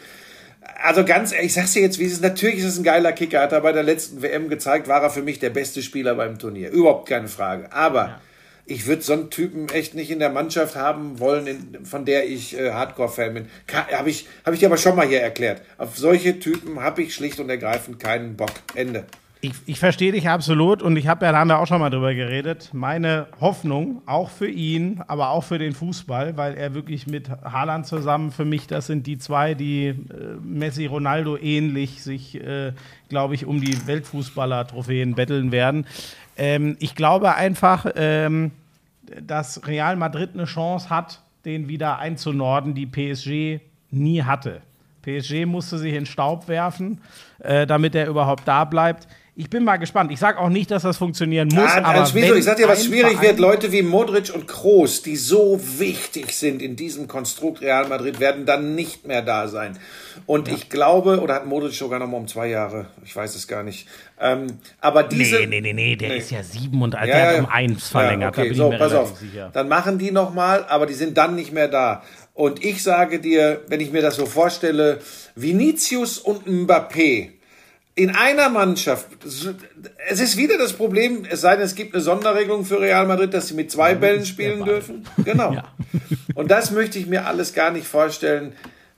Also 0.82 1.04
ganz 1.04 1.32
ehrlich, 1.32 1.46
ich 1.46 1.54
sag's 1.54 1.72
dir 1.72 1.82
jetzt, 1.82 1.98
wie 1.98 2.04
es 2.04 2.12
ist. 2.12 2.22
Natürlich 2.22 2.58
ist 2.58 2.64
es 2.64 2.78
ein 2.78 2.84
geiler 2.84 3.12
Kicker. 3.12 3.40
Hat 3.40 3.52
er 3.52 3.60
bei 3.60 3.72
der 3.72 3.82
letzten 3.82 4.22
WM 4.22 4.48
gezeigt, 4.48 4.88
war 4.88 5.02
er 5.02 5.10
für 5.10 5.22
mich 5.22 5.38
der 5.38 5.50
beste 5.50 5.82
Spieler 5.82 6.14
beim 6.14 6.38
Turnier. 6.38 6.70
Überhaupt 6.70 7.08
keine 7.08 7.28
Frage. 7.28 7.70
Aber 7.70 8.04
ja 8.04 8.20
ich 8.66 8.86
würde 8.86 9.02
so 9.02 9.12
einen 9.12 9.30
Typen 9.30 9.68
echt 9.68 9.94
nicht 9.94 10.10
in 10.10 10.18
der 10.18 10.30
Mannschaft 10.30 10.76
haben 10.76 11.20
wollen, 11.20 11.46
in, 11.46 11.84
von 11.84 12.04
der 12.04 12.28
ich 12.28 12.58
äh, 12.58 12.70
Hardcore-Fan 12.72 13.34
bin. 13.34 13.48
Habe 13.72 14.10
ich, 14.10 14.26
hab 14.44 14.54
ich 14.54 14.60
dir 14.60 14.66
aber 14.66 14.78
schon 14.78 14.96
mal 14.96 15.06
hier 15.06 15.20
erklärt. 15.20 15.62
Auf 15.76 15.98
solche 15.98 16.38
Typen 16.38 16.80
habe 16.80 17.02
ich 17.02 17.14
schlicht 17.14 17.40
und 17.40 17.50
ergreifend 17.50 18.00
keinen 18.00 18.36
Bock. 18.36 18.52
Ende. 18.74 19.04
Ich, 19.44 19.52
ich 19.66 19.78
verstehe 19.78 20.10
dich 20.10 20.26
absolut 20.26 20.80
und 20.80 20.96
ich 20.96 21.06
habe 21.06 21.26
ja, 21.26 21.32
da 21.32 21.40
haben 21.40 21.48
wir 21.48 21.58
auch 21.58 21.66
schon 21.66 21.78
mal 21.78 21.90
drüber 21.90 22.14
geredet, 22.14 22.70
meine 22.72 23.26
Hoffnung, 23.42 24.00
auch 24.06 24.30
für 24.30 24.48
ihn, 24.48 25.02
aber 25.06 25.28
auch 25.28 25.44
für 25.44 25.58
den 25.58 25.74
Fußball, 25.74 26.38
weil 26.38 26.54
er 26.54 26.72
wirklich 26.72 27.06
mit 27.06 27.28
Haaland 27.28 27.86
zusammen, 27.86 28.32
für 28.32 28.46
mich, 28.46 28.66
das 28.66 28.86
sind 28.86 29.06
die 29.06 29.18
zwei, 29.18 29.52
die 29.52 29.88
äh, 29.88 29.94
Messi, 30.42 30.86
Ronaldo 30.86 31.36
ähnlich 31.36 32.02
sich, 32.02 32.42
äh, 32.42 32.72
glaube 33.10 33.34
ich, 33.34 33.44
um 33.44 33.60
die 33.60 33.86
Weltfußballer-Trophäen 33.86 35.14
betteln 35.14 35.52
werden. 35.52 35.86
Ähm, 36.38 36.78
ich 36.80 36.94
glaube 36.94 37.34
einfach, 37.34 37.84
ähm, 37.96 38.50
dass 39.20 39.66
Real 39.66 39.96
Madrid 39.96 40.30
eine 40.32 40.46
Chance 40.46 40.88
hat, 40.88 41.20
den 41.44 41.68
wieder 41.68 41.98
einzunorden, 41.98 42.74
die 42.74 42.86
PSG 42.86 43.60
nie 43.90 44.22
hatte. 44.22 44.62
PSG 45.02 45.44
musste 45.44 45.76
sich 45.76 45.92
in 45.92 46.06
Staub 46.06 46.48
werfen, 46.48 47.02
äh, 47.40 47.66
damit 47.66 47.94
er 47.94 48.08
überhaupt 48.08 48.48
da 48.48 48.64
bleibt. 48.64 49.06
Ich 49.36 49.50
bin 49.50 49.64
mal 49.64 49.78
gespannt. 49.78 50.12
Ich 50.12 50.20
sage 50.20 50.38
auch 50.38 50.48
nicht, 50.48 50.70
dass 50.70 50.84
das 50.84 50.96
funktionieren 50.96 51.48
muss. 51.48 51.74
Ja, 51.74 51.84
aber 51.84 52.06
Schmieso, 52.06 52.34
ich 52.34 52.44
sage 52.44 52.62
dir, 52.62 52.68
was 52.68 52.84
schwierig 52.84 53.20
wird. 53.20 53.40
Leute 53.40 53.72
wie 53.72 53.82
Modric 53.82 54.32
und 54.32 54.46
Kroos, 54.46 55.02
die 55.02 55.16
so 55.16 55.60
wichtig 55.78 56.32
sind 56.32 56.62
in 56.62 56.76
diesem 56.76 57.08
Konstrukt 57.08 57.60
Real 57.60 57.88
Madrid, 57.88 58.20
werden 58.20 58.46
dann 58.46 58.76
nicht 58.76 59.08
mehr 59.08 59.22
da 59.22 59.48
sein. 59.48 59.76
Und 60.26 60.46
ja. 60.46 60.54
ich 60.54 60.68
glaube, 60.68 61.20
oder 61.20 61.34
hat 61.34 61.46
Modric 61.46 61.74
sogar 61.74 61.98
noch 61.98 62.06
mal 62.06 62.18
um 62.18 62.28
zwei 62.28 62.46
Jahre? 62.46 62.86
Ich 63.04 63.16
weiß 63.16 63.34
es 63.34 63.48
gar 63.48 63.64
nicht. 63.64 63.88
Ähm, 64.20 64.46
aber 64.80 65.02
diese. 65.02 65.40
Nee, 65.40 65.46
nee, 65.46 65.60
nee, 65.60 65.72
nee, 65.72 65.96
der 65.96 66.10
nee. 66.10 66.18
ist 66.18 66.30
ja 66.30 66.44
sieben 66.44 66.80
und 66.80 66.94
ja, 66.94 67.04
der 67.04 67.28
hat 67.28 67.38
um 67.40 67.46
eins 67.46 67.88
verlängert. 67.88 68.36
Ja, 68.36 68.42
okay, 68.44 68.54
so, 68.54 68.70
pass 68.70 68.92
auf. 68.92 69.18
Sicher. 69.18 69.50
Dann 69.52 69.66
machen 69.66 69.98
die 69.98 70.12
noch 70.12 70.32
mal, 70.32 70.64
aber 70.68 70.86
die 70.86 70.94
sind 70.94 71.18
dann 71.18 71.34
nicht 71.34 71.52
mehr 71.52 71.66
da. 71.66 72.04
Und 72.34 72.64
ich 72.64 72.84
sage 72.84 73.18
dir, 73.18 73.62
wenn 73.66 73.80
ich 73.80 73.90
mir 73.90 74.02
das 74.02 74.14
so 74.14 74.26
vorstelle, 74.26 75.00
Vinicius 75.34 76.18
und 76.18 76.46
Mbappé, 76.46 77.30
in 77.96 78.10
einer 78.10 78.48
Mannschaft, 78.48 79.06
es 79.24 80.20
ist 80.20 80.36
wieder 80.36 80.58
das 80.58 80.72
Problem, 80.72 81.24
es 81.30 81.42
sei 81.42 81.54
denn, 81.54 81.64
es 81.64 81.76
gibt 81.76 81.94
eine 81.94 82.02
Sonderregelung 82.02 82.64
für 82.64 82.80
Real 82.80 83.06
Madrid, 83.06 83.32
dass 83.32 83.48
sie 83.48 83.54
mit 83.54 83.70
zwei 83.70 83.94
Bällen 83.94 84.26
spielen 84.26 84.64
dürfen. 84.64 85.06
Genau. 85.24 85.52
Ja. 85.52 85.72
Und 86.34 86.50
das 86.50 86.72
möchte 86.72 86.98
ich 86.98 87.06
mir 87.06 87.26
alles 87.26 87.54
gar 87.54 87.70
nicht 87.70 87.86
vorstellen. 87.86 88.54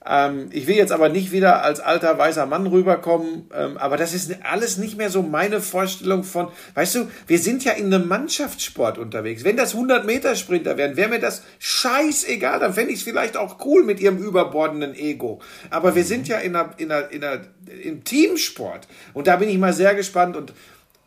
Ähm, 0.07 0.49
ich 0.51 0.67
will 0.67 0.75
jetzt 0.75 0.91
aber 0.91 1.09
nicht 1.09 1.31
wieder 1.31 1.63
als 1.63 1.79
alter 1.79 2.17
weißer 2.17 2.45
Mann 2.45 2.65
rüberkommen, 2.65 3.49
ähm, 3.53 3.77
aber 3.77 3.97
das 3.97 4.13
ist 4.13 4.31
alles 4.43 4.77
nicht 4.77 4.97
mehr 4.97 5.09
so 5.09 5.21
meine 5.21 5.59
Vorstellung 5.59 6.23
von, 6.23 6.47
weißt 6.75 6.95
du, 6.95 7.11
wir 7.27 7.39
sind 7.39 7.65
ja 7.65 7.73
in 7.73 7.93
einem 7.93 8.07
Mannschaftssport 8.07 8.97
unterwegs. 8.97 9.43
Wenn 9.43 9.57
das 9.57 9.75
100-Meter-Sprinter 9.75 10.77
wären, 10.77 10.95
wäre 10.95 11.09
mir 11.09 11.19
das 11.19 11.43
scheißegal, 11.59 12.59
dann 12.59 12.73
fände 12.73 12.93
ich 12.93 12.99
es 12.99 13.03
vielleicht 13.03 13.35
auch 13.35 13.65
cool 13.65 13.83
mit 13.83 13.99
ihrem 13.99 14.17
überbordenden 14.17 14.95
Ego. 14.95 15.41
Aber 15.69 15.95
wir 15.95 16.05
sind 16.05 16.27
ja 16.27 16.37
in 16.37 16.55
einer, 16.55 16.73
in 16.77 16.91
einer, 16.91 17.11
in 17.11 17.23
einer, 17.23 17.41
im 17.83 18.03
Teamsport 18.05 18.87
und 19.13 19.27
da 19.27 19.35
bin 19.35 19.49
ich 19.49 19.57
mal 19.57 19.73
sehr 19.73 19.93
gespannt 19.93 20.37
und 20.37 20.53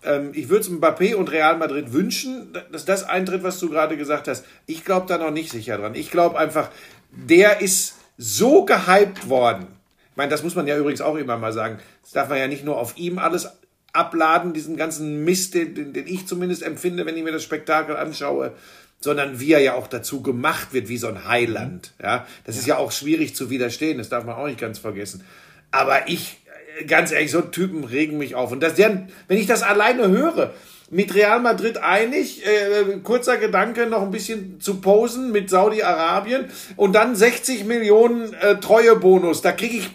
ähm, 0.03 0.33
ich 0.35 0.51
würde 0.51 0.63
es 0.63 0.71
Mbappé 0.71 1.15
und 1.15 1.31
Real 1.31 1.57
Madrid 1.57 1.93
wünschen, 1.95 2.53
dass 2.71 2.85
das 2.85 3.05
eintritt, 3.05 3.43
was 3.43 3.59
du 3.59 3.71
gerade 3.71 3.97
gesagt 3.97 4.29
hast. 4.29 4.45
Ich 4.67 4.85
glaube 4.85 5.07
da 5.09 5.17
noch 5.17 5.31
nicht 5.31 5.51
sicher 5.51 5.79
dran. 5.79 5.95
Ich 5.95 6.11
glaube 6.11 6.39
einfach, 6.39 6.69
der 7.11 7.61
ist 7.61 7.95
so 8.23 8.67
gehypt 8.67 9.31
worden. 9.31 9.67
Ich 10.11 10.17
meine, 10.17 10.31
das 10.31 10.43
muss 10.43 10.55
man 10.55 10.67
ja 10.67 10.77
übrigens 10.77 11.01
auch 11.01 11.17
immer 11.17 11.39
mal 11.39 11.55
sagen. 11.55 11.79
Das 12.03 12.13
darf 12.13 12.29
man 12.29 12.39
ja 12.39 12.49
nicht 12.49 12.65
nur 12.65 12.79
auf 12.79 12.99
ihm 12.99 13.19
alles 13.19 13.49
abladen, 13.95 14.53
diesen 14.53 14.77
ganzen 14.77 15.25
Mist, 15.25 15.55
den, 15.55 15.95
den 15.95 16.07
ich 16.07 16.27
zumindest 16.27 16.63
empfinde, 16.63 17.07
wenn 17.07 17.17
ich 17.17 17.25
mir 17.25 17.33
das 17.33 17.43
Spektakel 17.43 17.97
anschaue, 17.97 18.53
sondern 19.01 19.41
wie 19.41 19.53
er 19.53 19.61
ja 19.61 19.75
auch 19.75 19.87
dazu 19.87 20.23
gemacht 20.23 20.75
wird, 20.75 20.89
wie 20.89 20.99
so 20.99 21.09
ein 21.09 21.27
Heiland. 21.27 21.93
Ja, 22.01 22.27
das 22.45 22.57
ja. 22.57 22.61
ist 22.61 22.67
ja 22.67 22.77
auch 22.77 22.93
schwierig 22.93 23.35
zu 23.35 23.49
widerstehen, 23.49 23.97
das 23.97 24.11
darf 24.11 24.25
man 24.25 24.37
auch 24.37 24.47
nicht 24.47 24.61
ganz 24.61 24.79
vergessen. 24.79 25.25
Aber 25.71 26.07
ich, 26.09 26.43
ganz 26.87 27.13
ehrlich, 27.13 27.31
so 27.31 27.41
Typen 27.41 27.85
regen 27.85 28.19
mich 28.19 28.35
auf. 28.35 28.53
Und 28.53 28.61
das, 28.61 28.77
wenn 28.77 29.09
ich 29.29 29.47
das 29.47 29.63
alleine 29.63 30.09
höre, 30.09 30.53
mit 30.91 31.15
Real 31.15 31.41
Madrid 31.41 31.79
einig. 31.79 32.45
Äh, 32.45 32.99
kurzer 33.03 33.39
Gedanke, 33.39 33.87
noch 33.87 34.03
ein 34.03 34.11
bisschen 34.11 34.61
zu 34.61 34.81
posen 34.81 35.33
mit 35.33 35.49
Saudi-Arabien 35.49 36.47
und 36.77 36.93
dann 36.93 37.17
60 37.17 37.65
Millionen 37.65 38.35
äh, 38.35 38.57
Treuebonus. 38.57 39.41
Da 39.41 39.53
kriege 39.53 39.79
ich, 39.79 39.91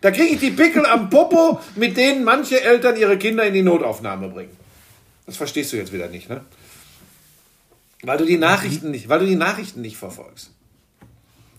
da 0.00 0.10
kriege 0.10 0.34
ich 0.34 0.40
die 0.40 0.50
Pickel 0.50 0.84
am 0.84 1.08
Popo, 1.08 1.60
mit 1.76 1.96
denen 1.96 2.24
manche 2.24 2.62
Eltern 2.62 2.96
ihre 2.96 3.16
Kinder 3.16 3.44
in 3.44 3.54
die 3.54 3.62
Notaufnahme 3.62 4.28
bringen. 4.28 4.56
Das 5.26 5.36
verstehst 5.36 5.72
du 5.72 5.76
jetzt 5.76 5.92
wieder 5.92 6.08
nicht, 6.08 6.28
ne? 6.28 6.42
Weil 8.02 8.18
du 8.18 8.26
die 8.26 8.36
Nachrichten 8.36 8.90
nicht, 8.90 9.08
weil 9.08 9.20
du 9.20 9.26
die 9.26 9.36
Nachrichten 9.36 9.80
nicht 9.80 9.96
verfolgst. 9.96 10.50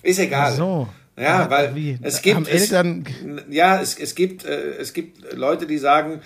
Ist 0.03 0.19
egal. 0.19 0.51
Ach 0.51 0.57
so. 0.57 0.87
Ja, 1.17 1.49
weil 1.49 1.73
Wie? 1.75 1.97
es 2.01 2.21
gibt 2.21 2.47
Eltern 2.47 3.05
es, 3.07 3.43
ja 3.49 3.81
es, 3.81 3.97
es 3.97 4.15
gibt 4.15 4.43
äh, 4.43 4.75
es 4.77 4.93
gibt 4.93 5.33
Leute, 5.33 5.65
die 5.65 5.77
sagen, 5.77 6.21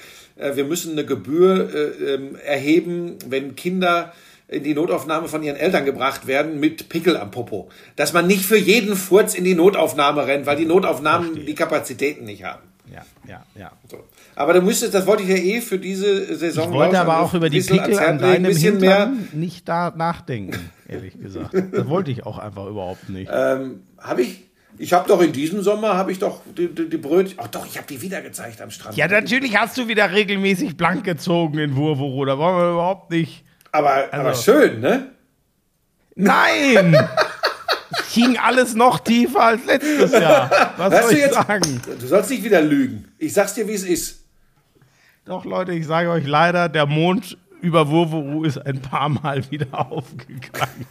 wir 0.55 0.65
müssen 0.65 0.93
eine 0.93 1.05
Gebühr 1.05 1.73
äh, 1.73 2.13
ähm, 2.13 2.35
erheben, 2.35 3.17
wenn 3.27 3.55
Kinder 3.55 4.13
in 4.47 4.63
die 4.63 4.73
Notaufnahme 4.73 5.27
von 5.27 5.43
ihren 5.43 5.55
Eltern 5.55 5.85
gebracht 5.85 6.25
werden 6.25 6.59
mit 6.59 6.89
Pickel 6.89 7.17
am 7.17 7.31
Popo. 7.31 7.69
Dass 7.95 8.13
man 8.13 8.25
nicht 8.25 8.43
für 8.43 8.57
jeden 8.57 8.95
Furz 8.95 9.35
in 9.35 9.43
die 9.43 9.53
Notaufnahme 9.53 10.25
rennt, 10.25 10.45
weil 10.45 10.57
die 10.57 10.65
Notaufnahmen 10.65 11.27
Verstehe. 11.27 11.45
die 11.45 11.55
Kapazitäten 11.55 12.25
nicht 12.25 12.43
haben. 12.43 12.63
Ja, 12.91 13.05
ja, 13.27 13.45
ja. 13.55 13.71
So. 13.87 14.03
Aber 14.35 14.53
du 14.53 14.61
müsstest, 14.61 14.95
das 14.95 15.05
wollte 15.05 15.21
ich 15.21 15.29
ja 15.29 15.35
eh 15.35 15.61
für 15.61 15.77
diese 15.77 16.35
Saison. 16.35 16.69
Ich 16.69 16.75
wollte 16.75 16.99
aber 16.99 17.19
auch 17.19 17.35
über 17.35 17.49
die 17.49 17.61
Pickel 17.61 17.99
an 17.99 18.17
deinem 18.17 18.55
Hintern 18.55 18.79
mehr 18.79 19.13
nicht 19.33 19.69
da 19.69 19.93
nachdenken, 19.95 20.71
ehrlich 20.87 21.19
gesagt. 21.19 21.53
Das 21.53 21.87
wollte 21.87 22.09
ich 22.09 22.25
auch 22.25 22.39
einfach 22.39 22.65
überhaupt 22.65 23.09
nicht. 23.09 23.29
Ähm, 23.31 23.81
Habe 23.99 24.23
ich 24.23 24.48
ich 24.77 24.93
habe 24.93 25.07
doch 25.07 25.21
in 25.21 25.31
diesem 25.31 25.61
Sommer 25.61 25.95
habe 25.95 26.11
ich 26.11 26.19
doch 26.19 26.41
die, 26.57 26.73
die, 26.73 26.89
die 26.89 26.97
Brötchen. 26.97 27.37
Ach 27.41 27.47
doch, 27.47 27.65
ich 27.65 27.77
habe 27.77 27.87
die 27.87 28.01
wieder 28.01 28.21
gezeigt 28.21 28.61
am 28.61 28.71
Strand. 28.71 28.95
Ja, 28.95 29.07
natürlich 29.07 29.57
hast 29.57 29.77
du 29.77 29.87
wieder 29.87 30.11
regelmäßig 30.11 30.77
blank 30.77 31.03
gezogen 31.03 31.57
in 31.57 31.75
Wurvoro. 31.75 32.25
Da 32.25 32.37
wollen 32.37 32.57
wir 32.57 32.71
überhaupt 32.71 33.11
nicht. 33.11 33.43
Aber, 33.71 33.91
also, 33.91 34.15
aber 34.15 34.33
schön, 34.35 34.79
ne? 34.79 35.11
Nein! 36.15 36.93
es 37.91 38.13
ging 38.13 38.37
alles 38.37 38.75
noch 38.75 38.99
tiefer 38.99 39.41
als 39.41 39.65
letztes 39.65 40.11
Jahr. 40.11 40.49
Was 40.77 40.93
weißt 40.93 41.03
soll 41.03 41.13
ich 41.13 41.19
jetzt, 41.19 41.33
sagen? 41.33 41.81
Du 41.99 42.07
sollst 42.07 42.29
nicht 42.29 42.43
wieder 42.43 42.61
lügen. 42.61 43.11
Ich 43.17 43.33
sag's 43.33 43.53
dir, 43.53 43.67
wie 43.67 43.73
es 43.73 43.83
ist. 43.83 44.23
Doch, 45.25 45.45
Leute, 45.45 45.73
ich 45.73 45.85
sage 45.85 46.09
euch 46.09 46.25
leider, 46.25 46.69
der 46.69 46.85
Mond 46.85 47.37
über 47.61 47.89
Wurvuru 47.89 48.43
ist 48.43 48.57
ein 48.57 48.81
paar 48.81 49.09
Mal 49.09 49.49
wieder 49.51 49.67
aufgegangen. 49.91 50.85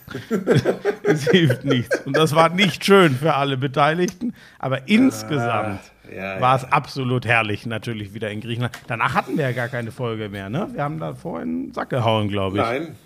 es 1.02 1.28
hilft 1.28 1.64
nichts. 1.64 2.00
Und 2.04 2.16
das 2.16 2.34
war 2.34 2.48
nicht 2.50 2.84
schön 2.84 3.14
für 3.14 3.34
alle 3.34 3.56
Beteiligten, 3.56 4.34
aber 4.58 4.88
insgesamt 4.88 5.80
ah, 5.80 6.14
ja, 6.14 6.40
war 6.40 6.56
es 6.56 6.64
absolut 6.64 7.26
herrlich, 7.26 7.66
natürlich 7.66 8.14
wieder 8.14 8.30
in 8.30 8.40
Griechenland. 8.40 8.78
Danach 8.86 9.14
hatten 9.14 9.36
wir 9.36 9.44
ja 9.44 9.52
gar 9.52 9.68
keine 9.68 9.90
Folge 9.92 10.28
mehr, 10.28 10.48
ne? 10.50 10.68
Wir 10.72 10.82
haben 10.82 10.98
da 10.98 11.14
vorhin 11.14 11.48
einen 11.48 11.72
Sack 11.72 11.90
gehauen, 11.90 12.28
glaube 12.28 12.58
ich. 12.58 12.62
Nein, 12.62 12.96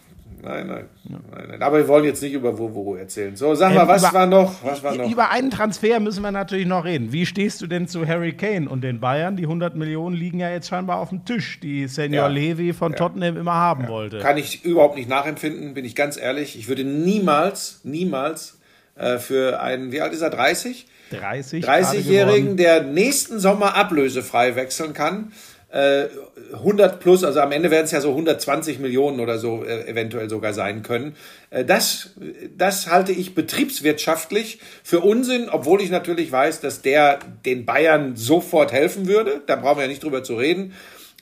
Nein, 0.44 0.66
nein, 0.66 0.84
ja. 1.04 1.18
nein, 1.30 1.48
nein, 1.50 1.62
Aber 1.62 1.78
wir 1.78 1.86
wollen 1.86 2.04
jetzt 2.04 2.20
nicht 2.20 2.32
über 2.32 2.58
Wurvuru 2.58 2.96
erzählen. 2.96 3.36
So, 3.36 3.54
sag 3.54 3.74
mal, 3.74 3.86
was 3.86 4.02
über, 4.02 4.12
war 4.12 4.26
noch? 4.26 4.64
Was 4.64 4.82
war 4.82 4.96
noch? 4.96 5.08
Über 5.08 5.30
einen 5.30 5.50
Transfer 5.50 6.00
müssen 6.00 6.22
wir 6.22 6.32
natürlich 6.32 6.66
noch 6.66 6.84
reden. 6.84 7.12
Wie 7.12 7.26
stehst 7.26 7.62
du 7.62 7.68
denn 7.68 7.86
zu 7.86 8.08
Harry 8.08 8.32
Kane 8.32 8.68
und 8.68 8.82
den 8.82 8.98
Bayern? 8.98 9.36
Die 9.36 9.44
100 9.44 9.76
Millionen 9.76 10.16
liegen 10.16 10.40
ja 10.40 10.50
jetzt 10.50 10.66
scheinbar 10.66 10.98
auf 10.98 11.10
dem 11.10 11.24
Tisch, 11.24 11.60
die 11.60 11.86
Senior 11.86 12.24
ja. 12.24 12.26
Levy 12.26 12.72
von 12.72 12.90
ja. 12.90 12.98
Tottenham 12.98 13.36
immer 13.36 13.54
haben 13.54 13.86
wollte. 13.86 14.18
Kann 14.18 14.36
ich 14.36 14.64
überhaupt 14.64 14.96
nicht 14.96 15.08
nachempfinden, 15.08 15.74
bin 15.74 15.84
ich 15.84 15.94
ganz 15.94 16.16
ehrlich. 16.16 16.58
Ich 16.58 16.66
würde 16.66 16.82
niemals, 16.82 17.80
niemals 17.84 18.58
äh, 18.96 19.18
für 19.18 19.60
einen, 19.60 19.92
wie 19.92 20.00
alt 20.00 20.12
ist 20.12 20.22
er, 20.22 20.30
30? 20.30 20.86
30. 21.12 21.64
30-Jährigen, 21.64 22.56
der 22.56 22.82
nächsten 22.82 23.38
Sommer 23.38 23.76
ablösefrei 23.76 24.56
wechseln 24.56 24.92
kann 24.92 25.30
100 25.72 26.92
äh, 26.92 26.96
plus, 26.98 27.24
also 27.24 27.40
am 27.40 27.50
Ende 27.50 27.70
werden 27.70 27.86
es 27.86 27.92
ja 27.92 28.02
so 28.02 28.10
120 28.10 28.78
Millionen 28.78 29.20
oder 29.20 29.38
so 29.38 29.64
äh, 29.64 29.88
eventuell 29.88 30.28
sogar 30.28 30.52
sein 30.52 30.82
können. 30.82 31.16
Äh, 31.48 31.64
das, 31.64 32.10
das 32.56 32.90
halte 32.90 33.12
ich 33.12 33.34
betriebswirtschaftlich 33.34 34.60
für 34.84 35.00
Unsinn, 35.00 35.48
obwohl 35.48 35.80
ich 35.80 35.90
natürlich 35.90 36.30
weiß, 36.30 36.60
dass 36.60 36.82
der 36.82 37.20
den 37.46 37.64
Bayern 37.64 38.16
sofort 38.16 38.70
helfen 38.70 39.08
würde. 39.08 39.40
Da 39.46 39.56
brauchen 39.56 39.78
wir 39.78 39.84
ja 39.84 39.88
nicht 39.88 40.04
drüber 40.04 40.22
zu 40.22 40.34
reden. 40.34 40.74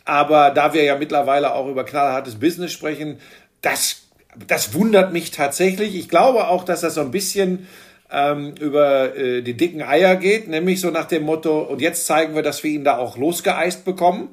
Aber 0.05 0.51
da 0.51 0.75
wir 0.75 0.83
ja 0.83 0.99
mittlerweile 0.99 1.55
auch 1.55 1.69
über 1.69 1.85
knallhartes 1.85 2.41
Business 2.41 2.73
sprechen, 2.73 3.21
das, 3.63 4.03
das 4.49 4.75
wundert 4.75 5.13
mich 5.13 5.31
tatsächlich. 5.31 5.95
Ich 5.95 6.09
glaube 6.09 6.49
auch, 6.49 6.65
dass 6.65 6.81
das 6.81 6.95
so 6.95 7.03
ein 7.03 7.13
bisschen 7.13 7.69
ähm, 8.11 8.55
über 8.61 9.17
äh, 9.17 9.43
die 9.43 9.57
dicken 9.57 9.83
Eier 9.83 10.17
geht, 10.17 10.49
nämlich 10.49 10.81
so 10.81 10.91
nach 10.91 11.07
dem 11.07 11.25
Motto, 11.25 11.61
und 11.61 11.81
jetzt 11.81 12.07
zeigen 12.07 12.35
wir, 12.35 12.43
dass 12.43 12.63
wir 12.65 12.71
ihn 12.71 12.85
da 12.85 12.99
auch 12.99 13.17
losgeeist 13.17 13.85
bekommen. 13.85 14.29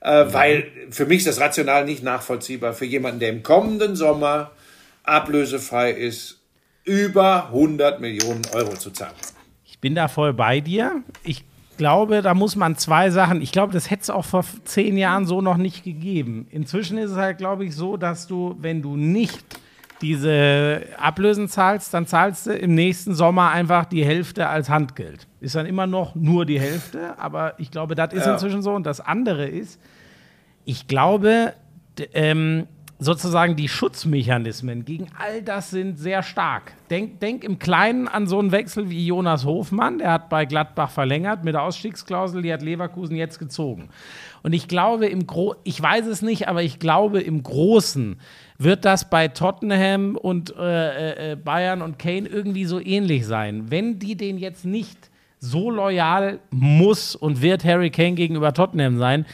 Äh. 0.00 0.26
Weil 0.32 0.68
für 0.90 1.06
mich 1.06 1.18
ist 1.18 1.26
das 1.26 1.40
rational 1.40 1.84
nicht 1.84 2.02
nachvollziehbar 2.02 2.72
für 2.72 2.84
jemanden, 2.84 3.20
der 3.20 3.30
im 3.30 3.42
kommenden 3.42 3.96
Sommer 3.96 4.52
ablösefrei 5.02 5.90
ist, 5.90 6.40
über 6.84 7.46
100 7.46 8.00
Millionen 8.00 8.42
Euro 8.52 8.74
zu 8.74 8.90
zahlen. 8.90 9.14
Ich 9.64 9.80
bin 9.80 9.94
da 9.94 10.08
voll 10.08 10.32
bei 10.32 10.60
dir. 10.60 11.02
Ich 11.24 11.44
glaube, 11.76 12.22
da 12.22 12.34
muss 12.34 12.56
man 12.56 12.76
zwei 12.76 13.10
Sachen. 13.10 13.42
Ich 13.42 13.52
glaube, 13.52 13.72
das 13.72 13.90
hätte 13.90 14.02
es 14.02 14.10
auch 14.10 14.24
vor 14.24 14.44
zehn 14.64 14.96
Jahren 14.96 15.26
so 15.26 15.40
noch 15.40 15.56
nicht 15.56 15.84
gegeben. 15.84 16.46
Inzwischen 16.50 16.98
ist 16.98 17.10
es 17.10 17.16
halt, 17.16 17.38
glaube 17.38 17.64
ich, 17.64 17.74
so, 17.74 17.96
dass 17.96 18.26
du, 18.26 18.56
wenn 18.60 18.82
du 18.82 18.96
nicht 18.96 19.44
diese 20.02 20.82
Ablösen 20.98 21.48
zahlst, 21.48 21.94
dann 21.94 22.06
zahlst 22.06 22.46
du 22.46 22.52
im 22.52 22.74
nächsten 22.74 23.14
Sommer 23.14 23.50
einfach 23.50 23.86
die 23.86 24.04
Hälfte 24.04 24.48
als 24.48 24.68
Handgeld. 24.68 25.26
Ist 25.40 25.54
dann 25.54 25.66
immer 25.66 25.86
noch 25.86 26.14
nur 26.14 26.44
die 26.44 26.60
Hälfte, 26.60 27.18
aber 27.18 27.54
ich 27.58 27.70
glaube, 27.70 27.94
das 27.94 28.12
ist 28.12 28.26
ja. 28.26 28.34
inzwischen 28.34 28.62
so. 28.62 28.72
Und 28.72 28.84
das 28.84 29.00
andere 29.00 29.46
ist, 29.46 29.80
ich 30.64 30.86
glaube, 30.88 31.54
ähm, 32.12 32.66
sozusagen 32.98 33.56
die 33.56 33.68
Schutzmechanismen 33.68 34.84
gegen 34.84 35.08
all 35.18 35.42
das 35.42 35.70
sind 35.70 35.98
sehr 35.98 36.22
stark. 36.22 36.72
Denk, 36.88 37.20
denk 37.20 37.44
im 37.44 37.58
Kleinen 37.58 38.08
an 38.08 38.26
so 38.26 38.38
einen 38.38 38.52
Wechsel 38.52 38.88
wie 38.88 39.06
Jonas 39.06 39.44
Hofmann, 39.44 39.98
der 39.98 40.12
hat 40.12 40.28
bei 40.30 40.46
Gladbach 40.46 40.90
verlängert 40.90 41.44
mit 41.44 41.54
der 41.54 41.62
Ausstiegsklausel, 41.62 42.42
die 42.42 42.52
hat 42.52 42.62
Leverkusen 42.62 43.16
jetzt 43.16 43.38
gezogen. 43.38 43.90
Und 44.42 44.54
ich 44.54 44.66
glaube 44.66 45.06
im 45.06 45.26
Gro 45.26 45.56
ich 45.64 45.80
weiß 45.80 46.06
es 46.06 46.22
nicht, 46.22 46.48
aber 46.48 46.62
ich 46.62 46.78
glaube 46.78 47.20
im 47.20 47.42
Großen 47.42 48.18
wird 48.58 48.84
das 48.84 49.10
bei 49.10 49.28
Tottenham 49.28 50.16
und 50.16 50.54
äh, 50.56 51.32
äh, 51.32 51.36
Bayern 51.36 51.82
und 51.82 51.98
Kane 51.98 52.28
irgendwie 52.28 52.64
so 52.64 52.80
ähnlich 52.80 53.26
sein. 53.26 53.70
Wenn 53.70 53.98
die 53.98 54.16
den 54.16 54.38
jetzt 54.38 54.64
nicht 54.64 55.10
so 55.38 55.70
loyal 55.70 56.40
muss 56.50 57.14
und 57.14 57.42
wird 57.42 57.64
Harry 57.64 57.90
Kane 57.90 58.14
gegenüber 58.14 58.52
Tottenham 58.54 58.98
sein, 58.98 59.26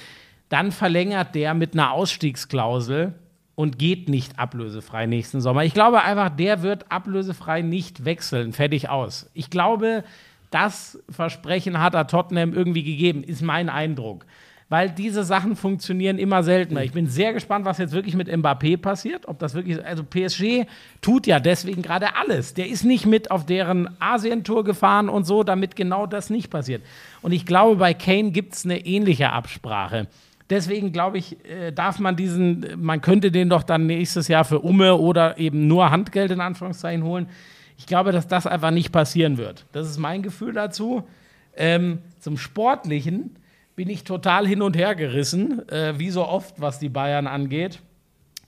dann 0.49 0.73
verlängert 0.73 1.35
der 1.35 1.55
mit 1.55 1.75
einer 1.75 1.93
Ausstiegsklausel 1.93 3.15
und 3.55 3.79
geht 3.79 4.09
nicht 4.09 4.39
ablösefrei 4.39 5.07
nächsten 5.07 5.41
Sommer. 5.41 5.65
Ich 5.65 5.75
glaube 5.75 6.03
einfach, 6.03 6.31
der 6.31 6.63
wird 6.63 6.91
ablösefrei 6.91 7.63
nicht 7.63 8.05
wechseln. 8.05 8.53
Fertig 8.53 8.89
aus. 8.89 9.31
Ich 9.35 9.51
glaube, 9.51 10.05
das 10.51 10.99
Versprechen 11.09 11.81
hat 11.81 11.95
er 11.95 12.07
Tottenham 12.07 12.53
irgendwie 12.53 12.83
gegeben, 12.83 13.23
ist 13.23 13.43
mein 13.43 13.69
Eindruck. 13.69 14.27
Weil 14.73 14.89
diese 14.89 15.23
Sachen 15.23 15.55
funktionieren 15.55 16.17
immer 16.17 16.43
seltener. 16.43 16.83
Ich 16.83 16.93
bin 16.93 17.07
sehr 17.07 17.35
gespannt, 17.35 17.67
was 17.67 17.77
jetzt 17.77 17.93
wirklich 17.93 18.15
mit 18.15 18.31
Mbappé 18.31 18.79
passiert. 18.79 19.29
Ob 19.29 19.39
das 19.39 19.53
wirklich, 19.53 19.85
also 19.85 20.03
PSG 20.03 20.65
tut 21.03 21.27
ja 21.27 21.41
deswegen 21.41 21.83
gerade 21.83 22.17
alles. 22.17 22.55
Der 22.55 22.71
ist 22.71 22.83
nicht 22.83 23.05
mit 23.05 23.31
auf 23.31 23.45
deren 23.45 23.91
Asientour 24.01 24.65
gefahren 24.65 25.11
und 25.11 25.27
so, 25.27 25.43
damit 25.43 25.77
genau 25.77 26.07
das 26.07 26.31
nicht 26.31 26.49
passiert. 26.49 26.83
Und 27.21 27.33
ich 27.33 27.45
glaube, 27.45 27.77
bei 27.77 27.93
Kane 27.93 28.31
gibt 28.31 28.55
es 28.55 28.65
eine 28.65 28.87
ähnliche 28.87 29.29
Absprache. 29.29 30.07
Deswegen 30.49 30.91
glaube 30.91 31.19
ich, 31.19 31.37
äh, 31.45 31.71
darf 31.73 31.99
man 31.99 32.17
diesen, 32.17 32.65
man 32.79 33.03
könnte 33.03 33.31
den 33.31 33.51
doch 33.51 33.65
dann 33.65 33.85
nächstes 33.87 34.27
Jahr 34.27 34.47
für 34.47 34.61
Umme 34.61 34.95
oder 34.95 35.37
eben 35.37 35.67
nur 35.67 35.91
Handgeld 35.91 36.31
in 36.31 36.41
Anführungszeichen 36.41 37.05
holen. 37.05 37.29
Ich 37.77 37.85
glaube, 37.85 38.11
dass 38.11 38.27
das 38.27 38.47
einfach 38.47 38.71
nicht 38.71 38.91
passieren 38.91 39.37
wird. 39.37 39.67
Das 39.73 39.87
ist 39.87 39.99
mein 39.99 40.23
Gefühl 40.23 40.55
dazu. 40.55 41.07
Ähm, 41.55 41.99
zum 42.21 42.39
Sportlichen 42.39 43.37
bin 43.75 43.89
ich 43.89 44.05
total 44.05 44.47
hin 44.47 44.63
und 44.63 44.77
her 44.77 44.95
gerissen, 44.95 45.69
äh, 45.69 45.99
wie 45.99 46.11
so 46.11 46.27
oft, 46.27 46.61
was 46.61 46.79
die 46.79 46.89
Bayern 46.89 47.27
angeht. 47.27 47.81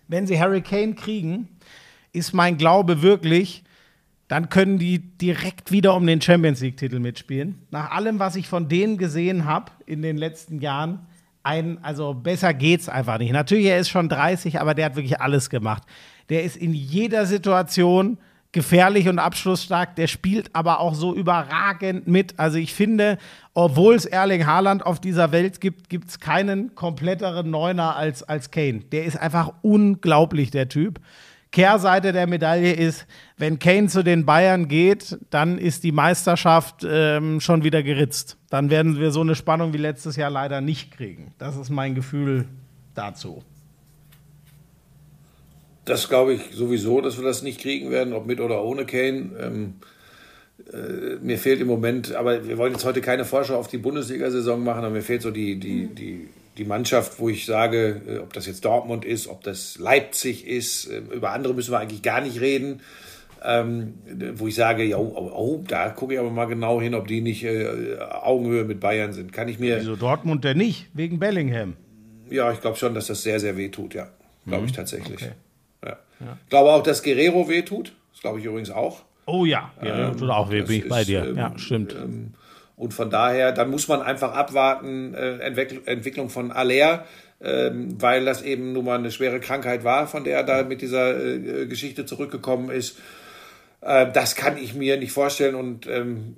Wenn 0.09 0.27
sie 0.27 0.39
Harry 0.39 0.61
Kane 0.61 0.95
kriegen, 0.95 1.49
ist 2.12 2.35
mein 2.35 2.57
Glaube 2.59 3.03
wirklich, 3.03 3.64
dann 4.29 4.49
können 4.49 4.79
die 4.79 4.99
direkt 4.99 5.70
wieder 5.70 5.95
um 5.95 6.07
den 6.07 6.20
Champions 6.20 6.61
League-Titel 6.61 6.99
mitspielen. 6.99 7.59
Nach 7.70 7.91
allem, 7.91 8.18
was 8.18 8.37
ich 8.37 8.49
von 8.49 8.68
denen 8.68 8.99
gesehen 8.99 9.45
habe 9.45 9.72
in 9.87 10.03
den 10.03 10.16
letzten 10.16 10.61
Jahren, 10.61 11.07
ein, 11.43 11.83
also 11.85 12.14
besser 12.14 12.55
geht's 12.55 12.89
einfach 12.89 13.18
nicht. 13.18 13.33
Natürlich, 13.33 13.66
er 13.66 13.79
ist 13.79 13.91
schon 13.91 14.09
30, 14.09 14.61
aber 14.61 14.75
der 14.75 14.87
hat 14.87 14.97
wirklich 14.97 15.20
alles 15.20 15.51
gemacht. 15.51 15.83
Der 16.31 16.43
ist 16.43 16.57
in 16.57 16.72
jeder 16.72 17.27
Situation 17.27 18.16
gefährlich 18.55 19.09
und 19.09 19.18
abschlussstark. 19.18 19.96
Der 19.96 20.07
spielt 20.07 20.55
aber 20.55 20.80
auch 20.80 20.94
so 20.94 21.14
überragend 21.14 22.07
mit. 22.07 22.38
Also 22.38 22.57
ich 22.57 22.72
finde, 22.72 23.18
obwohl 23.52 23.94
es 23.94 24.07
Erling 24.07 24.46
Haaland 24.46 24.86
auf 24.86 25.00
dieser 25.00 25.32
Welt 25.32 25.61
gibt, 25.61 25.90
gibt 25.90 26.09
es 26.09 26.20
keinen 26.20 26.74
kompletteren 26.74 27.50
Neuner 27.50 27.96
als, 27.96 28.22
als 28.22 28.50
Kane. 28.50 28.80
Der 28.92 29.05
ist 29.05 29.20
einfach 29.20 29.52
unglaublich, 29.61 30.50
der 30.50 30.70
Typ. 30.70 31.00
Kehrseite 31.50 32.12
der 32.12 32.26
Medaille 32.26 32.72
ist, 32.72 33.07
wenn 33.36 33.59
Kane 33.59 33.88
zu 33.88 34.02
den 34.02 34.24
Bayern 34.24 34.66
geht, 34.66 35.18
dann 35.30 35.59
ist 35.59 35.84
die 35.84 35.92
Meisterschaft 35.92 36.86
ähm, 36.88 37.40
schon 37.40 37.62
wieder 37.62 37.82
geritzt. 37.82 38.38
Dann 38.50 38.70
werden 38.70 38.98
wir 38.98 39.11
so 39.11 39.20
eine 39.20 39.34
Spannung 39.34 39.72
wie 39.72 39.78
letztes 39.78 40.16
Jahr 40.16 40.30
leider 40.30 40.61
nicht 40.61 40.90
kriegen. 40.96 41.32
Das 41.38 41.57
ist 41.57 41.70
mein 41.70 41.94
Gefühl 41.94 42.46
dazu. 42.94 43.44
Das 45.85 46.09
glaube 46.09 46.35
ich 46.35 46.41
sowieso, 46.53 47.01
dass 47.01 47.18
wir 47.18 47.24
das 47.24 47.43
nicht 47.43 47.61
kriegen 47.61 47.91
werden, 47.91 48.14
ob 48.14 48.26
mit 48.26 48.41
oder 48.41 48.64
ohne 48.64 48.87
Kane. 48.87 49.30
Ähm, 49.39 49.74
äh, 50.72 51.16
mir 51.20 51.39
fehlt 51.39 51.61
im 51.61 51.66
Moment, 51.66 52.14
aber 52.14 52.47
wir 52.47 52.57
wollen 52.59 52.72
jetzt 52.72 52.85
heute 52.85 53.01
keine 53.01 53.24
Vorschau 53.24 53.57
auf 53.57 53.68
die 53.68 53.78
Bundesliga-Saison 53.78 54.62
machen, 54.62 54.85
aber 54.85 54.95
mir 54.95 55.03
fehlt 55.03 55.22
so 55.22 55.30
die, 55.30 55.59
die, 55.59 55.89
die, 55.89 56.28
die 56.57 56.64
Mannschaft, 56.64 57.18
wo 57.18 57.28
ich 57.28 57.45
sage, 57.45 58.01
äh, 58.09 58.18
ob 58.18 58.32
das 58.32 58.47
jetzt 58.47 58.64
Dortmund 58.64 59.05
ist, 59.05 59.26
ob 59.26 59.43
das 59.43 59.78
Leipzig 59.78 60.47
ist, 60.47 60.87
äh, 60.87 61.03
über 61.12 61.32
andere 61.32 61.55
müssen 61.55 61.72
wir 61.72 61.80
eigentlich 61.80 62.03
gar 62.03 62.20
nicht 62.20 62.41
reden. 62.41 62.80
Ähm, 63.47 63.95
wo 64.37 64.47
ich 64.47 64.55
sage, 64.55 64.85
ja, 64.85 64.97
oh, 64.97 65.30
oh, 65.35 65.62
da 65.68 65.91
gucke 65.91 66.14
ich 66.14 66.18
aber 66.18 66.30
mal 66.30 66.47
genau 66.47 66.80
hin, 66.80 66.95
ob 66.95 67.07
die 67.07 67.20
nicht 67.20 67.45
äh, 67.45 67.99
Augenhöhe 67.99 68.64
mit 68.64 68.80
Bayern 68.80 69.12
sind. 69.12 69.35
Kann 69.35 69.49
ich 69.49 69.59
mir. 69.59 69.80
Wieso 69.80 69.97
Dortmund 69.97 70.45
denn 70.45 70.57
nicht? 70.57 70.89
Wegen 70.95 71.18
Bellingham? 71.18 71.76
Ja, 72.30 72.51
ich 72.53 72.62
glaube 72.62 72.78
schon, 72.78 72.95
dass 72.95 73.09
das 73.09 73.22
sehr, 73.22 73.41
sehr 73.41 73.59
weh 73.59 73.68
tut, 73.68 73.93
ja. 73.93 74.09
Glaube 74.47 74.62
mhm. 74.62 74.68
ich 74.68 74.72
tatsächlich. 74.72 75.22
Okay. 75.22 75.32
Ja. 75.85 75.99
ja. 76.20 76.39
Ich 76.43 76.51
glaube 76.51 76.72
auch, 76.72 76.82
dass 76.82 77.03
Guerrero 77.03 77.49
wehtut. 77.49 77.93
Das 78.12 78.20
glaube 78.20 78.39
ich 78.41 78.45
übrigens 78.45 78.70
auch. 78.70 79.03
Oh 79.26 79.45
ja, 79.45 79.72
Guerrero 79.80 80.11
ähm, 80.12 80.16
tut 80.16 80.30
auch 80.30 80.51
weh, 80.51 80.62
bin 80.62 80.76
ich 80.78 80.89
bei 80.89 81.05
dir. 81.05 81.24
Ähm, 81.24 81.37
ja, 81.37 81.53
stimmt. 81.57 81.95
Ähm, 81.95 82.35
und 82.76 82.93
von 82.93 83.11
daher, 83.11 83.53
dann 83.53 83.70
muss 83.70 83.89
man 83.89 84.03
einfach 84.03 84.32
abwarten, 84.35 85.14
äh, 85.14 85.39
Entwick 85.39 85.87
Entwicklung 85.87 86.28
von 86.28 86.51
Aller, 86.51 87.05
ähm, 87.41 88.01
weil 88.01 88.24
das 88.24 88.43
eben 88.43 88.72
nun 88.72 88.85
mal 88.85 88.99
eine 88.99 89.11
schwere 89.11 89.41
Krankheit 89.41 89.85
war, 89.85 90.07
von 90.07 90.24
der 90.24 90.39
er 90.39 90.45
da 90.45 90.62
mit 90.64 90.82
dieser 90.82 91.16
äh, 91.16 91.66
Geschichte 91.66 92.05
zurückgekommen 92.05 92.70
ist. 92.70 92.99
Äh, 93.80 94.11
das 94.12 94.35
kann 94.35 94.57
ich 94.57 94.74
mir 94.74 94.97
nicht 94.97 95.12
vorstellen 95.12 95.55
und 95.55 95.87
ähm, 95.87 96.37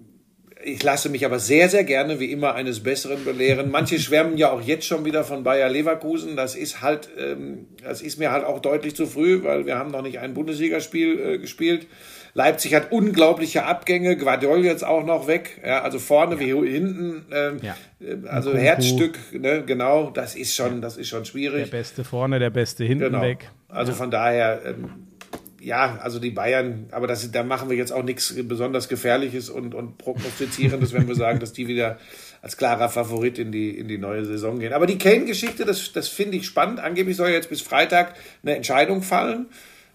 ich 0.66 0.82
lasse 0.82 1.08
mich 1.08 1.24
aber 1.24 1.38
sehr, 1.38 1.68
sehr 1.68 1.84
gerne 1.84 2.18
wie 2.18 2.32
immer 2.32 2.54
eines 2.54 2.82
Besseren 2.82 3.24
belehren. 3.24 3.70
Manche 3.70 3.98
schwärmen 4.00 4.36
ja 4.36 4.50
auch 4.50 4.60
jetzt 4.60 4.84
schon 4.84 5.04
wieder 5.04 5.24
von 5.24 5.44
Bayer 5.44 5.68
Leverkusen. 5.68 6.36
Das 6.36 6.56
ist 6.56 6.82
halt, 6.82 7.08
ähm, 7.18 7.68
das 7.82 8.02
ist 8.02 8.18
mir 8.18 8.32
halt 8.32 8.44
auch 8.44 8.60
deutlich 8.60 8.96
zu 8.96 9.06
früh, 9.06 9.44
weil 9.44 9.66
wir 9.66 9.78
haben 9.78 9.90
noch 9.92 10.02
nicht 10.02 10.18
ein 10.18 10.34
Bundesligaspiel 10.34 11.20
äh, 11.20 11.38
gespielt. 11.38 11.86
Leipzig 12.34 12.74
hat 12.74 12.92
unglaubliche 12.92 13.64
Abgänge, 13.64 14.16
Guardiol 14.16 14.62
jetzt 14.62 14.84
auch 14.84 15.06
noch 15.06 15.26
weg, 15.26 15.62
ja, 15.64 15.80
also 15.82 15.98
vorne 15.98 16.34
ja. 16.34 16.40
wie 16.40 16.68
hinten, 16.68 17.24
ähm, 17.32 17.60
ja. 17.62 17.76
Äh, 17.98 18.28
also 18.28 18.50
Kunku. 18.50 18.62
Herzstück, 18.62 19.18
ne, 19.32 19.62
genau, 19.64 20.10
das 20.10 20.34
ist 20.34 20.54
schon, 20.54 20.82
das 20.82 20.98
ist 20.98 21.08
schon 21.08 21.24
schwierig. 21.24 21.70
Der 21.70 21.78
Beste 21.78 22.04
vorne, 22.04 22.38
der 22.38 22.50
Beste 22.50 22.84
hinten 22.84 23.04
genau. 23.04 23.22
weg. 23.22 23.48
Also 23.68 23.92
von 23.92 24.10
daher, 24.10 24.60
ähm, 24.66 25.06
ja, 25.66 25.98
also 26.00 26.20
die 26.20 26.30
Bayern, 26.30 26.86
aber 26.92 27.08
das, 27.08 27.28
da 27.32 27.42
machen 27.42 27.68
wir 27.68 27.76
jetzt 27.76 27.92
auch 27.92 28.04
nichts 28.04 28.32
besonders 28.44 28.88
Gefährliches 28.88 29.50
und, 29.50 29.74
und 29.74 29.98
Prognostizierendes, 29.98 30.92
wenn 30.92 31.08
wir 31.08 31.16
sagen, 31.16 31.40
dass 31.40 31.52
die 31.52 31.66
wieder 31.66 31.98
als 32.40 32.56
klarer 32.56 32.88
Favorit 32.88 33.36
in 33.40 33.50
die, 33.50 33.76
in 33.76 33.88
die 33.88 33.98
neue 33.98 34.24
Saison 34.24 34.60
gehen. 34.60 34.72
Aber 34.72 34.86
die 34.86 34.96
Kane-Geschichte, 34.96 35.64
das, 35.64 35.92
das 35.92 36.06
finde 36.06 36.36
ich 36.36 36.46
spannend. 36.46 36.78
Angeblich 36.78 37.16
soll 37.16 37.30
jetzt 37.30 37.48
bis 37.48 37.62
Freitag 37.62 38.14
eine 38.44 38.54
Entscheidung 38.54 39.02
fallen. 39.02 39.46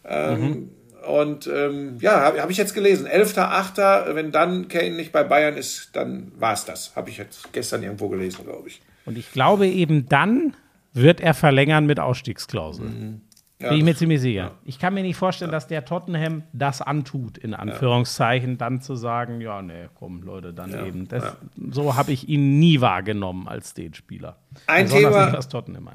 Ähm, 0.03 0.41
mhm. 0.41 0.69
Und 1.07 1.47
ähm, 1.47 1.95
ja, 2.01 2.19
habe 2.19 2.41
hab 2.41 2.49
ich 2.49 2.57
jetzt 2.57 2.73
gelesen. 2.73 3.07
11.8., 3.07 4.13
wenn 4.13 4.33
dann 4.33 4.67
Kane 4.67 4.91
nicht 4.91 5.13
bei 5.13 5.23
Bayern 5.23 5.55
ist, 5.55 5.91
dann 5.93 6.33
war 6.37 6.51
es 6.51 6.65
das. 6.65 6.97
Habe 6.97 7.09
ich 7.09 7.17
jetzt 7.17 7.53
gestern 7.53 7.81
irgendwo 7.81 8.09
gelesen, 8.09 8.43
glaube 8.43 8.67
ich. 8.67 8.81
Und 9.05 9.17
ich 9.17 9.31
glaube, 9.31 9.67
eben 9.67 10.09
dann 10.09 10.53
wird 10.91 11.21
er 11.21 11.33
verlängern 11.33 11.85
mit 11.85 12.01
Ausstiegsklauseln. 12.01 12.99
Mhm. 12.99 13.21
Ja, 13.61 13.69
Bin 13.69 13.77
ich 13.77 13.83
mir 13.83 13.95
ziemlich 13.95 14.21
sicher. 14.21 14.41
Ja. 14.41 14.51
Ich 14.65 14.79
kann 14.79 14.93
mir 14.93 15.03
nicht 15.03 15.15
vorstellen, 15.15 15.51
ja. 15.51 15.57
dass 15.57 15.67
der 15.67 15.85
Tottenham 15.85 16.43
das 16.51 16.81
antut, 16.81 17.37
in 17.37 17.53
Anführungszeichen, 17.53 18.57
dann 18.57 18.81
zu 18.81 18.95
sagen, 18.95 19.41
ja, 19.41 19.61
nee, 19.61 19.87
komm, 19.95 20.23
Leute, 20.23 20.53
dann 20.53 20.73
eben. 20.85 21.07
Das, 21.07 21.35
so 21.71 21.95
habe 21.95 22.11
ich 22.11 22.27
ihn 22.27 22.59
nie 22.59 22.81
wahrgenommen 22.81 23.47
als 23.47 23.73
den 23.73 23.93
Spieler. 23.93 24.37
Ein 24.67 24.87
Thema, 24.87 25.39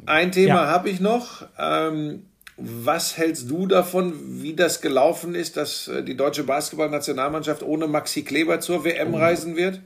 ein 0.06 0.32
Thema 0.32 0.66
habe 0.68 0.90
ich 0.90 1.00
noch. 1.00 1.46
Ähm, 1.58 2.22
was 2.58 3.18
hältst 3.18 3.50
du 3.50 3.66
davon, 3.66 4.14
wie 4.42 4.54
das 4.54 4.80
gelaufen 4.80 5.34
ist, 5.34 5.58
dass 5.58 5.88
äh, 5.88 6.02
die 6.02 6.16
deutsche 6.16 6.44
Basketballnationalmannschaft 6.44 7.62
ohne 7.62 7.86
Maxi 7.86 8.22
Kleber 8.22 8.60
zur 8.60 8.84
WM 8.84 9.12
oh. 9.12 9.18
reisen 9.18 9.56
wird? 9.56 9.82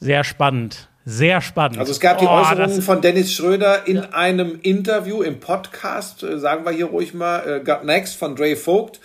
Sehr 0.00 0.24
spannend. 0.24 0.88
Sehr 1.06 1.42
spannend. 1.42 1.78
Also 1.78 1.92
es 1.92 2.00
gab 2.00 2.18
die 2.18 2.24
oh, 2.24 2.30
Äußerungen 2.30 2.80
von 2.80 3.02
Dennis 3.02 3.32
Schröder 3.32 3.86
in 3.86 3.96
ja. 3.96 4.08
einem 4.12 4.58
Interview 4.62 5.22
im 5.22 5.38
Podcast, 5.38 6.22
äh, 6.22 6.38
sagen 6.38 6.64
wir 6.64 6.72
hier 6.72 6.86
ruhig 6.86 7.12
mal, 7.12 7.40
äh, 7.40 7.60
Got 7.62 7.84
Next 7.84 8.16
von 8.16 8.34
Dre 8.34 8.56
Vogt, 8.56 9.00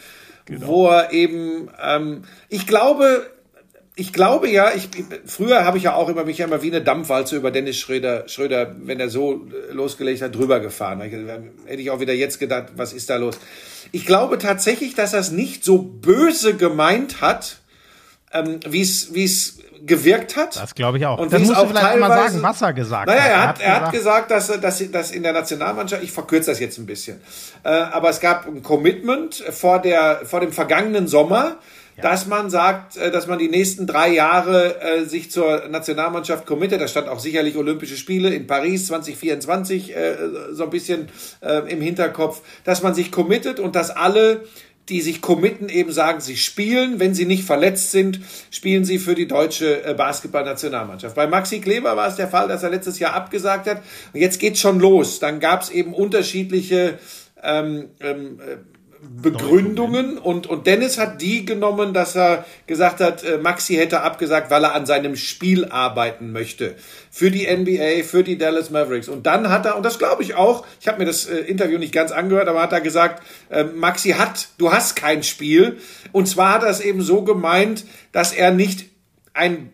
genau. 0.45 0.67
wo 0.67 0.87
er 0.87 1.11
eben, 1.11 1.69
ähm, 1.83 2.23
ich 2.47 2.65
glaube, 2.65 3.27
ich 3.99 4.13
glaube 4.13 4.49
ja, 4.49 4.71
ich, 4.73 4.87
früher 5.25 5.65
habe 5.65 5.77
ich 5.77 5.83
ja 5.83 5.93
auch 5.93 6.07
immer 6.07 6.23
mich 6.23 6.37
ja 6.37 6.45
immer 6.45 6.61
wie 6.61 6.67
eine 6.67 6.81
Dampfwalze 6.81 7.35
über 7.35 7.51
Dennis 7.51 7.77
Schröder, 7.77 8.29
Schröder, 8.29 8.73
wenn 8.79 9.01
er 9.01 9.09
so 9.09 9.47
äh, 9.47 9.73
losgelegt 9.73 10.21
hat, 10.21 10.33
drüber 10.33 10.61
gefahren. 10.61 11.01
Hätte 11.01 11.81
ich 11.81 11.91
auch 11.91 11.99
wieder 11.99 12.13
jetzt 12.13 12.39
gedacht, 12.39 12.67
was 12.77 12.93
ist 12.93 13.09
da 13.09 13.17
los? 13.17 13.37
Ich 13.91 14.05
glaube 14.05 14.37
tatsächlich, 14.37 14.95
dass 14.95 15.11
er 15.11 15.19
es 15.19 15.31
nicht 15.31 15.65
so 15.65 15.79
böse 15.79 16.55
gemeint 16.55 17.19
hat, 17.19 17.57
ähm, 18.31 18.61
wie 18.69 18.81
es 18.81 19.13
wie 19.13 19.25
es 19.25 19.59
gewirkt 19.85 20.35
hat. 20.35 20.55
Das 20.55 20.75
glaube 20.75 20.97
ich 20.97 21.05
auch. 21.05 21.19
Und 21.19 21.31
das 21.31 21.41
musst 21.41 21.61
du 21.61 21.67
vielleicht 21.67 21.99
mal 21.99 22.09
sagen, 22.09 22.43
was 22.43 22.61
er 22.61 22.73
gesagt 22.73 23.07
naja, 23.07 23.23
hat. 23.23 23.31
Er 23.31 23.47
hat, 23.47 23.61
er 23.61 23.81
hat 23.81 23.91
gesagt, 23.91 24.31
dass, 24.31 24.47
dass, 24.59 24.91
dass 24.91 25.11
in 25.11 25.23
der 25.23 25.33
Nationalmannschaft, 25.33 26.03
ich 26.03 26.11
verkürze 26.11 26.51
das 26.51 26.59
jetzt 26.59 26.77
ein 26.77 26.85
bisschen, 26.85 27.21
äh, 27.63 27.69
aber 27.69 28.09
es 28.09 28.19
gab 28.19 28.47
ein 28.47 28.63
Commitment 28.63 29.35
vor, 29.35 29.79
der, 29.79 30.21
vor 30.25 30.39
dem 30.39 30.51
vergangenen 30.51 31.07
Sommer, 31.07 31.57
ja. 31.97 32.03
dass 32.03 32.27
man 32.27 32.49
sagt, 32.49 32.97
äh, 32.97 33.11
dass 33.11 33.27
man 33.27 33.39
die 33.39 33.49
nächsten 33.49 33.87
drei 33.87 34.09
Jahre 34.09 34.81
äh, 34.81 35.05
sich 35.05 35.31
zur 35.31 35.67
Nationalmannschaft 35.69 36.45
committet. 36.45 36.81
Da 36.81 36.87
stand 36.87 37.07
auch 37.07 37.19
sicherlich 37.19 37.55
Olympische 37.57 37.97
Spiele 37.97 38.33
in 38.33 38.47
Paris 38.47 38.87
2024 38.87 39.95
äh, 39.95 40.15
so 40.51 40.63
ein 40.63 40.69
bisschen 40.69 41.09
äh, 41.41 41.71
im 41.71 41.81
Hinterkopf, 41.81 42.41
dass 42.63 42.81
man 42.81 42.93
sich 42.93 43.11
committet 43.11 43.59
und 43.59 43.75
dass 43.75 43.91
alle 43.91 44.43
die 44.89 45.01
sich 45.01 45.21
committen, 45.21 45.69
eben 45.69 45.91
sagen, 45.91 46.19
sie 46.19 46.37
spielen, 46.37 46.99
wenn 46.99 47.13
sie 47.13 47.25
nicht 47.25 47.43
verletzt 47.43 47.91
sind, 47.91 48.19
spielen 48.51 48.85
sie 48.85 48.97
für 48.97 49.15
die 49.15 49.27
deutsche 49.27 49.83
äh, 49.83 49.93
Basketballnationalmannschaft. 49.93 51.15
Bei 51.15 51.27
Maxi 51.27 51.59
Kleber 51.59 51.95
war 51.95 52.07
es 52.07 52.15
der 52.15 52.27
Fall, 52.27 52.47
dass 52.47 52.63
er 52.63 52.71
letztes 52.71 52.99
Jahr 52.99 53.13
abgesagt 53.13 53.67
hat. 53.67 53.81
Und 54.13 54.19
jetzt 54.19 54.39
geht's 54.39 54.59
schon 54.59 54.79
los. 54.79 55.19
Dann 55.19 55.39
gab 55.39 55.61
es 55.61 55.69
eben 55.69 55.93
unterschiedliche 55.93 56.99
ähm, 57.43 57.89
ähm, 57.99 58.39
äh, 58.39 58.57
Begründungen 59.01 60.17
und, 60.17 60.47
und 60.47 60.67
Dennis 60.67 60.97
hat 60.97 61.21
die 61.21 61.45
genommen, 61.45 61.93
dass 61.93 62.15
er 62.15 62.45
gesagt 62.67 62.99
hat, 62.99 63.23
äh, 63.23 63.37
Maxi 63.37 63.75
hätte 63.75 64.01
abgesagt, 64.01 64.51
weil 64.51 64.63
er 64.63 64.75
an 64.75 64.85
seinem 64.85 65.15
Spiel 65.15 65.65
arbeiten 65.65 66.33
möchte. 66.33 66.75
Für 67.09 67.31
die 67.31 67.47
NBA, 67.47 68.03
für 68.03 68.23
die 68.23 68.37
Dallas 68.37 68.71
Mavericks. 68.71 69.07
Und 69.07 69.25
dann 69.25 69.49
hat 69.49 69.65
er, 69.65 69.77
und 69.77 69.83
das 69.85 69.99
glaube 69.99 70.23
ich 70.23 70.35
auch, 70.35 70.65
ich 70.81 70.87
habe 70.89 70.99
mir 70.99 71.05
das 71.05 71.27
äh, 71.27 71.37
Interview 71.37 71.79
nicht 71.79 71.93
ganz 71.93 72.11
angehört, 72.11 72.49
aber 72.49 72.61
hat 72.61 72.73
er 72.73 72.81
gesagt, 72.81 73.23
äh, 73.49 73.63
Maxi 73.63 74.11
hat, 74.11 74.49
du 74.57 74.73
hast 74.73 74.97
kein 74.97 75.23
Spiel. 75.23 75.77
Und 76.11 76.27
zwar 76.27 76.53
hat 76.53 76.63
er 76.63 76.69
es 76.69 76.81
eben 76.81 77.01
so 77.01 77.23
gemeint, 77.23 77.85
dass 78.11 78.33
er 78.33 78.51
nicht 78.51 78.89
ein 79.33 79.69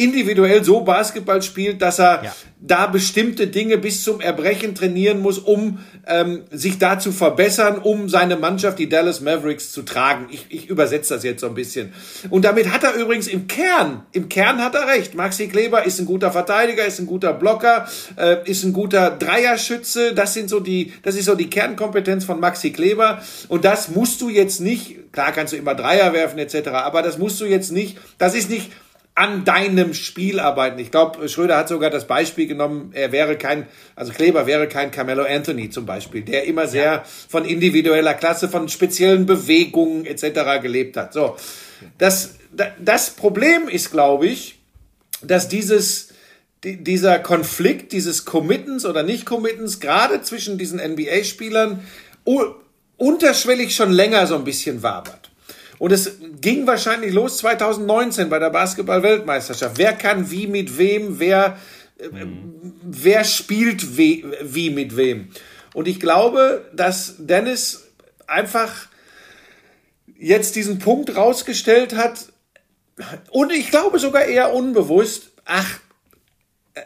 individuell 0.00 0.64
so 0.64 0.80
Basketball 0.80 1.42
spielt, 1.42 1.82
dass 1.82 1.98
er 1.98 2.24
ja. 2.24 2.34
da 2.58 2.86
bestimmte 2.86 3.48
Dinge 3.48 3.76
bis 3.76 4.02
zum 4.02 4.22
Erbrechen 4.22 4.74
trainieren 4.74 5.20
muss, 5.20 5.38
um 5.38 5.78
ähm, 6.06 6.44
sich 6.50 6.78
da 6.78 6.98
zu 6.98 7.12
verbessern, 7.12 7.76
um 7.76 8.08
seine 8.08 8.36
Mannschaft, 8.36 8.78
die 8.78 8.88
Dallas 8.88 9.20
Mavericks, 9.20 9.72
zu 9.72 9.82
tragen. 9.82 10.28
Ich, 10.30 10.46
ich 10.48 10.68
übersetze 10.70 11.14
das 11.14 11.22
jetzt 11.22 11.42
so 11.42 11.48
ein 11.48 11.54
bisschen. 11.54 11.92
Und 12.30 12.46
damit 12.46 12.72
hat 12.72 12.82
er 12.82 12.94
übrigens 12.94 13.28
im 13.28 13.46
Kern, 13.46 14.04
im 14.12 14.30
Kern 14.30 14.64
hat 14.64 14.74
er 14.74 14.88
recht. 14.88 15.14
Maxi 15.14 15.48
Kleber 15.48 15.84
ist 15.84 16.00
ein 16.00 16.06
guter 16.06 16.32
Verteidiger, 16.32 16.86
ist 16.86 16.98
ein 16.98 17.06
guter 17.06 17.34
Blocker, 17.34 17.86
äh, 18.16 18.38
ist 18.50 18.64
ein 18.64 18.72
guter 18.72 19.10
Dreierschütze. 19.10 20.14
Das 20.14 20.32
sind 20.32 20.48
so 20.48 20.60
die, 20.60 20.94
das 21.02 21.14
ist 21.14 21.26
so 21.26 21.34
die 21.34 21.50
Kernkompetenz 21.50 22.24
von 22.24 22.40
Maxi 22.40 22.70
Kleber. 22.70 23.20
Und 23.48 23.66
das 23.66 23.90
musst 23.90 24.22
du 24.22 24.30
jetzt 24.30 24.60
nicht, 24.60 25.12
klar 25.12 25.32
kannst 25.32 25.52
du 25.52 25.58
immer 25.58 25.74
Dreier 25.74 26.14
werfen 26.14 26.38
etc., 26.38 26.68
aber 26.68 27.02
das 27.02 27.18
musst 27.18 27.38
du 27.40 27.44
jetzt 27.44 27.70
nicht, 27.70 27.98
das 28.16 28.34
ist 28.34 28.48
nicht 28.48 28.70
an 29.14 29.44
deinem 29.44 29.92
Spiel 29.92 30.40
arbeiten. 30.40 30.78
Ich 30.78 30.90
glaube, 30.90 31.28
Schröder 31.28 31.56
hat 31.56 31.68
sogar 31.68 31.90
das 31.90 32.06
Beispiel 32.06 32.46
genommen, 32.46 32.90
er 32.94 33.12
wäre 33.12 33.36
kein, 33.36 33.66
also 33.94 34.12
Kleber 34.12 34.46
wäre 34.46 34.68
kein 34.68 34.90
Carmelo 34.90 35.24
Anthony 35.24 35.68
zum 35.68 35.84
Beispiel, 35.84 36.22
der 36.22 36.44
immer 36.44 36.66
sehr 36.66 36.84
ja. 36.84 37.04
von 37.28 37.44
individueller 37.44 38.14
Klasse, 38.14 38.48
von 38.48 38.68
speziellen 38.68 39.26
Bewegungen 39.26 40.06
etc. 40.06 40.62
gelebt 40.62 40.96
hat. 40.96 41.12
So, 41.12 41.36
das, 41.98 42.36
das 42.78 43.10
Problem 43.10 43.68
ist, 43.68 43.90
glaube 43.90 44.26
ich, 44.26 44.58
dass 45.22 45.48
dieses, 45.48 46.08
dieser 46.64 47.18
Konflikt, 47.18 47.92
dieses 47.92 48.24
Committens 48.24 48.86
oder 48.86 49.02
Nicht-Committens, 49.02 49.80
gerade 49.80 50.22
zwischen 50.22 50.56
diesen 50.56 50.78
NBA-Spielern, 50.78 51.84
unterschwellig 52.96 53.74
schon 53.74 53.90
länger 53.90 54.26
so 54.26 54.36
ein 54.36 54.44
bisschen 54.44 54.82
wabert. 54.82 55.29
Und 55.80 55.92
es 55.92 56.18
ging 56.42 56.66
wahrscheinlich 56.66 57.14
los 57.14 57.38
2019 57.38 58.28
bei 58.28 58.38
der 58.38 58.50
Basketball-Weltmeisterschaft. 58.50 59.78
Wer 59.78 59.94
kann 59.94 60.30
wie 60.30 60.46
mit 60.46 60.76
wem, 60.76 61.18
wer, 61.18 61.56
mhm. 61.98 62.74
wer 62.82 63.24
spielt 63.24 63.96
wie, 63.96 64.26
wie 64.42 64.68
mit 64.68 64.98
wem. 64.98 65.30
Und 65.72 65.88
ich 65.88 65.98
glaube, 65.98 66.70
dass 66.74 67.14
Dennis 67.16 67.88
einfach 68.26 68.88
jetzt 70.18 70.54
diesen 70.54 70.80
Punkt 70.80 71.16
rausgestellt 71.16 71.96
hat, 71.96 72.26
und 73.30 73.50
ich 73.50 73.70
glaube 73.70 73.98
sogar 73.98 74.26
eher 74.26 74.52
unbewusst, 74.52 75.30
ach, 75.46 75.80
äh, 76.74 76.82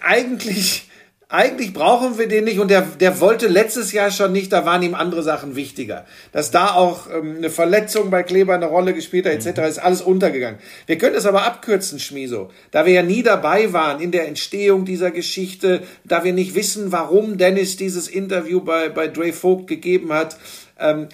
eigentlich 0.00 0.88
eigentlich 1.34 1.72
brauchen 1.72 2.16
wir 2.16 2.28
den 2.28 2.44
nicht 2.44 2.60
und 2.60 2.70
der, 2.70 2.82
der 2.82 3.20
wollte 3.20 3.48
letztes 3.48 3.92
Jahr 3.92 4.10
schon 4.10 4.32
nicht, 4.32 4.52
da 4.52 4.64
waren 4.64 4.82
ihm 4.82 4.94
andere 4.94 5.22
Sachen 5.22 5.56
wichtiger. 5.56 6.06
Dass 6.32 6.50
da 6.50 6.74
auch 6.74 7.08
ähm, 7.10 7.36
eine 7.38 7.50
Verletzung 7.50 8.10
bei 8.10 8.22
Kleber 8.22 8.54
eine 8.54 8.66
Rolle 8.66 8.94
gespielt 8.94 9.26
hat, 9.26 9.32
etc., 9.32 9.68
ist 9.68 9.78
alles 9.78 10.00
untergegangen. 10.00 10.60
Wir 10.86 10.96
können 10.96 11.16
es 11.16 11.26
aber 11.26 11.44
abkürzen, 11.44 11.98
Schmiso. 11.98 12.50
Da 12.70 12.86
wir 12.86 12.92
ja 12.92 13.02
nie 13.02 13.22
dabei 13.22 13.72
waren 13.72 14.00
in 14.00 14.12
der 14.12 14.28
Entstehung 14.28 14.84
dieser 14.84 15.10
Geschichte, 15.10 15.82
da 16.04 16.22
wir 16.22 16.32
nicht 16.32 16.54
wissen, 16.54 16.92
warum 16.92 17.36
Dennis 17.36 17.76
dieses 17.76 18.06
Interview 18.06 18.60
bei, 18.60 18.88
bei 18.88 19.08
Dre 19.08 19.32
Vogt 19.32 19.66
gegeben 19.66 20.12
hat, 20.12 20.36
ähm, 20.78 21.08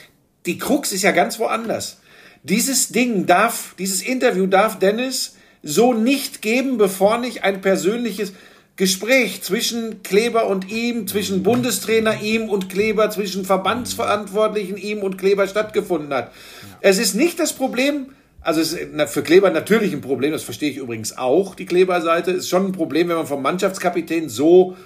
die 0.47 0.59
Krux 0.59 0.93
ist 0.93 1.03
ja 1.03 1.13
ganz 1.13 1.39
woanders. 1.39 2.01
Dieses 2.43 2.89
Ding 2.89 3.27
darf, 3.27 3.75
dieses 3.79 4.03
Interview 4.03 4.47
darf 4.47 4.79
Dennis 4.79 5.37
so 5.63 5.93
nicht 5.93 6.43
geben, 6.43 6.79
bevor 6.79 7.19
nicht 7.19 7.45
ein 7.45 7.61
persönliches, 7.61 8.33
Gespräch 8.81 9.43
zwischen 9.43 10.03
Kleber 10.03 10.47
und 10.47 10.71
ihm, 10.71 11.07
zwischen 11.07 11.43
Bundestrainer 11.43 12.23
ihm 12.23 12.49
und 12.49 12.71
Kleber, 12.71 13.11
zwischen 13.11 13.45
Verbandsverantwortlichen 13.45 14.79
ihm 14.79 15.01
und 15.01 15.19
Kleber 15.19 15.47
stattgefunden 15.47 16.15
hat. 16.15 16.33
Es 16.81 16.99
ist 16.99 17.15
nicht 17.15 17.39
das 17.39 17.53
Problem, 17.53 18.07
also 18.41 18.63
es 18.63 18.73
ist 18.73 19.11
für 19.11 19.23
Kleber 19.23 19.51
natürlich 19.51 19.93
ein 19.93 20.01
Problem, 20.01 20.33
das 20.33 20.45
verstehe 20.45 20.71
ich 20.71 20.79
übrigens 20.79 21.19
auch, 21.19 21.55
die 21.55 21.67
Kleberseite, 21.67 22.31
ist 22.31 22.49
schon 22.49 22.69
ein 22.69 22.73
Problem, 22.73 23.11
wenn 23.11 23.17
man 23.17 23.27
vom 23.27 23.43
Mannschaftskapitän 23.43 24.31
so 24.31 24.79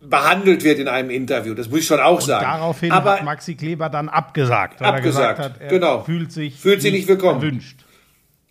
behandelt 0.00 0.64
wird 0.64 0.78
in 0.78 0.88
einem 0.88 1.10
Interview. 1.10 1.52
Das 1.52 1.68
muss 1.68 1.80
ich 1.80 1.86
schon 1.86 2.00
auch 2.00 2.20
und 2.20 2.22
sagen. 2.22 2.46
Daraufhin 2.46 2.90
Aber 2.90 3.16
hat 3.16 3.24
Maxi 3.24 3.54
Kleber 3.54 3.90
dann 3.90 4.08
abgesagt, 4.08 4.80
weil 4.80 4.88
abgesagt, 4.88 5.18
er 5.18 5.34
gesagt 5.34 5.38
hat, 5.40 5.60
er 5.60 5.68
genau. 5.68 6.04
fühlt 6.04 6.32
sich, 6.32 6.58
fühlt 6.58 6.80
sich 6.80 6.92
nicht 6.92 7.06
willkommen. 7.06 7.42
Erwünscht. 7.42 7.84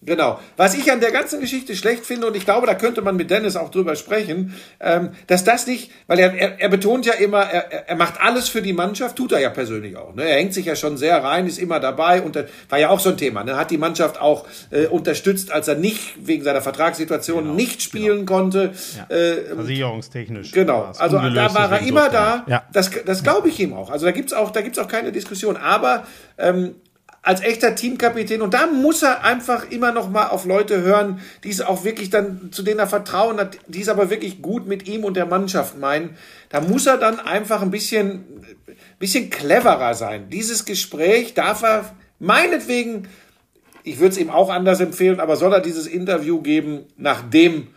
Genau. 0.04 0.40
Was 0.58 0.74
ich 0.74 0.92
an 0.92 1.00
der 1.00 1.12
ganzen 1.12 1.40
Geschichte 1.40 1.76
schlecht 1.76 2.08
finde, 2.08 2.26
und 2.26 2.36
ich 2.36 2.44
glaube, 2.44 2.66
da 2.66 2.74
könnte 2.74 3.04
man 3.04 3.16
mit 3.16 3.30
Dennis 3.30 3.56
auch 3.56 3.70
drüber 3.70 3.96
sprechen, 3.96 4.56
ähm, 4.80 5.12
dass 5.28 5.44
das 5.44 5.68
nicht, 5.68 5.92
weil 6.08 6.18
er, 6.18 6.34
er, 6.34 6.60
er 6.60 6.70
betont 6.70 7.06
ja 7.06 7.14
immer, 7.14 7.42
er, 7.42 7.88
er 7.88 7.96
macht 7.96 8.20
alles 8.20 8.50
für 8.50 8.64
die 8.64 8.74
Mannschaft, 8.74 9.16
tut 9.16 9.32
er 9.32 9.40
ja 9.40 9.52
persönlich 9.52 9.98
auch. 9.98 10.16
Ne? 10.16 10.24
Er 10.24 10.38
hängt 10.38 10.56
sich 10.56 10.66
ja 10.66 10.76
schon 10.76 10.98
sehr 10.98 11.24
rein, 11.24 11.46
ist 11.46 11.60
immer 11.60 11.80
dabei 11.80 12.24
und 12.24 12.36
war 12.70 12.80
ja 12.80 12.90
auch 12.90 13.00
so 13.00 13.10
ein 13.10 13.18
Thema. 13.18 13.44
Ne? 13.44 13.56
Hat 13.56 13.70
die 13.70 13.78
Mannschaft 13.78 14.20
auch 14.20 14.48
äh, 14.72 14.88
unterstützt, 14.88 15.52
als 15.52 15.68
er 15.68 15.76
nicht 15.76 16.26
wegen 16.26 16.44
seiner 16.44 16.62
Vertragssituation 16.62 17.44
genau, 17.44 17.54
nicht 17.54 17.84
spielen 17.84 18.26
genau. 18.26 18.40
konnte. 18.40 18.74
Ja. 18.98 19.16
Äh, 19.16 19.56
Versicherungstechnisch. 19.56 20.52
Genau. 20.52 20.92
Also 20.98 21.18
da 21.18 21.54
war 21.54 21.72
er 21.74 21.88
immer 21.88 22.10
da. 22.10 22.44
Ja. 22.48 22.64
Das, 22.74 22.90
das 23.06 23.22
glaube 23.22 23.50
ich 23.50 23.60
ihm 23.60 23.74
auch. 23.74 23.92
Also 23.92 24.08
da 24.08 24.12
gibt's 24.12 24.34
auch, 24.34 24.50
da 24.50 24.62
gibt's 24.62 24.80
auch 24.80 24.88
keine 24.88 25.12
Diskussion. 25.12 25.58
Aber 25.58 26.08
ähm, 26.40 26.74
als 27.24 27.42
echter 27.42 27.76
Teamkapitän 27.76 28.42
und 28.42 28.54
da 28.54 28.66
muss 28.66 29.04
er 29.04 29.24
einfach 29.24 29.70
immer 29.70 29.92
noch 29.92 30.10
mal 30.10 30.28
auf 30.28 30.46
Leute 30.46 30.82
hören, 30.82 31.22
die 31.44 31.50
es 31.50 31.62
auch 31.62 31.84
wirklich 31.84 32.10
dann 32.10 32.52
zu 32.52 32.64
denen 32.64 32.80
er 32.80 32.88
Vertrauen 32.88 33.38
hat, 33.38 33.58
die 33.68 33.82
es 33.82 33.90
aber 33.90 34.10
wirklich 34.10 34.42
gut 34.42 34.66
mit 34.68 34.88
ihm 34.88 35.04
und 35.04 35.16
der 35.16 35.28
Mannschaft 35.28 35.78
meinen. 35.78 36.18
Da 36.50 36.62
muss 36.62 36.88
er 36.88 36.98
dann 36.98 37.20
einfach 37.20 37.62
ein 37.62 37.70
bisschen 37.70 38.26
bisschen 39.02 39.30
cleverer 39.30 39.94
sein. 39.96 40.30
Dieses 40.30 40.64
Gespräch 40.64 41.34
darf 41.34 41.64
er 41.64 41.94
meinetwegen, 42.20 43.10
ich 43.84 44.00
würde 44.00 44.14
es 44.14 44.18
ihm 44.18 44.30
auch 44.30 44.50
anders 44.50 44.80
empfehlen, 44.80 45.20
aber 45.20 45.36
soll 45.36 45.54
er 45.54 45.60
dieses 45.60 45.88
Interview 45.88 46.42
geben, 46.42 46.86
nachdem 46.98 47.68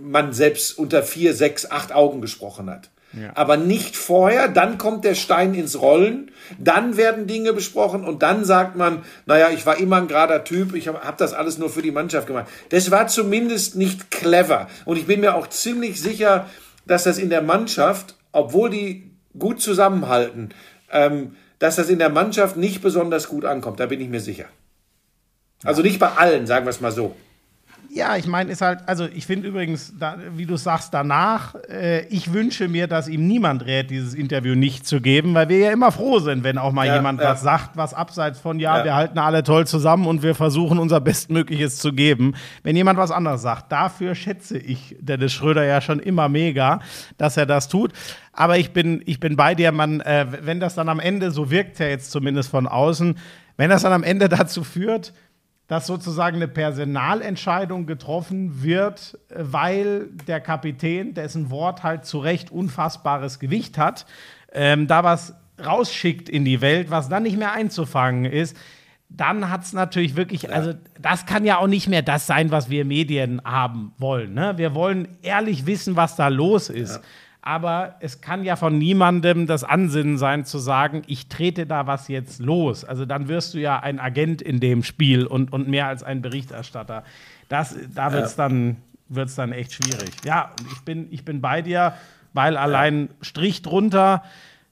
man 0.00 0.32
selbst 0.32 0.78
unter 0.78 1.02
vier, 1.02 1.34
sechs, 1.34 1.70
acht 1.70 1.92
Augen 1.92 2.20
gesprochen 2.20 2.70
hat. 2.70 2.90
Ja. 3.12 3.30
Aber 3.34 3.56
nicht 3.56 3.96
vorher, 3.96 4.48
dann 4.48 4.78
kommt 4.78 5.04
der 5.04 5.14
Stein 5.14 5.54
ins 5.54 5.80
Rollen, 5.80 6.30
dann 6.58 6.96
werden 6.96 7.26
Dinge 7.26 7.52
besprochen 7.52 8.04
und 8.04 8.22
dann 8.22 8.44
sagt 8.44 8.76
man, 8.76 9.04
naja, 9.24 9.50
ich 9.50 9.64
war 9.64 9.78
immer 9.78 9.96
ein 9.96 10.08
gerader 10.08 10.44
Typ, 10.44 10.74
ich 10.74 10.88
habe 10.88 11.00
hab 11.00 11.16
das 11.16 11.32
alles 11.32 11.56
nur 11.56 11.70
für 11.70 11.82
die 11.82 11.92
Mannschaft 11.92 12.26
gemacht. 12.26 12.46
Das 12.68 12.90
war 12.90 13.06
zumindest 13.06 13.76
nicht 13.76 14.10
clever. 14.10 14.68
Und 14.84 14.98
ich 14.98 15.06
bin 15.06 15.20
mir 15.20 15.34
auch 15.34 15.46
ziemlich 15.46 16.00
sicher, 16.00 16.46
dass 16.86 17.04
das 17.04 17.18
in 17.18 17.30
der 17.30 17.42
Mannschaft, 17.42 18.16
obwohl 18.32 18.70
die 18.70 19.10
gut 19.38 19.60
zusammenhalten, 19.60 20.50
ähm, 20.90 21.36
dass 21.58 21.76
das 21.76 21.88
in 21.88 21.98
der 21.98 22.10
Mannschaft 22.10 22.56
nicht 22.56 22.82
besonders 22.82 23.28
gut 23.28 23.44
ankommt. 23.44 23.80
Da 23.80 23.86
bin 23.86 24.00
ich 24.00 24.08
mir 24.08 24.20
sicher. 24.20 24.46
Also 25.64 25.82
nicht 25.82 25.98
bei 25.98 26.08
allen, 26.08 26.46
sagen 26.46 26.66
wir 26.66 26.70
es 26.70 26.80
mal 26.80 26.92
so. 26.92 27.16
Ja, 27.96 28.14
ich 28.14 28.26
meine, 28.26 28.52
ist 28.52 28.60
halt, 28.60 28.80
also 28.84 29.06
ich 29.06 29.24
finde 29.24 29.48
übrigens, 29.48 29.94
da, 29.98 30.18
wie 30.34 30.44
du 30.44 30.58
sagst, 30.58 30.92
danach, 30.92 31.54
äh, 31.66 32.04
ich 32.08 32.30
wünsche 32.34 32.68
mir, 32.68 32.88
dass 32.88 33.08
ihm 33.08 33.26
niemand 33.26 33.64
rät, 33.64 33.88
dieses 33.88 34.12
Interview 34.12 34.54
nicht 34.54 34.86
zu 34.86 35.00
geben, 35.00 35.32
weil 35.32 35.48
wir 35.48 35.56
ja 35.56 35.72
immer 35.72 35.90
froh 35.90 36.18
sind, 36.18 36.44
wenn 36.44 36.58
auch 36.58 36.72
mal 36.72 36.86
ja, 36.86 36.96
jemand 36.96 37.22
ja. 37.22 37.30
was 37.30 37.40
sagt, 37.40 37.78
was 37.78 37.94
abseits 37.94 38.38
von, 38.38 38.60
ja, 38.60 38.76
ja, 38.76 38.84
wir 38.84 38.94
halten 38.94 39.18
alle 39.18 39.42
toll 39.44 39.66
zusammen 39.66 40.06
und 40.06 40.22
wir 40.22 40.34
versuchen 40.34 40.78
unser 40.78 41.00
Bestmögliches 41.00 41.78
zu 41.78 41.94
geben. 41.94 42.34
Wenn 42.62 42.76
jemand 42.76 42.98
was 42.98 43.10
anderes 43.10 43.40
sagt, 43.40 43.72
dafür 43.72 44.14
schätze 44.14 44.58
ich 44.58 44.94
Dennis 45.00 45.32
Schröder 45.32 45.64
ja 45.64 45.80
schon 45.80 45.98
immer 45.98 46.28
mega, 46.28 46.80
dass 47.16 47.38
er 47.38 47.46
das 47.46 47.68
tut. 47.68 47.94
Aber 48.30 48.58
ich 48.58 48.74
bin, 48.74 49.02
ich 49.06 49.20
bin 49.20 49.36
bei 49.36 49.54
dir, 49.54 49.72
man, 49.72 50.02
äh, 50.02 50.26
wenn 50.42 50.60
das 50.60 50.74
dann 50.74 50.90
am 50.90 51.00
Ende, 51.00 51.30
so 51.30 51.50
wirkt 51.50 51.78
ja 51.78 51.86
jetzt 51.86 52.10
zumindest 52.10 52.50
von 52.50 52.66
außen, 52.66 53.16
wenn 53.56 53.70
das 53.70 53.82
dann 53.82 53.94
am 53.94 54.02
Ende 54.02 54.28
dazu 54.28 54.64
führt, 54.64 55.14
dass 55.68 55.86
sozusagen 55.86 56.36
eine 56.36 56.48
Personalentscheidung 56.48 57.86
getroffen 57.86 58.62
wird, 58.62 59.18
weil 59.34 60.08
der 60.28 60.40
Kapitän, 60.40 61.14
dessen 61.14 61.50
Wort 61.50 61.82
halt 61.82 62.04
zu 62.04 62.18
Recht 62.18 62.50
unfassbares 62.50 63.38
Gewicht 63.38 63.76
hat, 63.78 64.06
ähm, 64.52 64.86
da 64.86 65.02
was 65.02 65.34
rausschickt 65.64 66.28
in 66.28 66.44
die 66.44 66.60
Welt, 66.60 66.90
was 66.90 67.08
dann 67.08 67.24
nicht 67.24 67.38
mehr 67.38 67.52
einzufangen 67.52 68.26
ist, 68.26 68.56
dann 69.08 69.50
hat 69.50 69.62
es 69.62 69.72
natürlich 69.72 70.16
wirklich, 70.16 70.42
ja. 70.42 70.50
also 70.50 70.74
das 71.00 71.26
kann 71.26 71.44
ja 71.44 71.58
auch 71.58 71.68
nicht 71.68 71.88
mehr 71.88 72.02
das 72.02 72.26
sein, 72.26 72.50
was 72.50 72.70
wir 72.70 72.84
Medien 72.84 73.40
haben 73.44 73.92
wollen. 73.98 74.34
Ne? 74.34 74.54
Wir 74.58 74.74
wollen 74.74 75.08
ehrlich 75.22 75.66
wissen, 75.66 75.96
was 75.96 76.16
da 76.16 76.28
los 76.28 76.68
ist. 76.68 76.96
Ja 76.96 77.02
aber 77.46 77.94
es 78.00 78.20
kann 78.20 78.42
ja 78.42 78.56
von 78.56 78.76
niemandem 78.76 79.46
das 79.46 79.62
Ansinnen 79.62 80.18
sein 80.18 80.44
zu 80.44 80.58
sagen, 80.58 81.02
ich 81.06 81.28
trete 81.28 81.64
da 81.64 81.86
was 81.86 82.08
jetzt 82.08 82.40
los. 82.40 82.84
Also 82.84 83.06
dann 83.06 83.28
wirst 83.28 83.54
du 83.54 83.58
ja 83.58 83.78
ein 83.78 84.00
Agent 84.00 84.42
in 84.42 84.58
dem 84.58 84.82
Spiel 84.82 85.24
und, 85.24 85.52
und 85.52 85.68
mehr 85.68 85.86
als 85.86 86.02
ein 86.02 86.22
Berichterstatter. 86.22 87.04
Das, 87.48 87.76
da 87.94 88.12
wird 88.12 88.26
es 88.26 88.34
dann, 88.34 88.78
wird's 89.08 89.36
dann 89.36 89.52
echt 89.52 89.72
schwierig. 89.74 90.10
Ja, 90.24 90.50
ich 90.72 90.80
bin, 90.80 91.06
ich 91.12 91.24
bin 91.24 91.40
bei 91.40 91.62
dir, 91.62 91.94
weil 92.32 92.56
allein 92.56 93.10
Strich 93.20 93.62
drunter 93.62 94.24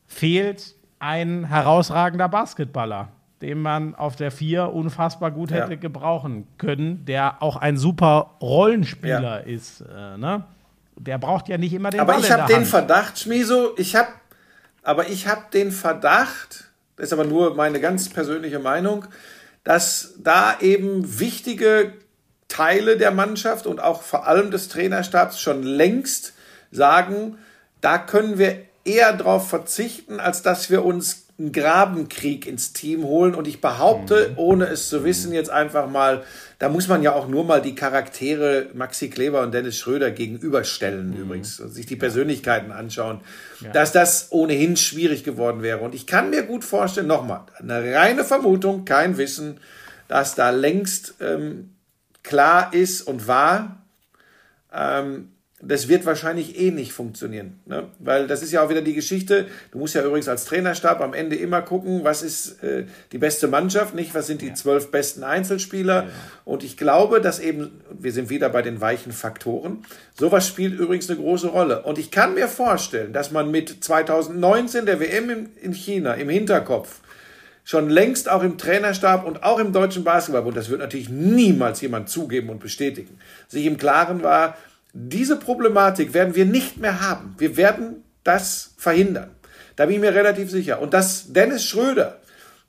fehlt 0.09 0.75
ein 0.99 1.45
herausragender 1.45 2.29
Basketballer 2.29 3.09
den 3.43 3.61
man 3.61 3.95
auf 3.95 4.17
der 4.17 4.31
Vier 4.31 4.73
unfassbar 4.73 5.31
gut 5.31 5.51
hätte 5.51 5.73
ja. 5.73 5.79
gebrauchen 5.79 6.47
können, 6.57 7.05
der 7.05 7.43
auch 7.43 7.57
ein 7.57 7.77
super 7.77 8.31
Rollenspieler 8.41 9.41
ja. 9.41 9.55
ist. 9.55 9.83
Äh, 9.83 10.17
ne? 10.17 10.45
Der 10.97 11.19
braucht 11.19 11.49
ja 11.49 11.59
nicht 11.59 11.73
immer 11.73 11.91
den 11.91 12.01
Aber 12.01 12.15
Ball 12.15 12.23
ich 12.23 12.31
habe 12.31 12.53
den 12.53 12.65
Verdacht, 12.65 13.19
Schmiso, 13.19 13.75
ich 13.77 13.97
habe, 13.97 14.09
aber 14.83 15.09
ich 15.09 15.27
habe 15.27 15.43
den 15.53 15.73
Verdacht, 15.73 16.71
das 16.97 17.07
ist 17.07 17.12
aber 17.12 17.25
nur 17.25 17.55
meine 17.55 17.81
ganz 17.81 18.09
persönliche 18.09 18.59
Meinung, 18.59 19.07
dass 19.65 20.15
da 20.19 20.59
eben 20.61 21.19
wichtige 21.19 21.95
Teile 22.49 22.97
der 22.97 23.11
Mannschaft 23.11 23.66
und 23.66 23.81
auch 23.81 24.03
vor 24.03 24.27
allem 24.27 24.51
des 24.51 24.69
Trainerstabs 24.69 25.41
schon 25.41 25.62
längst 25.62 26.35
sagen, 26.71 27.39
da 27.81 27.99
können 27.99 28.39
wir 28.39 28.62
eher 28.85 29.12
darauf 29.15 29.48
verzichten, 29.48 30.20
als 30.20 30.43
dass 30.43 30.70
wir 30.70 30.85
uns 30.85 31.24
einen 31.39 31.51
Grabenkrieg 31.51 32.47
ins 32.47 32.73
Team 32.73 33.02
holen. 33.02 33.35
Und 33.35 33.48
ich 33.48 33.61
behaupte, 33.61 34.31
mhm. 34.31 34.39
ohne 34.39 34.66
es 34.66 34.89
zu 34.89 35.05
wissen, 35.05 35.32
jetzt 35.32 35.51
einfach 35.51 35.89
mal, 35.89 36.23
da 36.59 36.69
muss 36.69 36.86
man 36.86 37.02
ja 37.02 37.12
auch 37.12 37.27
nur 37.27 37.44
mal 37.44 37.61
die 37.61 37.74
Charaktere 37.74 38.69
Maxi 38.74 39.11
Kleber 39.11 39.43
und 39.43 39.52
Dennis 39.52 39.77
Schröder 39.78 40.11
gegenüberstellen, 40.11 41.11
mhm. 41.11 41.16
übrigens, 41.16 41.59
und 41.59 41.70
sich 41.70 41.86
die 41.86 41.97
Persönlichkeiten 41.97 42.70
anschauen, 42.70 43.20
ja. 43.61 43.73
dass 43.73 43.90
das 43.90 44.28
ohnehin 44.31 44.77
schwierig 44.77 45.24
geworden 45.24 45.62
wäre. 45.62 45.81
Und 45.81 45.94
ich 45.94 46.06
kann 46.06 46.31
mir 46.31 46.44
gut 46.44 46.65
vorstellen, 46.65 47.09
nochmal, 47.09 47.43
eine 47.59 47.94
reine 47.94 48.24
Vermutung, 48.24 48.85
kein 48.85 49.19
Wissen, 49.19 49.59
dass 50.06 50.36
da 50.36 50.51
längst 50.51 51.15
ähm, 51.20 51.74
klar 52.23 52.73
ist 52.73 53.02
und 53.02 53.27
war, 53.27 53.82
ähm, 54.73 55.31
das 55.62 55.89
wird 55.89 56.05
wahrscheinlich 56.05 56.60
eh 56.60 56.70
nicht 56.72 56.93
funktionieren. 56.93 57.60
Ne? 57.66 57.85
Weil 57.98 58.26
das 58.26 58.43
ist 58.43 58.52
ja 58.52 58.62
auch 58.64 58.70
wieder 58.70 58.82
die 58.82 58.93
Geschichte. 58.93 59.47
Du 59.70 59.78
musst 59.78 59.94
ja 59.94 60.05
übrigens 60.05 60.28
als 60.28 60.44
Trainerstab 60.44 61.01
am 61.01 61.14
Ende 61.14 61.36
immer 61.36 61.62
gucken, 61.62 62.02
was 62.02 62.22
ist 62.22 62.62
äh, 62.62 62.86
die 63.12 63.18
beste 63.18 63.47
Mannschaft, 63.47 63.94
nicht 63.94 64.14
was 64.14 64.26
sind 64.26 64.43
die 64.43 64.52
zwölf 64.52 64.90
besten 64.90 65.22
Einzelspieler. 65.22 66.05
Ja. 66.05 66.09
Und 66.44 66.64
ich 66.64 66.76
glaube, 66.76 67.20
dass 67.20 67.39
eben, 67.39 67.81
wir 67.90 68.12
sind 68.12 68.31
wieder 68.31 68.48
bei 68.48 68.62
den 68.62 68.81
weichen 68.81 69.12
Faktoren, 69.12 69.85
sowas 70.18 70.47
spielt 70.47 70.78
übrigens 70.78 71.09
eine 71.09 71.20
große 71.20 71.48
Rolle. 71.48 71.82
Und 71.82 71.98
ich 71.98 72.10
kann 72.10 72.35
mir 72.35 72.48
vorstellen, 72.48 73.12
dass 73.12 73.31
man 73.31 73.51
mit 73.51 73.85
2019 73.85 74.86
der 74.86 74.98
WM 74.98 75.48
in 75.60 75.72
China 75.72 76.14
im 76.14 76.28
Hinterkopf 76.28 77.01
schon 77.62 77.89
längst 77.89 78.28
auch 78.28 78.43
im 78.43 78.59
Trainerstab 78.59 79.24
und 79.24 79.43
auch 79.43 79.59
im 79.59 79.72
Deutschen 79.72 80.05
Basketballbund, 80.05 80.56
das 80.56 80.68
wird 80.68 80.81
natürlich 80.81 81.09
niemals 81.09 81.81
jemand 81.81 82.10
zugeben 82.10 82.51
und 82.51 82.60
bestätigen, 82.60 83.18
sich 83.48 83.64
im 83.64 83.78
Klaren 83.78 84.22
war, 84.22 84.59
diese 84.95 85.37
Problematik 85.37 86.15
werden 86.15 86.37
wir 86.37 86.45
nicht 86.45 86.79
mehr 86.79 87.01
haben. 87.01 87.35
Wir 87.37 87.57
werden 87.57 88.05
das 88.23 88.75
verhindern. 88.77 89.31
Da 89.75 89.87
bin 89.87 89.97
ich 89.97 90.01
mir 90.01 90.15
relativ 90.15 90.51
sicher. 90.51 90.81
Und 90.81 90.95
dass 90.95 91.33
Dennis 91.33 91.65
Schröder 91.65 92.21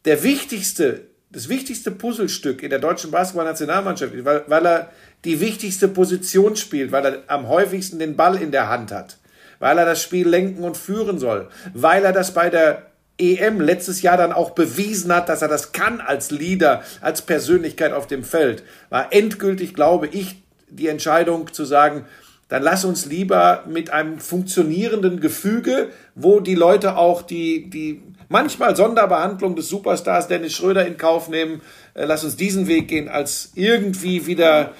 der 0.06 0.24
wichtigste, 0.24 1.02
das 1.32 1.50
wichtigste 1.50 1.92
Puzzlestück 1.92 2.64
in 2.64 2.72
der 2.72 2.80
deutschen 2.80 3.12
Basketballnationalmannschaft 3.12 4.14
ist, 4.16 4.26
weil, 4.26 4.44
weil 4.48 4.66
er 4.66 4.90
die 5.24 5.40
wichtigste 5.40 5.88
Position 5.88 6.56
spielt, 6.56 6.92
weil 6.92 7.06
er 7.06 7.24
am 7.28 7.48
häufigsten 7.48 8.00
den 8.00 8.16
Ball 8.16 8.42
in 8.42 8.52
der 8.52 8.70
Hand 8.70 8.92
hat, 8.92 9.18
weil 9.60 9.78
er 9.78 9.86
das 9.86 10.02
Spiel 10.02 10.28
lenken 10.28 10.64
und 10.64 10.78
führen 10.78 11.20
soll, 11.20 11.50
weil 11.76 12.04
er 12.04 12.14
das 12.14 12.34
bei 12.34 12.50
der 12.50 12.88
EM 13.20 13.62
letztes 13.62 14.02
Jahr 14.02 14.18
dann 14.18 14.34
auch 14.34 14.52
bewiesen 14.52 15.14
hat, 15.14 15.30
dass 15.30 15.44
er 15.44 15.48
das 15.48 15.72
kann 15.72 16.02
als 16.02 16.32
Leader, 16.32 16.84
als 17.02 17.22
Persönlichkeit 17.22 17.94
auf 17.94 18.08
dem 18.08 18.24
Feld, 18.24 18.64
war 18.90 19.14
endgültig, 19.14 19.74
glaube 19.74 20.08
ich, 20.08 20.44
die 20.70 20.88
Entscheidung 20.88 21.54
zu 21.54 21.66
sagen, 21.66 22.06
dann 22.48 22.62
lass 22.62 22.86
uns 22.86 23.06
lieber 23.06 23.64
mit 23.68 23.90
einem 23.90 24.20
funktionierenden 24.20 25.20
Gefüge, 25.20 25.90
wo 26.14 26.40
die 26.40 26.56
Leute 26.56 26.96
auch 26.96 27.24
die, 27.24 27.70
die 27.70 28.04
manchmal 28.30 28.76
Sonderbehandlung 28.76 29.56
des 29.56 29.68
Superstars 29.70 30.28
Dennis 30.28 30.54
Schröder 30.54 30.86
in 30.86 30.98
Kauf 30.98 31.28
nehmen, 31.28 31.62
äh, 31.96 32.06
lass 32.06 32.24
uns 32.24 32.36
diesen 32.36 32.68
Weg 32.68 32.88
gehen, 32.88 33.10
als 33.10 33.52
irgendwie 33.56 34.28
wieder, 34.28 34.74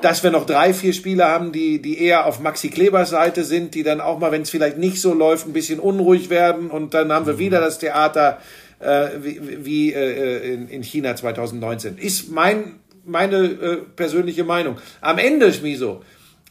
dass 0.00 0.22
wir 0.22 0.30
noch 0.30 0.46
drei, 0.46 0.72
vier 0.72 0.94
Spieler 0.94 1.28
haben, 1.28 1.52
die, 1.52 1.82
die 1.82 2.00
eher 2.00 2.26
auf 2.26 2.40
Maxi 2.40 2.70
Klebers 2.70 3.10
Seite 3.10 3.44
sind, 3.44 3.74
die 3.74 3.82
dann 3.82 4.00
auch 4.00 4.18
mal, 4.18 4.32
wenn 4.32 4.42
es 4.42 4.50
vielleicht 4.50 4.78
nicht 4.78 5.00
so 5.00 5.12
läuft, 5.12 5.46
ein 5.46 5.52
bisschen 5.52 5.80
unruhig 5.80 6.30
werden 6.30 6.70
und 6.70 6.94
dann 6.94 7.12
haben 7.12 7.26
wir 7.26 7.34
mhm. 7.34 7.38
wieder 7.38 7.60
das 7.60 7.78
Theater 7.78 8.38
äh, 8.78 9.08
wie, 9.20 9.64
wie 9.64 9.92
äh, 9.92 10.54
in, 10.54 10.68
in 10.68 10.82
China 10.82 11.14
2019. 11.14 11.98
Ist 11.98 12.30
mein 12.30 12.76
meine 13.06 13.36
äh, 13.36 13.76
persönliche 13.96 14.44
Meinung. 14.44 14.78
Am 15.00 15.18
Ende, 15.18 15.52
Schmiso, 15.52 16.02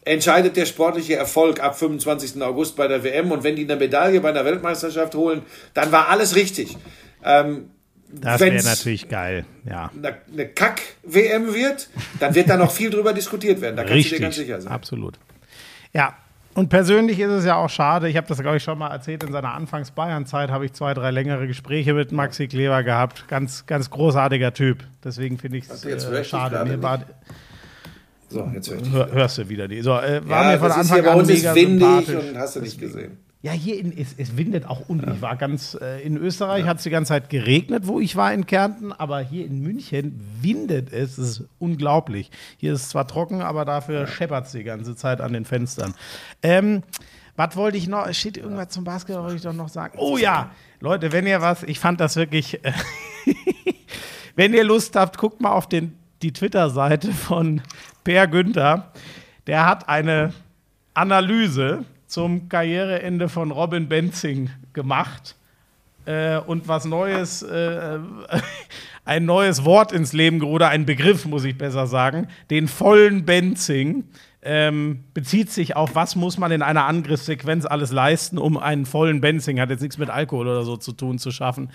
entscheidet 0.03 0.56
der 0.56 0.65
sportliche 0.65 1.15
Erfolg 1.15 1.60
ab 1.61 1.77
25. 1.77 2.41
August 2.41 2.76
bei 2.76 2.88
der 2.88 3.03
WM 3.03 3.32
und 3.32 3.44
wenn 3.44 3.56
die 3.56 3.64
eine 3.64 3.76
Medaille 3.76 4.22
bei 4.22 4.32
der 4.32 4.45
Weltmeisterschaft 4.45 5.15
holen, 5.15 5.41
dann 5.73 5.91
war 5.91 6.10
alles 6.10 6.36
richtig. 6.36 6.77
Ähm, 7.23 7.72
das 8.07 8.40
wäre 8.40 8.64
natürlich 8.64 9.10
geil, 9.10 9.45
ja. 9.68 9.91
Eine, 9.95 10.18
eine 10.32 10.48
Kack-WM 10.48 11.53
wird, 11.53 11.90
dann 12.19 12.36
wird 12.36 12.49
da 12.49 12.56
noch 12.56 12.72
viel 12.72 12.90
drüber 12.90 13.14
diskutiert 13.14 13.61
werden. 13.61 13.76
Da 13.76 13.84
kannst 13.84 13.95
Richtig, 13.95 14.11
du 14.11 14.18
dir 14.18 14.22
ganz 14.22 14.36
sicher 14.36 14.61
sein. 14.61 14.72
Absolut. 14.72 15.19
Ja, 15.91 16.15
und 16.56 16.69
persönlich 16.69 17.19
ist 17.19 17.32
es 17.32 17.45
ja 17.45 17.56
auch 17.56 17.69
schade, 17.69 18.10
ich 18.10 18.18
habe 18.18 18.27
das, 18.27 18.40
glaube 18.40 18.57
ich, 18.57 18.64
schon 18.64 18.77
mal 18.77 18.90
erzählt, 18.90 19.23
in 19.23 19.32
seiner 19.32 19.53
Anfangs-Bayern-Zeit 19.53 20.49
habe 20.49 20.65
ich 20.65 20.73
zwei, 20.73 20.94
drei 20.94 21.11
längere 21.11 21.48
Gespräche 21.48 21.94
mit 21.94 22.11
Maxi 22.11 22.48
Kleber 22.48 22.82
gehabt. 22.82 23.27
Ganz, 23.27 23.65
ganz 23.65 23.90
großartiger 23.90 24.53
Typ. 24.53 24.84
Deswegen 25.03 25.38
finde 25.38 25.57
ich 25.57 25.69
es 25.69 25.84
äh, 25.86 26.23
schade. 26.23 26.64
Mir 26.65 26.82
war, 26.82 27.02
so, 28.30 28.49
jetzt 28.53 28.72
hör 28.72 28.77
ich 28.77 28.91
Hör, 28.91 29.11
Hörst 29.11 29.38
du 29.38 29.49
wieder 29.49 29.68
die. 29.68 29.82
So, 29.82 29.91
äh, 29.91 30.27
war 30.27 30.45
ja, 30.45 30.52
mir 30.52 30.60
von 30.60 30.72
Anfang 30.72 31.06
an 31.06 31.26
mega 31.26 31.56
windig 31.56 32.15
und 32.15 32.38
hast 32.38 32.56
du 32.56 32.61
nicht 32.61 32.80
gesehen. 32.80 33.18
Ja, 33.45 33.51
hier 33.51 33.77
in, 33.77 33.95
es, 33.95 34.15
es 34.17 34.38
windet 34.38 34.65
auch 34.65 34.89
unten. 34.89 35.13
Ich 35.13 35.22
war 35.22 35.35
ganz 35.35 35.77
äh, 35.80 36.01
in 36.01 36.17
Österreich, 36.17 36.61
ja. 36.61 36.65
hat 36.65 36.77
es 36.77 36.84
die 36.84 36.89
ganze 36.89 37.09
Zeit 37.09 37.30
geregnet, 37.30 37.85
wo 37.85 37.99
ich 37.99 38.15
war 38.15 38.34
in 38.34 38.47
Kärnten, 38.47 38.91
aber 38.91 39.19
hier 39.19 39.45
in 39.45 39.61
München 39.61 40.19
windet 40.41 40.91
es. 40.91 41.19
Es 41.19 41.41
ist 41.41 41.43
unglaublich. 41.59 42.31
Hier 42.57 42.73
ist 42.73 42.81
es 42.81 42.89
zwar 42.89 43.07
trocken, 43.07 43.43
aber 43.43 43.63
dafür 43.63 43.99
ja. 43.99 44.07
scheppert 44.07 44.47
es 44.47 44.53
die 44.53 44.63
ganze 44.63 44.95
Zeit 44.95 45.22
an 45.22 45.31
den 45.31 45.45
Fenstern. 45.45 45.93
Ähm, 46.41 46.81
was 47.35 47.55
wollte 47.55 47.77
ich 47.77 47.88
noch? 47.88 48.11
Steht 48.15 48.38
irgendwas 48.38 48.69
zum 48.69 48.84
Basketball, 48.84 49.26
wollte 49.26 49.35
ich 49.35 49.43
doch 49.43 49.53
noch 49.53 49.69
sagen. 49.69 49.99
Oh 49.99 50.17
ja, 50.17 50.49
Leute, 50.80 51.11
wenn 51.11 51.27
ihr 51.27 51.39
was, 51.39 51.61
ich 51.61 51.80
fand 51.80 51.99
das 51.99 52.15
wirklich. 52.15 52.65
Äh, 52.65 52.73
wenn 54.35 54.55
ihr 54.55 54.63
Lust 54.63 54.95
habt, 54.95 55.19
guckt 55.19 55.39
mal 55.39 55.51
auf 55.51 55.69
den, 55.69 55.95
die 56.23 56.34
Twitter-Seite 56.34 57.11
von 57.13 57.61
Per 58.03 58.26
Günther. 58.26 58.91
Der 59.45 59.67
hat 59.67 59.88
eine 59.88 60.34
Analyse 60.95 61.85
zum 62.07 62.49
Karriereende 62.49 63.30
von 63.30 63.52
Robin 63.52 63.88
Benzing 63.88 64.49
gemacht 64.73 65.36
äh, 66.06 66.38
und 66.38 66.68
was 66.68 66.86
Neues, 66.86 67.41
äh, 67.41 67.99
ein 69.06 69.26
neues 69.26 69.65
Wort 69.65 69.91
ins 69.91 70.14
Leben 70.14 70.41
oder 70.41 70.69
ein 70.69 70.86
Begriff, 70.86 71.26
muss 71.26 71.44
ich 71.44 71.57
besser 71.57 71.88
sagen, 71.88 72.27
den 72.49 72.68
vollen 72.68 73.26
Benzing. 73.26 74.06
Ähm, 74.48 75.06
bezieht 75.15 75.52
sich 75.52 75.76
auf, 75.76 75.95
was 75.95 76.15
muss 76.15 76.38
man 76.38 76.52
in 76.52 76.61
einer 76.61 76.86
Angriffssequenz 76.86 77.65
alles 77.65 77.91
leisten, 77.91 78.38
um 78.38 78.57
einen 78.57 78.86
vollen 78.86 79.19
Benzing, 79.19 79.60
hat 79.60 79.72
jetzt 79.72 79.82
nichts 79.82 79.98
mit 79.98 80.11
Alkohol 80.11 80.48
oder 80.48 80.64
so 80.64 80.77
zu 80.77 80.91
tun, 80.91 81.18
zu 81.18 81.32
schaffen. 81.32 81.72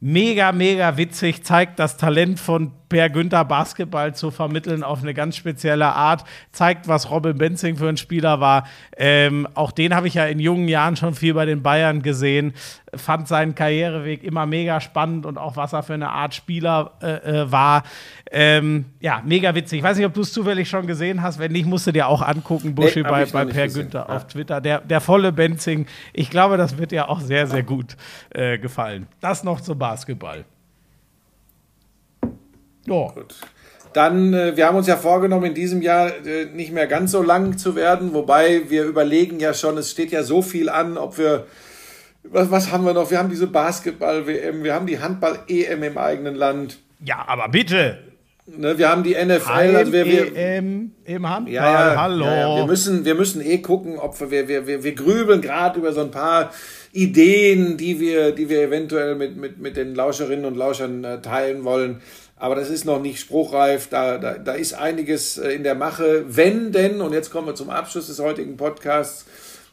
Mega, 0.00 0.50
mega 0.50 0.96
witzig, 0.96 1.44
zeigt 1.44 1.78
das 1.78 1.96
Talent 1.96 2.40
von 2.40 2.72
Per 2.88 3.10
Günther 3.10 3.44
Basketball 3.44 4.14
zu 4.14 4.30
vermitteln 4.30 4.82
auf 4.82 5.02
eine 5.02 5.14
ganz 5.14 5.36
spezielle 5.36 5.86
Art, 5.86 6.24
zeigt, 6.52 6.88
was 6.88 7.10
Robin 7.10 7.36
Benzing 7.36 7.76
für 7.76 7.88
ein 7.88 7.96
Spieler 7.96 8.40
war. 8.40 8.66
Ähm, 8.96 9.48
auch 9.54 9.72
den 9.72 9.94
habe 9.94 10.08
ich 10.08 10.14
ja 10.14 10.26
in 10.26 10.38
jungen 10.38 10.68
Jahren 10.68 10.96
schon 10.96 11.14
viel 11.14 11.34
bei 11.34 11.46
den 11.46 11.62
Bayern 11.62 12.02
gesehen, 12.02 12.54
fand 12.94 13.28
seinen 13.28 13.54
Karriereweg 13.54 14.22
immer 14.22 14.46
mega 14.46 14.80
spannend 14.80 15.26
und 15.26 15.38
auch 15.38 15.56
was 15.56 15.72
er 15.72 15.82
für 15.82 15.94
eine 15.94 16.10
Art 16.10 16.34
Spieler 16.34 16.92
äh, 17.02 17.42
äh, 17.42 17.52
war. 17.52 17.82
Ähm, 18.30 18.86
ja, 19.00 19.22
mega 19.24 19.54
witzig. 19.54 19.78
Ich 19.78 19.84
weiß 19.84 19.96
nicht, 19.96 20.06
ob 20.06 20.14
du 20.14 20.22
es 20.22 20.32
zufällig 20.32 20.68
schon 20.68 20.86
gesehen 20.86 21.22
hast. 21.22 21.38
Wenn 21.38 21.52
nicht, 21.52 21.66
musst 21.66 21.86
du 21.86 21.92
dir 21.92 22.08
auch 22.08 22.22
angucken, 22.22 22.74
Buschi, 22.74 23.02
nee, 23.02 23.08
bei, 23.08 23.24
bei 23.26 23.44
Per 23.44 23.68
Günther 23.68 24.06
ja. 24.08 24.16
auf 24.16 24.26
Twitter. 24.26 24.60
Der, 24.60 24.80
der 24.80 25.00
volle 25.00 25.32
Benzing. 25.32 25.86
Ich 26.12 26.30
glaube, 26.30 26.56
das 26.56 26.78
wird 26.78 26.90
dir 26.92 27.08
auch 27.08 27.20
sehr, 27.20 27.46
sehr 27.46 27.62
gut 27.62 27.96
äh, 28.30 28.58
gefallen. 28.58 29.06
Das 29.20 29.44
noch 29.44 29.60
zum 29.60 29.78
Basketball. 29.78 30.44
Ja. 32.86 33.08
Gut. 33.08 33.34
Dann, 33.92 34.34
äh, 34.34 34.56
wir 34.56 34.66
haben 34.66 34.76
uns 34.76 34.86
ja 34.86 34.96
vorgenommen, 34.96 35.46
in 35.46 35.54
diesem 35.54 35.80
Jahr 35.80 36.08
äh, 36.26 36.44
nicht 36.52 36.70
mehr 36.70 36.86
ganz 36.86 37.12
so 37.12 37.22
lang 37.22 37.56
zu 37.56 37.76
werden, 37.76 38.12
wobei 38.12 38.68
wir 38.68 38.84
überlegen 38.84 39.40
ja 39.40 39.54
schon, 39.54 39.78
es 39.78 39.90
steht 39.90 40.10
ja 40.10 40.22
so 40.22 40.42
viel 40.42 40.68
an, 40.68 40.98
ob 40.98 41.16
wir, 41.16 41.46
was, 42.22 42.50
was 42.50 42.70
haben 42.70 42.84
wir 42.84 42.92
noch? 42.92 43.10
Wir 43.10 43.18
haben 43.18 43.30
diese 43.30 43.46
Basketball-WM, 43.46 44.64
wir 44.64 44.74
haben 44.74 44.86
die 44.86 45.00
Handball-EM 45.00 45.82
im 45.82 45.96
eigenen 45.96 46.34
Land. 46.34 46.78
Ja, 47.02 47.24
aber 47.26 47.48
bitte. 47.48 47.98
Ne, 48.48 48.78
wir 48.78 48.88
haben 48.88 49.02
die 49.02 49.14
NFL, 49.14 49.50
also 49.50 49.92
wir, 49.92 50.04
wir 50.04 50.36
EM 50.36 50.92
im 51.04 51.28
Handball, 51.28 51.52
ja, 51.52 51.92
ja, 51.92 52.00
hallo. 52.00 52.26
Ja, 52.26 52.56
wir, 52.56 52.66
müssen, 52.66 53.04
wir 53.04 53.16
müssen 53.16 53.40
eh 53.40 53.58
gucken, 53.58 53.98
ob 53.98 54.20
wir, 54.20 54.46
wir, 54.46 54.66
wir, 54.68 54.84
wir 54.84 54.94
grübeln 54.94 55.40
gerade 55.40 55.80
über 55.80 55.92
so 55.92 56.02
ein 56.02 56.12
paar 56.12 56.52
Ideen, 56.92 57.76
die 57.76 57.98
wir, 57.98 58.32
die 58.32 58.48
wir 58.48 58.62
eventuell 58.62 59.16
mit, 59.16 59.36
mit, 59.36 59.58
mit 59.58 59.76
den 59.76 59.94
Lauscherinnen 59.96 60.44
und 60.44 60.56
Lauschern 60.56 61.02
äh, 61.02 61.20
teilen 61.20 61.64
wollen. 61.64 62.02
Aber 62.38 62.54
das 62.54 62.68
ist 62.68 62.84
noch 62.84 63.00
nicht 63.00 63.18
spruchreif. 63.18 63.88
Da, 63.88 64.18
da, 64.18 64.34
da 64.34 64.52
ist 64.52 64.74
einiges 64.74 65.38
äh, 65.38 65.50
in 65.50 65.62
der 65.62 65.74
Mache. 65.74 66.24
Wenn 66.28 66.72
denn, 66.72 67.00
und 67.00 67.12
jetzt 67.12 67.30
kommen 67.30 67.46
wir 67.46 67.54
zum 67.54 67.70
Abschluss 67.70 68.08
des 68.08 68.18
heutigen 68.18 68.56
Podcasts, 68.56 69.24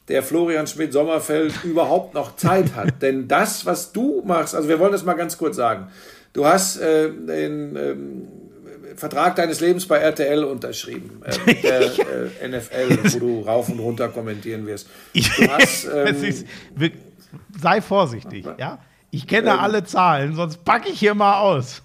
der 0.07 0.23
Florian 0.23 0.67
Schmidt-Sommerfeld 0.67 1.53
überhaupt 1.63 2.13
noch 2.13 2.35
Zeit 2.35 2.75
hat. 2.75 2.93
denn 3.01 3.27
das, 3.27 3.65
was 3.65 3.91
du 3.91 4.21
machst, 4.25 4.55
also 4.55 4.69
wir 4.69 4.79
wollen 4.79 4.93
das 4.93 5.03
mal 5.03 5.13
ganz 5.13 5.37
kurz 5.37 5.55
sagen. 5.55 5.87
Du 6.31 6.45
hast 6.45 6.77
äh, 6.77 7.09
den 7.09 7.75
ähm, 7.75 8.27
Vertrag 8.95 9.35
deines 9.35 9.59
Lebens 9.59 9.87
bei 9.87 9.97
RTL 9.97 10.43
unterschrieben, 10.43 11.21
äh, 11.23 11.55
der 11.61 11.81
äh, 11.81 12.47
NFL, 12.47 13.13
wo 13.13 13.19
du 13.19 13.41
rauf 13.41 13.69
und 13.69 13.79
runter 13.79 14.07
kommentieren 14.07 14.65
wirst. 14.65 14.87
Hast, 15.49 15.85
ähm, 15.93 16.23
ist, 16.23 16.45
sei 17.59 17.81
vorsichtig, 17.81 18.45
ja? 18.57 18.79
Ich 19.11 19.27
kenne 19.27 19.51
ähm, 19.51 19.59
alle 19.59 19.83
Zahlen, 19.83 20.33
sonst 20.33 20.63
packe 20.65 20.89
ich 20.89 20.99
hier 20.99 21.13
mal 21.13 21.39
aus. 21.39 21.83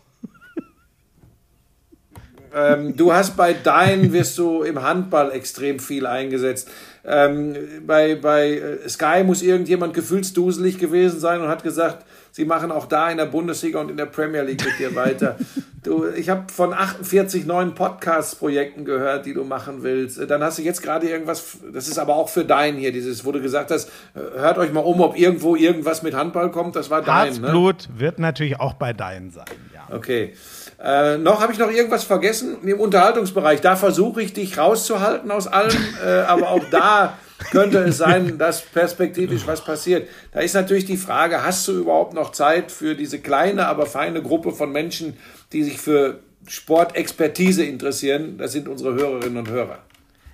Ähm, 2.55 2.97
du 2.97 3.13
hast 3.13 3.37
bei 3.37 3.53
Dein 3.53 4.13
wirst 4.13 4.39
du 4.39 4.63
im 4.63 4.83
Handball 4.83 5.33
extrem 5.33 5.79
viel 5.79 6.07
eingesetzt. 6.07 6.69
Ähm, 7.05 7.57
bei, 7.87 8.17
bei 8.17 8.59
äh, 8.59 8.89
Sky 8.89 9.23
muss 9.25 9.43
irgendjemand 9.43 9.95
gefühlsduselig 9.95 10.79
gewesen 10.79 11.21
sein 11.21 11.41
und 11.41 11.49
hat 11.49 11.63
gesagt, 11.63 12.05
sie 12.33 12.45
machen 12.45 12.71
auch 12.71 12.87
da 12.87 13.11
in 13.11 13.17
der 13.17 13.27
Bundesliga 13.27 13.81
und 13.81 13.91
in 13.91 13.97
der 13.97 14.07
Premier 14.07 14.43
League 14.43 14.65
mit 14.65 14.79
dir 14.79 14.95
weiter. 14.95 15.37
Du, 15.85 16.07
ich 16.07 16.29
habe 16.29 16.53
von 16.53 16.75
48 16.75 17.47
neuen 17.47 17.77
Podcast-Projekten 17.77 18.85
gehört, 18.85 19.27
die 19.27 19.33
du 19.33 19.45
machen 19.45 19.85
willst. 19.85 20.19
Dann 20.29 20.43
hast 20.43 20.59
du 20.59 20.63
jetzt 20.63 20.83
gerade 20.83 21.09
irgendwas, 21.09 21.59
das 21.73 21.87
ist 21.87 21.99
aber 21.99 22.17
auch 22.17 22.29
für 22.29 22.45
dein 22.45 22.75
hier, 22.75 22.91
dieses, 22.93 23.25
wo 23.25 23.31
du 23.31 23.41
gesagt 23.41 23.71
hast, 23.71 23.89
hört 24.13 24.59
euch 24.59 24.73
mal 24.73 24.81
um, 24.81 25.01
ob 25.01 25.17
irgendwo 25.17 25.55
irgendwas 25.55 26.03
mit 26.03 26.15
Handball 26.15 26.51
kommt, 26.51 26.75
das 26.75 26.91
war 26.91 27.01
dein. 27.01 27.29
Ne? 27.29 27.41
Herzblut 27.43 27.89
ne? 27.89 28.01
wird 28.01 28.19
natürlich 28.19 28.59
auch 28.59 28.75
bei 28.75 28.93
dein 28.93 29.31
sein, 29.31 29.47
ja. 29.73 29.87
Okay. 29.95 30.35
Äh, 30.81 31.19
noch 31.19 31.41
habe 31.41 31.53
ich 31.53 31.59
noch 31.59 31.71
irgendwas 31.71 32.05
vergessen 32.05 32.59
im 32.63 32.79
Unterhaltungsbereich. 32.79 33.61
Da 33.61 33.75
versuche 33.75 34.23
ich 34.23 34.33
dich 34.33 34.59
rauszuhalten 34.59 35.31
aus 35.31 35.49
allem, 35.49 35.77
äh, 36.05 36.21
aber 36.21 36.51
auch 36.51 36.65
da 36.71 37.19
könnte 37.51 37.79
es 37.79 37.99
sein, 37.99 38.39
dass 38.39 38.63
perspektivisch 38.63 39.47
was 39.47 39.65
passiert. 39.65 40.09
Da 40.33 40.41
ist 40.41 40.55
natürlich 40.55 40.85
die 40.85 40.97
Frage, 40.97 41.43
hast 41.43 41.67
du 41.67 41.73
überhaupt 41.73 42.15
noch 42.15 42.31
Zeit 42.31 42.71
für 42.71 42.95
diese 42.95 43.19
kleine, 43.19 43.67
aber 43.67 43.87
feine 43.87 44.23
Gruppe 44.23 44.53
von 44.53 44.71
Menschen, 44.71 45.17
die 45.53 45.65
sich 45.65 45.79
für 45.79 46.21
Sportexpertise 46.47 47.65
interessieren? 47.65 48.39
Das 48.39 48.53
sind 48.53 48.69
unsere 48.69 48.95
Hörerinnen 48.95 49.39
und 49.39 49.51
Hörer. 49.51 49.81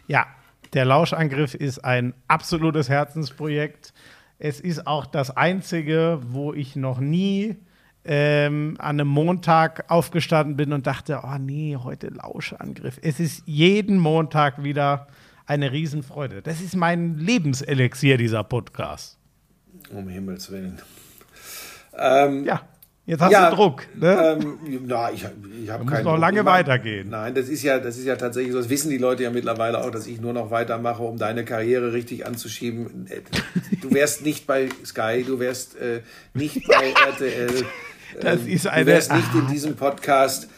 Ja, 0.08 0.26
der 0.74 0.84
Lauschangriff 0.84 1.54
ist 1.54 1.84
ein 1.84 2.12
absolutes 2.28 2.90
Herzensprojekt. 2.90 3.94
Es 4.38 4.60
ist 4.60 4.86
auch 4.86 5.06
das 5.06 5.34
einzige, 5.34 6.20
wo 6.26 6.52
ich 6.52 6.76
noch 6.76 6.98
nie 6.98 7.56
ähm, 8.04 8.76
an 8.78 9.00
einem 9.00 9.08
Montag 9.08 9.84
aufgestanden 9.88 10.56
bin 10.56 10.72
und 10.72 10.86
dachte, 10.86 11.20
oh 11.24 11.38
nee, 11.38 11.76
heute 11.82 12.08
Lauschangriff. 12.08 12.98
Es 13.02 13.18
ist 13.18 13.42
jeden 13.46 13.98
Montag 13.98 14.62
wieder 14.62 15.06
eine 15.46 15.72
Riesenfreude. 15.72 16.42
Das 16.42 16.60
ist 16.60 16.76
mein 16.76 17.18
Lebenselixier, 17.18 18.16
dieser 18.16 18.44
Podcast. 18.44 19.18
Um 19.90 20.08
Himmels 20.08 20.50
Willen. 20.50 20.80
Ähm, 21.96 22.44
ja, 22.44 22.62
jetzt 23.06 23.20
hast 23.20 23.32
ja, 23.32 23.50
du 23.50 23.56
Druck. 23.56 23.86
Ne? 23.94 24.38
Ähm, 24.40 24.58
na, 24.86 25.10
ich, 25.12 25.24
ich 25.62 25.70
habe 25.70 25.84
keinen 25.84 26.04
noch 26.04 26.12
Druck. 26.12 26.20
lange 26.20 26.44
weitergehen. 26.44 27.08
Nein, 27.10 27.34
das 27.34 27.48
ist 27.48 27.62
ja, 27.62 27.78
das 27.78 27.96
ist 27.96 28.04
ja 28.04 28.16
tatsächlich 28.16 28.52
so. 28.52 28.58
Das 28.58 28.68
wissen 28.68 28.90
die 28.90 28.98
Leute 28.98 29.22
ja 29.22 29.30
mittlerweile 29.30 29.82
auch, 29.82 29.90
dass 29.90 30.06
ich 30.06 30.20
nur 30.20 30.32
noch 30.32 30.50
weitermache, 30.50 31.02
um 31.02 31.18
deine 31.18 31.44
Karriere 31.44 31.92
richtig 31.92 32.26
anzuschieben. 32.26 33.06
Du 33.80 33.92
wärst 33.92 34.24
nicht 34.24 34.46
bei 34.46 34.68
Sky, 34.84 35.24
du 35.26 35.38
wärst 35.38 35.76
äh, 35.76 36.00
nicht 36.32 36.66
bei 36.66 36.92
RTL. 37.06 37.64
Das 38.20 38.40
ähm, 38.40 38.48
ist 38.48 38.66
eine. 38.66 38.84
Du 38.84 38.90
wärst 38.92 39.12
nicht 39.12 39.34
in 39.34 39.46
diesem 39.48 39.76
Podcast. 39.76 40.48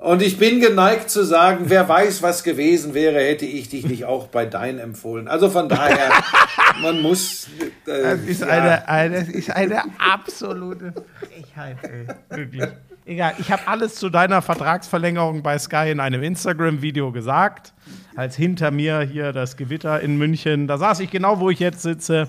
Und 0.00 0.22
ich 0.22 0.38
bin 0.38 0.60
geneigt 0.60 1.10
zu 1.10 1.24
sagen, 1.24 1.66
wer 1.66 1.86
weiß, 1.86 2.22
was 2.22 2.42
gewesen 2.42 2.94
wäre, 2.94 3.18
hätte 3.18 3.44
ich 3.44 3.68
dich 3.68 3.86
nicht 3.86 4.06
auch 4.06 4.28
bei 4.28 4.46
Dein 4.46 4.78
empfohlen. 4.78 5.28
Also 5.28 5.50
von 5.50 5.68
daher, 5.68 6.10
man 6.82 7.02
muss. 7.02 7.48
Äh, 7.86 8.02
das, 8.02 8.20
ist 8.20 8.40
ja. 8.40 8.46
eine, 8.46 8.88
eine, 8.88 9.20
das 9.20 9.28
ist 9.28 9.50
eine 9.50 9.82
absolute 9.98 10.94
Frechheit, 11.18 11.76
ey. 11.82 12.06
Wirklich. 12.34 12.68
Egal, 13.04 13.34
ich 13.38 13.50
habe 13.50 13.66
alles 13.66 13.96
zu 13.96 14.08
deiner 14.08 14.40
Vertragsverlängerung 14.40 15.42
bei 15.42 15.58
Sky 15.58 15.90
in 15.90 16.00
einem 16.00 16.22
Instagram-Video 16.22 17.12
gesagt. 17.12 17.74
Als 18.16 18.36
hinter 18.36 18.70
mir 18.70 19.00
hier 19.00 19.32
das 19.32 19.56
Gewitter 19.56 20.00
in 20.00 20.16
München. 20.16 20.66
Da 20.66 20.78
saß 20.78 21.00
ich 21.00 21.10
genau, 21.10 21.40
wo 21.40 21.50
ich 21.50 21.58
jetzt 21.58 21.82
sitze. 21.82 22.28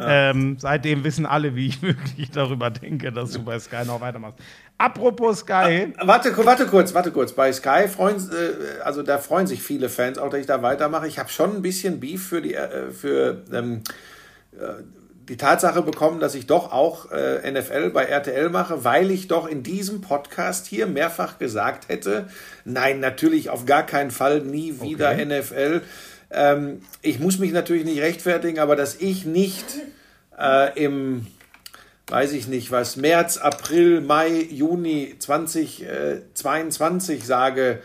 Ja. 0.00 0.30
Ähm, 0.30 0.56
seitdem 0.58 1.04
wissen 1.04 1.26
alle, 1.26 1.54
wie 1.54 1.68
ich 1.68 1.82
wirklich 1.82 2.30
darüber 2.30 2.70
denke, 2.70 3.12
dass 3.12 3.32
du 3.32 3.42
bei 3.42 3.58
Sky 3.58 3.84
noch 3.86 4.00
weitermachst. 4.00 4.38
Apropos 4.78 5.40
Sky. 5.40 5.92
Ah, 5.98 6.06
warte, 6.06 6.34
warte 6.44 6.66
kurz, 6.66 6.94
warte 6.94 7.10
kurz. 7.10 7.32
Bei 7.32 7.52
Sky 7.52 7.86
freuen, 7.86 8.16
äh, 8.16 8.82
also 8.82 9.02
da 9.02 9.18
freuen 9.18 9.46
sich 9.46 9.62
viele 9.62 9.88
Fans 9.88 10.18
auch, 10.18 10.30
dass 10.30 10.40
ich 10.40 10.46
da 10.46 10.62
weitermache. 10.62 11.06
Ich 11.06 11.18
habe 11.18 11.28
schon 11.28 11.56
ein 11.56 11.62
bisschen 11.62 12.00
Beef 12.00 12.26
für 12.26 12.40
die, 12.40 12.54
äh, 12.54 12.90
für 12.90 13.44
ähm, 13.52 13.82
äh, 14.52 14.82
die 15.30 15.36
Tatsache 15.36 15.82
bekommen, 15.82 16.18
dass 16.18 16.34
ich 16.34 16.46
doch 16.46 16.72
auch 16.72 17.12
äh, 17.12 17.48
NFL 17.52 17.90
bei 17.90 18.04
RTL 18.04 18.48
mache, 18.48 18.82
weil 18.82 19.12
ich 19.12 19.28
doch 19.28 19.46
in 19.46 19.62
diesem 19.62 20.00
Podcast 20.00 20.66
hier 20.66 20.88
mehrfach 20.88 21.38
gesagt 21.38 21.88
hätte, 21.88 22.26
nein, 22.64 22.98
natürlich 22.98 23.48
auf 23.48 23.64
gar 23.64 23.84
keinen 23.84 24.10
Fall 24.10 24.40
nie 24.40 24.80
wieder 24.80 25.12
okay. 25.12 25.24
NFL. 25.26 25.82
Ähm, 26.30 26.82
ich 27.02 27.18
muss 27.18 27.38
mich 27.38 27.52
natürlich 27.52 27.84
nicht 27.84 28.00
rechtfertigen, 28.00 28.58
aber 28.58 28.76
dass 28.76 28.96
ich 28.96 29.24
nicht 29.24 29.64
äh, 30.38 30.82
im, 30.82 31.26
weiß 32.08 32.32
ich 32.32 32.48
nicht 32.48 32.70
was, 32.70 32.96
März, 32.96 33.38
April, 33.38 34.00
Mai, 34.00 34.46
Juni 34.50 35.16
2022 35.18 37.24
sage, 37.24 37.80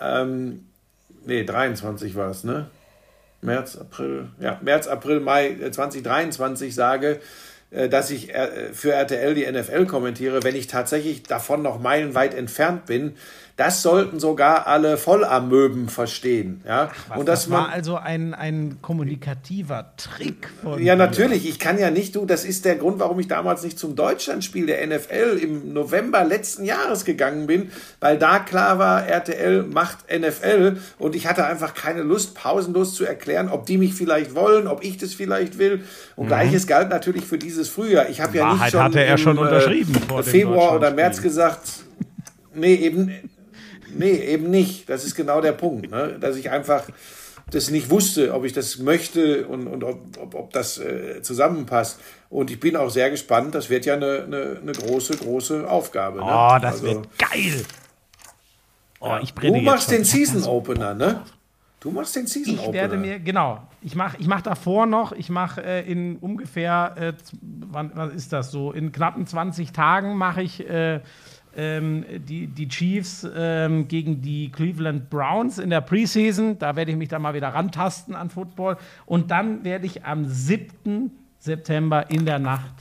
ähm, 0.00 0.66
nee, 1.26 1.44
23 1.44 2.14
war 2.14 2.30
es, 2.30 2.44
ne? 2.44 2.70
März, 3.42 3.76
April, 3.76 4.28
ja, 4.38 4.58
März, 4.62 4.86
April, 4.86 5.20
Mai 5.20 5.56
2023 5.70 6.68
äh, 6.68 6.72
sage, 6.72 7.20
äh, 7.70 7.88
dass 7.88 8.10
ich 8.10 8.34
äh, 8.34 8.72
für 8.72 8.92
RTL 8.92 9.34
die 9.34 9.50
NFL 9.50 9.86
kommentiere, 9.86 10.42
wenn 10.42 10.56
ich 10.56 10.66
tatsächlich 10.66 11.22
davon 11.22 11.62
noch 11.62 11.80
meilenweit 11.80 12.34
entfernt 12.34 12.86
bin, 12.86 13.16
das 13.60 13.82
sollten 13.82 14.20
sogar 14.20 14.66
alle 14.66 14.96
Vollamöben 14.96 15.90
verstehen. 15.90 16.62
Ja? 16.66 16.90
Ach, 16.90 17.10
was, 17.10 17.18
und 17.18 17.28
das, 17.28 17.42
das 17.42 17.50
war 17.50 17.68
also 17.68 17.96
ein, 17.96 18.32
ein 18.32 18.78
kommunikativer 18.80 19.92
Trick 19.98 20.48
von. 20.62 20.82
Ja, 20.82 20.96
natürlich. 20.96 21.46
Ich 21.46 21.58
kann 21.58 21.78
ja 21.78 21.90
nicht, 21.90 22.16
du, 22.16 22.24
das 22.24 22.46
ist 22.46 22.64
der 22.64 22.76
Grund, 22.76 23.00
warum 23.00 23.20
ich 23.20 23.28
damals 23.28 23.62
nicht 23.62 23.78
zum 23.78 23.96
Deutschlandspiel 23.96 24.64
der 24.64 24.86
NFL 24.86 25.38
im 25.42 25.74
November 25.74 26.24
letzten 26.24 26.64
Jahres 26.64 27.04
gegangen 27.04 27.46
bin, 27.46 27.70
weil 28.00 28.16
da 28.16 28.38
klar 28.38 28.78
war, 28.78 29.06
RTL 29.06 29.64
macht 29.64 30.06
NFL 30.10 30.78
und 30.98 31.14
ich 31.14 31.26
hatte 31.26 31.44
einfach 31.44 31.74
keine 31.74 32.00
Lust, 32.00 32.34
pausenlos 32.34 32.94
zu 32.94 33.04
erklären, 33.04 33.50
ob 33.50 33.66
die 33.66 33.76
mich 33.76 33.92
vielleicht 33.92 34.34
wollen, 34.34 34.68
ob 34.68 34.82
ich 34.82 34.96
das 34.96 35.12
vielleicht 35.12 35.58
will. 35.58 35.84
Und 36.16 36.24
mhm. 36.24 36.28
gleiches 36.28 36.66
galt 36.66 36.88
natürlich 36.88 37.26
für 37.26 37.36
dieses 37.36 37.68
Frühjahr. 37.68 38.08
Ich 38.08 38.22
habe 38.22 38.38
ja 38.38 38.54
nicht 38.54 38.70
schon 38.70 38.82
hatte 38.82 39.04
er 39.04 39.12
im, 39.12 39.18
schon 39.18 39.36
unterschrieben 39.36 39.94
äh, 40.16 40.22
Februar 40.22 40.74
oder 40.74 40.92
März 40.92 41.20
gesagt, 41.20 41.60
nee, 42.54 42.76
eben 42.76 43.12
Nee, 43.96 44.12
eben 44.12 44.50
nicht. 44.50 44.88
Das 44.88 45.04
ist 45.04 45.14
genau 45.14 45.40
der 45.40 45.52
Punkt, 45.52 45.90
ne? 45.90 46.16
dass 46.20 46.36
ich 46.36 46.50
einfach 46.50 46.84
das 47.50 47.70
nicht 47.70 47.90
wusste, 47.90 48.32
ob 48.34 48.44
ich 48.44 48.52
das 48.52 48.78
möchte 48.78 49.46
und, 49.46 49.66
und 49.66 49.84
ob, 49.84 50.00
ob, 50.18 50.34
ob 50.34 50.52
das 50.52 50.78
äh, 50.78 51.22
zusammenpasst. 51.22 52.00
Und 52.28 52.50
ich 52.50 52.60
bin 52.60 52.76
auch 52.76 52.90
sehr 52.90 53.10
gespannt. 53.10 53.54
Das 53.54 53.70
wird 53.70 53.86
ja 53.86 53.94
eine, 53.94 54.24
eine, 54.24 54.58
eine 54.62 54.72
große, 54.72 55.16
große 55.16 55.68
Aufgabe. 55.68 56.18
Ne? 56.18 56.24
Oh, 56.24 56.58
das 56.60 56.74
also, 56.74 56.86
wird 56.86 57.18
geil. 57.18 57.64
Oh, 59.00 59.16
ich 59.22 59.34
brenne 59.34 59.58
du 59.58 59.64
machst 59.64 59.90
den 59.90 60.04
Season 60.04 60.44
Opener, 60.44 60.94
ne? 60.94 61.22
Du 61.80 61.90
machst 61.90 62.14
den 62.14 62.26
Season 62.26 62.58
Opener. 62.58 62.68
Ich 62.68 62.74
werde 62.74 62.96
mir, 62.98 63.18
genau. 63.18 63.62
Ich 63.82 63.94
mache 63.94 64.18
ich 64.18 64.26
mach 64.26 64.42
davor 64.42 64.84
noch, 64.84 65.12
ich 65.12 65.30
mache 65.30 65.62
äh, 65.64 65.90
in 65.90 66.16
ungefähr, 66.16 66.94
äh, 66.98 67.12
wann, 67.40 67.92
was 67.94 68.12
ist 68.12 68.32
das 68.32 68.50
so, 68.50 68.72
in 68.72 68.92
knappen 68.92 69.26
20 69.26 69.72
Tagen 69.72 70.16
mache 70.16 70.42
ich 70.42 70.68
äh, 70.68 71.00
ähm, 71.56 72.04
die, 72.28 72.46
die 72.46 72.68
Chiefs 72.68 73.26
ähm, 73.34 73.88
gegen 73.88 74.22
die 74.22 74.50
Cleveland 74.50 75.10
Browns 75.10 75.58
in 75.58 75.70
der 75.70 75.80
Preseason. 75.80 76.58
Da 76.58 76.76
werde 76.76 76.90
ich 76.92 76.96
mich 76.96 77.08
dann 77.08 77.22
mal 77.22 77.34
wieder 77.34 77.48
rantasten 77.48 78.14
an 78.14 78.30
Football. 78.30 78.76
Und 79.06 79.30
dann 79.30 79.64
werde 79.64 79.86
ich 79.86 80.04
am 80.04 80.24
7. 80.26 81.10
September 81.38 82.10
in 82.10 82.26
der 82.26 82.38
Nacht 82.38 82.74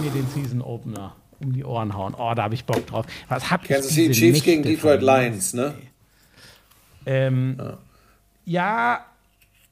mir 0.00 0.10
den 0.10 0.26
Season 0.28 0.62
Opener 0.62 1.16
um 1.40 1.52
die 1.52 1.64
Ohren 1.64 1.94
hauen. 1.94 2.14
Oh, 2.14 2.32
da 2.34 2.44
habe 2.44 2.54
ich 2.54 2.64
Bock 2.64 2.86
drauf. 2.86 3.06
Was 3.28 3.50
hab 3.50 3.64
Kansas 3.64 3.92
City 3.92 4.12
Chiefs 4.12 4.38
Nächte 4.38 4.50
gegen 4.50 4.62
Detroit 4.62 5.02
Lions, 5.02 5.52
ne? 5.52 5.74
Ähm, 7.06 7.56
ja. 7.58 7.78
ja 8.44 9.06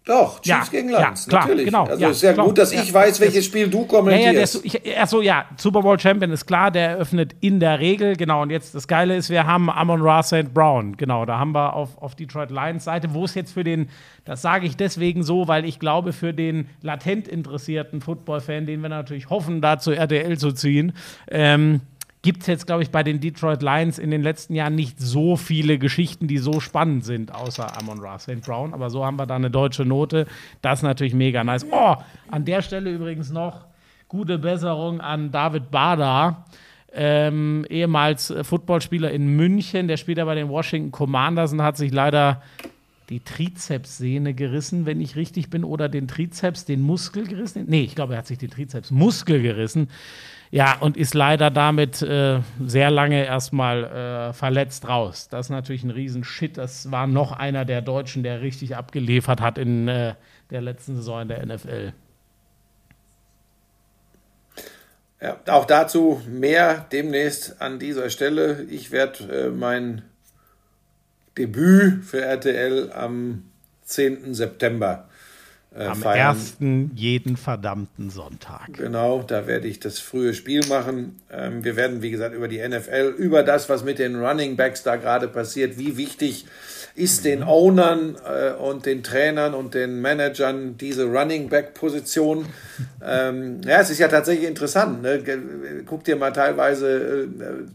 doch, 0.04 0.40
Chiefs 0.40 0.46
ja, 0.48 0.64
gegen 0.70 0.88
Lions, 0.88 1.26
ja, 1.26 1.30
klar, 1.30 1.42
natürlich. 1.42 1.66
Genau, 1.66 1.84
also 1.84 2.02
ja, 2.02 2.10
ist 2.10 2.22
ja 2.22 2.32
genau, 2.32 2.46
gut, 2.46 2.58
dass 2.58 2.72
ich 2.72 2.92
weiß, 2.92 3.20
welches 3.20 3.44
Spiel 3.44 3.68
du 3.68 3.86
kommentierst. 3.86 4.64
Ja, 4.64 4.80
ja, 4.82 5.02
achso, 5.02 5.20
ja, 5.20 5.44
Super 5.56 5.82
Bowl 5.82 5.96
Champion 5.96 6.32
ist 6.32 6.44
klar, 6.44 6.72
der 6.72 6.90
eröffnet 6.90 7.36
in 7.40 7.60
der 7.60 7.78
Regel, 7.78 8.16
genau. 8.16 8.42
Und 8.42 8.50
jetzt 8.50 8.74
das 8.74 8.88
Geile 8.88 9.14
ist, 9.14 9.30
wir 9.30 9.46
haben 9.46 9.70
Amon 9.70 10.02
Ra 10.02 10.24
St. 10.24 10.52
Brown, 10.52 10.96
genau, 10.96 11.24
da 11.24 11.38
haben 11.38 11.52
wir 11.52 11.74
auf, 11.74 12.02
auf 12.02 12.16
Detroit 12.16 12.50
Lions 12.50 12.82
Seite, 12.82 13.14
wo 13.14 13.24
es 13.24 13.36
jetzt 13.36 13.52
für 13.52 13.62
den, 13.62 13.90
das 14.24 14.42
sage 14.42 14.66
ich 14.66 14.76
deswegen 14.76 15.22
so, 15.22 15.46
weil 15.46 15.64
ich 15.64 15.78
glaube, 15.78 16.12
für 16.12 16.34
den 16.34 16.68
latent 16.80 17.28
interessierten 17.28 18.00
Football-Fan, 18.00 18.66
den 18.66 18.82
wir 18.82 18.88
natürlich 18.88 19.30
hoffen, 19.30 19.60
da 19.60 19.78
zu 19.78 19.92
RTL 19.92 20.36
zu 20.36 20.50
ziehen, 20.50 20.94
ähm, 21.30 21.80
gibt 22.22 22.42
es 22.42 22.46
jetzt, 22.46 22.66
glaube 22.66 22.82
ich, 22.82 22.90
bei 22.90 23.02
den 23.02 23.20
Detroit 23.20 23.62
Lions 23.62 23.98
in 23.98 24.10
den 24.10 24.22
letzten 24.22 24.54
Jahren 24.54 24.76
nicht 24.76 25.00
so 25.00 25.36
viele 25.36 25.78
Geschichten, 25.78 26.28
die 26.28 26.38
so 26.38 26.60
spannend 26.60 27.04
sind, 27.04 27.34
außer 27.34 27.76
Amon 27.76 27.98
Ra 27.98 28.18
St. 28.18 28.40
Brown. 28.40 28.72
Aber 28.72 28.90
so 28.90 29.04
haben 29.04 29.18
wir 29.18 29.26
da 29.26 29.36
eine 29.36 29.50
deutsche 29.50 29.84
Note. 29.84 30.26
Das 30.62 30.78
ist 30.78 30.82
natürlich 30.84 31.14
mega 31.14 31.42
nice. 31.42 31.66
Oh, 31.70 31.96
an 32.30 32.44
der 32.44 32.62
Stelle 32.62 32.90
übrigens 32.90 33.30
noch 33.30 33.66
gute 34.08 34.38
Besserung 34.38 35.00
an 35.00 35.32
David 35.32 35.70
Bader. 35.70 36.44
Ähm, 36.94 37.66
ehemals 37.68 38.32
Footballspieler 38.42 39.10
in 39.10 39.34
München, 39.34 39.88
der 39.88 39.96
spielt 39.96 40.18
ja 40.18 40.26
bei 40.26 40.34
den 40.34 40.48
Washington 40.48 40.92
Commanders 40.92 41.52
und 41.52 41.62
hat 41.62 41.76
sich 41.76 41.90
leider 41.90 42.42
die 43.08 43.20
Trizepssehne 43.20 44.34
gerissen, 44.34 44.86
wenn 44.86 45.00
ich 45.00 45.16
richtig 45.16 45.50
bin, 45.50 45.64
oder 45.64 45.88
den 45.88 46.06
Trizeps, 46.06 46.66
den 46.66 46.82
Muskel 46.82 47.26
gerissen. 47.26 47.64
Nee, 47.66 47.82
ich 47.82 47.94
glaube, 47.94 48.14
er 48.14 48.18
hat 48.18 48.26
sich 48.26 48.38
den 48.38 48.50
Trizepsmuskel 48.50 49.42
gerissen. 49.42 49.88
Ja, 50.52 50.76
und 50.78 50.98
ist 50.98 51.14
leider 51.14 51.50
damit 51.50 52.02
äh, 52.02 52.40
sehr 52.62 52.90
lange 52.90 53.24
erstmal 53.24 53.84
äh, 53.84 54.32
verletzt 54.34 54.86
raus. 54.86 55.28
Das 55.30 55.46
ist 55.46 55.50
natürlich 55.50 55.82
ein 55.82 55.90
Riesenshit. 55.90 56.58
Das 56.58 56.90
war 56.90 57.06
noch 57.06 57.32
einer 57.32 57.64
der 57.64 57.80
Deutschen, 57.80 58.22
der 58.22 58.42
richtig 58.42 58.76
abgeliefert 58.76 59.40
hat 59.40 59.56
in 59.56 59.88
äh, 59.88 60.14
der 60.50 60.60
letzten 60.60 60.94
Saison 60.94 61.22
in 61.22 61.28
der 61.28 61.46
NFL. 61.46 61.94
Ja, 65.22 65.40
auch 65.46 65.64
dazu 65.64 66.20
mehr 66.28 66.84
demnächst 66.92 67.62
an 67.62 67.78
dieser 67.78 68.10
Stelle. 68.10 68.64
Ich 68.68 68.90
werde 68.90 69.46
äh, 69.46 69.48
mein 69.48 70.02
Debüt 71.38 72.04
für 72.04 72.20
RTL 72.20 72.92
am 72.92 73.44
10. 73.84 74.34
September 74.34 75.08
äh, 75.76 75.84
Am 75.84 75.96
feiern. 75.96 76.36
ersten 76.36 76.90
jeden 76.94 77.36
verdammten 77.36 78.10
Sonntag. 78.10 78.74
Genau, 78.74 79.22
da 79.22 79.46
werde 79.46 79.68
ich 79.68 79.80
das 79.80 79.98
frühe 79.98 80.34
Spiel 80.34 80.66
machen. 80.68 81.20
Ähm, 81.30 81.64
wir 81.64 81.76
werden, 81.76 82.02
wie 82.02 82.10
gesagt, 82.10 82.34
über 82.34 82.48
die 82.48 82.66
NFL, 82.66 83.14
über 83.16 83.42
das, 83.42 83.68
was 83.68 83.84
mit 83.84 83.98
den 83.98 84.16
Running 84.22 84.56
Backs 84.56 84.82
da 84.82 84.96
gerade 84.96 85.28
passiert, 85.28 85.78
wie 85.78 85.96
wichtig 85.96 86.44
ist 86.94 87.24
den 87.24 87.42
Ownern 87.42 88.16
äh, 88.26 88.52
und 88.52 88.84
den 88.86 89.02
Trainern 89.02 89.54
und 89.54 89.74
den 89.74 90.00
Managern 90.00 90.76
diese 90.76 91.06
Running 91.06 91.48
Back 91.48 91.74
Position. 91.74 92.46
ähm, 93.06 93.60
ja, 93.64 93.80
es 93.80 93.90
ist 93.90 93.98
ja 93.98 94.08
tatsächlich 94.08 94.46
interessant. 94.46 95.02
Ne? 95.02 95.22
Guck 95.86 96.04
dir 96.04 96.16
mal 96.16 96.32
teilweise 96.32 97.22
äh, 97.22 97.26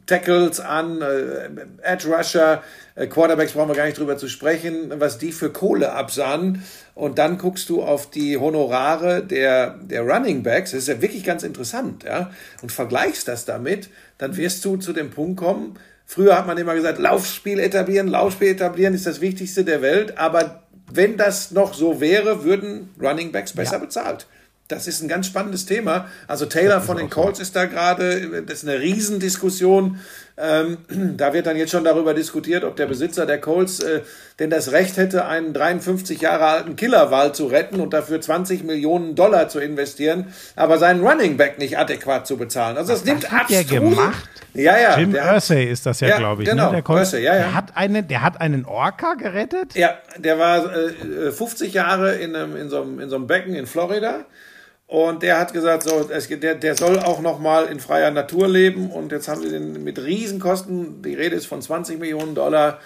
Tackles 0.05 0.59
an, 0.59 1.01
äh, 1.01 1.49
Edge 1.81 2.07
Rusher, 2.07 2.61
äh, 2.97 3.07
Quarterbacks 3.07 3.53
brauchen 3.53 3.69
wir 3.69 3.75
gar 3.75 3.85
nicht 3.85 3.97
drüber 3.97 4.17
zu 4.17 4.27
sprechen, 4.27 4.91
was 4.97 5.17
die 5.17 5.31
für 5.31 5.51
Kohle 5.51 5.93
absahen. 5.93 6.63
Und 6.93 7.19
dann 7.19 7.37
guckst 7.37 7.69
du 7.69 7.83
auf 7.83 8.09
die 8.09 8.37
Honorare 8.37 9.23
der, 9.23 9.77
der 9.81 10.01
Running 10.01 10.43
Backs. 10.43 10.71
Das 10.71 10.81
ist 10.81 10.87
ja 10.87 11.01
wirklich 11.01 11.23
ganz 11.23 11.43
interessant, 11.43 12.03
ja. 12.03 12.31
Und 12.61 12.71
vergleichst 12.71 13.27
das 13.27 13.45
damit, 13.45 13.89
dann 14.17 14.35
wirst 14.35 14.65
du 14.65 14.77
zu 14.77 14.93
dem 14.93 15.11
Punkt 15.11 15.39
kommen, 15.39 15.77
Früher 16.09 16.37
hat 16.37 16.47
man 16.47 16.57
immer 16.57 16.73
gesagt, 16.73 16.99
Laufspiel 16.99 17.59
etablieren, 17.59 18.07
Laufspiel 18.07 18.47
etablieren 18.47 18.93
ist 18.93 19.05
das 19.05 19.19
Wichtigste 19.19 19.65
der 19.65 19.81
Welt. 19.81 20.17
Aber 20.17 20.63
wenn 20.89 21.17
das 21.17 21.51
noch 21.51 21.73
so 21.73 21.99
wäre, 21.99 22.45
würden 22.45 22.89
Running 22.99 23.33
Backs 23.33 23.51
besser 23.51 23.73
ja. 23.73 23.79
bezahlt. 23.79 24.25
Das 24.69 24.87
ist 24.87 25.01
ein 25.01 25.09
ganz 25.09 25.27
spannendes 25.27 25.65
Thema. 25.65 26.07
Also 26.27 26.45
Taylor 26.45 26.79
von 26.79 26.95
den 26.95 27.09
Colts 27.09 27.41
ist 27.41 27.57
da 27.57 27.65
gerade, 27.65 28.41
das 28.43 28.63
ist 28.63 28.69
eine 28.69 28.79
Riesendiskussion. 28.79 29.99
Ähm, 30.39 30.77
da 31.17 31.33
wird 31.33 31.47
dann 31.47 31.57
jetzt 31.57 31.71
schon 31.71 31.83
darüber 31.83 32.13
diskutiert, 32.13 32.63
ob 32.63 32.75
der 32.75 32.85
Besitzer 32.85 33.25
der 33.25 33.41
Colts 33.41 33.79
äh, 33.79 34.01
denn 34.39 34.51
das 34.51 34.71
Recht 34.71 34.97
hätte, 34.97 35.25
einen 35.25 35.51
53 35.51 36.21
Jahre 36.21 36.45
alten 36.45 36.75
Killerwal 36.75 37.33
zu 37.33 37.47
retten 37.47 37.79
und 37.79 37.91
dafür 37.93 38.21
20 38.21 38.63
Millionen 38.63 39.15
Dollar 39.15 39.49
zu 39.49 39.59
investieren, 39.59 40.27
aber 40.55 40.77
seinen 40.77 41.05
Running 41.05 41.37
Back 41.37 41.57
nicht 41.57 41.79
adäquat 41.79 42.27
zu 42.27 42.37
bezahlen. 42.37 42.77
Also 42.77 42.91
das, 42.91 43.03
das 43.03 43.11
nimmt 43.11 43.31
hat 43.31 43.49
der 43.49 43.63
gemacht. 43.63 44.29
Ja, 44.53 44.77
ja. 44.77 44.97
Jim 44.97 45.15
Irsay 45.15 45.65
ist 45.65 45.85
das 45.87 46.01
ja, 46.01 46.09
ja 46.09 46.17
glaube 46.17 46.43
ich. 46.43 46.47
Ne? 46.47 46.55
Genau, 46.55 46.71
ne? 46.71 46.83
der, 46.83 46.95
Irsay, 46.95 47.23
ja, 47.23 47.35
ja. 47.35 47.39
Der, 47.39 47.53
hat 47.55 47.75
einen, 47.75 48.07
der 48.07 48.21
hat 48.21 48.39
einen 48.39 48.65
Orca 48.65 49.15
gerettet? 49.15 49.73
Ja, 49.73 49.97
der 50.17 50.37
war 50.37 50.71
äh, 50.75 51.31
50 51.31 51.73
Jahre 51.73 52.15
in, 52.15 52.35
einem, 52.35 52.55
in, 52.55 52.69
so 52.69 52.81
einem, 52.83 52.99
in 52.99 53.09
so 53.09 53.15
einem 53.15 53.25
Becken 53.25 53.55
in 53.55 53.65
Florida 53.65 54.25
und 54.87 55.21
der 55.21 55.37
hat 55.37 55.51
gesagt, 55.51 55.83
so, 55.83 56.09
es, 56.09 56.29
der, 56.29 56.55
der 56.55 56.75
soll 56.75 56.99
auch 56.99 57.19
noch 57.19 57.39
mal 57.39 57.65
in 57.65 57.81
freier 57.81 58.09
Natur 58.09 58.47
leben. 58.47 58.89
Und 58.89 59.11
jetzt 59.11 59.27
haben 59.27 59.41
sie 59.41 59.49
den 59.49 59.83
mit 59.83 59.99
Riesenkosten, 59.99 61.01
die 61.01 61.13
Rede 61.13 61.35
ist 61.35 61.45
von 61.45 61.61
20 61.61 61.99
Millionen 61.99 62.35
Dollar, 62.35 62.79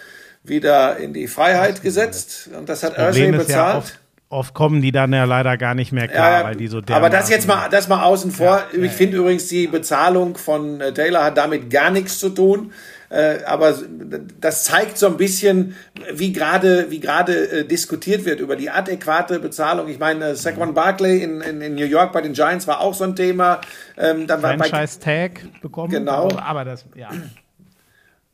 wieder 0.44 0.98
in 0.98 1.14
die 1.14 1.28
Freiheit 1.28 1.84
gesetzt. 1.84 2.50
Und 2.58 2.68
das 2.70 2.82
hat 2.82 2.98
Ursay 2.98 3.32
bezahlt. 3.32 3.86
Ja 3.86 4.02
oft, 4.32 4.54
kommen 4.54 4.82
die 4.82 4.92
dann 4.92 5.14
ja 5.14 5.26
leider 5.26 5.58
gar 5.58 5.76
nicht 5.76 5.92
mehr 5.92 6.08
klar, 6.08 6.40
ja, 6.40 6.46
weil 6.46 6.56
die 6.56 6.68
so 6.68 6.82
Aber 6.90 7.10
das 7.10 7.30
jetzt 7.30 7.48
mal, 7.48 7.70
das 7.70 7.88
mal 7.88 8.04
außen 8.04 8.32
vor. 8.32 8.64
Ja, 8.74 8.84
ich 8.84 8.92
finde 8.92 9.18
übrigens, 9.18 9.48
die 9.48 9.68
Bezahlung 9.68 10.38
von 10.38 10.82
äh, 10.82 10.94
Taylor 10.94 11.26
hat 11.26 11.38
damit 11.38 11.70
gar 11.70 11.92
nichts 11.92 12.18
zu 12.18 12.30
tun. 12.30 12.72
Äh, 13.12 13.44
aber 13.46 13.78
das 14.40 14.64
zeigt 14.64 14.98
so 14.98 15.08
ein 15.08 15.18
bisschen, 15.18 15.76
wie 16.14 16.32
gerade 16.32 16.90
wie 16.92 17.02
gerade 17.02 17.34
äh, 17.34 17.66
diskutiert 17.66 18.24
wird 18.24 18.40
über 18.40 18.56
die 18.56 18.70
adäquate 18.70 19.40
Bezahlung. 19.40 19.90
Ich 19.90 20.00
meine, 20.00 20.38
Saquon 20.38 20.74
Barkley 20.74 21.22
in, 21.22 21.42
in, 21.42 21.60
in 21.60 21.76
New 21.76 21.86
York 21.86 22.14
bei 22.14 22.22
den 22.22 22.32
Giants 22.32 22.68
war 22.68 22.80
auch 22.80 22.94
so 22.94 23.04
ein 23.04 23.18
Thema. 23.18 23.60
Ähm, 23.98 24.28
dann 24.28 24.40
Franchise 24.40 25.00
Tag 25.02 25.42
bekommen. 25.62 25.90
Genau. 25.90 26.30
Aber 26.38 26.64
das, 26.64 26.86
ja. 26.96 27.10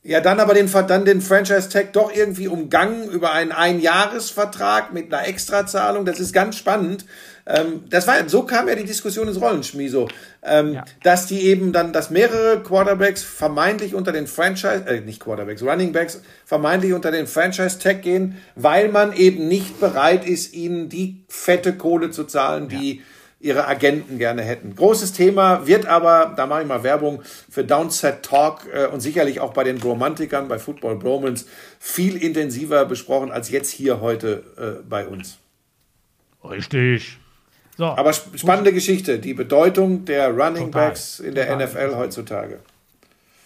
Ja, 0.03 0.21
dann 0.21 0.39
aber 0.39 0.53
den, 0.53 0.71
dann 0.87 1.03
den 1.03 1.19
Franchise-Tag 1.19 1.91
doch 1.91 2.15
irgendwie 2.15 2.47
umgangen 2.47 3.09
über 3.09 3.33
einen 3.33 3.51
Einjahresvertrag 3.51 4.93
mit 4.93 5.13
einer 5.13 5.27
Extrazahlung. 5.27 6.05
Das 6.05 6.21
ist 6.21 6.31
ganz 6.31 6.55
spannend. 6.55 7.03
Ähm, 7.47 7.83
das 7.89 8.07
war, 8.07 8.27
so 8.27 8.43
kam 8.43 8.67
ja 8.67 8.75
die 8.75 8.83
Diskussion 8.83 9.27
ins 9.27 9.39
Rollen, 9.39 9.63
Schmieso. 9.63 10.07
Ähm, 10.43 10.73
ja. 10.73 10.85
Dass 11.03 11.27
die 11.27 11.41
eben 11.43 11.71
dann, 11.71 11.93
dass 11.93 12.09
mehrere 12.09 12.61
Quarterbacks 12.61 13.23
vermeintlich 13.23 13.95
unter 13.95 14.11
den 14.11 14.27
Franchise, 14.27 14.83
äh, 14.85 14.99
nicht 15.01 15.21
Quarterbacks, 15.21 15.63
Running 15.63 15.93
Backs 15.93 16.21
vermeintlich 16.45 16.93
unter 16.93 17.11
den 17.11 17.25
Franchise-Tag 17.25 18.01
gehen, 18.01 18.37
weil 18.55 18.89
man 18.89 19.13
eben 19.13 19.47
nicht 19.47 19.79
bereit 19.79 20.27
ist, 20.27 20.53
ihnen 20.53 20.89
die 20.89 21.23
fette 21.29 21.73
Kohle 21.73 22.11
zu 22.11 22.25
zahlen, 22.25 22.67
die 22.67 22.97
ja 22.97 23.01
ihre 23.39 23.67
Agenten 23.67 24.17
gerne 24.17 24.41
hätten. 24.41 24.75
Großes 24.75 25.13
Thema 25.13 25.67
wird 25.67 25.85
aber, 25.85 26.33
da 26.35 26.47
mache 26.47 26.63
ich 26.63 26.67
mal 26.67 26.83
Werbung 26.83 27.21
für 27.49 27.63
Downset 27.63 28.23
Talk 28.23 28.61
äh, 28.73 28.87
und 28.87 28.99
sicherlich 28.99 29.39
auch 29.39 29.53
bei 29.53 29.63
den 29.63 29.77
Bromantikern, 29.77 30.47
bei 30.47 30.57
Football 30.57 30.97
Bromans, 30.97 31.45
viel 31.79 32.17
intensiver 32.17 32.85
besprochen 32.85 33.31
als 33.31 33.49
jetzt 33.49 33.69
hier 33.69 34.01
heute 34.01 34.43
äh, 34.57 34.83
bei 34.87 35.07
uns. 35.07 35.37
Richtig. 36.43 37.19
So. 37.77 37.85
Aber 37.85 38.11
spannende 38.13 38.73
Geschichte, 38.73 39.19
die 39.19 39.33
Bedeutung 39.33 40.05
der 40.05 40.29
Running 40.29 40.65
Total. 40.65 40.87
Backs 40.89 41.19
in 41.19 41.35
der. 41.35 41.55
NFL 41.55 41.95
heutzutage. 41.95 42.59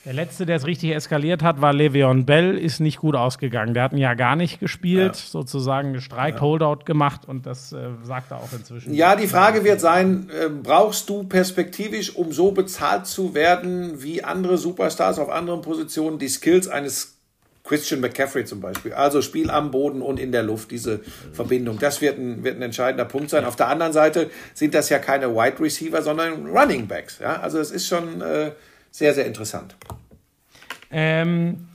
Der 0.05 0.13
letzte, 0.13 0.47
der 0.47 0.55
es 0.55 0.65
richtig 0.65 0.95
eskaliert 0.95 1.43
hat, 1.43 1.61
war 1.61 1.73
Le'Veon 1.73 2.25
Bell, 2.25 2.57
ist 2.57 2.79
nicht 2.79 2.97
gut 2.97 3.15
ausgegangen. 3.15 3.75
Der 3.75 3.83
hat 3.83 3.91
ihn 3.91 3.99
ja 3.99 4.15
gar 4.15 4.35
nicht 4.35 4.59
gespielt, 4.59 5.15
ja. 5.15 5.21
sozusagen 5.29 5.93
gestreikt, 5.93 6.37
ja. 6.37 6.41
Holdout 6.41 6.85
gemacht 6.85 7.27
und 7.27 7.45
das 7.45 7.71
äh, 7.71 7.89
sagt 8.03 8.31
er 8.31 8.37
auch 8.37 8.51
inzwischen. 8.51 8.95
Ja, 8.95 9.15
die 9.15 9.27
Frage 9.27 9.63
wird 9.63 9.79
sein, 9.79 10.27
äh, 10.31 10.49
brauchst 10.49 11.07
du 11.07 11.23
perspektivisch, 11.23 12.15
um 12.15 12.31
so 12.31 12.51
bezahlt 12.51 13.05
zu 13.05 13.35
werden 13.35 14.01
wie 14.01 14.23
andere 14.23 14.57
Superstars 14.57 15.19
auf 15.19 15.29
anderen 15.29 15.61
Positionen, 15.61 16.17
die 16.17 16.29
Skills 16.29 16.67
eines 16.67 17.17
Christian 17.71 18.01
McCaffrey 18.01 18.43
zum 18.43 18.59
Beispiel. 18.59 18.91
Also 18.91 19.21
Spiel 19.21 19.49
am 19.49 19.71
Boden 19.71 20.01
und 20.01 20.19
in 20.19 20.33
der 20.33 20.43
Luft, 20.43 20.71
diese 20.71 20.99
Verbindung. 21.31 21.79
Das 21.79 22.01
wird 22.01 22.17
ein, 22.17 22.43
wird 22.43 22.57
ein 22.57 22.61
entscheidender 22.61 23.05
Punkt 23.05 23.29
sein. 23.29 23.45
Auf 23.45 23.55
der 23.55 23.69
anderen 23.69 23.93
Seite 23.93 24.29
sind 24.53 24.73
das 24.73 24.89
ja 24.89 24.99
keine 24.99 25.33
Wide 25.33 25.57
Receiver, 25.61 26.01
sondern 26.01 26.47
Running 26.47 26.87
Backs. 26.87 27.19
Ja? 27.19 27.39
Also 27.39 27.59
es 27.59 27.71
ist 27.71 27.87
schon 27.87 28.19
äh, 28.21 28.51
sehr, 28.91 29.13
sehr 29.13 29.25
interessant. 29.25 29.77
Ähm, 30.91 31.69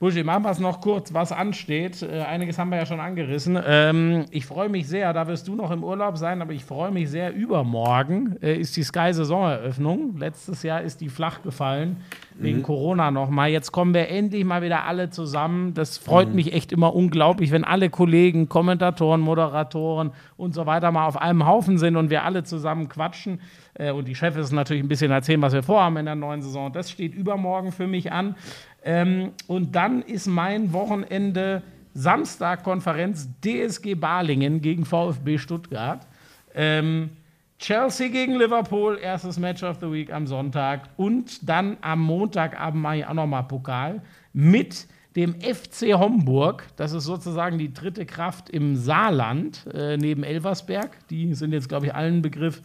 Buschi, 0.00 0.24
machen 0.24 0.42
wir 0.42 0.50
es 0.50 0.58
noch 0.58 0.80
kurz, 0.80 1.14
was 1.14 1.30
ansteht. 1.30 2.02
Äh, 2.02 2.22
einiges 2.22 2.58
haben 2.58 2.70
wir 2.70 2.78
ja 2.78 2.86
schon 2.86 2.98
angerissen. 2.98 3.58
Ähm, 3.64 4.24
ich 4.30 4.44
freue 4.44 4.68
mich 4.68 4.88
sehr, 4.88 5.12
da 5.12 5.28
wirst 5.28 5.46
du 5.46 5.54
noch 5.54 5.70
im 5.70 5.84
Urlaub 5.84 6.18
sein, 6.18 6.42
aber 6.42 6.52
ich 6.52 6.64
freue 6.64 6.90
mich 6.90 7.10
sehr, 7.10 7.32
übermorgen 7.32 8.36
äh, 8.42 8.56
ist 8.56 8.76
die 8.76 8.82
Sky-Saisoneröffnung. 8.82 10.18
Letztes 10.18 10.64
Jahr 10.64 10.82
ist 10.82 11.00
die 11.00 11.08
flach 11.08 11.42
gefallen, 11.42 11.98
wegen 12.34 12.58
mhm. 12.58 12.62
Corona 12.64 13.12
nochmal. 13.12 13.50
Jetzt 13.50 13.70
kommen 13.70 13.94
wir 13.94 14.08
endlich 14.08 14.44
mal 14.44 14.62
wieder 14.62 14.84
alle 14.84 15.10
zusammen. 15.10 15.74
Das 15.74 15.96
freut 15.96 16.30
mhm. 16.30 16.34
mich 16.34 16.52
echt 16.52 16.72
immer 16.72 16.94
unglaublich, 16.94 17.52
wenn 17.52 17.62
alle 17.62 17.88
Kollegen, 17.88 18.48
Kommentatoren, 18.48 19.20
Moderatoren 19.20 20.10
und 20.36 20.54
so 20.54 20.66
weiter 20.66 20.90
mal 20.90 21.06
auf 21.06 21.16
einem 21.16 21.46
Haufen 21.46 21.78
sind 21.78 21.96
und 21.96 22.10
wir 22.10 22.24
alle 22.24 22.42
zusammen 22.42 22.88
quatschen. 22.88 23.40
Äh, 23.74 23.92
und 23.92 24.08
die 24.08 24.14
Chefs 24.14 24.50
natürlich 24.52 24.82
ein 24.82 24.88
bisschen 24.88 25.10
erzählen, 25.10 25.42
was 25.42 25.52
wir 25.52 25.62
vorhaben 25.62 25.96
in 25.98 26.06
der 26.06 26.14
neuen 26.14 26.42
Saison. 26.42 26.72
Das 26.72 26.90
steht 26.90 27.14
übermorgen 27.14 27.72
für 27.72 27.86
mich 27.86 28.12
an. 28.12 28.36
Ähm, 28.84 29.32
und 29.46 29.74
dann 29.74 30.02
ist 30.02 30.26
mein 30.26 30.72
Wochenende 30.72 31.62
Samstag 31.94 32.62
Konferenz 32.62 33.28
DSG 33.42 33.94
Balingen 33.94 34.60
gegen 34.60 34.84
VfB 34.84 35.38
Stuttgart. 35.38 36.06
Ähm, 36.54 37.10
Chelsea 37.58 38.08
gegen 38.08 38.34
Liverpool, 38.36 38.98
erstes 39.00 39.38
Match 39.38 39.62
of 39.62 39.78
the 39.80 39.90
Week 39.90 40.12
am 40.12 40.26
Sonntag. 40.26 40.90
Und 40.96 41.48
dann 41.48 41.78
am 41.80 42.00
Montagabend 42.02 42.82
mache 42.82 42.98
ich 42.98 43.06
auch 43.06 43.14
nochmal 43.14 43.44
Pokal 43.44 44.02
mit 44.32 44.86
dem 45.16 45.40
FC 45.40 45.94
Homburg. 45.94 46.64
Das 46.76 46.92
ist 46.92 47.04
sozusagen 47.04 47.56
die 47.56 47.72
dritte 47.72 48.04
Kraft 48.04 48.50
im 48.50 48.76
Saarland 48.76 49.66
äh, 49.72 49.96
neben 49.96 50.24
Elversberg. 50.24 51.08
Die 51.08 51.32
sind 51.34 51.52
jetzt, 51.52 51.68
glaube 51.68 51.86
ich, 51.86 51.94
allen 51.94 52.20
Begriff. 52.20 52.60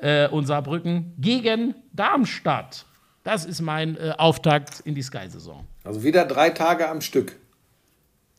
Äh, 0.00 0.28
und 0.28 0.46
Saarbrücken 0.46 1.14
gegen 1.18 1.74
Darmstadt. 1.92 2.84
Das 3.24 3.44
ist 3.44 3.60
mein 3.62 3.96
äh, 3.96 4.12
Auftakt 4.18 4.80
in 4.84 4.94
die 4.94 5.02
Sky-Saison. 5.02 5.64
Also 5.82 6.02
wieder 6.04 6.24
drei 6.26 6.50
Tage 6.50 6.88
am 6.88 7.00
Stück. 7.00 7.34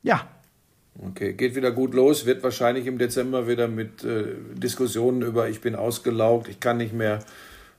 Ja. 0.03 0.27
Okay, 1.03 1.33
geht 1.33 1.55
wieder 1.55 1.71
gut 1.71 1.93
los, 1.93 2.25
wird 2.25 2.41
wahrscheinlich 2.43 2.85
im 2.85 2.97
Dezember 2.97 3.47
wieder 3.49 3.67
mit 3.67 4.03
äh, 4.05 4.27
Diskussionen 4.53 5.21
über 5.23 5.49
ich 5.49 5.59
bin 5.59 5.75
ausgelaugt, 5.75 6.47
ich 6.47 6.59
kann 6.61 6.77
nicht 6.77 6.93
mehr 6.93 7.19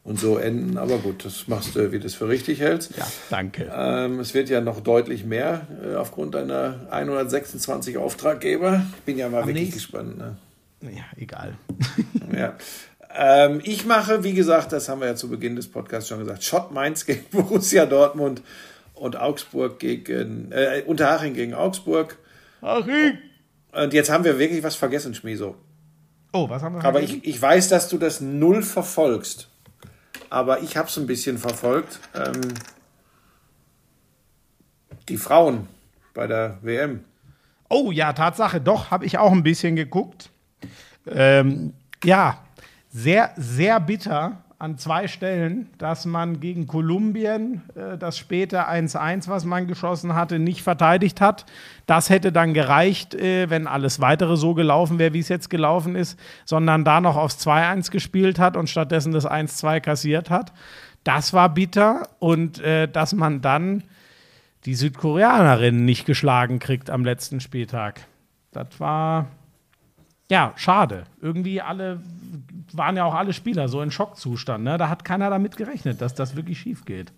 und 0.05 0.21
so 0.21 0.37
enden. 0.37 0.77
Aber 0.77 0.99
gut, 0.99 1.25
das 1.25 1.49
machst 1.49 1.75
du, 1.77 1.93
wie 1.93 1.99
du 1.99 2.07
es 2.07 2.15
für 2.15 2.29
richtig 2.29 2.61
hältst. 2.61 2.97
Ja, 2.99 3.07
danke. 3.31 3.73
Ähm, 3.75 4.21
es 4.21 4.35
wird 4.35 4.51
ja 4.51 4.61
noch 4.61 4.81
deutlich 4.81 5.25
mehr 5.25 5.67
äh, 5.83 5.95
aufgrund 5.95 6.35
deiner 6.35 6.87
126 6.91 7.97
Auftraggeber. 7.97 8.85
Ich 8.99 9.03
bin 9.05 9.17
ja 9.17 9.29
mal 9.29 9.43
Am 9.43 9.49
wirklich 9.49 9.71
nächsten- 9.73 9.75
gespannt. 9.81 10.19
Ne? 10.19 10.37
Ja, 10.83 11.05
egal. 11.17 11.55
Ja. 12.37 12.55
Ähm, 13.19 13.61
ich 13.65 13.87
mache, 13.87 14.25
wie 14.25 14.35
gesagt, 14.35 14.73
das 14.73 14.89
haben 14.89 15.01
wir 15.01 15.09
ja 15.09 15.15
zu 15.17 15.29
Beginn 15.29 15.57
des 15.57 15.69
Podcasts 15.71 16.09
schon 16.09 16.19
gesagt, 16.19 16.45
Schott 16.45 16.71
Mainz 16.71 17.07
gegen 17.07 17.25
Borussia 17.31 17.87
Dortmund 17.87 18.43
und 18.95 19.17
Augsburg 19.17 19.79
gegen, 19.79 20.53
äh, 20.53 20.83
Unterhaching 20.87 21.35
gegen 21.35 21.55
Augsburg. 21.55 22.19
Und 22.61 23.93
jetzt 23.93 24.11
haben 24.11 24.25
wir 24.25 24.39
wirklich 24.39 24.63
was 24.63 24.77
vergessen, 24.77 25.15
Schmieso. 25.15 25.57
Oh, 26.33 26.49
was 26.49 26.63
haben 26.63 26.75
wir 26.75 26.85
Aber 26.85 26.99
vergessen? 26.99 27.21
ich, 27.23 27.37
ich 27.37 27.41
weiß, 27.43 27.69
dass 27.69 27.89
du 27.89 27.99
das 27.99 28.21
null 28.21 28.63
verfolgst. 28.63 29.49
Aber 30.29 30.61
ich 30.61 30.77
habe 30.77 30.89
es 30.89 30.97
ein 30.97 31.07
bisschen 31.07 31.39
verfolgt. 31.39 32.01
Ähm, 32.15 32.55
die 35.09 35.17
Frauen 35.17 35.69
bei 36.15 36.27
der 36.27 36.59
WM. 36.63 37.05
Oh 37.69 37.91
ja, 37.93 38.13
Tatsache, 38.13 38.61
doch, 38.61 38.91
habe 38.91 39.05
ich 39.07 39.19
auch 39.19 39.33
ein 39.33 39.43
bisschen 39.43 39.77
geguckt. 39.77 40.31
Ähm, 41.07 41.75
ja, 42.05 42.46
sehr, 42.97 43.31
sehr 43.37 43.79
bitter 43.79 44.39
an 44.59 44.79
zwei 44.79 45.07
Stellen, 45.07 45.69
dass 45.77 46.07
man 46.07 46.41
gegen 46.41 46.67
Kolumbien 46.67 47.61
äh, 47.75 47.99
das 47.99 48.17
späte 48.17 48.71
1-1, 48.71 49.29
was 49.29 49.45
man 49.45 49.67
geschossen 49.67 50.15
hatte, 50.15 50.39
nicht 50.39 50.63
verteidigt 50.63 51.21
hat. 51.21 51.45
Das 51.85 52.09
hätte 52.09 52.33
dann 52.33 52.55
gereicht, 52.55 53.15
äh, 53.15 53.51
wenn 53.51 53.67
alles 53.67 54.01
weitere 54.01 54.39
so 54.39 54.55
gelaufen 54.55 54.99
wäre, 54.99 55.13
wie 55.13 55.19
es 55.19 55.29
jetzt 55.29 55.51
gelaufen 55.51 55.95
ist, 55.95 56.19
sondern 56.47 56.87
da 56.87 57.03
noch 57.03 57.17
aufs 57.17 57.47
2-1 57.47 57.91
gespielt 57.91 58.39
hat 58.39 58.57
und 58.57 58.71
stattdessen 58.71 59.13
das 59.13 59.29
1-2 59.29 59.81
kassiert 59.81 60.31
hat. 60.31 60.55
Das 61.05 61.35
war 61.35 61.53
bitter 61.53 62.09
und 62.19 62.61
äh, 62.61 62.89
dass 62.89 63.13
man 63.13 63.43
dann 63.43 63.83
die 64.65 64.75
Südkoreanerin 64.75 65.85
nicht 65.85 66.07
geschlagen 66.07 66.61
kriegt 66.61 66.89
am 66.89 67.05
letzten 67.05 67.41
Spieltag. 67.41 68.07
Das 68.53 68.81
war 68.81 69.27
ja 70.31 70.53
schade. 70.57 71.05
Irgendwie 71.21 71.61
alle 71.61 72.01
waren 72.73 72.97
ja 72.97 73.05
auch 73.05 73.15
alle 73.15 73.33
Spieler 73.33 73.69
so 73.69 73.81
in 73.81 73.91
Schockzustand. 73.91 74.65
Ne? 74.65 74.79
Da 74.79 74.89
hat 74.89 75.05
keiner 75.05 75.31
damit 75.31 75.57
gerechnet, 75.57 76.01
dass 76.01 76.15
das 76.15 76.37
wirklich 76.37 76.59
schief 76.59 76.85
geht. 76.85 77.13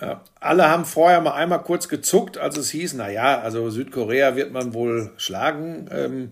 Ja, 0.00 0.20
alle 0.40 0.68
haben 0.68 0.84
vorher 0.84 1.20
mal 1.22 1.32
einmal 1.32 1.62
kurz 1.62 1.88
gezuckt, 1.88 2.36
als 2.36 2.58
es 2.58 2.70
hieß, 2.70 2.94
naja, 2.94 3.40
also 3.40 3.70
Südkorea 3.70 4.36
wird 4.36 4.52
man 4.52 4.74
wohl 4.74 5.12
schlagen. 5.16 5.88
Ähm, 5.90 6.30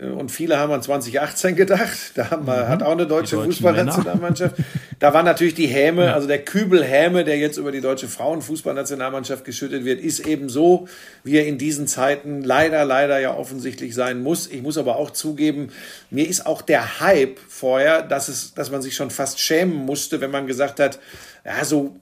und 0.00 0.30
viele 0.30 0.58
haben 0.58 0.72
an 0.72 0.80
2018 0.80 1.56
gedacht. 1.56 2.12
Da 2.14 2.30
haben 2.30 2.46
wir, 2.46 2.68
hat 2.68 2.82
auch 2.82 2.92
eine 2.92 3.06
deutsche 3.06 3.42
Fußballnationalmannschaft. 3.42 4.56
Da 5.00 5.12
war 5.12 5.22
natürlich 5.24 5.54
die 5.54 5.66
Häme, 5.66 6.14
also 6.14 6.28
der 6.28 6.44
Kübel 6.44 6.84
Häme, 6.84 7.24
der 7.24 7.38
jetzt 7.38 7.56
über 7.56 7.72
die 7.72 7.80
deutsche 7.80 8.06
Frauenfußballnationalmannschaft 8.06 9.44
geschüttet 9.44 9.84
wird, 9.84 10.00
ist 10.00 10.20
eben 10.20 10.48
so, 10.48 10.86
wie 11.24 11.36
er 11.36 11.46
in 11.46 11.58
diesen 11.58 11.86
Zeiten 11.88 12.42
leider, 12.42 12.84
leider 12.84 13.18
ja 13.18 13.34
offensichtlich 13.34 13.94
sein 13.94 14.22
muss. 14.22 14.46
Ich 14.46 14.62
muss 14.62 14.78
aber 14.78 14.96
auch 14.96 15.10
zugeben, 15.10 15.70
mir 16.10 16.28
ist 16.28 16.46
auch 16.46 16.62
der 16.62 17.00
Hype 17.00 17.38
vorher, 17.48 18.02
dass 18.02 18.28
es, 18.28 18.54
dass 18.54 18.70
man 18.70 18.82
sich 18.82 18.94
schon 18.94 19.10
fast 19.10 19.40
schämen 19.40 19.74
musste, 19.84 20.20
wenn 20.20 20.30
man 20.30 20.46
gesagt 20.46 20.78
hat, 20.78 21.00
ja, 21.44 21.64
so, 21.64 21.96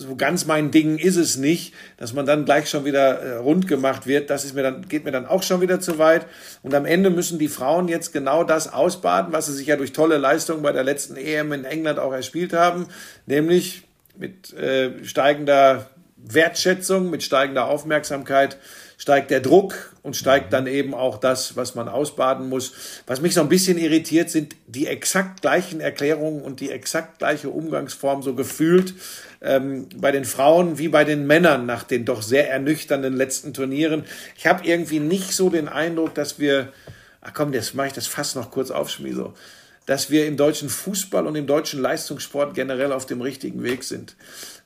so 0.00 0.16
ganz 0.16 0.46
mein 0.46 0.70
Ding 0.70 0.96
ist 0.98 1.16
es 1.16 1.36
nicht, 1.36 1.74
dass 1.98 2.14
man 2.14 2.24
dann 2.24 2.44
gleich 2.44 2.70
schon 2.70 2.84
wieder 2.84 3.20
äh, 3.20 3.36
rund 3.36 3.68
gemacht 3.68 4.06
wird. 4.06 4.30
Das 4.30 4.44
ist 4.44 4.54
mir 4.54 4.62
dann, 4.62 4.88
geht 4.88 5.04
mir 5.04 5.10
dann 5.10 5.26
auch 5.26 5.42
schon 5.42 5.60
wieder 5.60 5.78
zu 5.78 5.98
weit. 5.98 6.26
Und 6.62 6.74
am 6.74 6.86
Ende 6.86 7.10
müssen 7.10 7.38
die 7.38 7.48
Frauen 7.48 7.86
jetzt 7.86 8.12
genau 8.12 8.42
das 8.42 8.72
ausbaden, 8.72 9.32
was 9.32 9.46
sie 9.46 9.52
sich 9.52 9.66
ja 9.66 9.76
durch 9.76 9.92
tolle 9.92 10.16
Leistungen 10.16 10.62
bei 10.62 10.72
der 10.72 10.84
letzten 10.84 11.16
EM 11.16 11.52
in 11.52 11.64
England 11.64 11.98
auch 11.98 12.12
erspielt 12.12 12.52
haben, 12.52 12.86
nämlich 13.26 13.82
mit 14.16 14.52
äh, 14.54 15.04
steigender 15.04 15.90
Wertschätzung, 16.16 17.10
mit 17.10 17.22
steigender 17.22 17.66
Aufmerksamkeit 17.66 18.58
steigt 19.00 19.30
der 19.30 19.40
Druck 19.40 19.94
und 20.02 20.14
steigt 20.14 20.52
dann 20.52 20.66
eben 20.66 20.92
auch 20.92 21.16
das, 21.16 21.56
was 21.56 21.74
man 21.74 21.88
ausbaden 21.88 22.50
muss. 22.50 23.02
Was 23.06 23.22
mich 23.22 23.32
so 23.32 23.40
ein 23.40 23.48
bisschen 23.48 23.78
irritiert, 23.78 24.28
sind 24.28 24.56
die 24.66 24.86
exakt 24.86 25.40
gleichen 25.40 25.80
Erklärungen 25.80 26.42
und 26.42 26.60
die 26.60 26.70
exakt 26.70 27.18
gleiche 27.18 27.48
Umgangsform 27.48 28.22
so 28.22 28.34
gefühlt 28.34 28.92
ähm, 29.42 29.88
bei 29.96 30.12
den 30.12 30.24
Frauen 30.24 30.78
wie 30.78 30.88
bei 30.88 31.04
den 31.04 31.26
Männern 31.26 31.66
nach 31.66 31.82
den 31.82 32.04
doch 32.04 32.22
sehr 32.22 32.50
ernüchternden 32.50 33.16
letzten 33.16 33.54
Turnieren. 33.54 34.04
Ich 34.36 34.46
habe 34.46 34.66
irgendwie 34.66 35.00
nicht 35.00 35.32
so 35.32 35.48
den 35.48 35.68
Eindruck, 35.68 36.14
dass 36.14 36.38
wir, 36.38 36.72
ach 37.20 37.32
komm, 37.34 37.52
jetzt 37.52 37.74
mache 37.74 37.88
ich 37.88 37.92
das 37.92 38.06
fast 38.06 38.36
noch 38.36 38.50
kurz 38.50 38.70
auf, 38.70 38.90
Schmieso, 38.90 39.34
dass 39.86 40.10
wir 40.10 40.26
im 40.26 40.36
deutschen 40.36 40.68
Fußball 40.68 41.26
und 41.26 41.36
im 41.36 41.46
deutschen 41.46 41.80
Leistungssport 41.80 42.54
generell 42.54 42.92
auf 42.92 43.06
dem 43.06 43.22
richtigen 43.22 43.62
Weg 43.62 43.82
sind. 43.84 44.14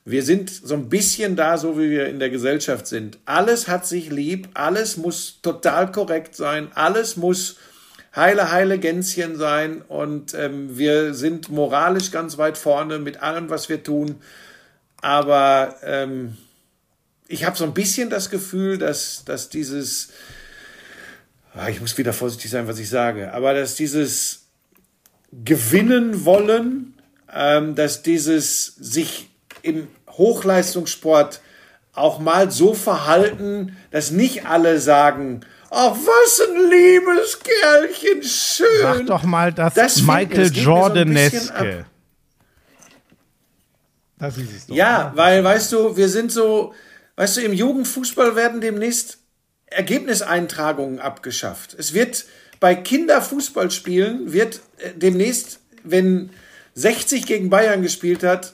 Wir 0.03 0.21
sind 0.21 0.51
so 0.51 0.75
ein 0.75 0.89
bisschen 0.89 1.35
da, 1.35 1.57
so 1.57 1.79
wie 1.79 1.89
wir 1.89 2.07
in 2.07 2.19
der 2.19 2.29
Gesellschaft 2.29 2.85
sind. 2.85 3.17
Alles 3.25 3.67
hat 3.67 3.87
sich 3.87 4.11
lieb, 4.11 4.49
alles 4.53 4.97
muss 4.97 5.39
total 5.41 5.91
korrekt 5.91 6.35
sein, 6.35 6.67
alles 6.75 7.17
muss 7.17 7.55
heile, 8.15 8.51
heile 8.51 8.77
Gänschen 8.77 9.35
sein 9.35 9.81
und 9.81 10.33
ähm, 10.35 10.77
wir 10.77 11.13
sind 11.13 11.49
moralisch 11.49 12.11
ganz 12.11 12.37
weit 12.37 12.57
vorne 12.57 12.99
mit 12.99 13.23
allem, 13.23 13.49
was 13.49 13.67
wir 13.67 13.83
tun. 13.83 14.17
Aber 15.05 15.75
ähm, 15.83 16.35
ich 17.27 17.45
habe 17.45 17.55
so 17.55 17.63
ein 17.63 17.75
bisschen 17.75 18.09
das 18.09 18.31
Gefühl, 18.31 18.79
dass, 18.79 19.23
dass 19.23 19.49
dieses, 19.49 20.09
ah, 21.53 21.69
ich 21.69 21.79
muss 21.79 21.95
wieder 21.99 22.11
vorsichtig 22.11 22.49
sein, 22.49 22.67
was 22.67 22.79
ich 22.79 22.89
sage, 22.89 23.31
aber 23.31 23.53
dass 23.53 23.75
dieses 23.75 24.47
Gewinnen 25.31 26.25
wollen, 26.25 26.95
ähm, 27.31 27.75
dass 27.75 28.01
dieses 28.01 28.65
sich 28.77 29.29
im 29.61 29.89
Hochleistungssport 30.09 31.39
auch 31.93 32.17
mal 32.17 32.49
so 32.49 32.73
verhalten, 32.73 33.77
dass 33.91 34.09
nicht 34.09 34.47
alle 34.47 34.79
sagen, 34.79 35.41
ach, 35.69 35.91
was 35.91 36.41
ein 36.49 36.67
liebes 36.71 37.39
Kerlchen, 37.43 38.23
schön. 38.23 38.81
Sag 38.81 39.05
doch 39.05 39.21
mal, 39.21 39.53
dass 39.53 39.75
Das 39.75 40.01
Michael 40.01 40.51
Jordaneske. 40.51 41.85
Das 44.17 44.37
ist 44.37 44.53
es 44.55 44.67
doch. 44.67 44.75
Ja, 44.75 45.11
weil, 45.15 45.43
weißt 45.43 45.71
du, 45.73 45.97
wir 45.97 46.07
sind 46.09 46.31
so, 46.31 46.73
weißt 47.17 47.37
du, 47.37 47.41
im 47.41 47.53
Jugendfußball 47.53 48.35
werden 48.35 48.61
demnächst 48.61 49.17
Ergebniseintragungen 49.67 50.99
abgeschafft. 50.99 51.73
Es 51.77 51.93
wird 51.93 52.25
bei 52.59 52.75
Kinderfußballspielen 52.75 54.31
wird 54.31 54.61
äh, 54.77 54.91
demnächst, 54.95 55.59
wenn 55.83 56.29
60 56.75 57.25
gegen 57.25 57.49
Bayern 57.49 57.81
gespielt 57.81 58.23
hat, 58.23 58.53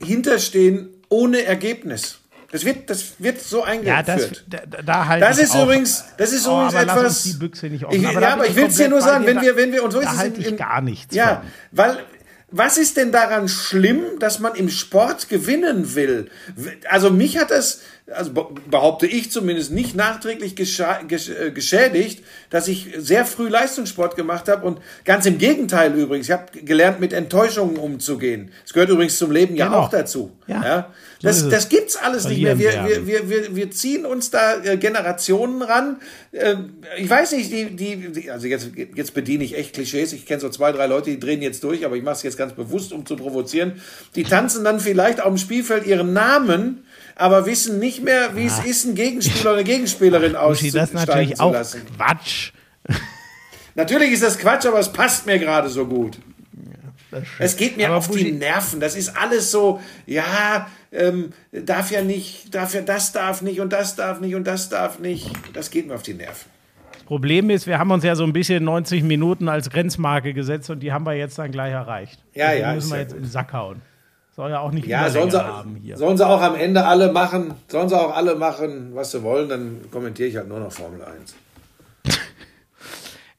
hinterstehen 0.00 0.90
ohne 1.08 1.42
Ergebnis. 1.44 2.18
Das 2.50 2.64
wird, 2.64 2.88
das 2.88 3.14
wird 3.18 3.40
so 3.42 3.66
Ja, 3.66 4.02
das, 4.02 4.22
eingeführt. 4.22 4.44
da, 4.48 4.82
da 4.82 5.06
halt 5.06 5.22
Das 5.22 5.36
ich 5.36 5.44
ist 5.44 5.50
auch. 5.56 5.64
übrigens, 5.64 6.04
das 6.16 6.32
ist 6.32 6.46
Oh, 6.46 6.52
übrigens 6.62 6.74
aber 6.74 6.84
lass 6.86 6.96
etwas. 6.96 7.12
uns 7.16 7.22
die 7.24 7.38
Büchse 7.38 7.66
nicht 7.66 7.84
offen. 7.84 8.00
Ich, 8.00 8.06
Aber 8.06 8.20
ja, 8.22 8.32
aber 8.32 8.46
ich 8.46 8.56
will 8.56 8.64
es 8.66 8.76
dir 8.76 8.88
nur 8.88 9.02
sagen, 9.02 9.26
wenn 9.26 9.40
wir, 9.42 9.56
wenn 9.56 9.70
wir, 9.72 9.84
und 9.84 9.90
so 9.90 10.00
ist 10.00 10.10
es 10.10 10.22
im- 10.22 10.40
ich 10.40 10.46
im- 10.46 10.56
gar 10.56 10.80
nichts 10.80 11.14
Ja, 11.14 11.40
von. 11.40 11.50
weil 11.72 11.98
was 12.50 12.78
ist 12.78 12.96
denn 12.96 13.12
daran 13.12 13.46
schlimm, 13.48 14.02
dass 14.20 14.38
man 14.38 14.54
im 14.54 14.68
Sport 14.70 15.28
gewinnen 15.28 15.94
will? 15.94 16.30
Also 16.88 17.10
mich 17.10 17.36
hat 17.36 17.50
das, 17.50 17.80
also 18.10 18.32
be- 18.32 18.46
behaupte 18.70 19.06
ich 19.06 19.30
zumindest, 19.30 19.70
nicht 19.70 19.94
nachträglich 19.94 20.52
äh, 20.58 21.50
geschädigt, 21.50 22.24
dass 22.50 22.66
ich 22.68 22.88
sehr 22.96 23.26
früh 23.26 23.48
Leistungssport 23.48 24.16
gemacht 24.16 24.48
habe 24.48 24.66
und 24.66 24.80
ganz 25.04 25.26
im 25.26 25.36
Gegenteil 25.36 25.94
übrigens. 25.94 26.26
Ich 26.28 26.32
habe 26.32 26.46
gelernt, 26.64 27.00
mit 27.00 27.12
Enttäuschungen 27.12 27.76
umzugehen. 27.76 28.50
Das 28.64 28.72
gehört 28.72 28.88
übrigens 28.90 29.18
zum 29.18 29.30
Leben 29.30 29.54
ja 29.54 29.66
Genau. 29.66 29.80
auch 29.80 29.90
dazu. 29.90 30.32
Ja, 30.46 30.64
Ja? 30.64 30.92
So 31.20 31.28
Das, 31.28 31.42
es. 31.42 31.48
das 31.48 31.68
gibt's 31.68 31.96
alles 31.96 32.28
nicht 32.28 32.42
mehr. 32.42 32.58
Wir, 32.58 32.84
wir, 32.86 33.06
wir, 33.06 33.28
wir, 33.28 33.56
wir 33.56 33.70
ziehen 33.70 34.06
uns 34.06 34.30
da 34.30 34.62
äh, 34.62 34.76
Generationen 34.76 35.62
ran. 35.62 35.96
Äh, 36.32 36.56
ich 36.96 37.10
weiß 37.10 37.32
nicht, 37.32 37.50
die, 37.50 37.76
die, 37.76 38.30
also 38.30 38.46
jetzt, 38.46 38.70
jetzt 38.94 39.14
bediene 39.14 39.42
ich 39.42 39.56
echt 39.56 39.74
Klischees. 39.74 40.12
Ich 40.12 40.26
kenne 40.26 40.40
so 40.40 40.48
zwei, 40.48 40.70
drei 40.70 40.86
Leute, 40.86 41.10
die 41.10 41.18
drehen 41.18 41.42
jetzt 41.42 41.64
durch, 41.64 41.84
aber 41.84 41.96
ich 41.96 42.02
mache 42.02 42.14
es 42.14 42.22
jetzt 42.22 42.38
ganz 42.38 42.52
bewusst, 42.52 42.92
um 42.92 43.04
zu 43.04 43.16
provozieren. 43.16 43.80
Die 44.14 44.22
tanzen 44.22 44.62
dann 44.62 44.78
vielleicht 44.78 45.20
auf 45.20 45.28
dem 45.28 45.38
Spielfeld 45.38 45.86
ihren 45.86 46.12
Namen, 46.12 46.84
aber 47.16 47.46
wissen 47.46 47.80
nicht 47.80 48.02
mehr, 48.02 48.36
wie 48.36 48.46
es 48.46 48.64
ist, 48.64 48.86
einen 48.86 48.94
Gegenspieler 48.94 49.50
oder 49.50 49.54
eine 49.54 49.64
Gegenspielerin 49.64 50.36
Uschi, 50.36 50.70
das 50.70 50.90
ist 50.90 50.96
auszusteigen 50.96 51.34
natürlich 51.36 51.40
auch. 51.40 51.52
Quatsch. 51.96 52.52
Natürlich 53.74 54.12
ist 54.12 54.22
das 54.22 54.38
Quatsch, 54.38 54.66
aber 54.66 54.78
es 54.78 54.92
passt 54.92 55.26
mir 55.26 55.38
gerade 55.38 55.68
so 55.68 55.86
gut. 55.86 56.18
Das. 57.10 57.24
Es 57.38 57.56
geht 57.56 57.76
mir 57.76 57.86
Aber 57.88 57.96
auf 57.96 58.10
die 58.10 58.32
Nerven. 58.32 58.80
Das 58.80 58.94
ist 58.96 59.16
alles 59.16 59.50
so, 59.50 59.80
ja, 60.06 60.68
ähm, 60.92 61.32
darf 61.52 61.90
ja 61.90 62.02
nicht, 62.02 62.54
darf 62.54 62.74
ja, 62.74 62.82
das 62.82 63.12
darf 63.12 63.40
nicht 63.42 63.60
und 63.60 63.72
das 63.72 63.96
darf 63.96 64.20
nicht 64.20 64.34
und 64.34 64.46
das 64.46 64.68
darf 64.68 64.98
nicht. 64.98 65.30
Das 65.54 65.70
geht 65.70 65.86
mir 65.88 65.94
auf 65.94 66.02
die 66.02 66.14
Nerven. 66.14 66.50
Problem 67.06 67.48
ist, 67.48 67.66
wir 67.66 67.78
haben 67.78 67.90
uns 67.90 68.04
ja 68.04 68.14
so 68.14 68.24
ein 68.24 68.34
bisschen 68.34 68.64
90 68.64 69.02
Minuten 69.02 69.48
als 69.48 69.70
Grenzmarke 69.70 70.34
gesetzt 70.34 70.68
und 70.68 70.80
die 70.80 70.92
haben 70.92 71.06
wir 71.06 71.14
jetzt 71.14 71.38
dann 71.38 71.50
gleich 71.50 71.72
erreicht. 71.72 72.22
Ja, 72.34 72.48
Deswegen 72.48 72.62
ja, 72.62 72.74
müssen 72.74 72.90
wir 72.90 72.98
jetzt 72.98 73.08
gut. 73.12 73.16
in 73.18 73.22
den 73.24 73.30
Sack 73.30 73.52
hauen. 73.54 73.80
Soll 74.36 74.50
ja 74.50 74.60
auch 74.60 74.70
nicht 74.70 74.86
Ja, 74.86 75.08
sollen 75.08 75.30
sie, 75.30 75.42
haben 75.42 75.76
hier. 75.76 75.96
sollen 75.96 76.16
sie 76.18 76.26
auch 76.26 76.40
am 76.42 76.54
Ende 76.54 76.84
alle 76.84 77.10
machen, 77.10 77.54
sollen 77.66 77.88
sie 77.88 77.98
auch 77.98 78.14
alle 78.14 78.34
machen, 78.36 78.90
was 78.94 79.10
sie 79.10 79.22
wollen, 79.22 79.48
dann 79.48 79.80
kommentiere 79.90 80.28
ich 80.28 80.36
halt 80.36 80.48
nur 80.48 80.60
noch 80.60 80.70
Formel 80.70 81.00
1. 81.02 81.34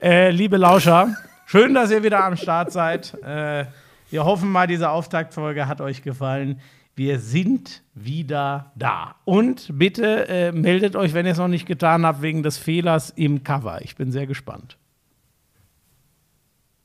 Äh, 0.02 0.32
liebe 0.32 0.56
Lauscher, 0.58 1.14
schön, 1.50 1.74
dass 1.74 1.90
ihr 1.90 2.04
wieder 2.04 2.24
am 2.24 2.38
Start 2.38 2.72
seid. 2.72 3.16
Äh, 3.24 3.66
Wir 4.12 4.24
hoffen 4.26 4.52
mal, 4.52 4.68
diese 4.68 4.90
Auftaktfolge 4.90 5.68
hat 5.68 5.82
euch 5.82 6.04
gefallen. 6.04 6.62
Wir 6.96 7.20
sind 7.20 7.84
wieder 7.94 8.72
da. 8.76 9.16
Und 9.24 9.70
bitte 9.72 10.28
äh, 10.28 10.52
meldet 10.52 10.96
euch, 10.96 11.14
wenn 11.14 11.26
ihr 11.26 11.32
es 11.32 11.38
noch 11.38 11.48
nicht 11.48 11.66
getan 11.66 12.06
habt, 12.06 12.22
wegen 12.22 12.44
des 12.44 12.58
Fehlers 12.58 13.12
im 13.16 13.44
Cover. 13.44 13.82
Ich 13.84 13.96
bin 13.96 14.12
sehr 14.12 14.28
gespannt. 14.28 14.78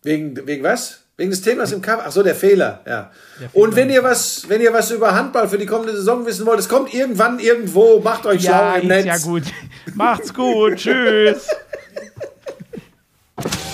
Wegen, 0.03 0.47
wegen 0.47 0.63
was? 0.63 1.05
Wegen 1.17 1.31
des 1.31 1.43
Themas 1.43 1.73
im 1.73 1.81
Cover. 1.81 2.05
Ach 2.07 2.13
so, 2.13 2.23
der 2.23 2.35
Fehler, 2.35 2.83
ja. 2.87 3.11
Der 3.41 3.49
Fehler 3.49 3.65
und 3.65 3.77
wenn 3.77 3.91
ihr 3.91 4.03
was, 4.03 4.49
wenn 4.49 4.61
ihr 4.61 4.73
was 4.73 4.91
über 4.91 5.15
Handball 5.15 5.49
für 5.49 5.59
die 5.59 5.67
kommende 5.67 5.97
Saison 5.97 6.27
wissen 6.27 6.47
wollt, 6.47 6.59
es 6.59 6.69
kommt 6.69 6.93
irgendwann 6.93 7.39
irgendwo. 7.39 8.01
Macht 8.01 8.27
euch 8.27 8.43
ja, 8.43 8.75
schlau 8.75 8.83
im 8.83 8.89
Netz. 8.89 9.07
Ja 9.07 9.19
gut. 9.19 9.45
Macht's 9.95 10.33
gut. 10.35 10.77
Tschüss. 10.77 11.49